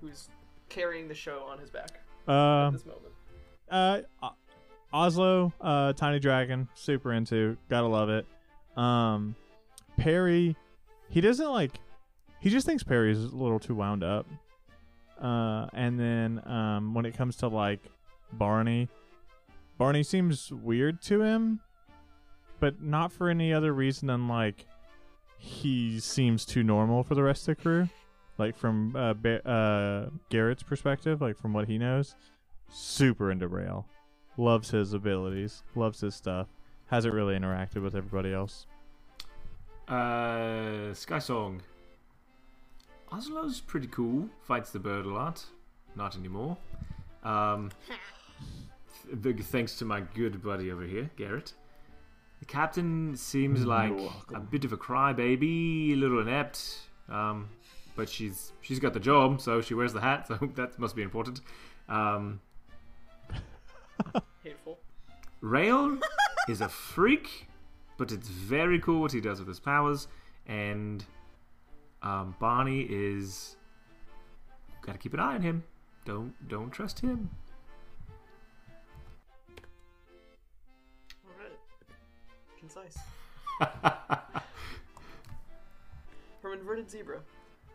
Who's 0.00 0.28
carrying 0.68 1.08
the 1.08 1.14
show 1.14 1.44
on 1.48 1.58
his 1.58 1.70
back 1.70 2.00
at 2.26 2.32
Uh, 2.32 2.70
this 2.70 2.84
moment. 2.86 3.12
uh, 3.70 4.00
Oslo, 4.92 5.52
uh, 5.60 5.92
Tiny 5.94 6.18
Dragon, 6.18 6.68
super 6.74 7.12
into, 7.12 7.56
gotta 7.68 7.86
love 7.86 8.08
it. 8.10 8.26
Um, 8.76 9.34
Perry, 9.96 10.56
he 11.08 11.20
doesn't 11.20 11.50
like, 11.50 11.80
he 12.40 12.50
just 12.50 12.66
thinks 12.66 12.82
Perry 12.82 13.12
is 13.12 13.24
a 13.24 13.36
little 13.36 13.58
too 13.60 13.74
wound 13.74 14.02
up. 14.04 14.26
Uh, 15.20 15.68
and 15.72 15.98
then 15.98 16.42
um, 16.46 16.92
when 16.94 17.06
it 17.06 17.16
comes 17.16 17.36
to 17.36 17.48
like 17.48 17.80
Barney, 18.32 18.88
Barney 19.78 20.02
seems 20.02 20.52
weird 20.52 21.00
to 21.02 21.22
him, 21.22 21.60
but 22.60 22.82
not 22.82 23.12
for 23.12 23.28
any 23.28 23.52
other 23.52 23.72
reason 23.72 24.08
than 24.08 24.28
like 24.28 24.66
he 25.44 26.00
seems 26.00 26.44
too 26.46 26.62
normal 26.62 27.02
for 27.02 27.14
the 27.14 27.22
rest 27.22 27.46
of 27.48 27.56
the 27.56 27.62
crew. 27.62 27.88
Like 28.38 28.56
from 28.56 28.96
uh, 28.96 29.14
ba- 29.14 29.46
uh, 29.48 30.10
Garrett's 30.30 30.62
perspective, 30.62 31.20
like 31.20 31.36
from 31.36 31.52
what 31.52 31.68
he 31.68 31.78
knows, 31.78 32.16
super 32.70 33.30
into 33.30 33.46
Rail. 33.46 33.86
Loves 34.36 34.70
his 34.70 34.92
abilities, 34.92 35.62
loves 35.76 36.00
his 36.00 36.14
stuff. 36.14 36.48
Hasn't 36.86 37.14
really 37.14 37.36
interacted 37.36 37.82
with 37.82 37.94
everybody 37.94 38.32
else. 38.32 38.66
Uh, 39.86 40.92
Sky 40.94 41.18
Song. 41.18 41.62
Oslo's 43.12 43.60
pretty 43.60 43.86
cool. 43.86 44.28
Fights 44.42 44.70
the 44.70 44.80
bird 44.80 45.06
a 45.06 45.10
lot. 45.10 45.44
Not 45.94 46.16
anymore. 46.16 46.56
Um, 47.22 47.70
big 49.20 49.44
thanks 49.44 49.76
to 49.76 49.84
my 49.84 50.00
good 50.00 50.42
buddy 50.42 50.72
over 50.72 50.82
here, 50.82 51.10
Garrett. 51.16 51.52
The 52.44 52.52
captain 52.52 53.16
seems 53.16 53.64
like 53.64 53.98
a 54.34 54.38
bit 54.38 54.66
of 54.66 54.74
a 54.74 54.76
crybaby, 54.76 55.92
a 55.92 55.94
little 55.94 56.20
inept. 56.20 56.78
Um, 57.08 57.48
but 57.96 58.06
she's 58.06 58.52
she's 58.60 58.78
got 58.78 58.92
the 58.92 59.00
job, 59.00 59.40
so 59.40 59.62
she 59.62 59.72
wears 59.72 59.94
the 59.94 60.02
hat, 60.02 60.26
so 60.28 60.38
that 60.56 60.78
must 60.78 60.94
be 60.94 61.00
important. 61.00 61.40
Um, 61.88 62.42
Hateful. 64.44 64.78
Rail 65.40 65.96
is 66.48 66.60
a 66.60 66.68
freak, 66.68 67.48
but 67.96 68.12
it's 68.12 68.28
very 68.28 68.78
cool 68.78 69.00
what 69.00 69.12
he 69.12 69.22
does 69.22 69.38
with 69.38 69.48
his 69.48 69.58
powers. 69.58 70.06
And 70.46 71.02
um, 72.02 72.36
Barney 72.40 72.82
is 72.82 73.56
got 74.82 74.92
to 74.92 74.98
keep 74.98 75.14
an 75.14 75.20
eye 75.20 75.36
on 75.36 75.40
him. 75.40 75.64
Don't 76.04 76.34
don't 76.46 76.70
trust 76.70 77.00
him. 77.00 77.30
Concise. 82.64 82.96
From 86.40 86.52
Inverted 86.54 86.90
Zebra. 86.90 87.20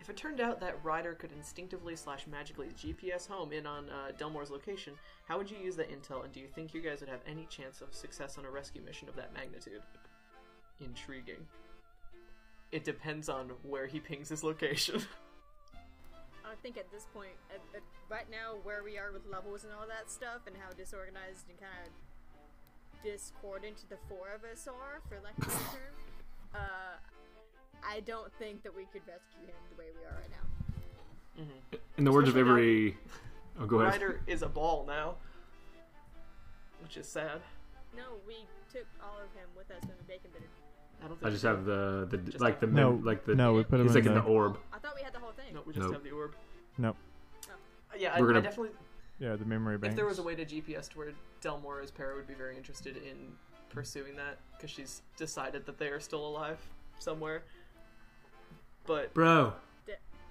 If 0.01 0.09
it 0.09 0.17
turned 0.17 0.41
out 0.41 0.59
that 0.61 0.83
Ryder 0.83 1.13
could 1.13 1.31
instinctively 1.31 1.95
slash 1.95 2.25
magically 2.25 2.69
GPS 2.69 3.27
home 3.27 3.51
in 3.53 3.67
on 3.67 3.87
uh, 3.89 4.13
Delmore's 4.17 4.49
location, 4.49 4.93
how 5.27 5.37
would 5.37 5.51
you 5.51 5.57
use 5.57 5.75
that 5.75 5.91
intel, 5.91 6.23
and 6.23 6.33
do 6.33 6.39
you 6.39 6.47
think 6.47 6.73
you 6.73 6.81
guys 6.81 7.01
would 7.01 7.09
have 7.09 7.19
any 7.27 7.45
chance 7.51 7.81
of 7.81 7.93
success 7.93 8.39
on 8.39 8.45
a 8.45 8.49
rescue 8.49 8.81
mission 8.81 9.07
of 9.07 9.15
that 9.15 9.31
magnitude? 9.31 9.83
Intriguing. 10.83 11.45
It 12.71 12.83
depends 12.83 13.29
on 13.29 13.51
where 13.61 13.85
he 13.85 13.99
pings 13.99 14.29
his 14.29 14.43
location. 14.43 15.03
I 16.45 16.55
think 16.63 16.77
at 16.77 16.91
this 16.91 17.05
point, 17.13 17.37
at, 17.51 17.61
at, 17.75 17.83
right 18.09 18.25
now, 18.31 18.55
where 18.63 18.81
we 18.83 18.97
are 18.97 19.11
with 19.11 19.27
levels 19.27 19.65
and 19.65 19.73
all 19.73 19.85
that 19.87 20.09
stuff, 20.09 20.47
and 20.47 20.55
how 20.57 20.73
disorganized 20.73 21.47
and 21.47 21.59
kind 21.59 21.85
of 21.85 21.91
discordant 23.03 23.83
the 23.89 23.97
four 24.07 24.29
of 24.35 24.43
us 24.43 24.67
are, 24.67 25.01
for 25.07 25.19
lack 25.23 25.37
of 25.37 25.47
a 25.47 25.57
term, 25.75 25.95
uh, 26.55 26.59
I 27.87 28.01
don't 28.01 28.31
think 28.39 28.63
that 28.63 28.75
we 28.75 28.83
could 28.91 29.01
rescue 29.07 29.45
him 29.47 29.55
the 29.71 29.77
way 29.81 29.87
we 29.97 30.05
are 30.05 30.15
right 30.19 30.29
now. 30.31 31.43
In 31.97 32.03
the 32.03 32.11
words 32.11 32.27
of 32.29 32.35
Especially 32.35 32.49
now- 32.49 32.57
every. 32.57 32.97
Oh, 33.61 33.65
go 33.65 33.79
ahead. 33.81 34.01
Ryder 34.01 34.21
is 34.27 34.41
a 34.41 34.47
ball 34.49 34.85
now, 34.85 35.15
which 36.81 36.97
is 36.97 37.07
sad. 37.07 37.41
No, 37.95 38.03
we 38.27 38.45
took 38.71 38.85
all 39.01 39.17
of 39.17 39.31
him 39.33 39.49
with 39.55 39.69
us 39.71 39.81
when 39.83 39.95
we 39.97 40.03
bacon 40.07 40.31
bitted. 40.33 40.49
I 41.03 41.07
don't 41.07 41.17
think 41.19 41.27
I 41.27 41.29
just 41.31 41.43
have 41.43 41.63
the 41.65 42.07
the 42.09 42.17
Just 42.17 42.41
like 42.41 42.59
the 42.59 42.67
No, 42.67 42.91
mem- 42.91 43.03
like 43.05 43.25
the 43.25 43.35
no, 43.35 43.53
we 43.53 43.63
put 43.63 43.79
him 43.79 43.87
he's 43.87 43.95
in 43.95 44.01
like 44.03 44.07
in 44.09 44.15
the, 44.15 44.21
the 44.21 44.27
orb. 44.27 44.57
I 44.73 44.79
thought 44.79 44.95
we 44.95 45.01
had 45.01 45.13
the 45.13 45.19
whole 45.19 45.31
thing. 45.31 45.53
No, 45.53 45.61
we 45.65 45.73
just 45.73 45.85
Nope. 45.85 45.93
have 45.93 46.03
the 46.03 46.11
orb. 46.11 46.35
Nope. 46.77 46.95
Yeah, 47.97 48.13
I, 48.13 48.19
We're 48.21 48.27
I 48.27 48.33
gonna- 48.33 48.41
definitely. 48.43 48.71
Yeah, 49.19 49.35
the 49.35 49.45
memory 49.45 49.77
bank. 49.77 49.91
If 49.91 49.95
there 49.97 50.05
was 50.05 50.19
a 50.19 50.23
way 50.23 50.35
to 50.35 50.45
GPS 50.45 50.89
to 50.89 50.97
where 50.97 51.11
Delmore 51.41 51.81
as 51.83 51.91
Para 51.91 52.15
would 52.15 52.27
be 52.27 52.33
very 52.33 52.55
interested 52.55 52.97
in 52.97 53.33
pursuing 53.69 54.15
that 54.15 54.39
because 54.55 54.69
she's 54.69 55.01
decided 55.17 55.65
that 55.65 55.77
they 55.77 55.87
are 55.87 55.99
still 55.99 56.25
alive 56.25 56.57
somewhere. 56.99 57.43
But 58.85 59.13
Bro, 59.13 59.53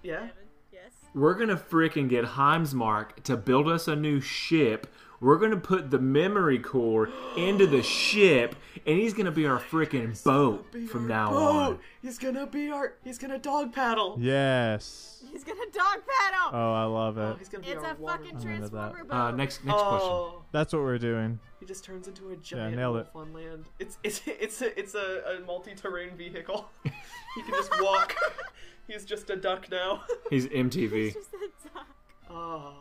yeah, 0.02 0.15
Devin, 0.15 0.31
yes. 0.73 0.93
we're 1.15 1.35
gonna 1.35 1.56
frickin' 1.56 2.09
get 2.09 2.24
Heimsmark 2.24 3.23
to 3.24 3.36
build 3.36 3.69
us 3.69 3.89
a 3.89 3.94
new 3.94 4.20
ship. 4.20 4.86
We're 5.20 5.36
gonna 5.39 5.57
put 5.57 5.90
the 5.90 5.99
memory 5.99 6.61
core 6.61 7.09
into 7.36 7.66
the 7.66 7.82
ship, 7.82 8.55
and 8.86 8.99
he's 8.99 9.12
gonna 9.15 9.32
be 9.32 9.47
our 9.47 9.59
freaking 9.59 10.23
boat 10.23 10.65
from 10.89 11.09
now 11.09 11.31
boat! 11.31 11.39
on. 11.73 11.78
He's 12.03 12.19
gonna 12.19 12.47
be 12.47 12.70
our. 12.70 12.95
He's 13.03 13.19
gonna 13.19 13.39
dog 13.39 13.73
paddle. 13.73 14.16
Yes. 14.20 15.24
He's 15.32 15.43
gonna 15.43 15.66
dog 15.73 15.99
paddle. 16.07 16.51
Oh, 16.53 16.73
I 16.73 16.85
love 16.85 17.19
Oh, 17.19 17.32
it. 17.32 17.39
he's 17.39 17.49
gonna 17.49 17.65
be 17.65 17.70
it's 17.70 17.82
our 17.85 17.93
a 17.93 17.95
water. 17.97 18.23
fucking 18.24 18.36
I'm 18.36 18.49
into 18.55 18.69
that. 18.69 18.70
transformer 18.70 19.05
boat. 19.05 19.15
Uh, 19.16 19.31
next 19.32 19.65
next 19.65 19.82
question. 19.82 20.09
Oh, 20.09 20.45
That's 20.53 20.73
what 20.73 20.82
we're 20.82 20.99
doing. 20.99 21.40
he 21.59 21.66
just 21.66 21.82
turns 21.85 22.07
into 22.07 22.31
a 22.31 22.36
giant 22.36 22.77
nailed 22.77 22.95
wolf 22.95 23.09
it. 23.09 23.19
on 23.19 23.32
land. 23.32 23.65
It's 23.81 23.99
it's 24.05 24.23
it's 24.27 24.62
a, 24.62 24.78
it's 24.78 24.95
a, 24.95 25.39
a 25.43 25.45
multi-terrain 25.45 26.16
vehicle. 26.16 26.70
he 26.85 27.43
can 27.43 27.51
just 27.51 27.73
walk. 27.82 28.15
He's 28.86 29.05
just 29.05 29.28
a 29.31 29.36
duck 29.36 29.69
now. 29.70 30.05
He's 30.31 30.47
MTV. 30.47 31.07
It's 31.09 31.15
just 31.16 31.35
a 31.35 31.69
duck. 31.74 31.86
Oh, 32.31 32.74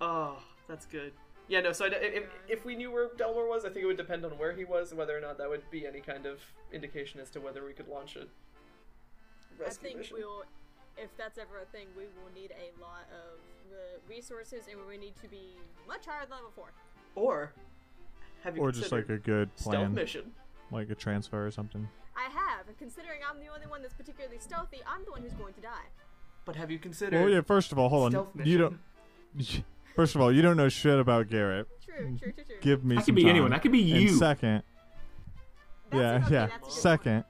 oh, 0.00 0.36
that's 0.68 0.84
good. 0.86 1.12
Yeah, 1.48 1.60
no. 1.60 1.72
So 1.72 1.86
I, 1.86 1.88
if 1.92 2.24
if 2.48 2.64
we 2.64 2.74
knew 2.74 2.90
where 2.90 3.08
Delmore 3.16 3.48
was, 3.48 3.64
I 3.64 3.68
think 3.68 3.84
it 3.84 3.86
would 3.86 3.96
depend 3.96 4.24
on 4.24 4.32
where 4.32 4.52
he 4.52 4.64
was 4.64 4.90
and 4.90 4.98
whether 4.98 5.16
or 5.16 5.20
not 5.20 5.38
that 5.38 5.48
would 5.50 5.68
be 5.70 5.86
any 5.86 6.00
kind 6.00 6.24
of 6.26 6.40
indication 6.72 7.20
as 7.20 7.30
to 7.30 7.40
whether 7.40 7.64
we 7.64 7.72
could 7.72 7.88
launch 7.88 8.16
a 8.16 8.20
I 8.20 9.64
rescue 9.64 9.66
I 9.66 9.88
think 9.88 9.98
mission. 9.98 10.16
we'll, 10.18 10.44
if 10.96 11.14
that's 11.16 11.38
ever 11.38 11.58
a 11.60 11.66
thing, 11.66 11.86
we 11.96 12.04
will 12.04 12.32
need 12.34 12.52
a 12.52 12.80
lot 12.80 13.06
of 13.12 13.38
the 13.70 14.00
resources, 14.12 14.64
and 14.70 14.78
we 14.88 14.96
need 14.96 15.14
to 15.22 15.28
be 15.28 15.56
much 15.86 16.06
higher 16.06 16.22
than 16.22 16.30
level 16.36 16.52
four. 16.54 16.72
Or 17.14 17.52
have 18.44 18.56
you 18.56 18.62
Or 18.62 18.72
just 18.72 18.92
like 18.92 19.08
a 19.08 19.18
good 19.18 19.50
stealth 19.56 19.74
plan, 19.74 19.94
mission? 19.94 20.32
like 20.70 20.90
a 20.90 20.94
transfer 20.94 21.46
or 21.46 21.50
something. 21.50 21.86
I 22.16 22.24
have, 22.30 22.68
and 22.68 22.76
considering 22.78 23.20
I'm 23.28 23.40
the 23.40 23.48
only 23.48 23.66
one 23.66 23.82
that's 23.82 23.94
particularly 23.94 24.38
stealthy, 24.38 24.78
I'm 24.86 25.04
the 25.04 25.10
one 25.10 25.22
who's 25.22 25.32
going 25.34 25.54
to 25.54 25.60
die. 25.60 25.88
But 26.44 26.56
have 26.56 26.70
you 26.70 26.78
considered? 26.78 27.20
Well, 27.20 27.30
yeah. 27.30 27.40
First 27.42 27.72
of 27.72 27.78
all, 27.78 27.88
hold 27.88 28.04
on. 28.06 28.10
stealth 28.12 28.28
You 28.46 28.58
don't. 28.58 28.78
First 29.94 30.14
of 30.14 30.20
all, 30.20 30.32
you 30.32 30.42
don't 30.42 30.56
know 30.56 30.68
shit 30.68 30.98
about 30.98 31.28
Garrett. 31.28 31.66
True, 31.84 32.16
true, 32.18 32.32
true, 32.32 32.44
true. 32.44 32.56
Give 32.60 32.84
me. 32.84 32.96
I 32.96 33.02
could 33.02 33.14
be 33.14 33.22
time. 33.22 33.30
anyone. 33.30 33.50
That 33.50 33.62
could 33.62 33.72
be 33.72 33.80
you. 33.80 34.08
And 34.08 34.18
second, 34.18 34.62
That's 35.90 36.00
yeah, 36.02 36.24
okay, 36.26 36.34
yeah. 36.34 36.46
that's 36.46 36.56
a 36.56 36.60
good 36.62 36.72
Second, 36.72 37.14
one. 37.14 37.24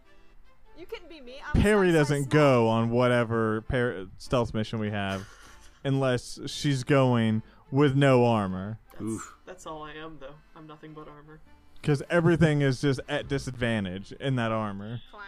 You 0.79 0.87
couldn't 0.87 1.09
be 1.09 1.21
me. 1.21 1.37
I'm 1.55 1.61
Perry 1.61 1.89
so, 1.89 1.93
so 1.95 1.99
doesn't 1.99 2.23
small. 2.31 2.33
go 2.43 2.69
on 2.69 2.91
whatever 2.91 3.63
par- 3.63 4.07
stealth 4.19 4.55
mission 4.55 4.79
we 4.79 4.91
have, 4.91 5.27
unless 5.85 6.39
she's 6.47 6.85
going 6.85 7.43
with 7.71 7.97
no 7.97 8.25
armor, 8.27 8.79
That's, 8.93 9.03
Oof. 9.03 9.35
that's 9.47 9.67
all 9.67 9.83
I 9.83 9.93
am, 9.95 10.19
though. 10.21 10.35
I'm 10.55 10.67
nothing 10.67 10.93
but 10.93 11.09
armor. 11.09 11.41
because 11.81 12.03
everything 12.11 12.61
is 12.63 12.81
just 12.81 13.01
at 13.09 13.27
disadvantage 13.29 14.13
in 14.13 14.37
that 14.37 14.53
armor. 14.53 15.01
Clang. 15.11 15.25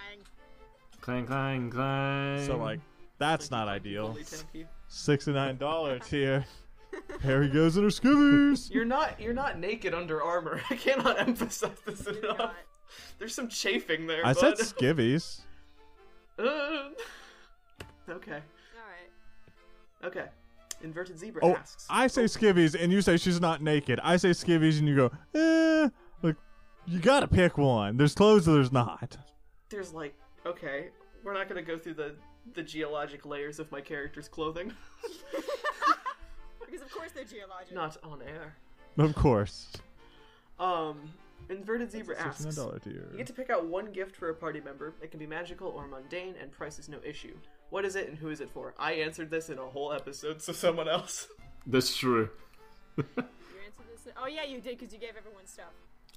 Clang 1.01 1.27
clang 1.27 1.71
clang. 1.71 2.47
So 2.47 2.57
like, 2.57 2.81
that's 3.19 3.51
Like, 3.51 3.59
not 3.61 3.69
I'm 3.69 3.75
ideal. 3.77 4.13
fully 4.13 4.25
tanky. 4.25 4.67
Sixty-nine 4.89 5.57
dollar 5.57 5.99
tier. 5.99 6.45
Perry 7.21 7.49
goes 7.49 7.77
in 7.77 7.85
her 7.85 7.89
skivvies. 7.91 8.71
You're 8.75 8.85
not 8.85 9.21
you're 9.21 9.33
not 9.35 9.59
naked 9.59 9.95
under 9.95 10.23
armor. 10.23 10.61
I 10.71 10.77
cannot 10.77 11.19
emphasize 11.21 11.71
this 11.87 12.05
You're 12.07 12.19
enough. 12.25 12.39
not. 12.39 12.55
There's 13.19 13.35
some 13.35 13.49
chafing 13.49 14.07
there. 14.07 14.25
I 14.27 14.33
said 14.33 14.57
bud. 14.57 14.59
skivvies. 14.59 15.41
Uh, 16.37 16.89
okay. 18.11 18.41
Alright. 18.43 20.03
Okay. 20.05 20.25
Inverted 20.83 21.17
zebra 21.17 21.41
Oh, 21.45 21.55
asks. 21.55 21.87
I 21.89 22.09
say 22.09 22.25
skivvies, 22.25 22.75
and 22.81 22.93
you 22.93 23.01
say 23.03 23.17
she's 23.17 23.41
not 23.41 23.63
naked. 23.63 24.01
I 24.03 24.17
say 24.17 24.31
skivvies, 24.31 24.81
and 24.81 24.89
you 24.89 24.97
go, 24.97 25.11
eh. 25.35 25.89
Look, 26.23 26.37
you 26.87 26.99
gotta 26.99 27.29
pick 27.29 27.57
one. 27.57 27.97
There's 27.97 28.15
clothes, 28.17 28.49
or 28.49 28.55
there's 28.55 28.73
not. 28.73 29.17
There's 29.69 29.93
like 29.93 30.15
okay, 30.45 30.89
we're 31.23 31.35
not 31.35 31.49
gonna 31.49 31.63
go 31.63 31.79
through 31.79 31.95
the 31.95 32.17
the 32.55 32.63
geologic 32.63 33.25
layers 33.25 33.61
of 33.61 33.71
my 33.71 33.81
character's 33.81 34.27
clothing. 34.29 34.73
Because 36.75 36.87
of 36.87 36.93
course 36.93 37.13
they're 37.13 37.25
geologic. 37.25 37.73
not 37.73 37.97
on 38.03 38.21
air. 38.23 38.57
Of 38.99 39.15
course. 39.15 39.69
Um, 40.59 41.03
inverted 41.49 41.93
zebra 41.93 42.19
asks. 42.19 42.45
Tier. 42.83 43.09
You 43.13 43.17
get 43.17 43.29
to 43.29 43.33
pick 43.33 43.49
out 43.49 43.67
one 43.67 43.93
gift 43.93 44.17
for 44.17 44.31
a 44.31 44.35
party 44.35 44.61
member. 44.61 44.93
It 45.01 45.13
can 45.13 45.21
be 45.21 45.27
magical 45.27 45.69
or 45.69 45.87
mundane, 45.87 46.35
and 46.41 46.51
price 46.51 46.81
is 46.81 46.89
no 46.89 46.99
issue. 47.05 47.37
What 47.71 47.85
is 47.85 47.95
it, 47.95 48.09
and 48.09 48.19
who 48.19 48.29
is 48.31 48.41
it 48.41 48.51
for? 48.51 48.75
I 48.77 48.95
answered 48.95 49.31
this 49.31 49.51
in 49.51 49.59
a 49.59 49.65
whole 49.65 49.93
episode, 49.93 50.43
so 50.43 50.53
someone 50.53 50.89
else. 50.89 51.29
That's 51.67 51.97
true. 51.97 52.29
You 52.97 53.05
answered 53.07 53.87
this. 53.93 54.13
Oh 54.21 54.27
yeah, 54.27 54.43
you 54.43 54.61
did 54.61 54.77
because 54.77 54.93
you 54.93 54.99
gave 54.99 55.15
everyone 55.17 55.47
stuff. 55.47 55.73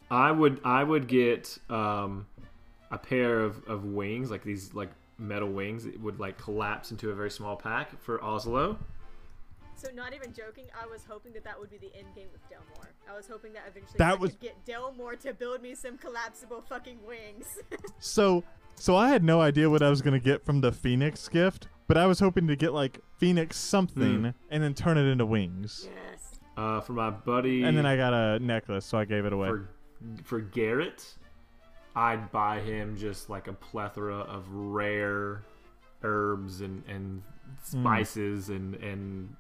I 0.10 0.32
would 0.32 0.60
I 0.64 0.84
would 0.84 1.08
get 1.08 1.56
um, 1.70 2.26
a 2.90 2.98
pair 2.98 3.42
of, 3.42 3.64
of 3.68 3.86
wings, 3.86 4.32
like 4.32 4.44
these 4.44 4.74
like 4.74 4.90
metal 5.20 5.50
wings. 5.50 5.86
It 5.86 6.02
would 6.02 6.20
like 6.20 6.40
collapse 6.40 6.90
into 6.90 7.12
a 7.12 7.14
very 7.14 7.30
small 7.30 7.56
pack 7.56 8.02
for 8.02 8.24
Oslo. 8.24 8.80
So 9.78 9.90
not 9.94 10.14
even 10.14 10.34
joking, 10.34 10.66
I 10.82 10.88
was 10.88 11.04
hoping 11.08 11.34
that 11.34 11.44
that 11.44 11.60
would 11.60 11.70
be 11.70 11.78
the 11.78 11.95
end 11.95 12.08
game 12.16 12.28
with 12.32 12.41
Delmore. 12.49 12.90
I 13.08 13.16
was 13.16 13.28
hoping 13.28 13.54
that 13.54 13.62
eventually 13.68 13.98
That 13.99 14.14
I 14.14 14.16
was- 14.16 14.32
could 14.32 14.40
get 14.40 14.66
Delmore 14.66 15.16
to 15.22 15.34
build 15.34 15.62
me 15.62 15.76
some 15.76 15.98
collapsible 15.99 16.62
fucking 16.68 16.98
wings. 17.06 17.60
So, 17.99 18.44
so 18.76 18.95
I 18.95 19.10
had 19.10 19.24
no 19.24 19.40
idea 19.41 19.70
what 19.70 19.82
I 19.84 19.90
was 19.90 20.02
gonna 20.02 20.20
get 20.20 20.44
from 20.45 20.62
the 20.62 20.72
Phoenix 20.72 21.28
gift, 21.30 21.68
but 21.88 21.95
I 21.98 22.06
was 22.08 22.20
hoping 22.20 22.48
to 22.48 22.56
get 22.56 22.74
like 22.74 22.99
Phoenix 23.18 23.56
something 23.58 24.24
Hmm. 24.26 24.30
and 24.49 24.64
then 24.64 24.74
turn 24.74 24.98
it 24.98 25.06
into 25.10 25.26
wings. 25.26 25.88
yes. 25.94 26.40
Uh, 26.58 26.82
for 26.82 26.94
my 26.94 27.12
buddy. 27.12 27.62
And 27.64 27.78
then 27.78 27.86
I 27.86 27.95
got 27.95 28.14
a 28.16 28.40
necklace, 28.40 28.84
so 28.86 28.98
I 28.98 29.06
gave 29.06 29.26
it 29.26 29.34
away. 29.34 29.49
for 29.49 29.70
for 30.24 30.40
Garrett, 30.41 31.16
I'd 31.95 32.32
buy 32.32 32.60
him 32.62 32.95
just 32.98 33.30
like 33.30 33.48
a 33.48 33.54
plethora 33.54 34.18
of 34.22 34.52
rare 34.52 35.44
herbs 36.04 36.62
and 36.62 36.84
and 36.88 37.22
spices 37.64 38.49
and 38.49 38.76
and 38.76 39.36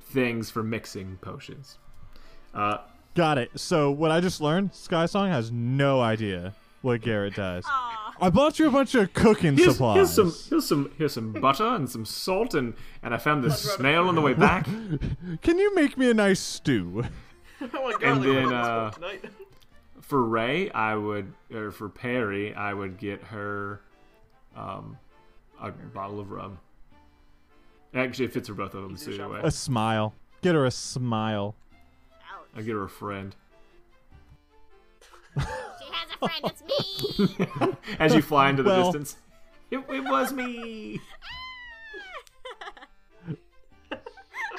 things 0.00 0.50
for 0.50 0.62
mixing 0.62 1.18
potions. 1.20 1.78
Uh, 2.54 2.78
Got 3.14 3.38
it. 3.38 3.50
So 3.56 3.90
what 3.90 4.10
I 4.10 4.20
just 4.20 4.40
learned, 4.40 4.74
Sky 4.74 5.06
Song 5.06 5.28
has 5.28 5.50
no 5.50 6.00
idea 6.00 6.54
what 6.80 7.00
Garrett 7.02 7.34
does. 7.34 7.64
Aw. 7.66 8.14
I 8.20 8.30
bought 8.30 8.58
you 8.58 8.68
a 8.68 8.70
bunch 8.70 8.94
of 8.94 9.12
cooking 9.12 9.56
Here's, 9.56 9.72
supplies. 9.72 9.96
here's 9.96 10.12
some 10.12 10.34
here's 10.48 10.66
some 10.66 10.92
here's 10.96 11.12
some 11.12 11.32
butter 11.32 11.66
and 11.66 11.90
some 11.90 12.04
salt 12.04 12.54
and 12.54 12.74
and 13.02 13.14
I 13.14 13.18
found 13.18 13.42
this 13.42 13.74
snail 13.74 14.08
on 14.08 14.14
the 14.14 14.20
way 14.20 14.34
back. 14.34 14.64
Can 15.42 15.58
you 15.58 15.74
make 15.74 15.98
me 15.98 16.10
a 16.10 16.14
nice 16.14 16.40
stew? 16.40 17.04
oh 17.60 17.66
my 17.72 17.92
god, 17.92 18.02
And 18.02 18.22
then, 18.24 18.52
uh. 18.52 18.90
For 20.00 20.22
Ray, 20.24 20.70
I 20.70 20.94
would 20.94 21.32
or 21.52 21.70
for 21.70 21.88
Perry, 21.88 22.54
I 22.54 22.74
would 22.74 22.98
get 22.98 23.22
her 23.24 23.80
um 24.56 24.98
a 25.60 25.70
bottle 25.70 26.20
of 26.20 26.30
rum. 26.30 26.58
Actually, 27.94 28.24
it 28.26 28.32
fits 28.32 28.48
for 28.48 28.54
both 28.54 28.74
of 28.74 28.82
them. 28.82 28.96
So 28.96 29.10
to 29.10 29.16
shop 29.16 29.32
A 29.42 29.50
smile. 29.50 30.14
Get 30.40 30.54
her 30.54 30.64
a 30.66 30.70
smile. 30.70 31.54
Ouch. 32.32 32.46
I 32.56 32.62
get 32.62 32.72
her 32.72 32.84
a 32.84 32.88
friend. 32.88 33.34
She 35.38 35.88
has 35.90 36.08
a 36.14 36.18
friend. 36.28 36.44
It's 36.44 36.62
me. 37.58 37.76
As 37.98 38.14
you 38.14 38.22
fly 38.22 38.50
into 38.50 38.62
the 38.62 38.70
Well- 38.70 38.92
distance, 38.92 39.16
it, 39.70 39.78
it 39.90 40.04
was 40.04 40.32
me. 40.32 41.00
Did 43.28 43.38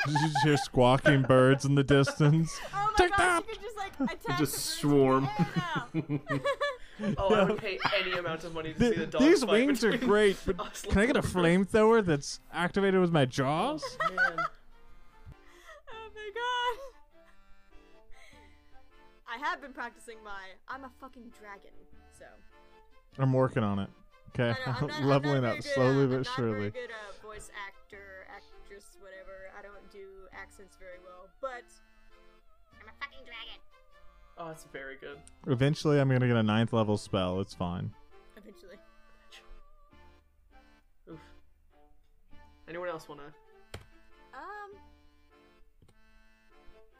you 0.08 0.28
just 0.28 0.44
hear 0.44 0.58
squawking 0.58 1.22
birds 1.22 1.64
in 1.64 1.76
the 1.76 1.84
distance? 1.84 2.60
Oh 2.74 2.88
my 2.88 2.94
Take 2.98 3.12
gosh, 3.12 3.20
that! 3.20 3.44
you 3.48 3.54
could 3.54 3.62
just 3.62 3.78
like 3.78 3.94
attack 4.00 4.38
just 4.38 4.82
the 4.82 4.88
birds 4.88 5.30
swarm. 5.30 5.30
In 7.00 7.12
the. 7.16 7.22
Oh, 7.22 7.34
I 7.34 7.44
would 7.46 7.58
pay 7.60 7.80
any 8.00 8.12
amount 8.14 8.44
of 8.44 8.54
money 8.54 8.74
to 8.74 8.80
see 8.80 8.90
the 8.90 8.96
Th- 8.96 9.10
dogs 9.10 9.26
these 9.26 9.44
fight 9.44 9.52
wings 9.52 9.84
are 9.84 9.98
great, 9.98 10.38
but 10.46 10.58
can 10.90 10.98
I 11.00 11.06
get 11.06 11.18
a 11.18 11.22
flamethrower 11.22 12.06
that's 12.06 12.40
activated 12.52 13.00
with 13.02 13.12
my 13.12 13.26
jaws? 13.26 13.84
Man. 14.02 14.18
Oh 14.20 16.10
my 16.14 16.30
god. 16.36 16.80
I 19.28 19.38
have 19.50 19.62
been 19.62 19.74
practicing 19.74 20.18
my 20.24 20.42
I'm 20.68 20.84
a 20.84 20.92
fucking 21.02 21.32
dragon, 21.40 21.72
so 22.18 22.26
I'm 23.18 23.34
working 23.34 23.64
on 23.64 23.80
it. 23.80 23.90
Okay, 24.30 24.50
I 24.66 24.70
know, 24.70 24.78
I'm 24.82 24.88
not, 25.02 25.04
leveling 25.04 25.46
up 25.46 25.62
very 25.62 25.62
good, 25.62 25.74
slowly 25.74 25.98
uh, 25.98 26.04
I'm 26.04 26.10
but 26.10 26.18
not 26.18 26.28
surely. 26.36 26.70
very 26.70 26.72
good 26.72 26.90
uh, 26.94 27.14
voice 27.26 27.50
actor, 27.68 28.26
actress, 28.34 28.98
whatever. 29.02 29.50
I 29.58 29.62
don't 29.62 29.86
do 29.92 30.06
accents 30.34 30.78
very 30.80 30.98
well, 31.06 31.30
but 31.42 31.66
I'm 32.82 32.90
a 32.90 32.96
fucking 33.00 33.26
dragon. 33.26 33.62
Oh, 34.38 34.48
that's 34.48 34.66
very 34.66 34.96
good. 34.98 35.18
Eventually, 35.48 36.00
I'm 36.00 36.10
gonna 36.10 36.28
get 36.28 36.36
a 36.38 36.44
ninth 36.44 36.74
level 36.74 36.98
spell. 36.98 37.40
It's 37.40 37.54
fine. 37.54 37.92
eventually. 38.38 38.78
Oof. 41.12 41.20
Anyone 42.68 42.90
else 42.90 43.08
wanna? 43.08 43.32
Um, 44.34 44.72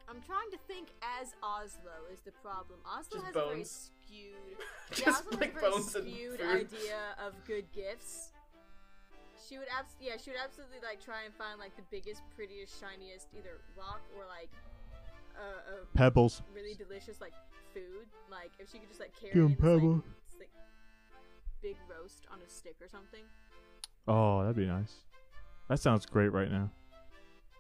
I'm 0.08 0.22
trying 0.22 0.52
to 0.52 0.58
think 0.68 0.90
as 1.20 1.34
Oslo 1.42 2.06
is 2.12 2.20
the 2.22 2.32
problem. 2.44 2.80
Oslo 2.86 3.20
Just 3.22 3.26
has 3.26 3.36
a 3.36 3.40
very 3.40 3.56
bones. 3.56 3.90
skewed, 4.06 4.58
yeah, 4.98 5.06
Just 5.06 5.26
Oslo 5.28 5.40
like 5.40 5.54
has 5.54 5.58
a 5.58 5.60
very 5.60 5.72
bones 5.72 5.96
and 5.96 6.08
skewed 6.08 6.40
food. 6.40 6.50
idea 6.50 7.00
of 7.26 7.34
good 7.48 7.66
gifts. 7.74 8.30
She 9.50 9.58
would 9.58 9.68
abs- 9.78 9.96
yeah, 10.00 10.14
she 10.24 10.30
would 10.30 10.40
absolutely 10.42 10.78
like 10.86 11.04
try 11.04 11.24
and 11.26 11.34
find 11.34 11.60
like 11.60 11.76
the 11.76 11.84
biggest, 11.90 12.22
prettiest, 12.36 12.80
shiniest 12.80 13.28
either 13.36 13.60
rock 13.76 14.02
or 14.16 14.26
like 14.30 14.52
uh, 15.36 15.82
a 15.84 15.98
Pebbles. 15.98 16.42
really 16.54 16.76
delicious 16.76 17.20
like 17.22 17.34
food. 17.74 18.08
Like 18.30 18.52
if 18.60 18.72
she 18.72 18.80
could 18.80 18.88
just 18.90 19.00
like 19.00 19.14
carry 19.20 19.34
Give 19.34 19.44
'em 19.44 19.52
in 19.52 19.52
this, 19.56 19.60
like, 19.62 19.74
pebble. 19.80 19.96
this, 20.30 20.40
like 20.40 20.50
big 21.62 21.76
roast 21.90 22.26
on 22.32 22.40
a 22.46 22.50
stick 22.50 22.76
or 22.82 22.88
something. 22.88 23.24
Oh, 24.08 24.42
that'd 24.42 24.56
be 24.56 24.66
nice. 24.66 24.94
That 25.70 25.80
sounds 25.80 26.06
great 26.06 26.32
right 26.34 26.52
now. 26.52 26.70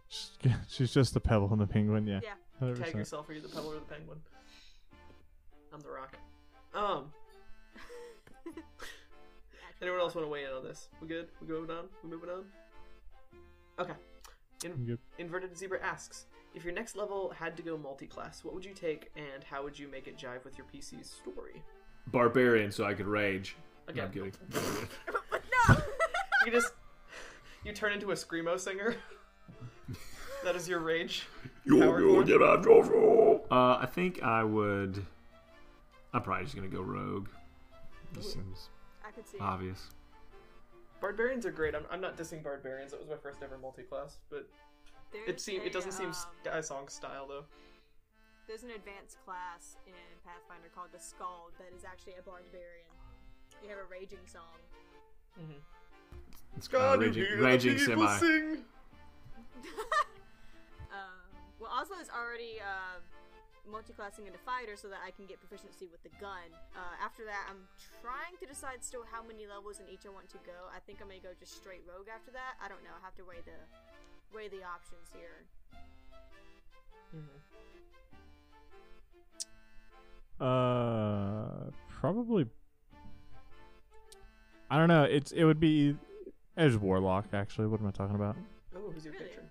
She's, 0.09 0.31
she's 0.67 0.93
just 0.93 1.13
the 1.13 1.19
pebble 1.19 1.49
and 1.51 1.59
the 1.61 1.67
penguin. 1.67 2.05
Yeah. 2.07 2.19
Yeah. 2.21 2.33
100%. 2.61 2.83
Tag 2.83 2.95
yourself. 2.95 3.29
Are 3.29 3.33
you 3.33 3.41
the 3.41 3.47
pebble 3.47 3.69
or 3.71 3.75
the 3.75 3.81
penguin? 3.81 4.19
I'm 5.73 5.79
the 5.81 5.89
rock. 5.89 6.15
Um. 6.75 7.11
Anyone 9.81 9.99
else 9.99 10.15
want 10.15 10.25
to 10.25 10.29
weigh 10.31 10.45
in 10.45 10.51
on 10.51 10.63
this? 10.63 10.87
We 11.01 11.07
good? 11.07 11.27
We 11.41 11.47
going 11.47 11.69
on? 11.69 11.85
We 12.03 12.09
moving 12.09 12.29
on? 12.29 12.45
Okay. 13.79 13.93
In- 14.63 14.85
Good. 14.85 14.99
Inverted 15.17 15.57
Zebra 15.57 15.81
asks, 15.83 16.25
if 16.53 16.63
your 16.63 16.73
next 16.73 16.95
level 16.95 17.33
had 17.37 17.57
to 17.57 17.63
go 17.63 17.77
multi-class, 17.77 18.43
what 18.43 18.53
would 18.53 18.65
you 18.65 18.73
take, 18.73 19.11
and 19.15 19.43
how 19.43 19.63
would 19.63 19.77
you 19.77 19.87
make 19.87 20.07
it 20.07 20.17
jive 20.17 20.43
with 20.43 20.57
your 20.57 20.67
PC's 20.73 21.09
story? 21.09 21.63
Barbarian, 22.07 22.71
so 22.71 22.85
I 22.85 22.93
could 22.93 23.07
rage. 23.07 23.55
No, 23.87 23.91
Again, 23.93 24.05
I'm 24.05 24.11
kidding. 24.11 24.33
no. 25.69 25.75
you 26.45 26.51
just 26.51 26.73
you 27.63 27.73
turn 27.73 27.93
into 27.93 28.11
a 28.11 28.15
screamo 28.15 28.59
singer. 28.59 28.95
that 30.43 30.55
is 30.55 30.67
your 30.67 30.79
rage. 30.79 31.27
Power 31.67 31.99
form? 31.99 32.27
Uh, 33.51 33.77
I 33.77 33.85
think 33.85 34.21
I 34.21 34.43
would. 34.43 35.05
I'm 36.13 36.21
probably 36.21 36.43
just 36.43 36.55
gonna 36.55 36.67
go 36.67 36.81
rogue. 36.81 37.29
This 38.13 38.33
seems 38.33 38.69
I 39.05 39.11
could 39.11 39.27
see. 39.27 39.37
it. 39.37 39.41
obvious. 39.41 39.89
Barbarians 41.01 41.45
are 41.45 41.51
great. 41.51 41.75
I'm, 41.75 41.85
I'm 41.91 41.99
not 41.99 42.15
dissing 42.15 42.43
barbarians. 42.43 42.91
That 42.91 42.99
was 42.99 43.09
my 43.09 43.17
first 43.17 43.39
ever 43.43 43.57
multi-class, 43.57 44.19
but 44.29 44.47
it 45.13 45.25
There's 45.25 45.43
seem 45.43 45.61
it 45.61 45.73
doesn't 45.73 45.91
a, 45.91 45.93
seem 45.93 46.07
um, 46.07 46.13
Sky 46.13 46.61
Song 46.61 46.87
style 46.87 47.27
though. 47.27 47.45
There's 48.47 48.63
an 48.63 48.71
advanced 48.71 49.17
class 49.23 49.77
in 49.87 49.93
Pathfinder 50.25 50.69
called 50.73 50.89
the 50.91 50.99
Skald 50.99 51.53
that 51.59 51.71
is 51.75 51.85
actually 51.85 52.13
a 52.19 52.21
barbarian. 52.21 52.91
You 53.63 53.69
have 53.69 53.79
a 53.79 53.87
raging 53.89 54.25
song. 54.27 54.59
It's 56.57 56.67
uh, 56.73 56.97
raging, 56.99 57.25
raging 57.39 57.77
semi. 57.77 58.05
Um, 60.93 61.25
well, 61.57 61.73
Oslo 61.73 61.97
is 61.97 62.05
already 62.13 62.61
uh, 62.61 63.01
multi-classing 63.65 64.29
into 64.29 64.37
fighter 64.37 64.77
so 64.77 64.85
that 64.93 65.01
I 65.01 65.09
can 65.09 65.25
get 65.25 65.41
proficiency 65.41 65.89
with 65.89 66.05
the 66.05 66.13
gun. 66.21 66.53
Uh, 66.77 66.93
after 67.01 67.25
that, 67.25 67.49
I'm 67.49 67.65
trying 67.97 68.37
to 68.37 68.45
decide 68.45 68.85
still 68.85 69.01
how 69.01 69.25
many 69.25 69.49
levels 69.49 69.81
in 69.81 69.89
each 69.89 70.05
I 70.05 70.13
want 70.13 70.29
to 70.37 70.39
go. 70.45 70.69
I 70.69 70.77
think 70.85 71.01
I 71.01 71.09
may 71.09 71.17
go 71.17 71.33
just 71.33 71.57
straight 71.57 71.81
rogue 71.89 72.13
after 72.13 72.29
that. 72.37 72.61
I 72.61 72.69
don't 72.69 72.85
know. 72.85 72.93
I 72.93 73.01
have 73.01 73.17
to 73.17 73.25
weigh 73.25 73.41
the 73.41 73.57
weigh 74.33 74.47
the 74.49 74.63
options 74.63 75.09
here. 75.13 75.45
Uh, 80.39 81.69
probably. 81.89 82.47
I 84.69 84.77
don't 84.77 84.87
know. 84.87 85.03
It's 85.03 85.31
it 85.31 85.43
would 85.43 85.59
be 85.59 85.95
as 86.57 86.77
warlock 86.77 87.25
actually. 87.33 87.67
What 87.67 87.79
am 87.79 87.87
I 87.87 87.91
talking 87.91 88.15
about? 88.15 88.35
Oh, 88.75 88.91
who's 88.91 89.05
your 89.05 89.13
Really? 89.13 89.25
patron? 89.25 89.45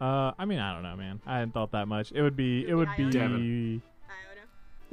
Uh, 0.00 0.32
I 0.36 0.44
mean 0.44 0.58
I 0.58 0.74
don't 0.74 0.82
know, 0.82 0.96
man. 0.96 1.20
I 1.24 1.34
hadn't 1.38 1.54
thought 1.54 1.70
that 1.72 1.86
much. 1.86 2.10
It 2.12 2.22
would 2.22 2.36
be 2.36 2.66
it 2.66 2.74
would 2.74 2.88
be 2.96 3.08
Devin. 3.10 3.82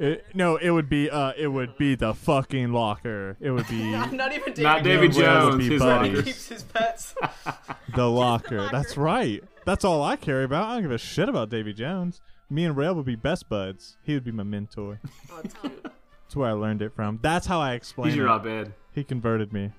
Iona. 0.00 0.12
it, 0.12 0.26
no. 0.34 0.56
It 0.56 0.70
would 0.70 0.88
be 0.88 1.08
uh 1.10 1.32
it 1.36 1.48
would 1.48 1.76
be 1.76 1.94
the 1.94 2.14
fucking 2.14 2.72
locker. 2.72 3.36
It 3.40 3.50
would 3.50 3.68
be 3.68 3.90
not 4.12 4.32
even 4.32 4.52
David 4.54 4.62
Not 4.62 4.82
David 4.82 5.14
Yeah, 5.16 5.22
well, 5.22 5.42
it 5.42 5.44
would 5.56 5.60
Jones. 5.60 5.68
be 5.68 5.74
His. 5.74 5.82
He 5.82 5.88
locker. 5.88 6.22
keeps 6.22 6.48
his 6.48 6.62
pets. 6.64 7.14
the 7.94 8.06
locker. 8.08 8.58
locker. 8.62 8.68
That's 8.72 8.96
right. 8.96 9.42
That's 9.66 9.84
all 9.84 10.02
I 10.02 10.16
care 10.16 10.42
about. 10.44 10.68
I 10.68 10.74
don't 10.74 10.82
give 10.82 10.90
a 10.90 10.98
shit 10.98 11.28
about 11.28 11.50
Davy 11.50 11.72
Jones. 11.72 12.20
Me 12.48 12.64
and 12.64 12.76
Rail 12.76 12.94
would 12.94 13.04
be 13.06 13.14
best 13.16 13.48
buds. 13.48 13.96
He 14.02 14.14
would 14.14 14.24
be 14.24 14.32
my 14.32 14.42
mentor. 14.42 15.00
oh, 15.32 15.40
that's 15.42 15.54
cute. 15.54 15.82
That's 15.82 16.36
where 16.36 16.48
I 16.48 16.52
learned 16.52 16.82
it 16.82 16.94
from. 16.94 17.18
That's 17.22 17.46
how 17.46 17.60
I 17.60 17.74
explain 17.74 18.08
He's 18.08 18.16
your 18.16 18.26
it. 18.28 18.36
Abed. 18.36 18.72
He 18.92 19.04
converted 19.04 19.52
me. 19.52 19.70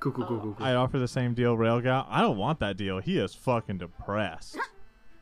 Cool, 0.00 0.12
cool, 0.12 0.26
cool, 0.26 0.40
cool, 0.40 0.54
cool. 0.54 0.66
I 0.66 0.74
offer 0.74 0.98
the 0.98 1.06
same 1.08 1.32
deal 1.34 1.56
Rail 1.56 1.80
got. 1.80 2.06
I 2.10 2.20
don't 2.22 2.36
want 2.36 2.58
that 2.60 2.76
deal. 2.76 2.98
He 3.00 3.18
is 3.18 3.34
fucking 3.34 3.78
depressed. 3.78 4.58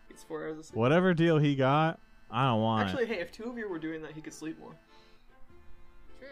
It's 0.09 0.23
four 0.25 0.47
hours. 0.47 0.71
Whatever 0.73 1.13
deal 1.15 1.39
he 1.39 1.55
got, 1.55 1.99
I 2.33 2.47
don't 2.49 2.61
want 2.63 2.89
Actually, 2.89 3.05
it. 3.05 3.09
hey, 3.09 3.21
if 3.21 3.33
two 3.33 3.45
of 3.45 3.59
you 3.59 3.69
were 3.69 3.79
doing 3.79 4.03
that, 4.03 4.13
he 4.13 4.21
could 4.21 4.33
sleep 4.35 4.59
more. 4.61 4.75
True. 6.19 6.29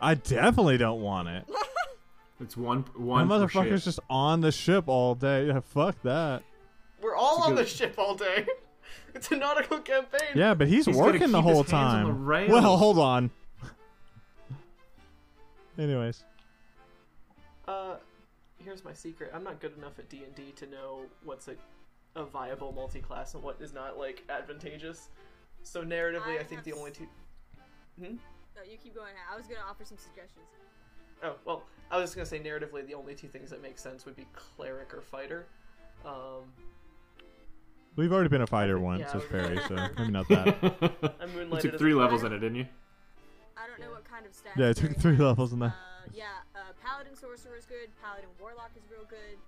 I 0.00 0.14
definitely 0.14 0.78
don't 0.78 1.00
want 1.00 1.28
it. 1.28 1.44
It's 2.40 2.56
one, 2.56 2.84
My 2.96 3.24
one. 3.24 3.28
per 3.28 3.34
motherfucker's 3.48 3.84
just 3.84 3.98
on 4.08 4.40
the 4.42 4.52
ship 4.52 4.84
all 4.86 5.16
day. 5.16 5.46
Yeah, 5.48 5.58
fuck 5.58 6.00
that. 6.04 6.44
We're 7.02 7.16
all 7.16 7.38
It's 7.38 7.46
a 7.46 7.48
on 7.48 7.54
the 7.56 7.66
ship 7.66 7.94
all 7.98 8.14
day. 8.14 8.46
It's 9.14 9.32
a 9.32 9.36
nautical 9.36 9.80
campaign. 9.80 10.20
Yeah, 10.36 10.54
but 10.54 10.68
he's, 10.68 10.86
He's 10.86 10.94
gotta 10.94 11.12
working 11.14 11.32
the 11.32 11.40
keep 11.40 11.46
his 11.48 11.54
whole 11.54 11.62
hands 11.64 11.72
on 11.72 12.02
the 12.04 12.10
time. 12.12 12.24
rails. 12.26 12.50
Well, 12.52 12.76
hold 12.76 12.98
on. 13.00 13.30
Anyways, 15.78 16.22
Uh, 17.66 17.96
here's 18.64 18.84
my 18.84 18.92
secret. 18.92 19.30
I'm 19.34 19.42
not 19.44 19.60
good 19.60 19.76
enough 19.76 19.98
at 19.98 20.08
D 20.08 20.22
and 20.24 20.34
D 20.36 20.52
to 20.56 20.66
know 20.66 21.00
what's 21.24 21.48
a, 21.48 21.52
a 22.16 22.24
viable 22.24 22.72
multi-class 22.72 23.34
and 23.34 23.42
what 23.42 23.60
is 23.60 23.72
not 23.72 23.98
like 23.98 24.24
advantageous. 24.28 25.08
So 25.62 25.82
narratively, 25.82 26.36
I, 26.36 26.40
I 26.40 26.44
think 26.44 26.64
the 26.64 26.72
only 26.72 26.90
two. 26.90 27.06
Hmm. 27.98 28.16
No, 28.56 28.62
you 28.68 28.76
keep 28.76 28.94
going. 28.94 29.12
I 29.30 29.36
was 29.36 29.46
gonna 29.46 29.60
offer 29.68 29.84
some 29.84 29.98
suggestions. 29.98 30.46
Oh 31.22 31.34
well, 31.44 31.62
I 31.90 31.98
was 31.98 32.14
gonna 32.14 32.26
say 32.26 32.38
narratively, 32.38 32.86
the 32.86 32.94
only 32.94 33.14
two 33.14 33.28
things 33.28 33.50
that 33.50 33.62
make 33.62 33.78
sense 33.78 34.04
would 34.04 34.16
be 34.16 34.26
cleric 34.32 34.94
or 34.94 35.00
fighter. 35.00 35.46
Um, 36.04 36.44
we've 37.96 38.12
already 38.12 38.28
been 38.28 38.42
a 38.42 38.46
fighter 38.46 38.78
once 38.78 39.00
yeah, 39.00 39.16
as 39.16 39.22
we- 39.22 39.28
Perry, 39.28 39.58
so 39.68 39.74
maybe 39.98 40.10
not 40.10 40.28
that. 40.28 40.56
I 41.20 41.24
you 41.24 41.32
moonlighted 41.32 41.60
took 41.62 41.78
three 41.78 41.94
levels 41.94 42.22
fighter. 42.22 42.36
in 42.36 42.38
it, 42.38 42.46
didn't 42.46 42.58
you? 42.58 42.66
I 43.56 43.66
don't 43.66 43.80
know 43.80 43.92
what 43.92 44.04
kind 44.04 44.24
of 44.24 44.32
stats. 44.32 44.56
Yeah, 44.56 44.70
it 44.70 44.76
took 44.76 44.96
three 44.96 45.16
levels 45.16 45.52
in 45.52 45.58
that. 45.58 45.74
Uh, 45.74 46.08
yeah, 46.14 46.46
uh, 46.54 46.72
paladin 46.82 47.16
sorcerer 47.16 47.56
is 47.56 47.66
good. 47.66 47.90
Paladin 48.00 48.30
warlock 48.40 48.70
is 48.76 48.84
real 48.90 49.04
good. 49.08 49.38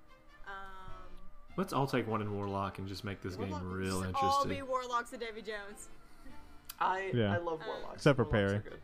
Let's 1.61 1.74
all 1.74 1.87
take 1.87 2.09
one 2.09 2.23
in 2.23 2.35
Warlock 2.35 2.78
and 2.78 2.89
just 2.89 3.05
make 3.05 3.20
this 3.20 3.37
game 3.37 3.53
real 3.70 4.01
just 4.03 4.15
all 4.23 4.47
be 4.47 4.55
interesting. 4.55 4.66
warlocks 4.66 5.12
and 5.12 5.20
Davy 5.20 5.43
Jones. 5.43 5.91
I 6.81 7.11
Yeah. 7.12 7.35
I 7.35 7.37
love 7.37 7.61
Uh, 7.61 7.65
warlocks. 7.66 7.97
Except 7.97 8.16
for 8.16 8.24
Warlocks 8.24 8.32
Perry. 8.53 8.57
are 8.57 8.61
good. 8.70 8.81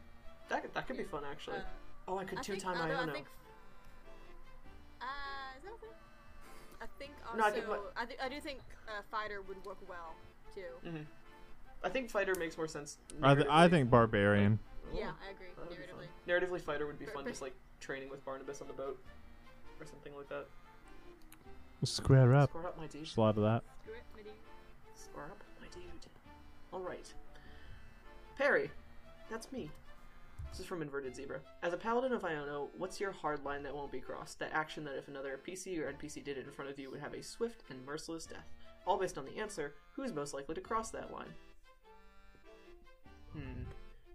That 0.51 0.61
could, 0.63 0.75
that 0.75 0.87
could 0.87 0.97
be 0.99 1.05
fun 1.05 1.23
actually. 1.25 1.57
Uh, 1.57 1.63
oh, 2.09 2.19
I 2.19 2.25
could 2.27 2.39
I 2.39 2.43
two 2.43 2.53
think, 2.53 2.65
time 2.65 2.77
although 2.77 2.93
I 2.95 3.07
Iono. 3.07 3.13
think, 3.15 3.27
uh, 5.01 5.05
is 5.57 5.63
that 5.65 5.71
a? 5.71 6.85
I 6.85 6.87
think 6.99 7.13
also, 7.25 7.39
No, 7.39 7.45
I 7.45 7.51
think 7.51 7.67
what- 7.67 7.93
I, 7.97 8.05
th- 8.05 8.21
I 8.23 8.29
do 8.29 8.41
think 8.41 8.59
uh, 8.87 9.01
fighter 9.11 9.41
would 9.41 9.65
work 9.65 9.79
well 9.89 10.15
too. 10.55 10.61
Mm. 10.87 11.07
I 11.83 11.89
think 11.89 12.11
fighter 12.11 12.35
makes 12.39 12.59
more 12.59 12.69
sense. 12.69 12.99
I, 13.23 13.35
th- 13.35 13.47
I 13.49 13.69
think 13.69 13.89
barbarian. 13.89 14.59
Yeah, 14.93 15.13
I 15.27 15.31
agree. 15.31 15.47
That 15.57 15.67
would 15.71 15.79
be 15.79 15.83
fun. 15.83 16.05
Narratively, 16.29 16.59
Narratively, 16.59 16.61
fighter 16.61 16.87
would 16.87 16.99
be 16.99 17.07
fun, 17.07 17.25
just 17.25 17.41
like 17.41 17.55
training 17.81 18.11
with 18.11 18.23
Barnabas 18.27 18.61
on 18.61 18.67
the 18.67 18.75
boat 18.75 19.03
or 19.81 19.87
something 19.87 20.15
like 20.15 20.29
that. 20.29 20.47
Square 21.87 22.35
up. 22.35 22.51
Square 22.51 22.67
up, 22.67 22.79
my 22.79 22.87
dude. 22.87 23.05
Just 23.05 23.17
a 23.17 23.21
lot 23.21 23.37
of 23.37 23.43
that. 23.43 23.63
screw 23.83 23.95
it, 23.95 24.03
my 24.15 24.23
dude. 24.23 24.33
Square 24.95 25.27
up, 25.27 25.43
my 25.61 25.67
dude. 25.69 25.83
All 26.73 26.81
right, 26.81 27.13
Perry, 28.37 28.71
that's 29.31 29.51
me. 29.53 29.71
This 30.51 30.61
is 30.61 30.67
from 30.67 30.81
Inverted 30.83 31.15
Zebra. 31.15 31.41
As 31.63 31.73
a 31.73 31.77
paladin 31.77 32.13
of 32.13 32.23
Iono, 32.23 32.69
what's 32.79 32.99
your 33.01 33.13
hard 33.13 33.45
line 33.45 33.63
that 33.63 33.75
won't 33.75 33.93
be 33.93 34.01
crossed? 34.01 34.39
That 34.39 34.51
action 34.53 34.85
that 34.85 34.97
if 34.97 35.09
another 35.09 35.39
PC 35.47 35.79
or 35.79 35.93
NPC 35.93 36.25
did 36.25 36.39
it 36.39 36.47
in 36.47 36.51
front 36.53 36.71
of 36.71 36.79
you 36.79 36.91
would 36.91 37.01
have 37.01 37.13
a 37.15 37.23
swift 37.23 37.63
and 37.69 37.85
merciless 37.85 38.27
death. 38.27 38.47
All 38.87 38.99
based 38.99 39.19
on 39.19 39.25
the 39.25 39.37
answer, 39.39 39.75
who 39.93 40.03
is 40.03 40.13
most 40.13 40.33
likely 40.33 40.55
to 40.55 40.61
cross 40.61 40.91
that 40.93 41.13
line? 41.13 41.35
Hmm. 43.33 43.65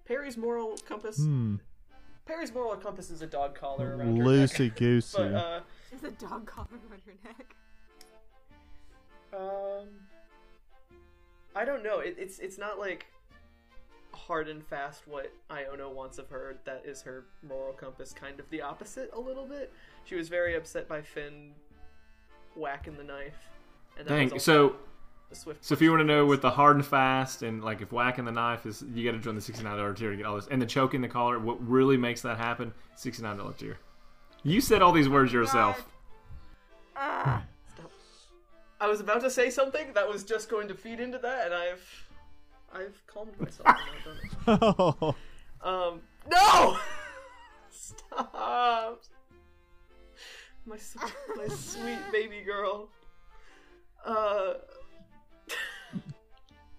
Perry's 0.06 0.38
moral 0.38 0.78
compass. 0.88 1.18
Hmm. 1.18 1.56
Perry's 2.26 2.54
moral 2.54 2.76
compass 2.76 3.10
is 3.10 3.22
a 3.22 3.28
dog 3.28 3.56
collar 3.56 3.96
around 3.98 4.18
her 4.18 4.24
Loosey 4.24 4.70
neck. 4.70 4.76
goosey. 4.78 5.18
But 5.18 5.34
uh, 5.34 5.60
Is 5.94 6.04
a 6.04 6.12
dog 6.12 6.46
collar 6.46 6.68
around 6.90 7.02
your 7.06 7.16
neck? 7.24 7.56
Um, 9.34 9.88
I 11.56 11.66
don't 11.66 11.84
know. 11.84 12.00
It, 12.00 12.16
it's 12.18 12.40
it's 12.40 12.58
not 12.58 12.80
like 12.80 13.08
hard 14.14 14.48
and 14.48 14.66
fast 14.66 15.08
what 15.08 15.32
Iono 15.50 15.94
wants 15.94 16.18
of 16.18 16.30
her. 16.30 16.58
That 16.66 16.84
is 16.86 17.02
her 17.04 17.26
moral 17.48 17.74
compass. 17.74 18.14
Kind 18.14 18.40
of 18.40 18.50
the 18.50 18.62
opposite 18.62 19.12
a 19.14 19.20
little 19.20 19.46
bit. 19.46 19.72
She 20.06 20.16
was 20.16 20.30
very 20.30 20.56
upset 20.56 20.88
by 20.88 21.02
Finn 21.02 21.52
whacking 22.56 22.98
the 22.98 23.04
knife. 23.04 23.38
And 23.98 24.08
Dang. 24.08 24.40
So, 24.40 24.76
swift. 25.32 25.64
so 25.64 25.74
if 25.74 25.82
you 25.82 25.92
want 25.92 26.02
to 26.02 26.06
know 26.06 26.26
with 26.26 26.42
the 26.42 26.52
hard 26.52 26.78
and 26.78 26.86
fast, 26.86 27.44
and 27.44 27.64
like 27.64 27.82
if 27.82 27.92
whacking 27.92 28.26
the 28.26 28.32
knife 28.32 28.66
is, 28.66 28.84
you 28.94 29.10
got 29.10 29.18
to 29.18 29.24
join 29.24 29.36
the 29.36 29.42
sixty-nine 29.42 29.78
dollar 29.78 29.94
tier 29.94 30.12
to 30.12 30.18
get 30.18 30.26
all 30.26 30.36
this, 30.36 30.48
and 30.48 30.62
the 30.62 30.66
choking 30.66 31.02
the 31.02 31.08
collar. 31.08 31.40
What 31.40 31.66
really 31.68 31.98
makes 31.98 32.22
that 32.22 32.38
happen? 32.38 32.74
Sixty-nine 32.96 33.38
dollar 33.38 33.54
tier. 33.54 33.78
You 34.44 34.62
said 34.62 34.82
all 34.82 34.92
these 34.92 35.10
words 35.10 35.32
yourself. 35.32 35.86
Stop. 36.94 37.44
I 38.82 38.88
was 38.88 39.00
about 39.00 39.22
to 39.22 39.30
say 39.30 39.52
something 39.52 39.94
that 39.94 40.10
was 40.10 40.24
just 40.24 40.50
going 40.50 40.68
to 40.68 40.74
feed 40.74 41.00
into 41.00 41.20
that, 41.20 41.46
and 41.46 41.54
I've 41.54 42.10
I've 42.74 43.00
calmed 43.06 43.40
myself. 43.40 43.68
and 43.68 43.78
I've 43.78 44.04
done 44.04 44.18
it. 44.74 44.76
oh, 44.80 45.16
Um, 45.64 46.02
no! 46.28 46.78
Stop! 47.70 49.04
My, 50.66 50.78
my 51.38 51.48
sweet 51.48 52.00
baby 52.12 52.42
girl. 52.42 52.90
Uh. 54.04 54.54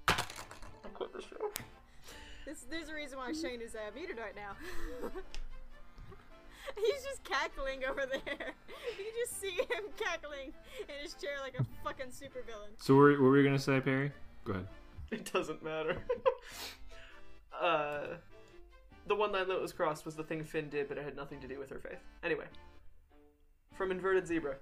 I 0.09 0.15
quit 0.95 1.13
the 1.13 1.23
show. 1.23 1.51
This, 2.45 2.67
there's 2.69 2.89
a 2.89 2.95
reason 2.95 3.19
why 3.19 3.33
Shane 3.33 3.61
is 3.61 3.77
uh, 3.77 3.91
muted 3.95 4.19
right 4.19 4.35
now. 4.35 4.57
He's 6.77 7.05
just 7.05 7.25
cackling 7.25 7.85
over 7.89 8.07
there. 8.07 8.55
You 8.99 9.05
can 9.05 9.15
just 9.25 9.41
see 9.41 9.53
him 9.53 9.85
cackling 9.97 10.53
in 10.81 10.95
his 11.03 11.15
chair 11.15 11.33
like 11.43 11.55
a 11.59 11.65
fucking 11.85 12.07
supervillain. 12.07 12.71
So 12.79 12.97
what, 12.97 13.11
what 13.13 13.29
were 13.29 13.39
you 13.39 13.45
gonna 13.45 13.59
say, 13.59 13.81
Perry? 13.81 14.11
Go 14.45 14.55
ahead. 14.55 14.67
It 15.11 15.33
doesn't 15.33 15.63
matter. 15.63 16.03
uh. 17.61 18.01
The 19.07 19.15
one 19.15 19.33
line 19.33 19.49
that 19.49 19.61
was 19.61 19.73
crossed 19.73 20.05
was 20.05 20.15
the 20.15 20.23
thing 20.23 20.45
Finn 20.45 20.69
did, 20.69 20.89
but 20.89 20.99
it 20.99 21.05
had 21.05 21.17
nothing 21.17 21.41
to 21.41 21.49
do 21.49 21.59
with 21.59 21.71
her 21.71 21.79
faith. 21.79 22.01
Anyway. 22.23 22.47
From 23.75 23.91
Inverted 23.91 24.27
Zebra. 24.27 24.57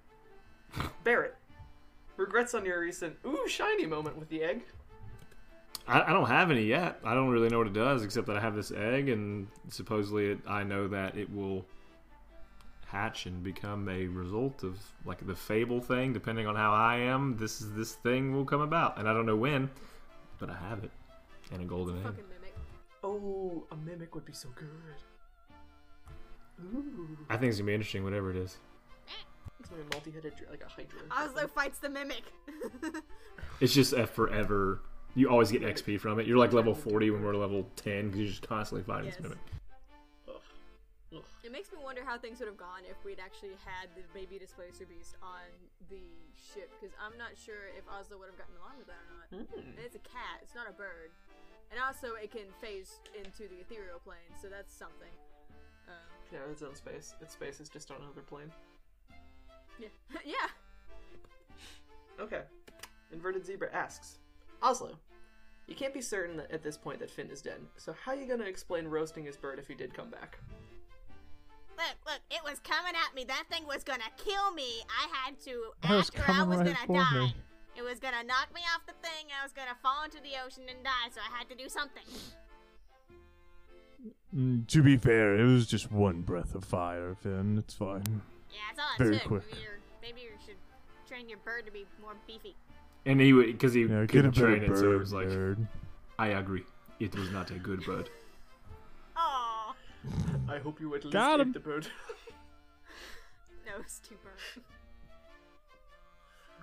Barrett. 1.04 1.34
Regrets 2.16 2.54
on 2.54 2.64
your 2.64 2.80
recent, 2.80 3.16
ooh, 3.26 3.46
shiny 3.48 3.86
moment 3.86 4.18
with 4.18 4.28
the 4.28 4.42
egg. 4.42 4.62
I, 5.86 6.02
I 6.02 6.12
don't 6.12 6.28
have 6.28 6.50
any 6.50 6.64
yet. 6.64 7.00
I 7.04 7.14
don't 7.14 7.30
really 7.30 7.48
know 7.48 7.58
what 7.58 7.66
it 7.66 7.72
does, 7.72 8.04
except 8.04 8.26
that 8.28 8.36
I 8.36 8.40
have 8.40 8.54
this 8.54 8.70
egg, 8.70 9.08
and 9.08 9.48
supposedly 9.68 10.32
it, 10.32 10.38
I 10.46 10.62
know 10.62 10.88
that 10.88 11.16
it 11.16 11.32
will 11.34 11.64
hatch 12.90 13.26
and 13.26 13.42
become 13.42 13.88
a 13.88 14.06
result 14.08 14.62
of 14.64 14.78
like 15.04 15.24
the 15.26 15.34
fable 15.34 15.80
thing. 15.80 16.12
Depending 16.12 16.46
on 16.46 16.56
how 16.56 16.72
I 16.72 16.96
am, 16.96 17.36
this 17.38 17.60
is 17.60 17.72
this 17.74 17.92
thing 17.94 18.34
will 18.34 18.44
come 18.44 18.60
about, 18.60 18.98
and 18.98 19.08
I 19.08 19.12
don't 19.14 19.26
know 19.26 19.36
when, 19.36 19.70
but 20.38 20.50
I 20.50 20.54
have 20.68 20.82
it, 20.84 20.90
and 21.52 21.62
a 21.62 21.64
golden 21.64 22.04
egg. 22.04 22.14
Oh, 23.02 23.64
a 23.70 23.76
mimic 23.76 24.14
would 24.14 24.24
be 24.26 24.32
so 24.32 24.48
good. 24.54 24.68
Ooh. 26.74 27.16
I 27.30 27.36
think 27.36 27.48
it's 27.50 27.58
gonna 27.58 27.68
be 27.68 27.74
interesting, 27.74 28.04
whatever 28.04 28.30
it 28.30 28.36
is. 28.36 28.58
It's 29.60 29.68
gonna 29.70 29.82
be 29.82 29.88
a 29.90 29.94
multi-headed, 29.94 30.32
like 30.50 30.62
a 30.64 30.68
hydra. 30.68 31.00
Oslo 31.10 31.46
fights 31.48 31.78
the 31.78 31.88
mimic. 31.88 32.22
It's 33.60 33.74
just 33.74 33.92
a 33.92 34.06
forever. 34.06 34.80
You 35.14 35.28
always 35.28 35.50
get 35.52 35.60
XP 35.62 36.00
from 36.00 36.18
it. 36.18 36.26
You're 36.26 36.38
like 36.38 36.54
level 36.54 36.74
40 36.74 37.10
when 37.10 37.22
we're 37.22 37.34
level 37.34 37.66
10 37.76 38.06
because 38.06 38.20
you're 38.20 38.28
just 38.30 38.48
constantly 38.48 38.82
fighting 38.84 39.06
Yes. 39.06 39.16
this 39.16 39.22
mimic. 39.24 39.38
Ugh. 41.10 41.26
It 41.42 41.50
makes 41.50 41.72
me 41.72 41.78
wonder 41.82 42.04
how 42.06 42.18
things 42.18 42.38
would 42.38 42.46
have 42.46 42.56
gone 42.60 42.86
if 42.86 43.02
we'd 43.04 43.18
actually 43.18 43.58
had 43.66 43.90
the 43.98 44.02
baby 44.14 44.38
displacer 44.38 44.86
beast 44.86 45.16
on 45.22 45.50
the 45.90 46.06
ship, 46.38 46.70
because 46.78 46.94
I'm 47.02 47.18
not 47.18 47.34
sure 47.34 47.66
if 47.74 47.82
Oslo 47.90 48.18
would 48.22 48.30
have 48.30 48.38
gotten 48.38 48.54
along 48.62 48.78
with 48.78 48.86
that 48.86 49.02
or 49.02 49.10
not. 49.18 49.28
Mm. 49.34 49.74
And 49.74 49.82
it's 49.82 49.98
a 49.98 50.04
cat, 50.06 50.38
it's 50.42 50.54
not 50.54 50.70
a 50.70 50.72
bird. 50.72 51.10
And 51.70 51.78
also, 51.82 52.14
it 52.14 52.30
can 52.30 52.46
phase 52.60 52.98
into 53.18 53.50
the 53.50 53.58
ethereal 53.62 53.98
plane, 53.98 54.30
so 54.40 54.48
that's 54.48 54.74
something. 54.74 55.10
Um, 55.88 55.94
Yeah, 56.32 56.46
its 56.50 56.62
own 56.62 56.74
space. 56.74 57.14
Its 57.20 57.34
space 57.34 57.58
is 57.60 57.68
just 57.68 57.90
on 57.90 57.98
another 58.02 58.22
plane. 58.22 58.50
yeah. 59.78 59.88
yeah! 60.24 60.50
Okay. 62.20 62.42
Inverted 63.12 63.46
Zebra 63.46 63.72
asks, 63.72 64.18
Oslo, 64.62 64.98
you 65.66 65.74
can't 65.74 65.94
be 65.94 66.00
certain 66.00 66.36
that 66.36 66.50
at 66.50 66.62
this 66.62 66.76
point 66.76 66.98
that 67.00 67.10
Finn 67.10 67.30
is 67.30 67.40
dead. 67.42 67.60
So 67.76 67.94
how 68.04 68.12
are 68.12 68.16
you 68.16 68.26
gonna 68.26 68.44
explain 68.44 68.86
roasting 68.86 69.24
his 69.24 69.36
bird 69.36 69.58
if 69.58 69.66
he 69.68 69.74
did 69.74 69.94
come 69.94 70.10
back? 70.10 70.38
Look, 71.80 71.96
look, 72.12 72.20
it 72.30 72.42
was 72.44 72.60
coming 72.60 72.92
at 72.92 73.14
me. 73.16 73.24
That 73.24 73.44
thing 73.50 73.64
was 73.66 73.82
gonna 73.84 74.10
kill 74.18 74.52
me. 74.52 74.82
I 74.88 75.08
had 75.24 75.40
to 75.48 75.50
It 75.84 75.90
was 75.96 76.10
act 76.14 76.28
or 76.28 76.32
I 76.32 76.42
was 76.42 76.58
right 76.58 76.76
gonna 76.86 77.00
die. 77.00 77.20
me. 77.20 77.34
It 77.76 77.82
was 77.82 77.98
gonna 77.98 78.22
knock 78.22 78.52
me 78.54 78.60
off 78.74 78.84
the 78.86 78.92
thing 79.00 79.24
and 79.32 79.36
I 79.40 79.44
was 79.44 79.52
gonna 79.52 79.76
fall 79.82 80.04
into 80.04 80.18
the 80.20 80.36
ocean 80.44 80.64
and 80.68 80.84
die, 80.84 81.08
so 81.10 81.20
I 81.24 81.38
had 81.38 81.48
to 81.48 81.54
do 81.56 81.68
something. 81.70 82.02
Mm, 84.36 84.66
to 84.68 84.82
be 84.82 84.96
fair, 84.96 85.36
it 85.38 85.44
was 85.44 85.66
just 85.66 85.90
one 85.90 86.20
breath 86.22 86.54
of 86.54 86.64
fire, 86.64 87.16
Finn. 87.22 87.56
It's 87.58 87.74
fine. 87.74 88.22
Yeah, 88.50 88.58
it's 88.70 88.78
all 88.80 88.86
it 88.94 88.98
Very 88.98 89.18
took. 89.18 89.26
quick. 89.28 89.42
Maybe, 89.50 89.62
you're- 89.62 89.80
maybe 90.02 90.20
you 90.20 90.30
should 90.44 90.56
train 91.08 91.28
your 91.28 91.38
bird 91.38 91.64
to 91.66 91.72
be 91.72 91.86
more 92.00 92.14
beefy. 92.26 92.54
And 93.06 93.20
he 93.20 93.32
would, 93.32 93.46
because 93.46 93.72
he 93.72 93.82
Yeah, 93.84 94.06
couldn't 94.06 94.32
train 94.32 94.62
it, 94.62 94.76
so 94.76 94.92
it 94.92 94.98
was 94.98 95.12
like, 95.12 95.28
bird. 95.28 95.66
I 96.18 96.28
agree. 96.28 96.64
It 96.98 97.14
was 97.14 97.30
not 97.30 97.50
a 97.50 97.54
good 97.58 97.82
bird. 97.84 98.10
Aww. 100.08 100.50
I 100.50 100.58
hope 100.58 100.80
you 100.80 100.94
at 100.94 101.04
least 101.04 101.12
Got 101.12 101.40
ate 101.40 101.46
him. 101.46 101.52
the 101.52 101.60
bird. 101.60 101.86
No, 103.66 103.72
it's 103.80 104.00
too 104.00 104.16
burnt. 104.24 104.66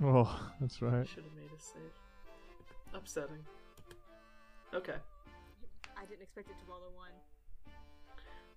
Oh, 0.04 0.52
that's 0.60 0.82
right. 0.82 1.08
Should 1.08 1.24
have 1.24 1.34
made 1.36 1.50
a 1.58 1.62
save. 1.62 2.94
Upsetting. 2.94 3.46
Okay. 4.74 4.96
I 5.98 6.06
didn't 6.06 6.22
expect 6.22 6.50
it 6.50 6.54
to 6.60 6.66
roll 6.70 6.80
a 6.80 6.96
1. 6.98 7.08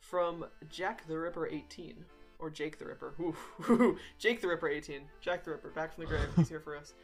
From 0.00 0.46
Jack 0.68 1.06
the 1.06 1.16
Ripper 1.16 1.46
18. 1.46 2.04
Or 2.40 2.50
Jake 2.50 2.78
the 2.78 2.86
Ripper. 2.86 3.14
Ooh, 3.20 3.36
ooh, 3.70 3.98
Jake 4.18 4.40
the 4.40 4.48
Ripper 4.48 4.68
18. 4.68 5.02
Jack 5.20 5.44
the 5.44 5.52
Ripper, 5.52 5.68
back 5.70 5.94
from 5.94 6.04
the 6.04 6.08
grave. 6.08 6.28
He's 6.36 6.48
here 6.48 6.60
for 6.60 6.76
us. 6.76 6.94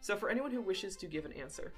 So, 0.00 0.16
for 0.16 0.28
anyone 0.28 0.50
who 0.52 0.60
wishes 0.60 0.94
to 0.96 1.06
give 1.06 1.24
an 1.24 1.32
answer, 1.32 1.72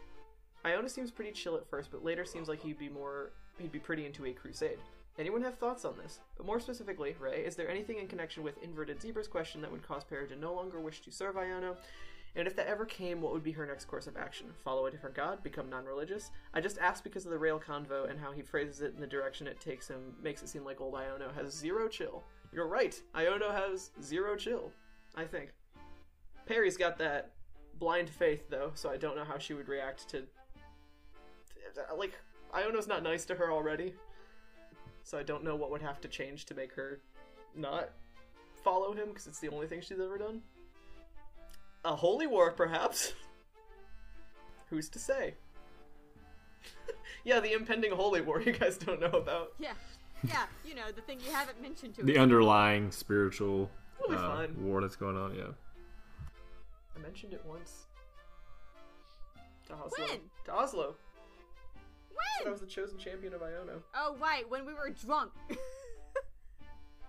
Iono 0.64 0.90
seems 0.90 1.10
pretty 1.10 1.30
chill 1.32 1.56
at 1.56 1.66
first, 1.70 1.90
but 1.90 2.04
later 2.04 2.24
seems 2.24 2.48
like 2.48 2.60
he'd 2.62 2.78
be 2.78 2.88
more. 2.88 3.30
he'd 3.58 3.72
be 3.72 3.78
pretty 3.78 4.04
into 4.04 4.26
a 4.26 4.32
crusade. 4.32 4.78
Anyone 5.18 5.42
have 5.42 5.56
thoughts 5.56 5.84
on 5.86 5.96
this? 5.96 6.20
But 6.36 6.44
more 6.44 6.60
specifically, 6.60 7.16
Ray, 7.18 7.42
is 7.44 7.56
there 7.56 7.70
anything 7.70 7.98
in 7.98 8.06
connection 8.06 8.42
with 8.42 8.62
Inverted 8.62 9.00
Zebra's 9.00 9.28
question 9.28 9.62
that 9.62 9.72
would 9.72 9.86
cause 9.86 10.04
Perry 10.04 10.28
to 10.28 10.36
no 10.36 10.52
longer 10.52 10.78
wish 10.78 11.00
to 11.02 11.10
serve 11.10 11.36
Iono? 11.36 11.76
And 12.34 12.46
if 12.46 12.54
that 12.56 12.66
ever 12.66 12.84
came, 12.84 13.22
what 13.22 13.32
would 13.32 13.42
be 13.42 13.52
her 13.52 13.66
next 13.66 13.86
course 13.86 14.06
of 14.06 14.18
action? 14.18 14.48
Follow 14.62 14.84
a 14.84 14.90
different 14.90 15.16
god? 15.16 15.42
Become 15.42 15.70
non 15.70 15.86
religious? 15.86 16.30
I 16.52 16.60
just 16.60 16.76
asked 16.78 17.02
because 17.02 17.24
of 17.24 17.30
the 17.30 17.38
Rail 17.38 17.58
Convo 17.58 18.10
and 18.10 18.20
how 18.20 18.30
he 18.30 18.42
phrases 18.42 18.82
it 18.82 18.92
in 18.94 19.00
the 19.00 19.06
direction 19.06 19.46
it 19.46 19.58
takes 19.58 19.88
him 19.88 20.14
makes 20.22 20.42
it 20.42 20.50
seem 20.50 20.62
like 20.62 20.82
old 20.82 20.92
Iono 20.92 21.34
has 21.34 21.54
zero 21.54 21.88
chill. 21.88 22.24
You're 22.52 22.68
right, 22.68 23.00
Iono 23.14 23.52
has 23.52 23.90
zero 24.02 24.36
chill, 24.36 24.70
I 25.14 25.24
think. 25.24 25.50
Perry's 26.44 26.76
got 26.76 26.98
that 26.98 27.32
blind 27.78 28.10
faith, 28.10 28.50
though, 28.50 28.70
so 28.74 28.90
I 28.90 28.98
don't 28.98 29.16
know 29.16 29.24
how 29.24 29.38
she 29.38 29.54
would 29.54 29.68
react 29.68 30.06
to. 30.10 30.24
Like, 31.96 32.12
Iono's 32.54 32.86
not 32.86 33.02
nice 33.02 33.24
to 33.26 33.34
her 33.34 33.50
already, 33.50 33.94
so 35.06 35.16
I 35.16 35.22
don't 35.22 35.44
know 35.44 35.54
what 35.54 35.70
would 35.70 35.82
have 35.82 36.00
to 36.00 36.08
change 36.08 36.46
to 36.46 36.54
make 36.54 36.74
her 36.74 36.98
not 37.54 37.90
follow 38.64 38.92
him, 38.92 39.08
because 39.10 39.28
it's 39.28 39.38
the 39.38 39.48
only 39.48 39.68
thing 39.68 39.80
she's 39.80 40.00
ever 40.00 40.18
done. 40.18 40.42
A 41.84 41.94
holy 41.94 42.26
war, 42.26 42.50
perhaps? 42.50 43.12
Who's 44.70 44.88
to 44.88 44.98
say? 44.98 45.34
yeah, 47.24 47.38
the 47.38 47.52
impending 47.52 47.92
holy 47.92 48.20
war 48.20 48.40
you 48.42 48.50
guys 48.50 48.76
don't 48.76 48.98
know 48.98 49.06
about. 49.06 49.52
Yeah. 49.60 49.74
Yeah, 50.24 50.46
you 50.66 50.74
know 50.74 50.90
the 50.92 51.02
thing 51.02 51.20
you 51.24 51.30
haven't 51.30 51.62
mentioned 51.62 51.94
to 51.96 52.02
the 52.02 52.16
us. 52.16 52.22
underlying 52.22 52.90
spiritual 52.90 53.70
uh, 54.10 54.46
war 54.58 54.80
that's 54.80 54.96
going 54.96 55.16
on. 55.16 55.36
Yeah. 55.36 55.52
I 56.96 56.98
mentioned 57.00 57.32
it 57.32 57.42
once. 57.46 57.86
To 59.68 59.74
Oslo. 59.74 59.90
When? 59.98 60.20
To 60.46 60.52
Oslo. 60.52 60.96
Said 62.38 62.48
I 62.48 62.50
was 62.50 62.60
the 62.60 62.66
chosen 62.66 62.98
champion 62.98 63.34
of 63.34 63.40
Iono. 63.40 63.80
Oh 63.94 64.16
right, 64.20 64.48
when 64.50 64.66
we 64.66 64.74
were 64.74 64.90
drunk. 64.90 65.32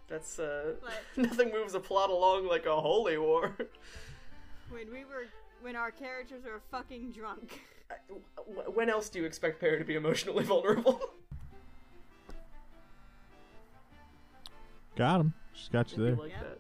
That's 0.07 0.39
uh, 0.39 0.73
What? 0.81 0.93
nothing 1.17 1.51
moves 1.51 1.73
a 1.73 1.79
plot 1.79 2.09
along 2.09 2.47
like 2.47 2.65
a 2.65 2.79
holy 2.79 3.17
war. 3.17 3.55
when 4.69 4.91
we 4.91 5.03
were 5.05 5.27
when 5.61 5.75
our 5.75 5.91
characters 5.91 6.43
were 6.45 6.61
fucking 6.71 7.11
drunk. 7.11 7.59
I- 7.89 7.95
w- 8.38 8.71
when 8.73 8.89
else 8.89 9.09
do 9.09 9.19
you 9.19 9.25
expect 9.25 9.59
Perry 9.59 9.77
to 9.79 9.85
be 9.85 9.95
emotionally 9.95 10.43
vulnerable? 10.45 11.01
Got 14.95 15.21
him. 15.21 15.34
She's 15.53 15.69
got 15.69 15.91
you 15.91 16.03
there. 16.03 16.15
like 16.15 16.31
Yeah. 16.31 16.39
that. 16.43 16.59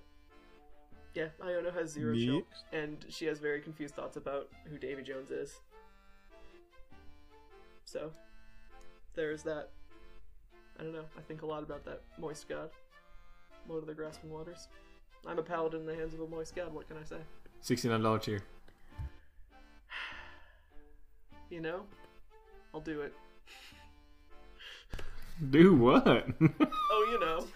Yeah, 1.13 1.27
Iono 1.43 1.73
has 1.73 1.89
zero 1.91 2.13
Mix. 2.13 2.23
chill, 2.25 2.41
and 2.71 3.03
she 3.09 3.25
has 3.25 3.39
very 3.39 3.59
confused 3.59 3.95
thoughts 3.95 4.17
about 4.17 4.49
who 4.69 4.77
Davy 4.77 5.01
Jones 5.01 5.31
is. 5.31 5.59
So, 7.85 8.11
there's 9.17 9.43
that. 9.43 9.69
I 10.79 10.83
don't 10.83 10.93
know. 10.93 11.03
I 11.17 11.21
think 11.21 11.41
a 11.41 11.45
lot 11.45 11.63
about 11.63 11.83
that 11.85 12.01
moist 12.17 12.47
god, 12.47 12.69
Lord 13.67 13.83
of 13.83 13.87
the 13.87 13.93
Grasping 13.93 14.31
Waters. 14.31 14.67
I'm 15.25 15.39
a 15.39 15.43
paladin 15.43 15.81
in 15.81 15.85
the 15.87 15.95
hands 15.95 16.13
of 16.13 16.21
a 16.21 16.27
moist 16.27 16.55
god. 16.55 16.73
What 16.73 16.87
can 16.87 16.95
I 16.97 17.03
say? 17.03 17.17
Sixty-nine 17.59 18.01
dollar 18.01 18.19
tier. 18.19 18.41
You 21.49 21.61
know, 21.61 21.81
I'll 22.73 22.81
do 22.81 23.01
it. 23.01 23.13
Do 25.49 25.75
what? 25.75 26.05
Oh, 26.99 27.07
you 27.11 27.19
know. 27.19 27.47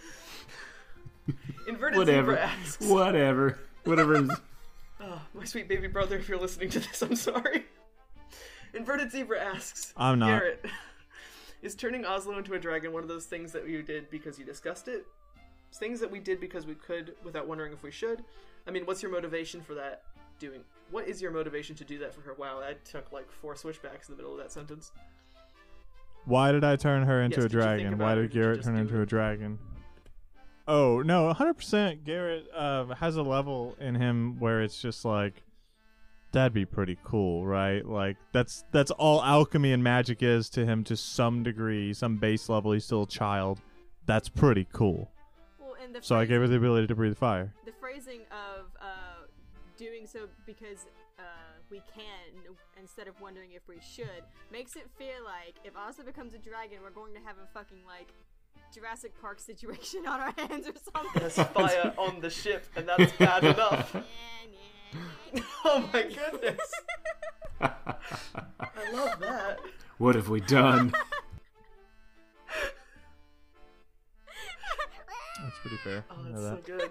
Inverted 1.68 1.98
Whatever. 1.98 2.34
Zebra 2.36 2.46
asks. 2.46 2.86
Whatever. 2.88 3.60
Whatever. 3.86 4.16
is- 4.16 4.30
Oh, 5.04 5.20
my 5.34 5.44
sweet 5.46 5.68
baby 5.68 5.88
brother, 5.88 6.16
if 6.18 6.30
you're 6.30 6.38
listening 6.40 6.70
to 6.70 6.80
this, 6.80 7.02
I'm 7.02 7.16
sorry. 7.16 7.66
Inverted 8.76 9.12
Zebra 9.12 9.42
asks. 9.42 9.94
I'm 9.98 10.20
not. 10.20 10.28
Garrett, 10.28 10.64
is 11.62 11.76
turning 11.76 12.06
Oslo 12.06 12.38
into 12.38 12.54
a 12.54 12.60
dragon 12.60 12.92
one 12.92 13.04
of 13.04 13.10
those 13.10 13.26
things 13.26 13.52
that 13.52 13.68
you 13.68 13.84
did 13.84 14.10
because 14.10 14.40
you 14.40 14.46
discussed 14.46 14.88
it? 14.88 15.06
Things 15.74 16.00
that 16.00 16.12
we 16.12 16.20
did 16.20 16.40
because 16.40 16.66
we 16.66 16.76
could 16.76 17.16
without 17.24 17.48
wondering 17.48 17.72
if 17.74 17.84
we 17.84 17.92
should? 17.92 18.24
I 18.68 18.72
mean, 18.72 18.86
what's 18.86 19.02
your 19.02 19.12
motivation 19.12 19.62
for 19.62 19.74
that 19.76 20.04
doing? 20.40 20.64
What 20.90 21.08
is 21.08 21.22
your 21.22 21.32
motivation 21.32 21.76
to 21.78 21.86
do 21.86 21.98
that 22.00 22.14
for 22.14 22.22
her? 22.22 22.34
Wow, 22.34 22.60
that 22.60 22.84
took 22.84 23.12
like 23.12 23.32
four 23.32 23.56
switchbacks 23.56 24.10
in 24.10 24.16
the 24.16 24.22
middle 24.22 24.34
of 24.34 24.40
that 24.40 24.52
sentence. 24.52 24.92
Why 26.26 26.52
did 26.52 26.64
I 26.64 26.76
turn 26.76 27.04
her 27.04 27.22
into 27.22 27.38
Yes, 27.38 27.46
a 27.46 27.50
did 27.50 27.56
you 27.56 27.62
think 27.62 27.80
dragon? 27.80 27.98
Why 27.98 28.16
did 28.16 28.22
did 28.24 28.32
Garrett 28.32 28.64
turn 28.64 28.78
into 28.78 29.00
it? 29.00 29.04
a 29.04 29.06
dragon? 29.06 29.60
Oh 30.68 31.02
no, 31.02 31.34
100%. 31.34 32.04
Garrett 32.04 32.48
uh, 32.54 32.86
has 32.96 33.16
a 33.16 33.24
level 33.24 33.76
in 33.80 33.96
him 33.96 34.40
where 34.40 34.62
it's 34.62 34.80
just 34.82 35.04
like, 35.06 35.42
that'd 36.32 36.54
be 36.54 36.66
pretty 36.66 36.98
cool, 37.04 37.46
right? 37.46 37.86
Like 37.86 38.18
that's 38.32 38.64
that's 38.72 38.92
all 38.92 39.24
alchemy 39.24 39.74
and 39.74 39.84
magic 39.84 40.24
is 40.24 40.50
to 40.52 40.66
him 40.66 40.84
to 40.86 40.96
some 40.98 41.44
degree, 41.44 41.94
some 41.94 42.18
base 42.18 42.50
level. 42.50 42.72
He's 42.72 42.86
still 42.86 43.04
a 43.04 43.08
child. 43.08 43.62
That's 44.06 44.30
pretty 44.30 44.68
cool. 44.74 45.12
Well, 45.60 45.76
and 45.82 45.96
the 45.96 46.02
So 46.02 46.16
I 46.16 46.26
gave 46.26 46.42
her 46.42 46.48
the 46.48 46.58
ability 46.58 46.88
to 46.88 46.96
breathe 46.96 47.18
fire. 47.18 47.54
the 47.66 47.72
phrasing 47.80 48.22
of 48.32 48.66
uh, 48.82 49.26
doing 49.78 50.08
so 50.08 50.28
because 50.46 50.86
uh, 51.20 51.24
we 51.70 51.82
can 51.94 52.54
instead 52.80 53.08
of 53.08 53.20
wondering 53.22 53.52
if 53.54 53.62
we 53.68 53.78
should 53.80 54.24
makes 54.52 54.76
it 54.76 54.90
feel 54.98 55.24
like 55.24 55.56
if 55.64 55.76
Asa 55.78 56.04
becomes 56.04 56.34
a 56.34 56.40
dragon, 56.40 56.80
we're 56.84 56.90
going 56.90 57.14
to 57.14 57.20
have 57.22 57.36
a 57.38 57.48
fucking 57.54 57.84
like 57.86 58.10
Jurassic 58.74 59.20
Park 59.22 59.40
situation 59.40 60.02
on 60.08 60.20
our 60.20 60.34
hands 60.38 60.68
or 60.68 60.74
something. 60.94 61.12
There's 61.22 61.36
fire 61.36 61.94
on 61.98 62.22
the 62.22 62.30
ship, 62.30 62.66
and 62.76 62.88
that's 62.88 63.12
bad 63.14 63.44
enough. 63.44 63.92
Yeah, 63.94 64.02
yeah. 65.34 65.42
Oh 65.64 65.88
my 65.94 66.02
goodness. 66.02 66.72
I 67.62 68.92
love 68.94 69.20
that. 69.20 69.60
what 70.00 70.16
have 70.16 70.28
we 70.28 70.42
done? 70.42 70.92
That's 75.44 75.58
pretty 75.62 75.78
fair. 75.78 76.04
Oh, 76.10 76.16
I 76.26 76.30
know 76.30 76.42
that's 76.42 76.68
so 76.68 76.78
good. 76.78 76.90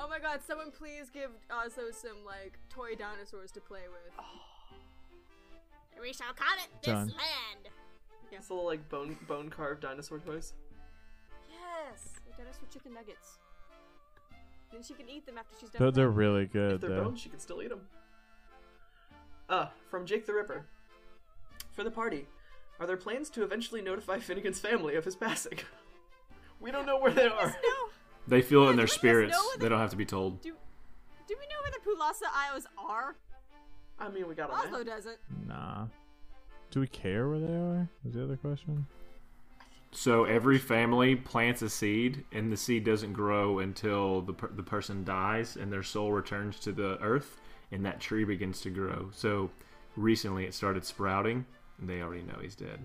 oh 0.00 0.08
my 0.08 0.18
god, 0.18 0.40
someone 0.46 0.70
please 0.70 1.10
give 1.10 1.30
Ozzo 1.50 1.94
some 1.94 2.24
like 2.24 2.58
toy 2.68 2.94
dinosaurs 2.96 3.52
to 3.52 3.60
play 3.60 3.82
with. 3.90 4.12
Oh. 4.18 4.24
We 6.00 6.12
shall 6.12 6.34
call 6.34 6.54
it 6.62 6.68
this 6.82 6.92
Done. 6.92 7.08
land. 7.08 7.68
It's 8.38 8.48
a 8.50 8.52
little 8.54 8.66
like 8.66 8.88
bone 8.88 9.16
bone 9.26 9.48
carved 9.50 9.82
dinosaur 9.82 10.18
toys. 10.18 10.52
Yes, 11.50 12.10
like 12.26 12.36
dinosaur 12.36 12.68
chicken 12.72 12.94
nuggets. 12.94 13.38
Then 14.72 14.82
she 14.82 14.94
can 14.94 15.08
eat 15.08 15.26
them 15.26 15.38
after 15.38 15.54
she's 15.58 15.70
done. 15.70 15.78
They're, 15.78 15.86
with 15.88 15.94
they're 15.94 16.06
them. 16.06 16.14
really 16.14 16.42
If 16.44 16.52
they're 16.52 16.76
though. 16.78 17.04
bones, 17.04 17.20
she 17.20 17.28
can 17.28 17.38
still 17.38 17.62
eat 17.62 17.68
them. 17.68 17.80
Uh, 19.48 19.66
from 19.90 20.06
Jake 20.06 20.26
the 20.26 20.34
Ripper. 20.34 20.66
For 21.72 21.84
the 21.84 21.90
party, 21.90 22.26
are 22.80 22.86
there 22.86 22.96
plans 22.96 23.30
to 23.30 23.42
eventually 23.42 23.80
notify 23.82 24.18
Finnegan's 24.20 24.58
family 24.58 24.96
of 24.96 25.04
his 25.04 25.14
passing? 25.16 25.58
we 26.60 26.70
don't 26.70 26.86
know 26.86 26.98
where 26.98 27.12
they 27.12 27.26
are. 27.26 27.48
No. 27.48 27.88
They 28.28 28.42
feel 28.42 28.66
it 28.66 28.70
in 28.70 28.76
their 28.76 28.86
do 28.86 28.86
we 28.86 28.86
just 28.88 28.94
spirits. 28.98 29.32
know 29.32 29.50
They 29.58 29.68
don't 29.68 29.78
have 29.78 29.90
to 29.90 29.96
be 29.96 30.06
told. 30.06 30.40
Do 30.42 30.52
do 31.28 31.34
we 31.38 31.46
know 31.46 31.56
where 31.62 31.70
the 31.70 31.78
Pulasa 31.78 32.28
Isles 32.34 32.66
are? 32.78 33.16
I 33.98 34.08
mean, 34.08 34.28
we 34.28 34.34
got 34.34 34.50
a 34.50 34.54
Oslo 34.54 34.78
map. 34.78 34.86
doesn't. 34.86 35.16
Nah. 35.46 35.86
Do 36.76 36.80
we 36.80 36.86
care 36.88 37.26
where 37.26 37.38
they 37.38 37.54
are? 37.54 37.88
Is 38.06 38.12
the 38.12 38.24
other 38.24 38.36
question? 38.36 38.86
So 39.92 40.24
every 40.26 40.58
family 40.58 41.16
plants 41.16 41.62
a 41.62 41.70
seed, 41.70 42.22
and 42.32 42.52
the 42.52 42.56
seed 42.58 42.84
doesn't 42.84 43.14
grow 43.14 43.60
until 43.60 44.20
the 44.20 44.34
per- 44.34 44.50
the 44.54 44.62
person 44.62 45.02
dies, 45.02 45.56
and 45.56 45.72
their 45.72 45.82
soul 45.82 46.12
returns 46.12 46.60
to 46.60 46.72
the 46.72 46.98
earth, 47.00 47.40
and 47.72 47.82
that 47.86 47.98
tree 47.98 48.24
begins 48.24 48.60
to 48.60 48.68
grow. 48.68 49.08
So 49.14 49.48
recently, 49.96 50.44
it 50.44 50.52
started 50.52 50.84
sprouting, 50.84 51.46
and 51.80 51.88
they 51.88 52.02
already 52.02 52.24
know 52.24 52.36
he's 52.42 52.54
dead. 52.54 52.80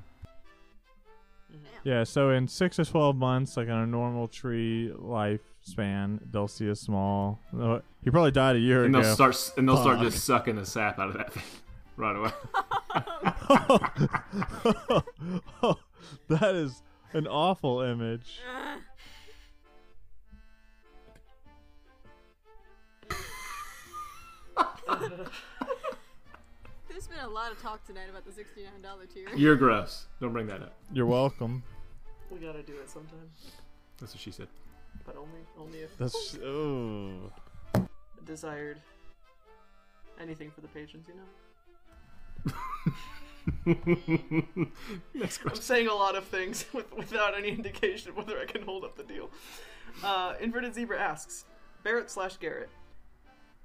Yeah, 1.84 2.06
so 2.06 2.30
in 2.30 2.48
six 2.48 2.80
or 2.80 2.86
twelve 2.86 3.18
months, 3.18 3.58
like 3.58 3.68
on 3.68 3.80
a 3.84 3.88
normal 3.88 4.30
tree 4.30 4.90
lifespan, 4.98 6.20
they'll 6.32 6.48
see 6.48 6.70
a 6.70 6.78
small. 6.78 7.42
uh, 7.60 7.80
He 8.06 8.10
probably 8.10 8.32
died 8.32 8.56
a 8.56 8.60
year 8.60 8.86
And 8.86 8.96
ago. 8.96 9.04
they'll 9.04 9.16
start 9.16 9.52
and 9.58 9.68
they'll 9.68 9.76
start 9.76 10.00
just 10.00 10.24
sucking 10.24 10.56
the 10.56 10.66
sap 10.66 10.98
out 10.98 11.10
of 11.10 11.16
that 11.18 11.34
thing 11.34 11.44
right 11.98 12.16
away. 12.16 12.32
that 16.30 16.56
is 16.56 16.82
an 17.14 17.28
awful 17.28 17.82
image. 17.82 18.40
There's 26.90 27.08
been 27.08 27.20
a 27.24 27.28
lot 27.28 27.52
of 27.52 27.62
talk 27.62 27.86
tonight 27.86 28.10
about 28.10 28.26
the 28.26 28.32
sixty-nine 28.32 28.82
dollar 28.82 29.06
tier. 29.06 29.28
You're 29.36 29.56
gross. 29.58 30.06
Don't 30.22 30.32
bring 30.32 30.48
that 30.48 30.62
up. 30.62 30.74
You're 30.94 31.06
welcome. 31.06 31.62
We 32.30 32.38
gotta 32.38 32.64
do 32.64 32.72
it 32.74 32.90
sometime, 32.90 33.30
That's 34.00 34.14
what 34.14 34.22
she 34.22 34.32
said. 34.32 34.48
but 35.06 35.18
only 35.18 35.42
only 35.60 35.80
if 35.80 35.98
That's 35.98 36.38
oh. 36.44 37.30
desired. 38.26 38.80
Anything 40.22 40.52
for 40.52 40.62
the 40.62 40.68
patrons, 40.70 41.08
you 41.08 41.16
know. 41.16 41.24
Next 45.14 45.42
I'm 45.46 45.56
saying 45.56 45.88
a 45.88 45.94
lot 45.94 46.16
of 46.16 46.26
things 46.26 46.66
with, 46.74 46.92
without 46.94 47.38
any 47.38 47.50
indication 47.50 48.10
of 48.12 48.18
whether 48.18 48.40
I 48.40 48.46
can 48.46 48.62
hold 48.64 48.84
up 48.84 48.96
the 48.96 49.04
deal. 49.04 49.30
Uh, 50.04 50.34
Inverted 50.40 50.74
Zebra 50.76 51.00
asks 51.00 51.46
Barrett 51.84 52.10
slash 52.10 52.38
Garrett. 52.38 52.70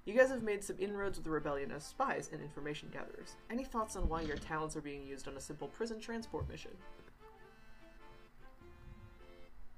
You 0.05 0.15
guys 0.15 0.29
have 0.31 0.43
made 0.43 0.63
some 0.63 0.77
inroads 0.79 1.19
with 1.19 1.25
the 1.25 1.31
rebellion 1.31 1.73
as 1.73 1.85
spies 1.85 2.31
and 2.33 2.41
information 2.41 2.89
gatherers. 2.93 3.35
Any 3.51 3.65
thoughts 3.65 3.97
on 3.97 4.09
why 4.09 4.23
your 4.23 4.37
talents 4.37 4.77
are 4.77 4.81
being 4.81 5.03
used 5.05 5.27
on 5.27 5.37
a 5.37 5.41
simple 5.41 5.67
prison 5.69 5.99
transport 6.01 6.49
mission? 6.49 6.71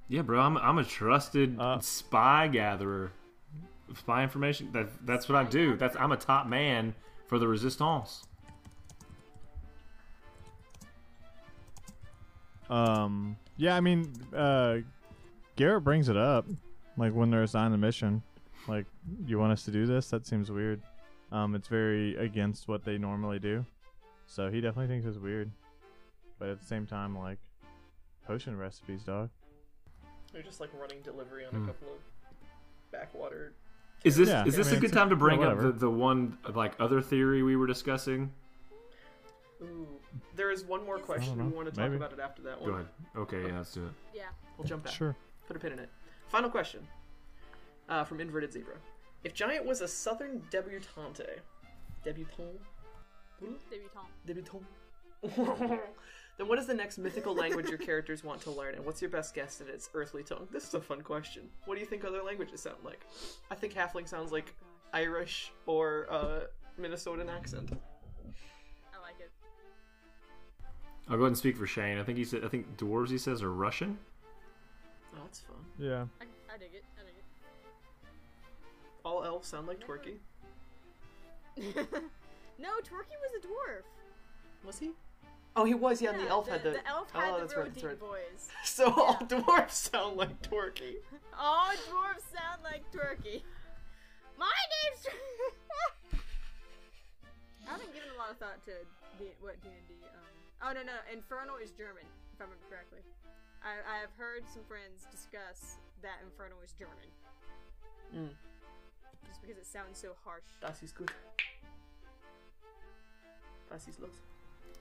Yeah, 0.08 0.22
bro. 0.22 0.40
I'm 0.40 0.56
I'm 0.58 0.78
a 0.78 0.84
trusted 0.84 1.58
Uh. 1.58 1.80
spy 1.80 2.48
gatherer. 2.48 3.12
Spy 3.96 4.22
information. 4.22 4.70
That 4.72 4.88
that's 5.06 5.28
what 5.28 5.36
I 5.36 5.44
do. 5.44 5.76
That's 5.76 5.96
I'm 5.96 6.12
a 6.12 6.16
top 6.16 6.46
man 6.46 6.94
for 7.26 7.38
the 7.38 7.48
resistance. 7.48 8.24
Um. 12.70 13.36
Yeah, 13.56 13.76
I 13.76 13.80
mean, 13.80 14.12
uh, 14.34 14.78
Garrett 15.56 15.82
brings 15.82 16.08
it 16.08 16.16
up, 16.16 16.46
like 16.96 17.12
when 17.12 17.30
they're 17.30 17.42
assigned 17.42 17.74
the 17.74 17.78
mission. 17.78 18.22
Like, 18.68 18.86
you 19.26 19.38
want 19.38 19.52
us 19.52 19.64
to 19.64 19.70
do 19.70 19.86
this? 19.86 20.10
That 20.10 20.26
seems 20.26 20.50
weird. 20.50 20.80
Um, 21.32 21.54
it's 21.54 21.68
very 21.68 22.16
against 22.16 22.68
what 22.68 22.84
they 22.84 22.98
normally 22.98 23.38
do. 23.38 23.64
So 24.26 24.50
he 24.50 24.60
definitely 24.60 24.88
thinks 24.88 25.06
it's 25.06 25.18
weird. 25.18 25.50
But 26.38 26.50
at 26.50 26.60
the 26.60 26.66
same 26.66 26.86
time, 26.86 27.18
like, 27.18 27.38
potion 28.26 28.56
recipes, 28.56 29.02
dog. 29.02 29.30
They're 30.32 30.42
just 30.42 30.60
like 30.60 30.70
running 30.78 31.00
delivery 31.02 31.46
on 31.46 31.54
a 31.54 31.58
Hmm. 31.58 31.66
couple 31.66 31.88
of 31.88 31.98
backwater. 32.92 33.54
Is 34.04 34.16
this 34.16 34.28
Yeah, 34.28 34.44
is 34.44 34.54
I 34.54 34.58
this 34.58 34.66
mean, 34.68 34.76
a 34.76 34.80
good 34.80 34.92
time 34.92 35.08
to 35.10 35.16
bring 35.16 35.40
yeah, 35.40 35.48
up 35.48 35.60
the, 35.60 35.72
the 35.72 35.90
one 35.90 36.38
like 36.54 36.74
other 36.78 37.00
theory 37.02 37.42
we 37.42 37.56
were 37.56 37.66
discussing? 37.66 38.30
Ooh. 39.62 39.97
There 40.36 40.50
is 40.50 40.64
one 40.64 40.84
more 40.84 40.98
question. 40.98 41.36
We 41.36 41.54
want 41.56 41.66
to 41.68 41.72
talk 41.72 41.84
Maybe. 41.84 41.96
about 41.96 42.12
it 42.12 42.20
after 42.20 42.42
that 42.42 42.60
one. 42.60 42.70
Go 42.70 42.74
ahead. 42.76 42.86
Okay, 43.16 43.46
yeah, 43.48 43.58
let's 43.58 43.72
do 43.72 43.84
it. 43.84 43.92
Yeah. 44.14 44.22
We'll 44.56 44.66
jump 44.66 44.84
back. 44.84 44.92
Sure. 44.94 45.14
Put 45.46 45.56
a 45.56 45.60
pin 45.60 45.72
in 45.72 45.78
it. 45.78 45.88
Final 46.28 46.50
question. 46.50 46.86
Uh, 47.88 48.04
from 48.04 48.20
Inverted 48.20 48.52
Zebra. 48.52 48.74
If 49.24 49.34
Giant 49.34 49.64
was 49.64 49.80
a 49.80 49.88
southern 49.88 50.42
debutante, 50.50 51.40
debutante, 52.04 52.60
Debutante. 53.40 54.08
debutante, 54.26 54.64
then 56.38 56.46
what 56.48 56.58
is 56.58 56.66
the 56.66 56.74
next 56.74 56.98
mythical 56.98 57.34
language 57.34 57.68
your 57.68 57.78
characters 57.78 58.22
want 58.22 58.40
to 58.42 58.50
learn, 58.50 58.74
and 58.74 58.84
what's 58.84 59.00
your 59.02 59.10
best 59.10 59.34
guess 59.34 59.60
at 59.60 59.68
its 59.68 59.90
earthly 59.94 60.22
tongue? 60.22 60.46
This 60.52 60.66
is 60.68 60.74
a 60.74 60.80
fun 60.80 61.00
question. 61.02 61.48
What 61.64 61.74
do 61.74 61.80
you 61.80 61.86
think 61.86 62.04
other 62.04 62.22
languages 62.22 62.60
sound 62.62 62.76
like? 62.84 63.04
I 63.50 63.54
think 63.54 63.74
Halfling 63.74 64.06
sounds 64.08 64.30
like 64.32 64.54
Irish 64.92 65.50
or 65.66 66.06
uh, 66.10 66.40
Minnesotan 66.80 67.28
accent. 67.34 67.70
I'll 71.10 71.16
go 71.16 71.22
ahead 71.22 71.28
and 71.28 71.38
speak 71.38 71.56
for 71.56 71.66
Shane. 71.66 71.98
I 71.98 72.02
think 72.02 72.18
he 72.18 72.24
said. 72.24 72.44
I 72.44 72.48
think 72.48 72.76
dwarves. 72.76 73.10
He 73.10 73.18
says 73.18 73.42
are 73.42 73.50
Russian. 73.50 73.98
Oh, 75.14 75.20
that's 75.22 75.40
fun. 75.40 75.56
Yeah. 75.78 76.04
I, 76.20 76.54
I 76.54 76.58
dig 76.58 76.74
it. 76.74 76.84
I 76.98 77.04
dig 77.04 77.14
All 79.04 79.24
elves 79.24 79.48
sound 79.48 79.66
like 79.66 79.80
Twerky. 79.80 80.16
no, 82.58 82.68
Twerky 82.84 83.16
was 83.18 83.32
a 83.36 83.46
dwarf. 83.46 83.82
Was 84.64 84.78
he? 84.78 84.90
Oh, 85.56 85.64
he 85.64 85.74
was. 85.74 86.02
Yeah, 86.02 86.10
and 86.10 86.20
the 86.20 86.28
elf 86.28 86.44
the, 86.44 86.52
had 86.52 86.62
the. 86.62 86.70
the 86.70 86.86
elf 86.86 87.08
oh, 87.14 87.20
had 87.20 87.34
the 87.34 87.38
that's 87.40 87.54
real 87.54 87.62
right. 87.64 87.74
That's 87.74 87.84
right. 87.84 87.98
voice. 87.98 88.48
So 88.64 88.92
all 88.92 89.14
dwarves 89.14 89.70
sound 89.72 90.16
like 90.16 90.40
Twerky. 90.42 90.96
All 91.40 91.70
dwarves 91.70 92.26
sound 92.34 92.62
like 92.64 92.82
Twerky. 92.92 93.42
My 94.38 94.50
name's. 94.74 95.06
I 97.66 97.70
haven't 97.72 97.92
given 97.94 98.08
a 98.14 98.18
lot 98.18 98.30
of 98.30 98.38
thought 98.38 98.64
to 98.66 98.72
D- 99.18 99.32
what 99.40 99.60
D 99.62 99.68
and 99.68 99.88
D. 99.88 99.94
Um, 100.14 100.37
oh 100.62 100.72
no 100.72 100.82
no, 100.82 100.92
Inferno 101.12 101.56
is 101.62 101.70
German, 101.72 102.04
if 102.34 102.40
I 102.40 102.44
remember 102.44 102.64
correctly. 102.70 103.00
I, 103.62 103.96
I 103.96 103.98
have 104.00 104.10
heard 104.16 104.44
some 104.52 104.62
friends 104.68 105.06
discuss 105.10 105.76
that 106.02 106.18
Inferno 106.24 106.56
is 106.64 106.72
German, 106.78 107.08
Mm. 108.14 108.30
just 109.26 109.40
because 109.42 109.58
it 109.58 109.66
sounds 109.66 109.98
so 110.00 110.14
harsh. 110.24 110.44
Das 110.62 110.82
ist 110.82 110.94
gut. 110.96 111.10
Das 113.70 113.86
ist 113.88 114.00
los. 114.00 114.10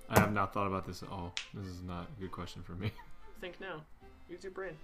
I 0.10 0.20
have 0.20 0.32
not 0.32 0.54
thought 0.54 0.68
about 0.68 0.86
this 0.86 1.04
at 1.04 1.10
all. 1.10 1.34
This 1.54 1.68
is 1.68 1.82
not 1.84 2.08
a 2.18 2.22
good 2.22 2.32
question 2.32 2.64
for 2.64 2.72
me. 2.74 2.92
Think 3.42 3.60
now. 3.60 3.82
Use 4.30 4.44
your 4.44 4.52
brain. 4.54 4.78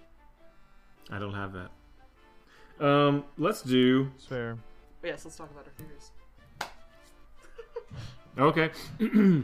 I 1.09 1.19
don't 1.19 1.33
have 1.33 1.53
that. 1.53 1.71
Um, 2.85 3.23
let's 3.37 3.61
do. 3.61 4.09
It's 4.15 4.25
fair. 4.25 4.57
But 5.01 5.07
yes, 5.11 5.23
let's 5.23 5.37
talk 5.37 5.49
about 5.51 5.65
our 5.65 5.73
theories. 5.77 6.11
Okay. 8.37 8.71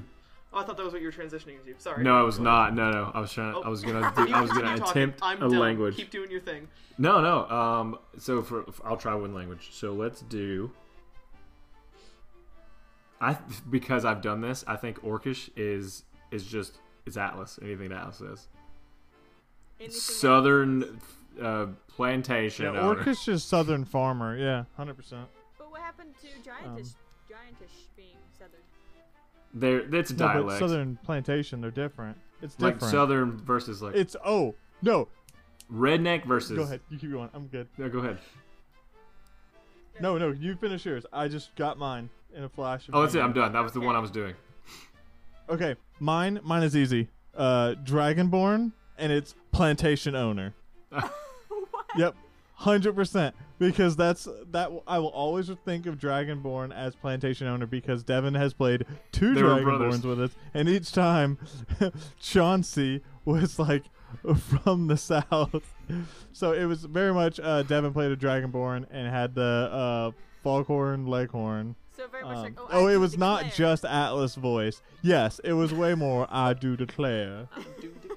Oh, 0.51 0.59
I 0.59 0.63
thought 0.63 0.77
that 0.77 0.83
was 0.83 0.93
what 0.93 1.01
you 1.01 1.07
were 1.07 1.13
transitioning 1.13 1.59
into. 1.65 1.79
Sorry. 1.79 2.03
No, 2.03 2.19
I 2.19 2.23
was 2.23 2.37
Go 2.37 2.43
not. 2.43 2.73
No, 2.73 2.89
no. 2.91 3.11
I 3.13 3.19
was 3.19 3.31
trying. 3.31 3.53
Oh. 3.55 3.61
I 3.61 3.69
was 3.69 3.81
gonna. 3.83 4.11
Do, 4.15 4.33
I 4.33 4.41
was 4.41 4.51
gonna 4.51 4.83
attempt 4.83 5.19
I'm 5.21 5.37
a 5.37 5.49
done. 5.49 5.59
language. 5.59 5.95
Keep 5.95 6.09
doing 6.09 6.31
your 6.31 6.41
thing. 6.41 6.67
No, 6.97 7.21
no. 7.21 7.47
Um, 7.55 7.99
so 8.17 8.41
for, 8.41 8.63
for- 8.63 8.87
I'll 8.87 8.97
try 8.97 9.13
one 9.13 9.33
language. 9.33 9.69
So 9.73 9.93
let's 9.93 10.21
do. 10.21 10.71
I 13.21 13.37
because 13.69 14.05
I've 14.05 14.21
done 14.21 14.41
this. 14.41 14.63
I 14.67 14.75
think 14.75 15.01
Orcish 15.03 15.49
is 15.55 16.03
is 16.31 16.45
just 16.45 16.79
is 17.05 17.17
Atlas. 17.17 17.59
Anything 17.61 17.89
that 17.89 17.99
Atlas 17.99 18.17
says. 18.17 18.47
Anything 19.79 19.95
else? 19.95 20.03
Southern 20.03 20.99
uh, 21.41 21.67
plantation. 21.87 22.65
Yeah. 22.73 22.81
Orcish 22.81 23.27
is 23.27 23.43
southern 23.43 23.85
farmer. 23.85 24.37
Yeah, 24.37 24.63
hundred 24.77 24.95
percent. 24.95 25.27
But 25.57 25.69
what 25.71 25.81
happened 25.81 26.15
to 26.21 26.27
giantish? 26.49 26.65
Um, 26.65 27.29
giantish 27.29 27.87
being 27.95 28.17
southern. 28.37 28.61
There, 29.53 29.83
that's 29.83 30.11
a 30.11 30.15
No, 30.15 30.43
but 30.43 30.59
southern 30.59 30.97
plantation, 31.03 31.61
they're 31.61 31.71
different. 31.71 32.17
It's 32.41 32.55
different. 32.55 32.81
like 32.81 32.91
southern 32.91 33.37
versus 33.37 33.81
like 33.81 33.95
It's 33.95 34.15
oh 34.25 34.55
no. 34.81 35.07
redneck 35.71 36.25
versus. 36.25 36.55
Go 36.57 36.63
ahead. 36.63 36.81
You 36.89 36.97
keep 36.99 37.11
going. 37.11 37.29
I'm 37.33 37.47
good. 37.47 37.67
Yeah, 37.77 37.87
go 37.89 37.99
ahead. 37.99 38.19
No, 39.99 40.17
no. 40.17 40.31
You 40.31 40.55
finish 40.55 40.85
yours. 40.85 41.05
I 41.11 41.27
just 41.27 41.55
got 41.55 41.77
mine 41.77 42.09
in 42.35 42.43
a 42.43 42.49
flash. 42.49 42.87
Of 42.87 42.95
Oh, 42.95 43.01
that's 43.01 43.15
it. 43.15 43.21
I'm 43.21 43.33
done. 43.33 43.51
That 43.53 43.61
was 43.63 43.73
the 43.73 43.81
one 43.81 43.95
I 43.95 43.99
was 43.99 44.11
doing. 44.11 44.35
Okay, 45.49 45.75
mine. 45.99 46.39
Mine 46.43 46.63
is 46.63 46.75
easy. 46.75 47.09
Uh, 47.35 47.73
Dragonborn, 47.83 48.71
and 48.97 49.11
it's 49.11 49.35
plantation 49.51 50.15
owner. 50.15 50.53
Yep, 51.97 52.15
hundred 52.59 52.93
percent. 52.93 53.35
Because 53.57 53.97
that's 53.97 54.25
that. 54.51 54.71
I 54.87 54.99
will 54.99 55.07
always 55.09 55.49
think 55.65 55.85
of 55.85 55.97
Dragonborn 55.97 56.73
as 56.73 56.95
plantation 56.95 57.45
owner 57.45 57.65
because 57.65 58.03
Devin 58.05 58.35
has 58.35 58.53
played 58.53 58.85
two 59.11 59.33
They. 59.33 59.41
Dragonborns 59.41 60.05
with 60.05 60.21
us, 60.21 60.31
and 60.53 60.69
each 60.69 60.93
time 60.93 61.37
Chauncey 62.21 63.01
was 63.25 63.59
like 63.59 63.83
from 64.63 64.87
the 64.87 64.95
south. 64.95 65.75
So 66.31 66.53
it 66.53 66.65
was 66.65 66.85
very 66.85 67.13
much 67.13 67.39
uh, 67.41 67.63
Devin 67.63 67.91
played 67.91 68.11
a 68.11 68.15
Dragonborn 68.17 68.85
and 68.91 69.09
had 69.09 69.35
the 69.35 69.69
uh, 69.71 70.11
foghorn 70.41 71.05
leghorn. 71.05 71.75
So 71.95 72.07
very 72.07 72.23
much 72.23 72.37
Um, 72.37 72.43
like 72.43 72.53
oh, 72.57 72.67
oh, 72.71 72.87
it 72.87 72.93
do 72.93 72.99
was 73.01 73.17
not 73.17 73.53
just 73.53 73.83
Atlas 73.83 74.35
voice. 74.35 74.81
Yes, 75.01 75.39
it 75.43 75.51
was 75.53 75.73
way 75.73 75.95
more. 75.95 76.27
I 76.29 76.53
do 76.53 76.77
declare. 76.77 77.49
I 77.57 77.61
do 77.81 77.91
declare. 78.01 78.08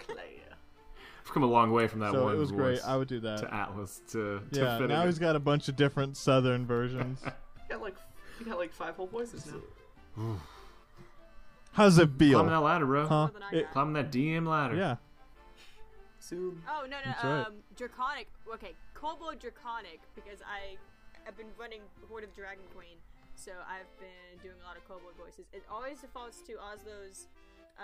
I've 1.32 1.34
come 1.34 1.44
a 1.44 1.46
long 1.46 1.72
way 1.72 1.86
from 1.88 2.00
that 2.00 2.12
so 2.12 2.24
one 2.24 2.34
it 2.34 2.38
was 2.38 2.50
voice 2.50 2.59
great. 2.60 2.80
I 2.84 2.94
would 2.94 3.09
do 3.09 3.18
that. 3.20 3.38
to 3.38 3.54
Atlas 3.54 4.02
to, 4.10 4.42
to 4.52 4.60
Yeah, 4.60 4.76
fit 4.78 4.88
now 4.90 5.02
it 5.02 5.06
he's 5.06 5.18
got 5.18 5.34
a 5.34 5.40
bunch 5.40 5.66
of 5.68 5.76
different 5.76 6.18
Southern 6.18 6.66
versions. 6.66 7.20
You 7.70 7.78
got 7.78 7.80
like 7.80 7.94
you 8.38 8.44
got 8.44 8.59
like 8.59 8.72
five 8.74 8.96
whole 8.96 9.06
voices 9.06 9.46
now. 10.16 10.36
How 11.72 11.84
does 11.84 11.96
it 11.96 12.02
in. 12.10 12.18
feel? 12.18 12.32
Climbing 12.32 12.50
that 12.52 12.60
ladder, 12.60 12.84
bro. 12.84 13.06
Huh? 13.06 13.16
More 13.16 13.30
than 13.30 13.42
I 13.44 13.50
It- 13.56 13.70
Climbing 13.72 13.94
that 13.94 14.10
DM 14.12 14.46
ladder. 14.46 14.74
yeah. 14.76 14.96
Soon. 16.18 16.60
Oh 16.68 16.82
no 16.82 16.88
no 16.90 16.96
That's 17.06 17.24
right. 17.24 17.46
um 17.46 17.54
draconic 17.76 18.28
okay 18.52 18.72
kobold 18.92 19.38
draconic 19.40 20.00
because 20.14 20.40
I 20.42 20.76
have 21.24 21.34
been 21.38 21.46
running 21.59 21.80
Hoard 22.10 22.24
of 22.24 22.34
Dragon 22.36 22.62
Queen 22.74 22.96
so 23.34 23.52
I've 23.66 23.88
been 23.98 24.38
doing 24.42 24.56
a 24.62 24.66
lot 24.66 24.76
of 24.76 24.86
kobold 24.86 25.14
voices. 25.18 25.46
It 25.54 25.64
always 25.70 26.00
defaults 26.00 26.42
to 26.42 26.52
Oslo's 26.60 27.26
uh, 27.78 27.82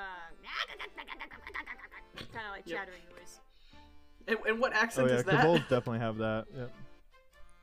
kind 2.33 2.47
of 2.47 2.53
like 2.53 2.63
Yep. 2.67 2.79
chattering 2.79 3.03
noise. 3.19 3.41
And, 4.27 4.39
and 4.47 4.61
what 4.61 4.73
Oh 4.73 4.77
accent 4.77 5.09
yeah, 5.11 5.17
is 5.17 5.25
that? 5.25 5.41
Kobolds 5.41 5.63
definitely 5.63 6.01
have 6.01 6.19
that. 6.19 6.45
Yep. 6.57 6.71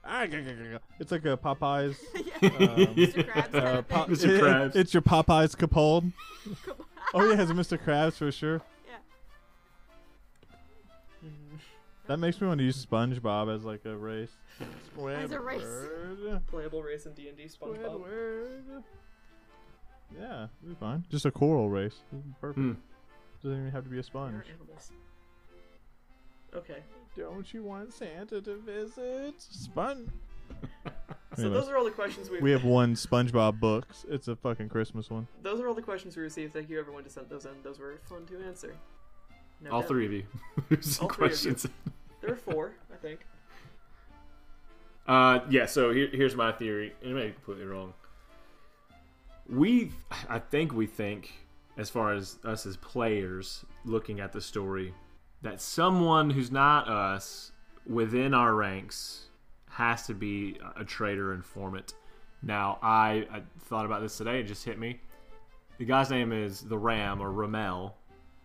Ah. 0.08 0.26
It's 1.00 1.12
like 1.12 1.26
a 1.26 1.36
Popeyes. 1.38 1.98
yeah. 2.16 2.22
Um, 2.48 2.96
Mr. 2.96 3.26
Krabs 3.28 3.56
uh, 3.56 3.80
of 3.80 3.88
pop- 3.88 4.08
thing. 4.10 4.16
Mr. 4.18 4.66
it- 4.68 4.76
it's 4.76 4.94
your 4.94 5.02
Popeyes 5.02 5.58
kobold. 5.58 6.06
Oh 7.14 7.24
yeah, 7.30 7.42
it's 7.42 7.52
Mr. 7.52 7.78
Krabs 7.82 8.14
for 8.18 8.32
sure. 8.32 8.62
yeah. 8.88 8.98
That 12.08 12.18
makes 12.18 12.40
me 12.40 12.48
want 12.48 12.60
to 12.60 12.64
use 12.64 12.86
SpongeBob 12.86 13.54
as 13.54 13.64
like 13.64 13.84
a 13.86 13.96
race. 13.96 14.30
As 14.60 15.32
a 15.32 15.40
race. 15.40 15.64
Playable 16.48 16.84
race 16.84 17.06
in 17.08 17.14
D 17.14 17.28
and 17.30 17.38
D 17.38 17.46
SpongeBob. 17.46 18.02
Squidward. 18.02 18.84
Yeah, 20.14 20.48
it'll 20.64 20.70
be 20.70 20.76
fine. 20.80 21.04
Just 21.10 21.26
a 21.26 21.32
coral 21.32 21.70
race. 21.70 21.96
Perfect. 22.42 22.60
Hmm. 22.60 22.72
Doesn't 23.44 23.60
even 23.60 23.72
have 23.72 23.84
to 23.84 23.90
be 23.90 24.00
a 24.00 24.04
sponge. 24.04 24.44
Okay. 26.56 26.80
Don't 27.18 27.54
you 27.54 27.64
want 27.64 27.94
Santa 27.94 28.42
to 28.42 28.56
visit? 28.58 29.36
Sponge. 29.40 30.10
So 31.36 31.42
Anyways, 31.48 31.64
those 31.66 31.70
are 31.70 31.78
all 31.78 31.84
the 31.84 31.92
questions 31.92 32.30
we 32.30 32.40
we 32.40 32.52
have 32.52 32.64
one 32.64 32.94
SpongeBob 32.96 33.60
books. 33.60 34.06
It's 34.08 34.30
a 34.30 34.38
fucking 34.38 34.70
Christmas 34.70 35.10
one. 35.10 35.28
those 35.44 35.60
are 35.60 35.68
all 35.68 35.74
the 35.74 35.82
questions 35.82 36.16
we 36.16 36.24
received. 36.24 36.54
Thank 36.54 36.70
you 36.70 36.80
everyone 36.80 37.04
to 37.04 37.10
send 37.10 37.28
those 37.30 37.44
in. 37.44 37.52
Those 37.62 37.78
were 37.78 38.00
fun 38.08 38.26
to 38.28 38.42
answer. 38.48 38.74
No 39.60 39.72
All 39.72 39.80
doubt. 39.82 39.90
three 39.90 40.06
of 40.06 40.14
you. 40.14 40.24
Some 40.80 41.08
All 41.08 41.14
three 41.14 41.26
of 41.28 41.32
you. 41.34 41.52
questions. 41.52 41.68
There 42.22 42.32
are 42.32 42.38
four, 42.38 42.72
I 42.94 42.96
think. 42.96 43.20
Uh, 45.08 45.42
yeah. 45.50 45.66
So 45.66 45.92
here, 45.94 46.08
here's 46.12 46.36
my 46.36 46.52
theory. 46.54 46.94
and 47.02 47.12
It 47.12 47.14
may 47.16 47.28
be 47.28 47.34
completely 47.34 47.66
wrong. 47.66 47.94
We, 49.48 49.92
I 50.28 50.40
think 50.40 50.74
we 50.74 50.88
think, 50.88 51.32
as 51.78 51.90
far 51.90 52.14
as 52.14 52.40
us 52.44 52.66
as 52.66 52.78
players 52.78 53.66
looking 53.84 54.20
at 54.20 54.34
the 54.34 54.42
story, 54.42 54.94
that 55.42 55.62
someone 55.62 56.30
who's 56.30 56.52
not 56.52 56.90
us 56.90 57.52
within 57.86 58.34
our 58.34 58.56
ranks 58.56 59.28
has 59.70 60.08
to 60.08 60.14
be 60.14 60.58
a 60.76 60.84
traitor 60.84 61.34
informant. 61.34 61.94
Now, 62.42 62.80
I, 62.82 63.28
I 63.32 63.42
thought 63.60 63.86
about 63.86 64.02
this 64.02 64.18
today. 64.18 64.40
It 64.40 64.44
just 64.44 64.66
hit 64.66 64.80
me. 64.80 65.00
The 65.78 65.86
guy's 65.86 66.10
name 66.10 66.32
is 66.32 66.62
the 66.62 66.78
Ram 66.78 67.22
or 67.22 67.32
Rommel, 67.32 67.96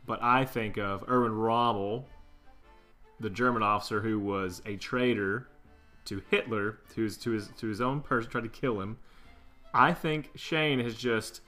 but 0.06 0.22
I 0.22 0.44
think 0.44 0.76
of 0.76 1.04
Erwin 1.08 1.32
Rommel, 1.32 2.06
the 3.20 3.30
German 3.30 3.62
officer 3.62 4.00
who 4.00 4.18
was 4.18 4.60
a 4.66 4.76
traitor 4.76 5.48
to 6.06 6.22
Hitler, 6.30 6.80
his 6.94 7.16
to 7.18 7.30
his 7.30 7.48
to 7.58 7.68
his 7.68 7.80
own 7.80 8.00
person, 8.00 8.30
tried 8.30 8.42
to 8.42 8.48
kill 8.48 8.80
him. 8.80 8.98
I 9.74 9.92
think 9.92 10.30
Shane 10.34 10.80
has 10.80 10.94
just 10.94 11.40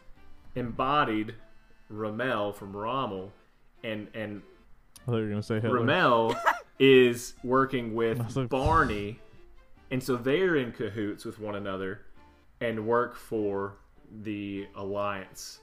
embodied 0.55 1.35
Rommel 1.89 2.53
from 2.53 2.77
Rommel, 2.77 3.33
and 3.83 4.09
and 4.15 4.43
I 5.03 5.11
thought 5.11 5.17
you 5.17 5.23
were 5.25 5.29
gonna 5.31 5.43
say 5.43 5.61
Hitler. 5.61 5.79
Rommel 5.81 6.35
is 6.79 7.35
working 7.43 7.95
with 7.95 8.37
like- 8.37 8.49
Barney, 8.49 9.19
and 9.91 10.03
so 10.03 10.17
they're 10.17 10.57
in 10.57 10.73
cahoots 10.73 11.25
with 11.25 11.39
one 11.41 11.57
another 11.57 12.03
and 12.61 12.87
work 12.87 13.17
for 13.17 13.75
the 14.23 14.67
Alliance. 14.77 15.61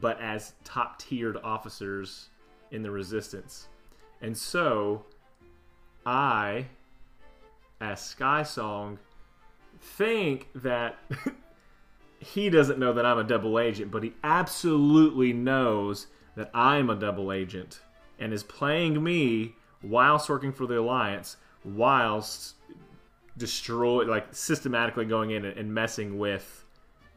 but 0.00 0.20
as 0.20 0.54
top 0.64 0.98
tiered 0.98 1.36
officers 1.44 2.28
in 2.72 2.82
the 2.82 2.90
resistance. 2.90 3.68
And 4.20 4.36
so 4.36 5.04
I, 6.04 6.66
as 7.80 8.00
Sky 8.00 8.42
Song, 8.42 8.98
think 9.80 10.48
that 10.56 10.96
he 12.18 12.50
doesn't 12.50 12.78
know 12.78 12.92
that 12.92 13.06
I'm 13.06 13.18
a 13.18 13.24
double 13.24 13.58
agent, 13.58 13.90
but 13.90 14.02
he 14.02 14.14
absolutely 14.24 15.32
knows 15.32 16.06
that 16.36 16.50
I'm 16.54 16.90
a 16.90 16.94
double 16.94 17.32
agent 17.32 17.80
and 18.18 18.32
is 18.32 18.42
playing 18.42 19.02
me 19.02 19.54
whilst 19.82 20.28
working 20.28 20.52
for 20.52 20.66
the 20.66 20.78
Alliance, 20.78 21.36
whilst 21.64 22.54
destroy 23.36 24.04
like 24.04 24.26
systematically 24.32 25.04
going 25.04 25.30
in 25.30 25.44
and 25.44 25.72
messing 25.72 26.18
with. 26.18 26.64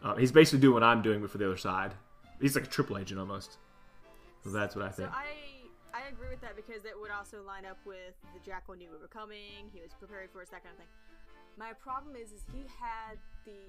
Uh, 0.04 0.16
he's 0.16 0.32
basically 0.32 0.60
doing 0.60 0.74
what 0.74 0.84
I'm 0.84 1.02
doing, 1.02 1.22
but 1.22 1.30
for 1.30 1.38
the 1.38 1.46
other 1.46 1.58
side. 1.58 1.94
He's 2.42 2.56
like 2.56 2.66
a 2.66 2.70
triple 2.70 2.98
agent 2.98 3.20
almost. 3.20 3.58
So 4.44 4.50
that's 4.50 4.76
what 4.76 4.86
I 4.86 4.90
think. 4.90 5.10
So 5.10 5.16
I 5.16 5.50
I 5.94 6.08
agree 6.10 6.30
with 6.30 6.42
that 6.42 6.56
because 6.56 6.86
it 6.86 6.94
would 7.00 7.12
also 7.12 7.44
line 7.44 7.66
up 7.66 7.78
with 7.86 8.16
the 8.34 8.40
Jackal 8.46 8.76
knew 8.76 8.90
we 8.92 8.98
were 8.98 9.08
coming. 9.08 9.68
He 9.74 9.82
was 9.82 9.92
prepared 10.00 10.30
for 10.32 10.42
us, 10.42 10.50
that 10.50 10.64
kind 10.64 10.74
of 10.74 10.80
thing. 10.80 10.88
My 11.58 11.74
problem 11.74 12.16
is, 12.16 12.32
is 12.32 12.44
he 12.54 12.64
had 12.80 13.18
the 13.46 13.60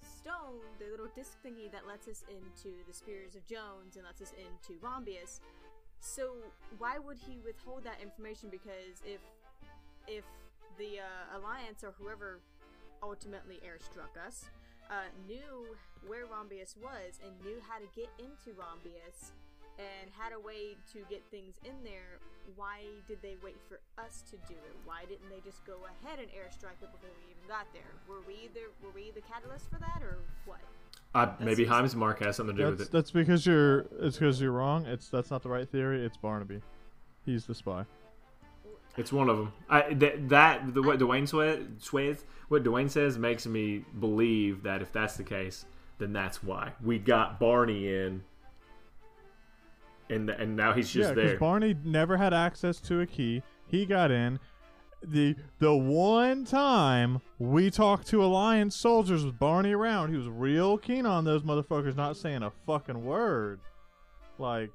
stone, 0.00 0.60
the 0.78 0.90
little 0.90 1.08
disc 1.14 1.38
thingy 1.44 1.70
that 1.72 1.86
lets 1.86 2.08
us 2.08 2.24
into 2.28 2.76
the 2.86 2.92
Spears 2.92 3.34
of 3.36 3.46
Jones 3.46 3.96
and 3.96 4.04
lets 4.04 4.20
us 4.20 4.32
into 4.36 4.78
Rombius. 4.80 5.40
So 6.00 6.34
why 6.78 6.98
would 6.98 7.16
he 7.16 7.38
withhold 7.44 7.84
that 7.84 7.98
information? 8.02 8.48
Because 8.50 9.00
if 9.04 9.20
if 10.08 10.24
the 10.78 10.98
uh, 10.98 11.38
Alliance 11.38 11.84
or 11.84 11.94
whoever 11.98 12.40
ultimately 13.02 13.60
airstruck 13.62 14.18
us 14.26 14.46
uh, 14.90 15.08
knew 15.26 15.66
where 16.06 16.26
Rombius 16.26 16.76
was 16.82 17.20
and 17.24 17.32
knew 17.44 17.60
how 17.68 17.78
to 17.78 17.86
get 17.94 18.08
into 18.18 18.58
Rombius 18.58 19.32
and 19.78 20.10
had 20.16 20.32
a 20.32 20.40
way 20.40 20.76
to 20.92 21.00
get 21.08 21.22
things 21.30 21.54
in 21.64 21.74
there, 21.84 22.20
why 22.56 22.82
did 23.08 23.18
they 23.22 23.36
wait 23.42 23.56
for 23.68 23.80
us 24.02 24.22
to 24.30 24.36
do 24.48 24.54
it? 24.54 24.74
Why 24.84 25.04
didn't 25.08 25.28
they 25.30 25.40
just 25.44 25.64
go 25.64 25.76
ahead 25.86 26.18
and 26.18 26.28
airstrike 26.28 26.82
it 26.82 26.90
before 26.92 27.10
we 27.16 27.30
even 27.30 27.48
got 27.48 27.66
there? 27.72 27.92
Were 28.08 28.20
we 28.26 28.50
the 28.54 28.68
were 28.84 28.92
we 28.94 29.10
the 29.14 29.22
catalyst 29.22 29.70
for 29.70 29.78
that, 29.78 30.02
or 30.02 30.18
what? 30.44 30.60
Uh, 31.14 31.32
maybe 31.40 31.66
Heims 31.66 31.94
Mark 31.94 32.20
has 32.24 32.36
something 32.36 32.56
to 32.56 32.62
do 32.62 32.70
That's, 32.70 32.78
with 32.78 32.88
it. 32.88 32.92
that's 32.92 33.10
because 33.10 33.46
you're. 33.46 33.86
It's 34.00 34.18
because 34.18 34.40
you're 34.40 34.52
wrong. 34.52 34.86
It's 34.86 35.08
that's 35.08 35.30
not 35.30 35.42
the 35.42 35.48
right 35.48 35.68
theory. 35.68 36.04
It's 36.04 36.16
Barnaby. 36.16 36.62
He's 37.24 37.46
the 37.46 37.54
spy. 37.54 37.84
It's 38.96 39.12
one 39.12 39.28
of 39.30 39.38
them. 39.38 39.52
I, 39.70 39.94
that, 39.94 40.28
that 40.28 40.74
the, 40.74 40.82
what 40.82 40.98
Dwayne 40.98 41.22
Swayze, 41.22 42.18
what 42.48 42.62
Dwayne 42.62 42.90
says 42.90 43.16
makes 43.18 43.46
me 43.46 43.84
believe 44.00 44.62
that 44.64 44.82
if 44.82 44.92
that's 44.92 45.16
the 45.16 45.22
case, 45.22 45.64
then 45.98 46.12
that's 46.12 46.42
why 46.42 46.72
we 46.82 46.98
got 46.98 47.40
Barney 47.40 47.88
in 47.88 48.22
and 50.08 50.30
and 50.30 50.56
now 50.56 50.72
he's 50.72 50.90
just 50.90 51.10
yeah, 51.10 51.14
there. 51.14 51.38
Barney 51.38 51.74
never 51.84 52.16
had 52.16 52.34
access 52.34 52.80
to 52.80 53.00
a 53.00 53.06
key. 53.06 53.42
He 53.66 53.86
got 53.86 54.10
in. 54.10 54.38
The 55.04 55.34
the 55.58 55.74
one 55.74 56.44
time 56.44 57.20
we 57.38 57.70
talked 57.70 58.06
to 58.08 58.24
Alliance 58.24 58.76
soldiers 58.76 59.24
with 59.24 59.38
Barney 59.38 59.72
around, 59.72 60.10
he 60.10 60.16
was 60.16 60.28
real 60.28 60.78
keen 60.78 61.06
on 61.06 61.24
those 61.24 61.42
motherfuckers 61.42 61.96
not 61.96 62.16
saying 62.16 62.42
a 62.42 62.52
fucking 62.66 63.04
word, 63.04 63.58
like 64.38 64.70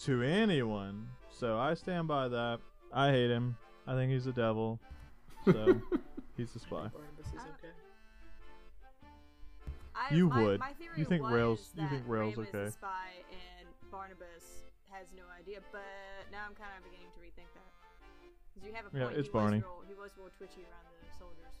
to 0.00 0.22
anyone. 0.22 1.06
So 1.30 1.58
I 1.58 1.74
stand 1.74 2.08
by 2.08 2.28
that. 2.28 2.58
I 2.92 3.10
hate 3.10 3.30
him. 3.30 3.56
I 3.86 3.94
think 3.94 4.10
he's 4.10 4.24
the 4.24 4.32
devil. 4.32 4.80
So 5.44 5.80
he's 6.36 6.52
the 6.52 6.58
spy. 6.58 6.88
Barnabas 6.88 7.26
is 7.26 7.38
uh, 7.38 7.42
okay. 7.58 7.72
I, 9.94 10.14
You 10.14 10.28
my, 10.28 10.42
would. 10.42 10.60
My 10.60 10.72
theory 10.72 10.90
You 10.96 11.04
think 11.04 11.28
Rails- 11.28 11.70
you 11.76 11.88
think 11.88 12.02
Rails 12.06 12.36
Ram 12.36 12.46
is 12.46 12.54
okay. 12.54 12.76
The 13.92 13.96
spy 13.96 14.08
and 14.08 14.16
Barnabas 14.18 14.64
has 14.90 15.06
no 15.16 15.22
idea, 15.38 15.60
but 15.72 15.84
now 16.32 16.48
I'm 16.48 16.54
kind 16.56 16.72
of 16.76 16.84
beginning 16.84 17.12
to 17.12 17.20
rethink 17.20 17.48
that. 17.52 17.68
'Cause 18.54 18.64
you 18.64 18.72
have 18.72 18.86
a 18.86 18.90
point. 18.90 19.02
Yeah, 19.12 19.18
it's 19.18 19.28
he 19.28 19.32
Barney. 19.32 19.56
Was 19.58 19.64
real, 19.64 19.84
he 19.88 19.94
was 19.94 20.10
real 20.18 20.30
twitchy 20.36 20.64
around 20.64 20.84
the 20.88 21.18
soldiers. 21.18 21.56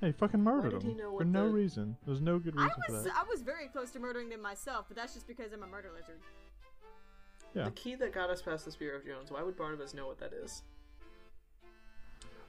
Hey, 0.00 0.06
he 0.08 0.12
fucking 0.12 0.42
murdered 0.42 0.72
did 0.80 0.82
he 0.82 0.90
him 0.92 0.98
for 0.98 1.10
what 1.12 1.26
no 1.26 1.46
the- 1.48 1.52
reason. 1.54 1.96
There's 2.06 2.20
no 2.20 2.38
good 2.38 2.54
I 2.58 2.64
reason 2.64 2.82
for 2.86 2.92
that. 2.92 3.16
I 3.16 3.22
was 3.24 3.42
very 3.42 3.68
close 3.68 3.90
to 3.92 3.98
murdering 4.00 4.28
them 4.30 4.40
myself, 4.40 4.86
but 4.88 4.96
that's 4.96 5.14
just 5.14 5.26
because 5.26 5.52
I'm 5.52 5.62
a 5.62 5.66
murder 5.66 5.90
lizard. 5.92 6.20
Yeah. 7.54 7.64
The 7.64 7.70
key 7.72 7.94
that 7.96 8.12
got 8.12 8.30
us 8.30 8.40
past 8.40 8.64
the 8.64 8.72
Spear 8.72 8.96
of 8.96 9.04
Jones. 9.04 9.30
Why 9.30 9.42
would 9.42 9.56
Barnabas 9.56 9.92
know 9.92 10.06
what 10.06 10.18
that 10.20 10.32
is? 10.32 10.62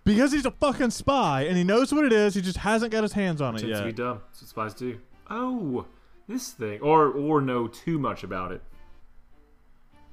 Because 0.05 0.31
he's 0.31 0.45
a 0.45 0.51
fucking 0.51 0.91
spy 0.91 1.43
and 1.43 1.57
he 1.57 1.63
knows 1.63 1.93
what 1.93 2.05
it 2.05 2.13
is. 2.13 2.35
He 2.35 2.41
just 2.41 2.57
hasn't 2.59 2.91
got 2.91 3.03
his 3.03 3.13
hands 3.13 3.41
on 3.41 3.55
it 3.55 3.59
Pretends 3.59 3.79
to 3.81 3.85
be 3.85 3.91
dumb. 3.91 4.21
That's 4.27 4.41
what 4.41 4.49
spies 4.49 4.73
do. 4.73 4.99
Oh, 5.29 5.85
this 6.27 6.51
thing, 6.53 6.81
or 6.81 7.09
or 7.11 7.41
know 7.41 7.67
too 7.67 7.99
much 7.99 8.23
about 8.23 8.51
it. 8.53 8.61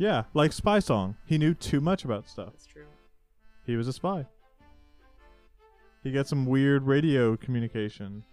Yeah, 0.01 0.22
like 0.32 0.55
Spy 0.55 0.78
Song. 0.78 1.16
He 1.27 1.36
knew 1.36 1.52
too 1.52 1.78
much 1.78 2.06
about 2.06 2.27
stuff. 2.27 2.52
That's 2.52 2.64
true. 2.64 2.86
He 3.66 3.77
was 3.77 3.86
a 3.86 3.93
spy. 3.93 4.24
He 6.02 6.10
got 6.10 6.27
some 6.27 6.47
weird 6.47 6.86
radio 6.86 7.36
communication 7.36 8.24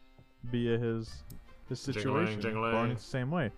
via 0.46 0.78
his 0.78 1.26
his 1.68 1.82
situation. 1.82 2.40
jingling. 2.40 2.72
Barney's 2.72 3.00
the 3.00 3.04
same 3.04 3.30
way. 3.30 3.52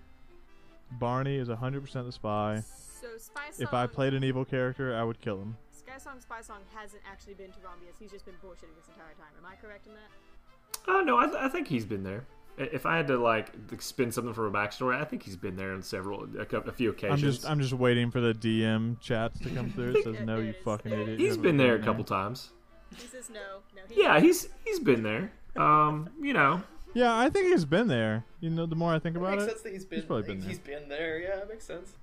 Barney 0.94 1.36
is 1.36 1.50
100% 1.50 2.06
the 2.06 2.12
spy. 2.12 2.64
So 3.00 3.10
Spy 3.20 3.52
Song. 3.52 3.68
If 3.68 3.76
I 3.76 3.86
played 3.86 4.16
an 4.16 4.24
evil 4.24 4.44
character, 4.44 4.96
I 4.98 5.04
would 5.04 5.22
kill 5.22 5.40
him. 5.40 5.56
Sky 5.72 6.00
Song 6.00 6.20
Spy 6.20 6.42
Song 6.42 6.62
hasn't 6.74 7.04
actually 7.08 7.36
been 7.36 7.52
to 7.52 7.60
Rombius. 7.60 8.00
He's 8.00 8.10
just 8.10 8.26
been 8.26 8.34
bullshitting 8.44 8.76
this 8.76 8.88
entire 8.88 9.14
time. 9.20 9.34
Am 9.38 9.46
I 9.46 9.54
correct 9.56 9.86
in 9.86 9.94
that? 9.94 10.88
Oh 10.88 11.02
no, 11.02 11.20
I, 11.20 11.26
th- 11.28 11.38
I 11.38 11.48
think 11.48 11.68
he's 11.68 11.86
been 11.86 12.02
there. 12.04 12.26
I- 12.60 12.64
If 12.74 12.86
I 12.86 12.98
had 12.98 13.08
to 13.08 13.18
like 13.18 13.52
spin 13.80 14.12
something 14.12 14.34
from 14.34 14.46
a 14.46 14.52
backstory, 14.52 15.00
I 15.00 15.06
think 15.06 15.24
he's 15.24 15.36
been 15.38 15.56
there 15.56 15.72
on 15.74 15.82
several, 15.82 16.28
a, 16.40 16.46
cou- 16.46 16.58
a 16.68 16.72
few 16.72 16.90
occasions. 16.90 17.22
I'm 17.24 17.32
just 17.32 17.50
I'm 17.50 17.60
just 17.62 17.74
waiting 17.74 18.12
for 18.12 18.20
the 18.20 18.34
DM 18.34 19.00
chats 19.00 19.40
to 19.40 19.50
come 19.50 19.72
through. 19.72 19.96
It 19.96 20.04
says 20.04 20.18
no, 20.26 20.40
you 20.40 20.54
fucking 20.66 20.92
There 20.92 21.00
it 21.02 21.10
idiot. 21.10 21.22
is. 21.32 21.38
you 21.38 21.42
been 21.42 21.58
there 21.58 21.76
a 21.76 21.78
been 21.78 21.86
couple 21.86 22.04
times. 22.04 22.50
He 22.96 23.08
says 23.08 23.30
no. 23.30 23.40
No. 23.76 23.82
He 23.90 24.02
Yeah, 24.02 24.20
he's 24.20 24.50
he's 24.66 24.80
been 24.80 25.04
there. 25.04 25.32
Um, 25.56 26.10
you 26.22 26.34
know, 26.34 26.62
Yeah, 26.94 27.16
I 27.18 27.30
think 27.30 27.48
he's 27.50 27.66
been 27.66 27.88
there. 27.88 28.24
You 28.42 28.50
know, 28.50 28.66
the 28.66 28.76
more 28.76 28.94
I 28.94 29.00
think 29.00 29.16
It 29.16 29.20
about 29.20 29.32
makes 29.32 29.44
it, 29.44 29.50
sense 29.50 29.62
that 29.62 29.74
he's 29.74 29.86
been. 29.86 30.04
probably 30.04 30.24
been 30.36 30.42
he's 30.42 30.60
been 30.60 30.90
there. 30.90 31.20
Yeah, 31.20 31.38
it 31.40 31.50
makes 31.50 31.66
sense. 31.66 31.94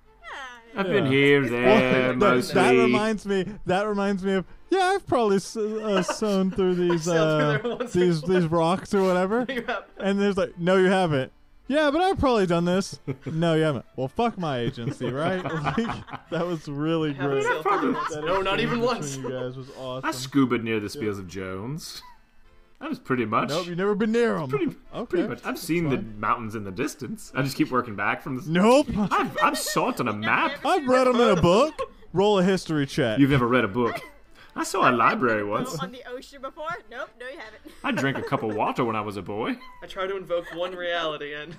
Yeah, 0.75 0.81
I've 0.81 0.87
yeah. 0.89 0.93
been 0.93 1.07
here, 1.07 1.41
Well, 1.43 1.51
there, 1.51 2.09
that- 2.09 2.17
mostly. 2.19 2.55
that 2.55 2.71
reminds 2.73 3.27
me. 3.27 3.47
That 3.67 3.83
reminds 3.89 4.23
me 4.23 4.33
of. 4.35 4.45
Yeah, 4.69 4.93
I've 4.95 5.07
probably 5.07 5.37
s- 5.37 5.57
uh, 5.57 6.03
sewn 6.03 6.51
through 6.51 6.75
these 6.75 7.05
sailed 7.05 7.41
through 7.41 7.47
uh, 7.47 7.63
there 7.63 7.77
once 7.77 7.97
or 7.97 8.01
these 8.01 8.23
these 8.23 8.47
rocks 8.47 8.93
or 8.95 9.03
whatever. 9.03 9.47
And 9.99 10.21
there's 10.21 10.37
like, 10.37 10.59
no, 10.59 10.77
you 10.77 10.87
haven't. 10.87 11.33
Yeah, 11.69 11.91
but 11.91 12.01
I've 12.01 12.19
probably 12.19 12.47
done 12.47 12.65
this. 12.65 13.01
no, 13.25 13.55
you 13.55 13.63
haven't. 13.63 13.85
Well, 13.97 14.07
fuck 14.09 14.39
my 14.39 14.59
agency, 14.59 15.11
right? 15.11 15.43
Like, 15.53 16.31
that 16.31 16.47
was 16.47 16.69
really 16.69 17.11
I 17.11 17.27
great. 17.27 17.43
sailed 17.45 17.63
through 17.63 17.81
there 17.81 17.93
once. 17.93 18.15
That 18.15 18.25
No, 18.25 18.41
not 18.43 18.61
even 18.61 18.81
once. 18.81 19.17
You 19.17 19.31
guys 19.31 19.57
was 19.57 19.71
awesome. 19.71 20.05
I 20.05 20.09
awesome. 20.09 20.13
scuba 20.21 20.59
near 20.59 20.79
the 20.79 20.89
Spears 20.91 21.19
of 21.19 21.27
Jones. 21.27 22.03
That 22.81 22.91
was 22.91 22.99
pretty 22.99 23.25
much. 23.25 23.49
Nope, 23.49 23.67
you've 23.67 23.79
never 23.79 23.95
been 23.95 24.13
near 24.13 24.35
them. 24.39 24.49
pretty, 24.49 24.67
okay. 24.95 25.07
pretty 25.07 25.29
much. 25.29 25.41
I've 25.45 25.59
seen 25.59 25.89
the 25.89 25.99
mountains 26.19 26.55
in 26.55 26.65
the 26.65 26.71
distance. 26.71 27.33
I 27.35 27.43
just 27.43 27.57
keep 27.57 27.71
working 27.71 27.97
back 27.97 28.23
from 28.23 28.37
the. 28.37 28.51
Nope. 28.51 28.89
I've, 28.97 29.37
I've 29.43 29.59
saw 29.59 29.89
it 29.91 30.01
on 30.01 30.09
a 30.09 30.13
map. 30.13 30.53
I've 30.65 30.87
read 30.87 31.07
them 31.07 31.17
in 31.17 31.39
a 31.39 31.41
book. 31.41 31.75
Roll 32.13 32.39
a 32.39 32.45
history 32.45 32.87
check. 32.87 33.19
You've 33.19 33.31
never 33.31 33.47
read 33.47 33.65
a 33.65 33.69
book. 33.69 33.99
I 34.55 34.63
saw 34.65 34.91
a 34.91 34.93
library 34.93 35.45
once. 35.45 35.79
on 35.79 35.93
the 35.93 36.03
ocean 36.09 36.41
before? 36.41 36.69
Nope. 36.91 37.11
No, 37.21 37.27
you 37.29 37.39
haven't. 37.39 37.61
I 37.85 37.93
drank 37.93 38.17
a 38.19 38.23
cup 38.23 38.43
of 38.43 38.55
water 38.55 38.85
when 38.85 38.97
I 38.97 39.01
was 39.03 39.17
a 39.17 39.23
boy. 39.23 39.57
I 39.83 39.87
try 39.87 40.07
to 40.07 40.17
invoke 40.17 40.47
one 40.55 40.75
reality, 40.75 41.35
and 41.35 41.55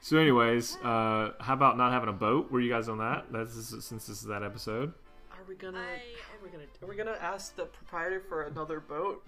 So, 0.00 0.18
anyways, 0.18 0.76
uh, 0.84 1.32
how 1.40 1.54
about 1.54 1.76
not 1.76 1.90
having 1.92 2.08
a 2.08 2.12
boat? 2.12 2.52
Were 2.52 2.60
you 2.60 2.70
guys 2.70 2.88
on 2.88 2.98
that? 2.98 3.26
That's 3.32 3.54
since 3.84 4.06
this 4.06 4.08
is 4.20 4.22
that 4.24 4.44
episode. 4.44 4.92
are 5.32 5.42
we 5.48 5.56
gonna? 5.56 5.78
I- 5.78 5.82
Are 5.82 6.35
we 6.46 6.52
gonna? 6.52 6.64
Are 6.82 6.88
we 6.88 6.96
gonna 6.96 7.18
ask 7.20 7.54
the 7.56 7.66
proprietor 7.66 8.20
for 8.28 8.42
another 8.44 8.80
boat? 8.80 9.22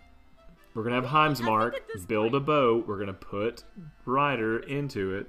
We're 0.74 0.84
gonna 0.84 0.96
have 0.96 1.06
Heims 1.10 1.40
Mark 1.42 1.74
at 1.74 1.82
this 1.92 2.04
build 2.04 2.34
a 2.34 2.40
boat. 2.40 2.86
We're 2.86 2.98
gonna 2.98 3.12
put 3.12 3.64
Ryder 4.04 4.60
into 4.60 5.14
it. 5.16 5.26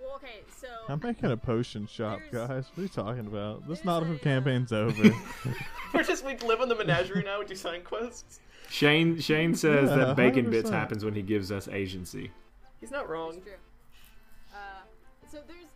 Well, 0.00 0.16
okay, 0.16 0.40
so 0.54 0.66
I'm 0.88 1.00
making 1.02 1.30
a 1.30 1.36
potion 1.36 1.86
shop, 1.86 2.18
There's- 2.30 2.48
guys. 2.48 2.66
What 2.70 2.78
are 2.78 2.82
you 2.82 2.88
talking 2.88 3.26
about? 3.26 3.60
This 3.68 3.78
there's 3.78 3.84
nautical 3.84 4.14
a, 4.14 4.16
uh, 4.16 4.20
campaign's 4.20 4.72
over. 4.72 5.10
We're 5.94 6.02
just 6.02 6.24
we 6.24 6.36
live 6.38 6.60
on 6.60 6.68
the 6.68 6.74
menagerie 6.74 7.22
now. 7.22 7.38
We 7.38 7.44
do 7.44 7.54
sign 7.54 7.82
quests. 7.82 8.40
Shane 8.68 9.20
Shane 9.20 9.54
says 9.54 9.90
Yeah, 9.90 9.96
that 9.96 10.16
bacon 10.16 10.50
bits 10.50 10.70
100%. 10.70 10.72
happens 10.72 11.04
when 11.04 11.14
he 11.14 11.22
gives 11.22 11.52
us 11.52 11.68
agency. 11.68 12.30
He's 12.80 12.90
not 12.90 13.08
wrong. 13.08 13.34
It's 13.36 13.44
true. 13.44 13.52
Uh, 14.52 14.56
so 15.30 15.38
there's 15.46 15.58
when 15.58 15.68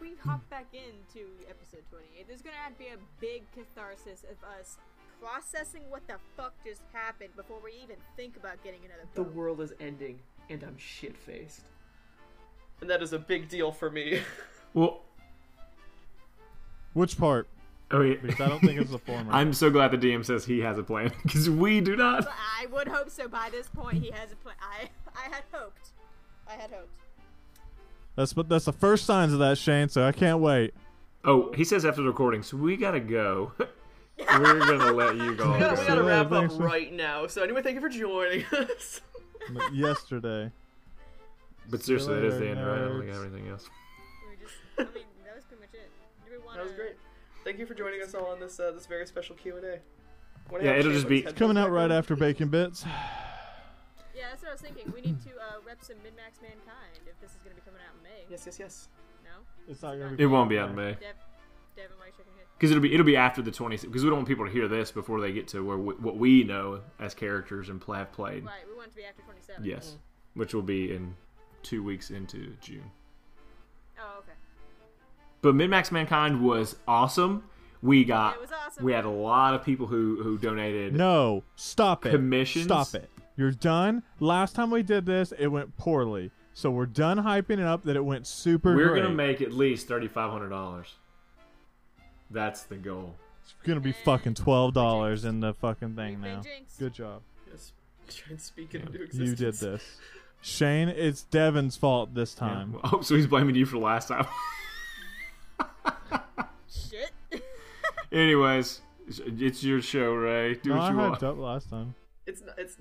we 0.00 0.14
hop 0.24 0.48
back 0.50 0.66
into 0.72 1.26
episode 1.48 1.82
28, 1.90 2.26
there's 2.28 2.42
gonna 2.42 2.56
have 2.56 2.72
to 2.72 2.78
be 2.78 2.86
a 2.88 2.98
big 3.20 3.42
catharsis 3.52 4.24
of 4.30 4.36
us 4.58 4.76
processing 5.20 5.82
what 5.88 6.06
the 6.06 6.14
fuck 6.36 6.54
just 6.64 6.82
happened 6.92 7.30
before 7.36 7.58
we 7.62 7.72
even 7.82 7.96
think 8.16 8.36
about 8.36 8.62
getting 8.62 8.80
another 8.84 9.02
The 9.14 9.22
world 9.24 9.60
is 9.60 9.72
ending, 9.80 10.18
and 10.48 10.62
I'm 10.62 10.76
shit 10.78 11.16
faced. 11.16 11.62
And 12.80 12.88
that 12.88 13.02
is 13.02 13.12
a 13.12 13.18
big 13.18 13.48
deal 13.48 13.72
for 13.72 13.90
me. 13.90 14.20
Well, 14.74 15.00
Which 16.92 17.18
part? 17.18 17.48
oh 17.90 18.02
yeah. 18.02 18.16
Because 18.20 18.38
I 18.38 18.48
don't 18.48 18.60
think 18.60 18.78
it's 18.78 18.90
the 18.90 18.98
former. 18.98 19.32
I'm 19.32 19.54
so 19.54 19.70
glad 19.70 19.92
the 19.92 19.96
DM 19.96 20.22
says 20.24 20.44
he 20.44 20.60
has 20.60 20.76
a 20.78 20.82
plan 20.82 21.10
because 21.22 21.48
we 21.48 21.80
do 21.80 21.96
not. 21.96 22.28
I 22.28 22.66
would 22.66 22.86
hope 22.86 23.08
so. 23.08 23.28
By 23.28 23.48
this 23.50 23.66
point, 23.68 24.02
he 24.04 24.10
has 24.10 24.30
a 24.30 24.36
plan. 24.36 24.56
I 24.60 24.90
I 25.16 25.34
had 25.34 25.44
hoped. 25.52 25.92
I 26.46 26.52
had 26.52 26.70
hopes. 26.70 26.92
That's 28.18 28.32
but 28.32 28.48
that's 28.48 28.64
the 28.64 28.72
first 28.72 29.06
signs 29.06 29.32
of 29.32 29.38
that, 29.38 29.58
Shane. 29.58 29.88
So 29.88 30.04
I 30.04 30.10
can't 30.10 30.40
wait. 30.40 30.74
Oh, 31.24 31.52
he 31.52 31.62
says 31.62 31.84
after 31.84 32.02
the 32.02 32.08
recording, 32.08 32.42
so 32.42 32.56
we 32.56 32.76
gotta 32.76 32.98
go. 32.98 33.52
We're 34.18 34.58
gonna 34.58 34.90
let 34.90 35.14
you 35.14 35.36
go. 35.36 35.52
We 35.52 35.58
gotta, 35.60 35.80
we 35.80 35.86
gotta 35.86 36.02
wrap 36.02 36.26
up 36.26 36.32
thanks 36.32 36.56
for- 36.56 36.64
right 36.64 36.92
now. 36.92 37.28
So 37.28 37.44
anyway, 37.44 37.62
thank 37.62 37.76
you 37.76 37.80
for 37.80 37.88
joining 37.88 38.44
us. 38.52 39.02
Yesterday. 39.72 40.50
But 41.70 41.84
seriously, 41.84 42.16
that 42.16 42.24
is 42.24 42.38
the 42.40 42.48
end, 42.48 42.66
right? 42.66 42.74
I 42.76 42.78
don't 42.88 42.98
think 42.98 43.12
I 43.12 43.14
nerds. 43.14 43.22
have 43.22 43.32
anything 43.32 43.48
else. 43.50 43.68
We 44.28 44.44
just, 44.44 44.56
I 44.78 44.82
mean, 44.96 45.04
that 45.24 45.36
was 45.36 45.44
pretty 45.44 45.60
much 45.60 45.74
it. 45.74 45.88
Do 46.26 46.32
we 46.32 46.38
want 46.44 46.56
That 46.56 46.64
was 46.64 46.72
great. 46.74 46.96
Thank 47.44 47.60
you 47.60 47.66
for 47.66 47.74
joining 47.74 48.02
us 48.02 48.14
all 48.16 48.26
on 48.26 48.40
this 48.40 48.58
uh, 48.58 48.72
this 48.72 48.86
very 48.86 49.06
special 49.06 49.36
Q 49.36 49.58
and 49.58 49.64
A. 49.64 49.78
Yeah, 50.60 50.72
it'll 50.72 50.90
just 50.92 51.06
be- 51.06 51.22
Coming 51.22 51.56
out 51.56 51.70
right 51.70 51.92
after 51.92 52.16
Bacon 52.16 52.48
Bits. 52.48 52.84
Yeah, 54.18 54.30
that's 54.30 54.42
what 54.42 54.50
I 54.50 54.54
was 54.54 54.60
thinking. 54.60 54.90
We 54.92 55.00
need 55.00 55.22
to 55.22 55.30
uh, 55.38 55.62
rep 55.64 55.78
some 55.80 55.96
Min 56.02 56.16
Max 56.16 56.42
Mankind 56.42 57.06
if 57.06 57.14
this 57.20 57.30
is 57.30 57.38
going 57.44 57.54
to 57.54 57.62
be 57.62 57.64
coming 57.64 57.80
out 57.86 57.94
in 57.94 58.02
May. 58.02 58.26
Yes, 58.28 58.42
yes, 58.46 58.58
yes. 58.58 58.88
No? 59.22 59.46
It's 59.70 59.82
not 59.82 59.98
gonna 59.98 60.16
be. 60.16 60.22
It 60.24 60.26
won't 60.26 60.48
be 60.50 60.58
out 60.58 60.70
in 60.70 60.76
May 60.76 60.92
Dev, 60.98 61.14
Devin, 61.76 61.96
why 61.98 62.04
are 62.04 62.08
you 62.08 62.12
shaking 62.16 62.32
your 62.36 62.46
because 62.58 62.72
it'll 62.72 62.82
be 62.82 62.92
it'll 62.92 63.06
be 63.06 63.16
after 63.16 63.40
the 63.40 63.52
20 63.52 63.76
because 63.86 64.02
we 64.02 64.10
don't 64.10 64.18
want 64.18 64.28
people 64.28 64.44
to 64.44 64.50
hear 64.50 64.66
this 64.66 64.90
before 64.90 65.20
they 65.20 65.30
get 65.32 65.46
to 65.48 65.64
where 65.64 65.76
we, 65.76 65.94
what 65.94 66.16
we 66.16 66.42
know 66.42 66.80
as 66.98 67.14
characters 67.14 67.68
and 67.68 67.80
play, 67.80 67.98
have 67.98 68.10
played. 68.10 68.44
Right, 68.44 68.66
we 68.68 68.74
want 68.74 68.88
it 68.88 68.90
to 68.90 68.96
be 68.96 69.04
after 69.04 69.22
27. 69.22 69.64
Yes, 69.64 69.96
which 70.34 70.54
will 70.54 70.62
be 70.62 70.92
in 70.92 71.14
two 71.62 71.84
weeks 71.84 72.10
into 72.10 72.56
June. 72.60 72.90
Oh, 74.00 74.18
okay. 74.20 74.32
But 75.40 75.54
Min 75.54 75.70
Max 75.70 75.92
Mankind 75.92 76.42
was 76.42 76.76
awesome. 76.88 77.44
We 77.80 78.04
got 78.04 78.34
It 78.34 78.40
was 78.40 78.50
awesome. 78.50 78.84
we 78.84 78.92
had 78.92 79.04
a 79.04 79.10
lot 79.10 79.54
of 79.54 79.64
people 79.64 79.86
who 79.86 80.20
who 80.22 80.36
donated. 80.38 80.94
No, 80.94 81.44
stop 81.54 82.06
it. 82.06 82.10
Commissions? 82.10 82.64
Stop 82.64 82.92
it. 82.94 83.08
You're 83.38 83.52
done. 83.52 84.02
Last 84.20 84.54
time 84.56 84.70
we 84.70 84.82
did 84.82 85.06
this, 85.06 85.32
it 85.38 85.46
went 85.46 85.76
poorly. 85.78 86.30
So 86.54 86.70
we're 86.72 86.86
done 86.86 87.18
hyping 87.18 87.60
it 87.60 87.60
up 87.60 87.84
that 87.84 87.94
it 87.94 88.04
went 88.04 88.26
super 88.26 88.74
We're 88.74 88.88
great. 88.88 89.02
gonna 89.04 89.14
make 89.14 89.40
at 89.40 89.52
least 89.52 89.86
thirty 89.88 90.08
five 90.08 90.30
hundred 90.32 90.48
dollars. 90.48 90.96
That's 92.30 92.64
the 92.64 92.74
goal. 92.76 93.14
It's 93.44 93.54
gonna 93.64 93.78
be 93.80 93.92
fucking 93.92 94.34
twelve 94.34 94.74
dollars 94.74 95.24
in 95.24 95.38
the 95.38 95.54
fucking 95.54 95.94
thing 95.94 96.14
We've 96.20 96.32
now. 96.32 96.42
Good 96.80 96.92
job. 96.94 97.22
Yes. 97.50 97.72
Try 98.08 98.30
and 98.32 98.40
speak 98.40 98.74
it 98.74 98.82
into 98.82 99.02
existence. 99.04 99.30
You 99.30 99.36
did 99.36 99.54
this. 99.60 99.82
Shane, 100.42 100.88
it's 100.88 101.22
Devin's 101.22 101.76
fault 101.76 102.14
this 102.14 102.34
time. 102.34 102.74
Yeah. 102.82 102.90
Oh, 102.92 103.00
so 103.02 103.14
he's 103.14 103.26
blaming 103.28 103.54
you 103.54 103.64
for 103.66 103.78
the 103.78 103.84
last 103.84 104.08
time. 104.08 104.26
Shit. 106.68 107.10
Anyways, 108.10 108.80
it's- 109.08 109.20
it's 109.40 109.62
your 109.64 109.80
show, 109.80 110.12
Ray. 110.14 110.54
Do 110.54 110.70
No, 110.70 110.76
what 110.76 110.82
I 110.84 110.90
you 110.90 110.98
had 110.98 111.08
want. 111.10 111.20
dope 111.20 111.38
last 111.38 111.70
time. 111.70 111.94
It's 112.26 112.42
not, 112.42 112.58
it's 112.58 112.76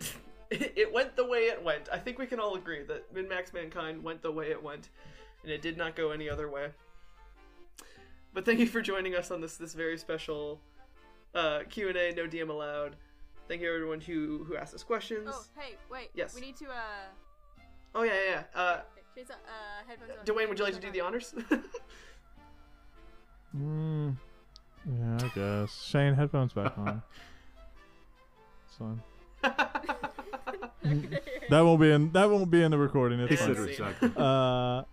it 0.52 0.94
went 0.94 1.16
the 1.16 1.26
way 1.26 1.48
it 1.48 1.64
went. 1.64 1.90
I 1.92 1.98
think 1.98 2.20
we 2.20 2.26
can 2.26 2.40
all 2.40 2.56
agree 2.56 2.84
that 2.84 3.14
Min 3.14 3.28
Max 3.28 3.54
Mankind 3.54 4.04
went 4.04 4.22
the 4.22 4.32
way 4.32 4.52
it 4.52 4.62
went, 4.62 4.90
and 5.44 5.52
it 5.52 5.62
did 5.62 5.78
not 5.78 5.96
go 5.96 6.12
any 6.12 6.30
other 6.30 6.50
way. 6.50 6.70
But 8.34 8.46
thank 8.46 8.60
you 8.60 8.68
for 8.68 8.82
joining 8.82 9.16
us 9.16 9.32
on 9.32 9.42
this 9.42 9.58
this 9.58 9.74
very 9.74 9.98
special 9.98 10.60
uh, 11.34 11.62
Q 11.70 11.90
and 11.90 11.98
A. 11.98 12.14
No 12.14 12.28
DM 12.28 12.50
allowed. 12.50 12.96
Thank 13.48 13.62
you 13.62 13.74
everyone 13.74 14.02
who 14.02 14.44
who 14.48 14.56
asked 14.56 14.74
us 14.76 14.84
questions. 14.84 15.30
Oh, 15.32 15.44
hey, 15.58 15.76
wait. 15.90 16.10
Yes. 16.14 16.36
We 16.36 16.42
need 16.42 16.58
to, 16.58 16.66
uh. 16.66 17.60
Oh 17.96 18.04
yeah 18.04 18.14
yeah. 18.14 18.44
yeah. 18.56 18.62
Uh, 18.62 18.80
Change 19.16 19.30
uh, 19.32 19.34
headphones 19.88 20.12
on. 20.20 20.26
Dwayne, 20.26 20.50
would 20.50 20.60
you 20.60 20.66
like 20.66 20.76
to 20.76 20.80
do 20.80 20.92
the 20.92 21.02
honors? 21.02 21.34
Mm, 23.56 24.16
yeah, 24.86 25.18
I 25.20 25.32
guess. 25.34 25.84
Shane, 25.84 26.14
headphones 26.14 26.54
back 26.54 26.78
on. 26.78 27.02
It's 28.68 28.78
fine. 28.78 30.00
That 31.50 31.62
won't 31.62 31.80
be 31.82 31.92
in. 31.92 32.12
That 32.12 32.30
won't 32.30 32.52
be 32.52 32.62
in 32.62 32.72
the 32.72 32.78
recording. 32.78 33.20
It's 33.22 33.32
He 33.32 33.36
fine. 33.38 33.56
said 33.56 33.76
see. 34.00 34.12
Uh, 34.18 34.84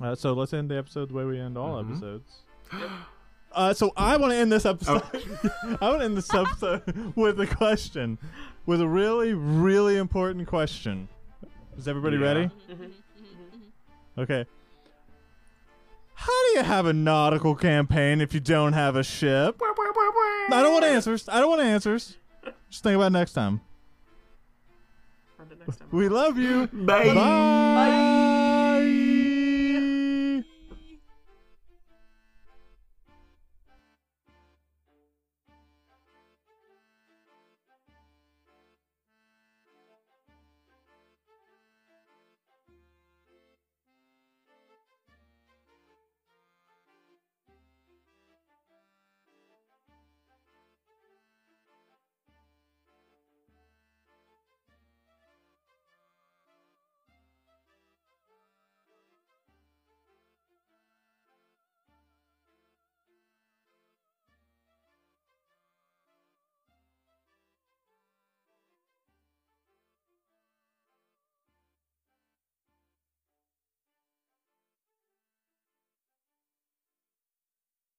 uh, 0.00 0.14
so 0.14 0.32
let's 0.32 0.52
end 0.52 0.70
the 0.70 0.76
episode 0.76 1.10
the 1.10 1.14
way 1.14 1.24
we 1.24 1.38
end 1.40 1.56
all 1.56 1.82
Mhm. 1.82 1.90
episodes. 1.90 2.32
Uh, 3.50 3.72
so 3.72 3.90
I 3.96 4.18
want 4.18 4.30
to 4.32 4.36
end 4.36 4.52
this 4.52 4.66
episode. 4.66 5.02
I 5.80 5.88
want 5.88 6.00
to 6.00 6.04
end 6.04 6.16
this 6.18 6.32
episode 6.34 6.82
with 7.16 7.40
a 7.40 7.46
question, 7.46 8.18
with 8.66 8.82
a 8.82 8.86
really, 8.86 9.32
really 9.32 9.96
important 9.96 10.46
question. 10.46 11.08
Is 11.78 11.88
everybody 11.88 12.18
Yeah. 12.18 12.22
ready? 12.26 12.50
Okay. 14.18 14.44
How 16.12 16.26
do 16.52 16.58
you 16.58 16.62
have 16.62 16.84
a 16.84 16.92
nautical 16.92 17.54
campaign 17.54 18.20
if 18.20 18.34
you 18.34 18.40
don't 18.40 18.74
have 18.74 18.96
a 18.96 19.02
ship? 19.02 19.58
I 19.62 20.60
don't 20.62 20.72
want 20.74 20.84
answers. 20.84 21.26
I 21.26 21.40
don't 21.40 21.48
want 21.48 21.62
answers. 21.62 22.17
Just 22.70 22.82
think 22.82 22.96
about 22.96 23.06
it 23.06 23.10
next 23.10 23.32
time. 23.32 23.60
Next 25.66 25.78
time. 25.78 25.88
We 25.90 26.08
love 26.08 26.38
you. 26.38 26.66
Bye. 26.68 27.14
Bye. 27.14 28.14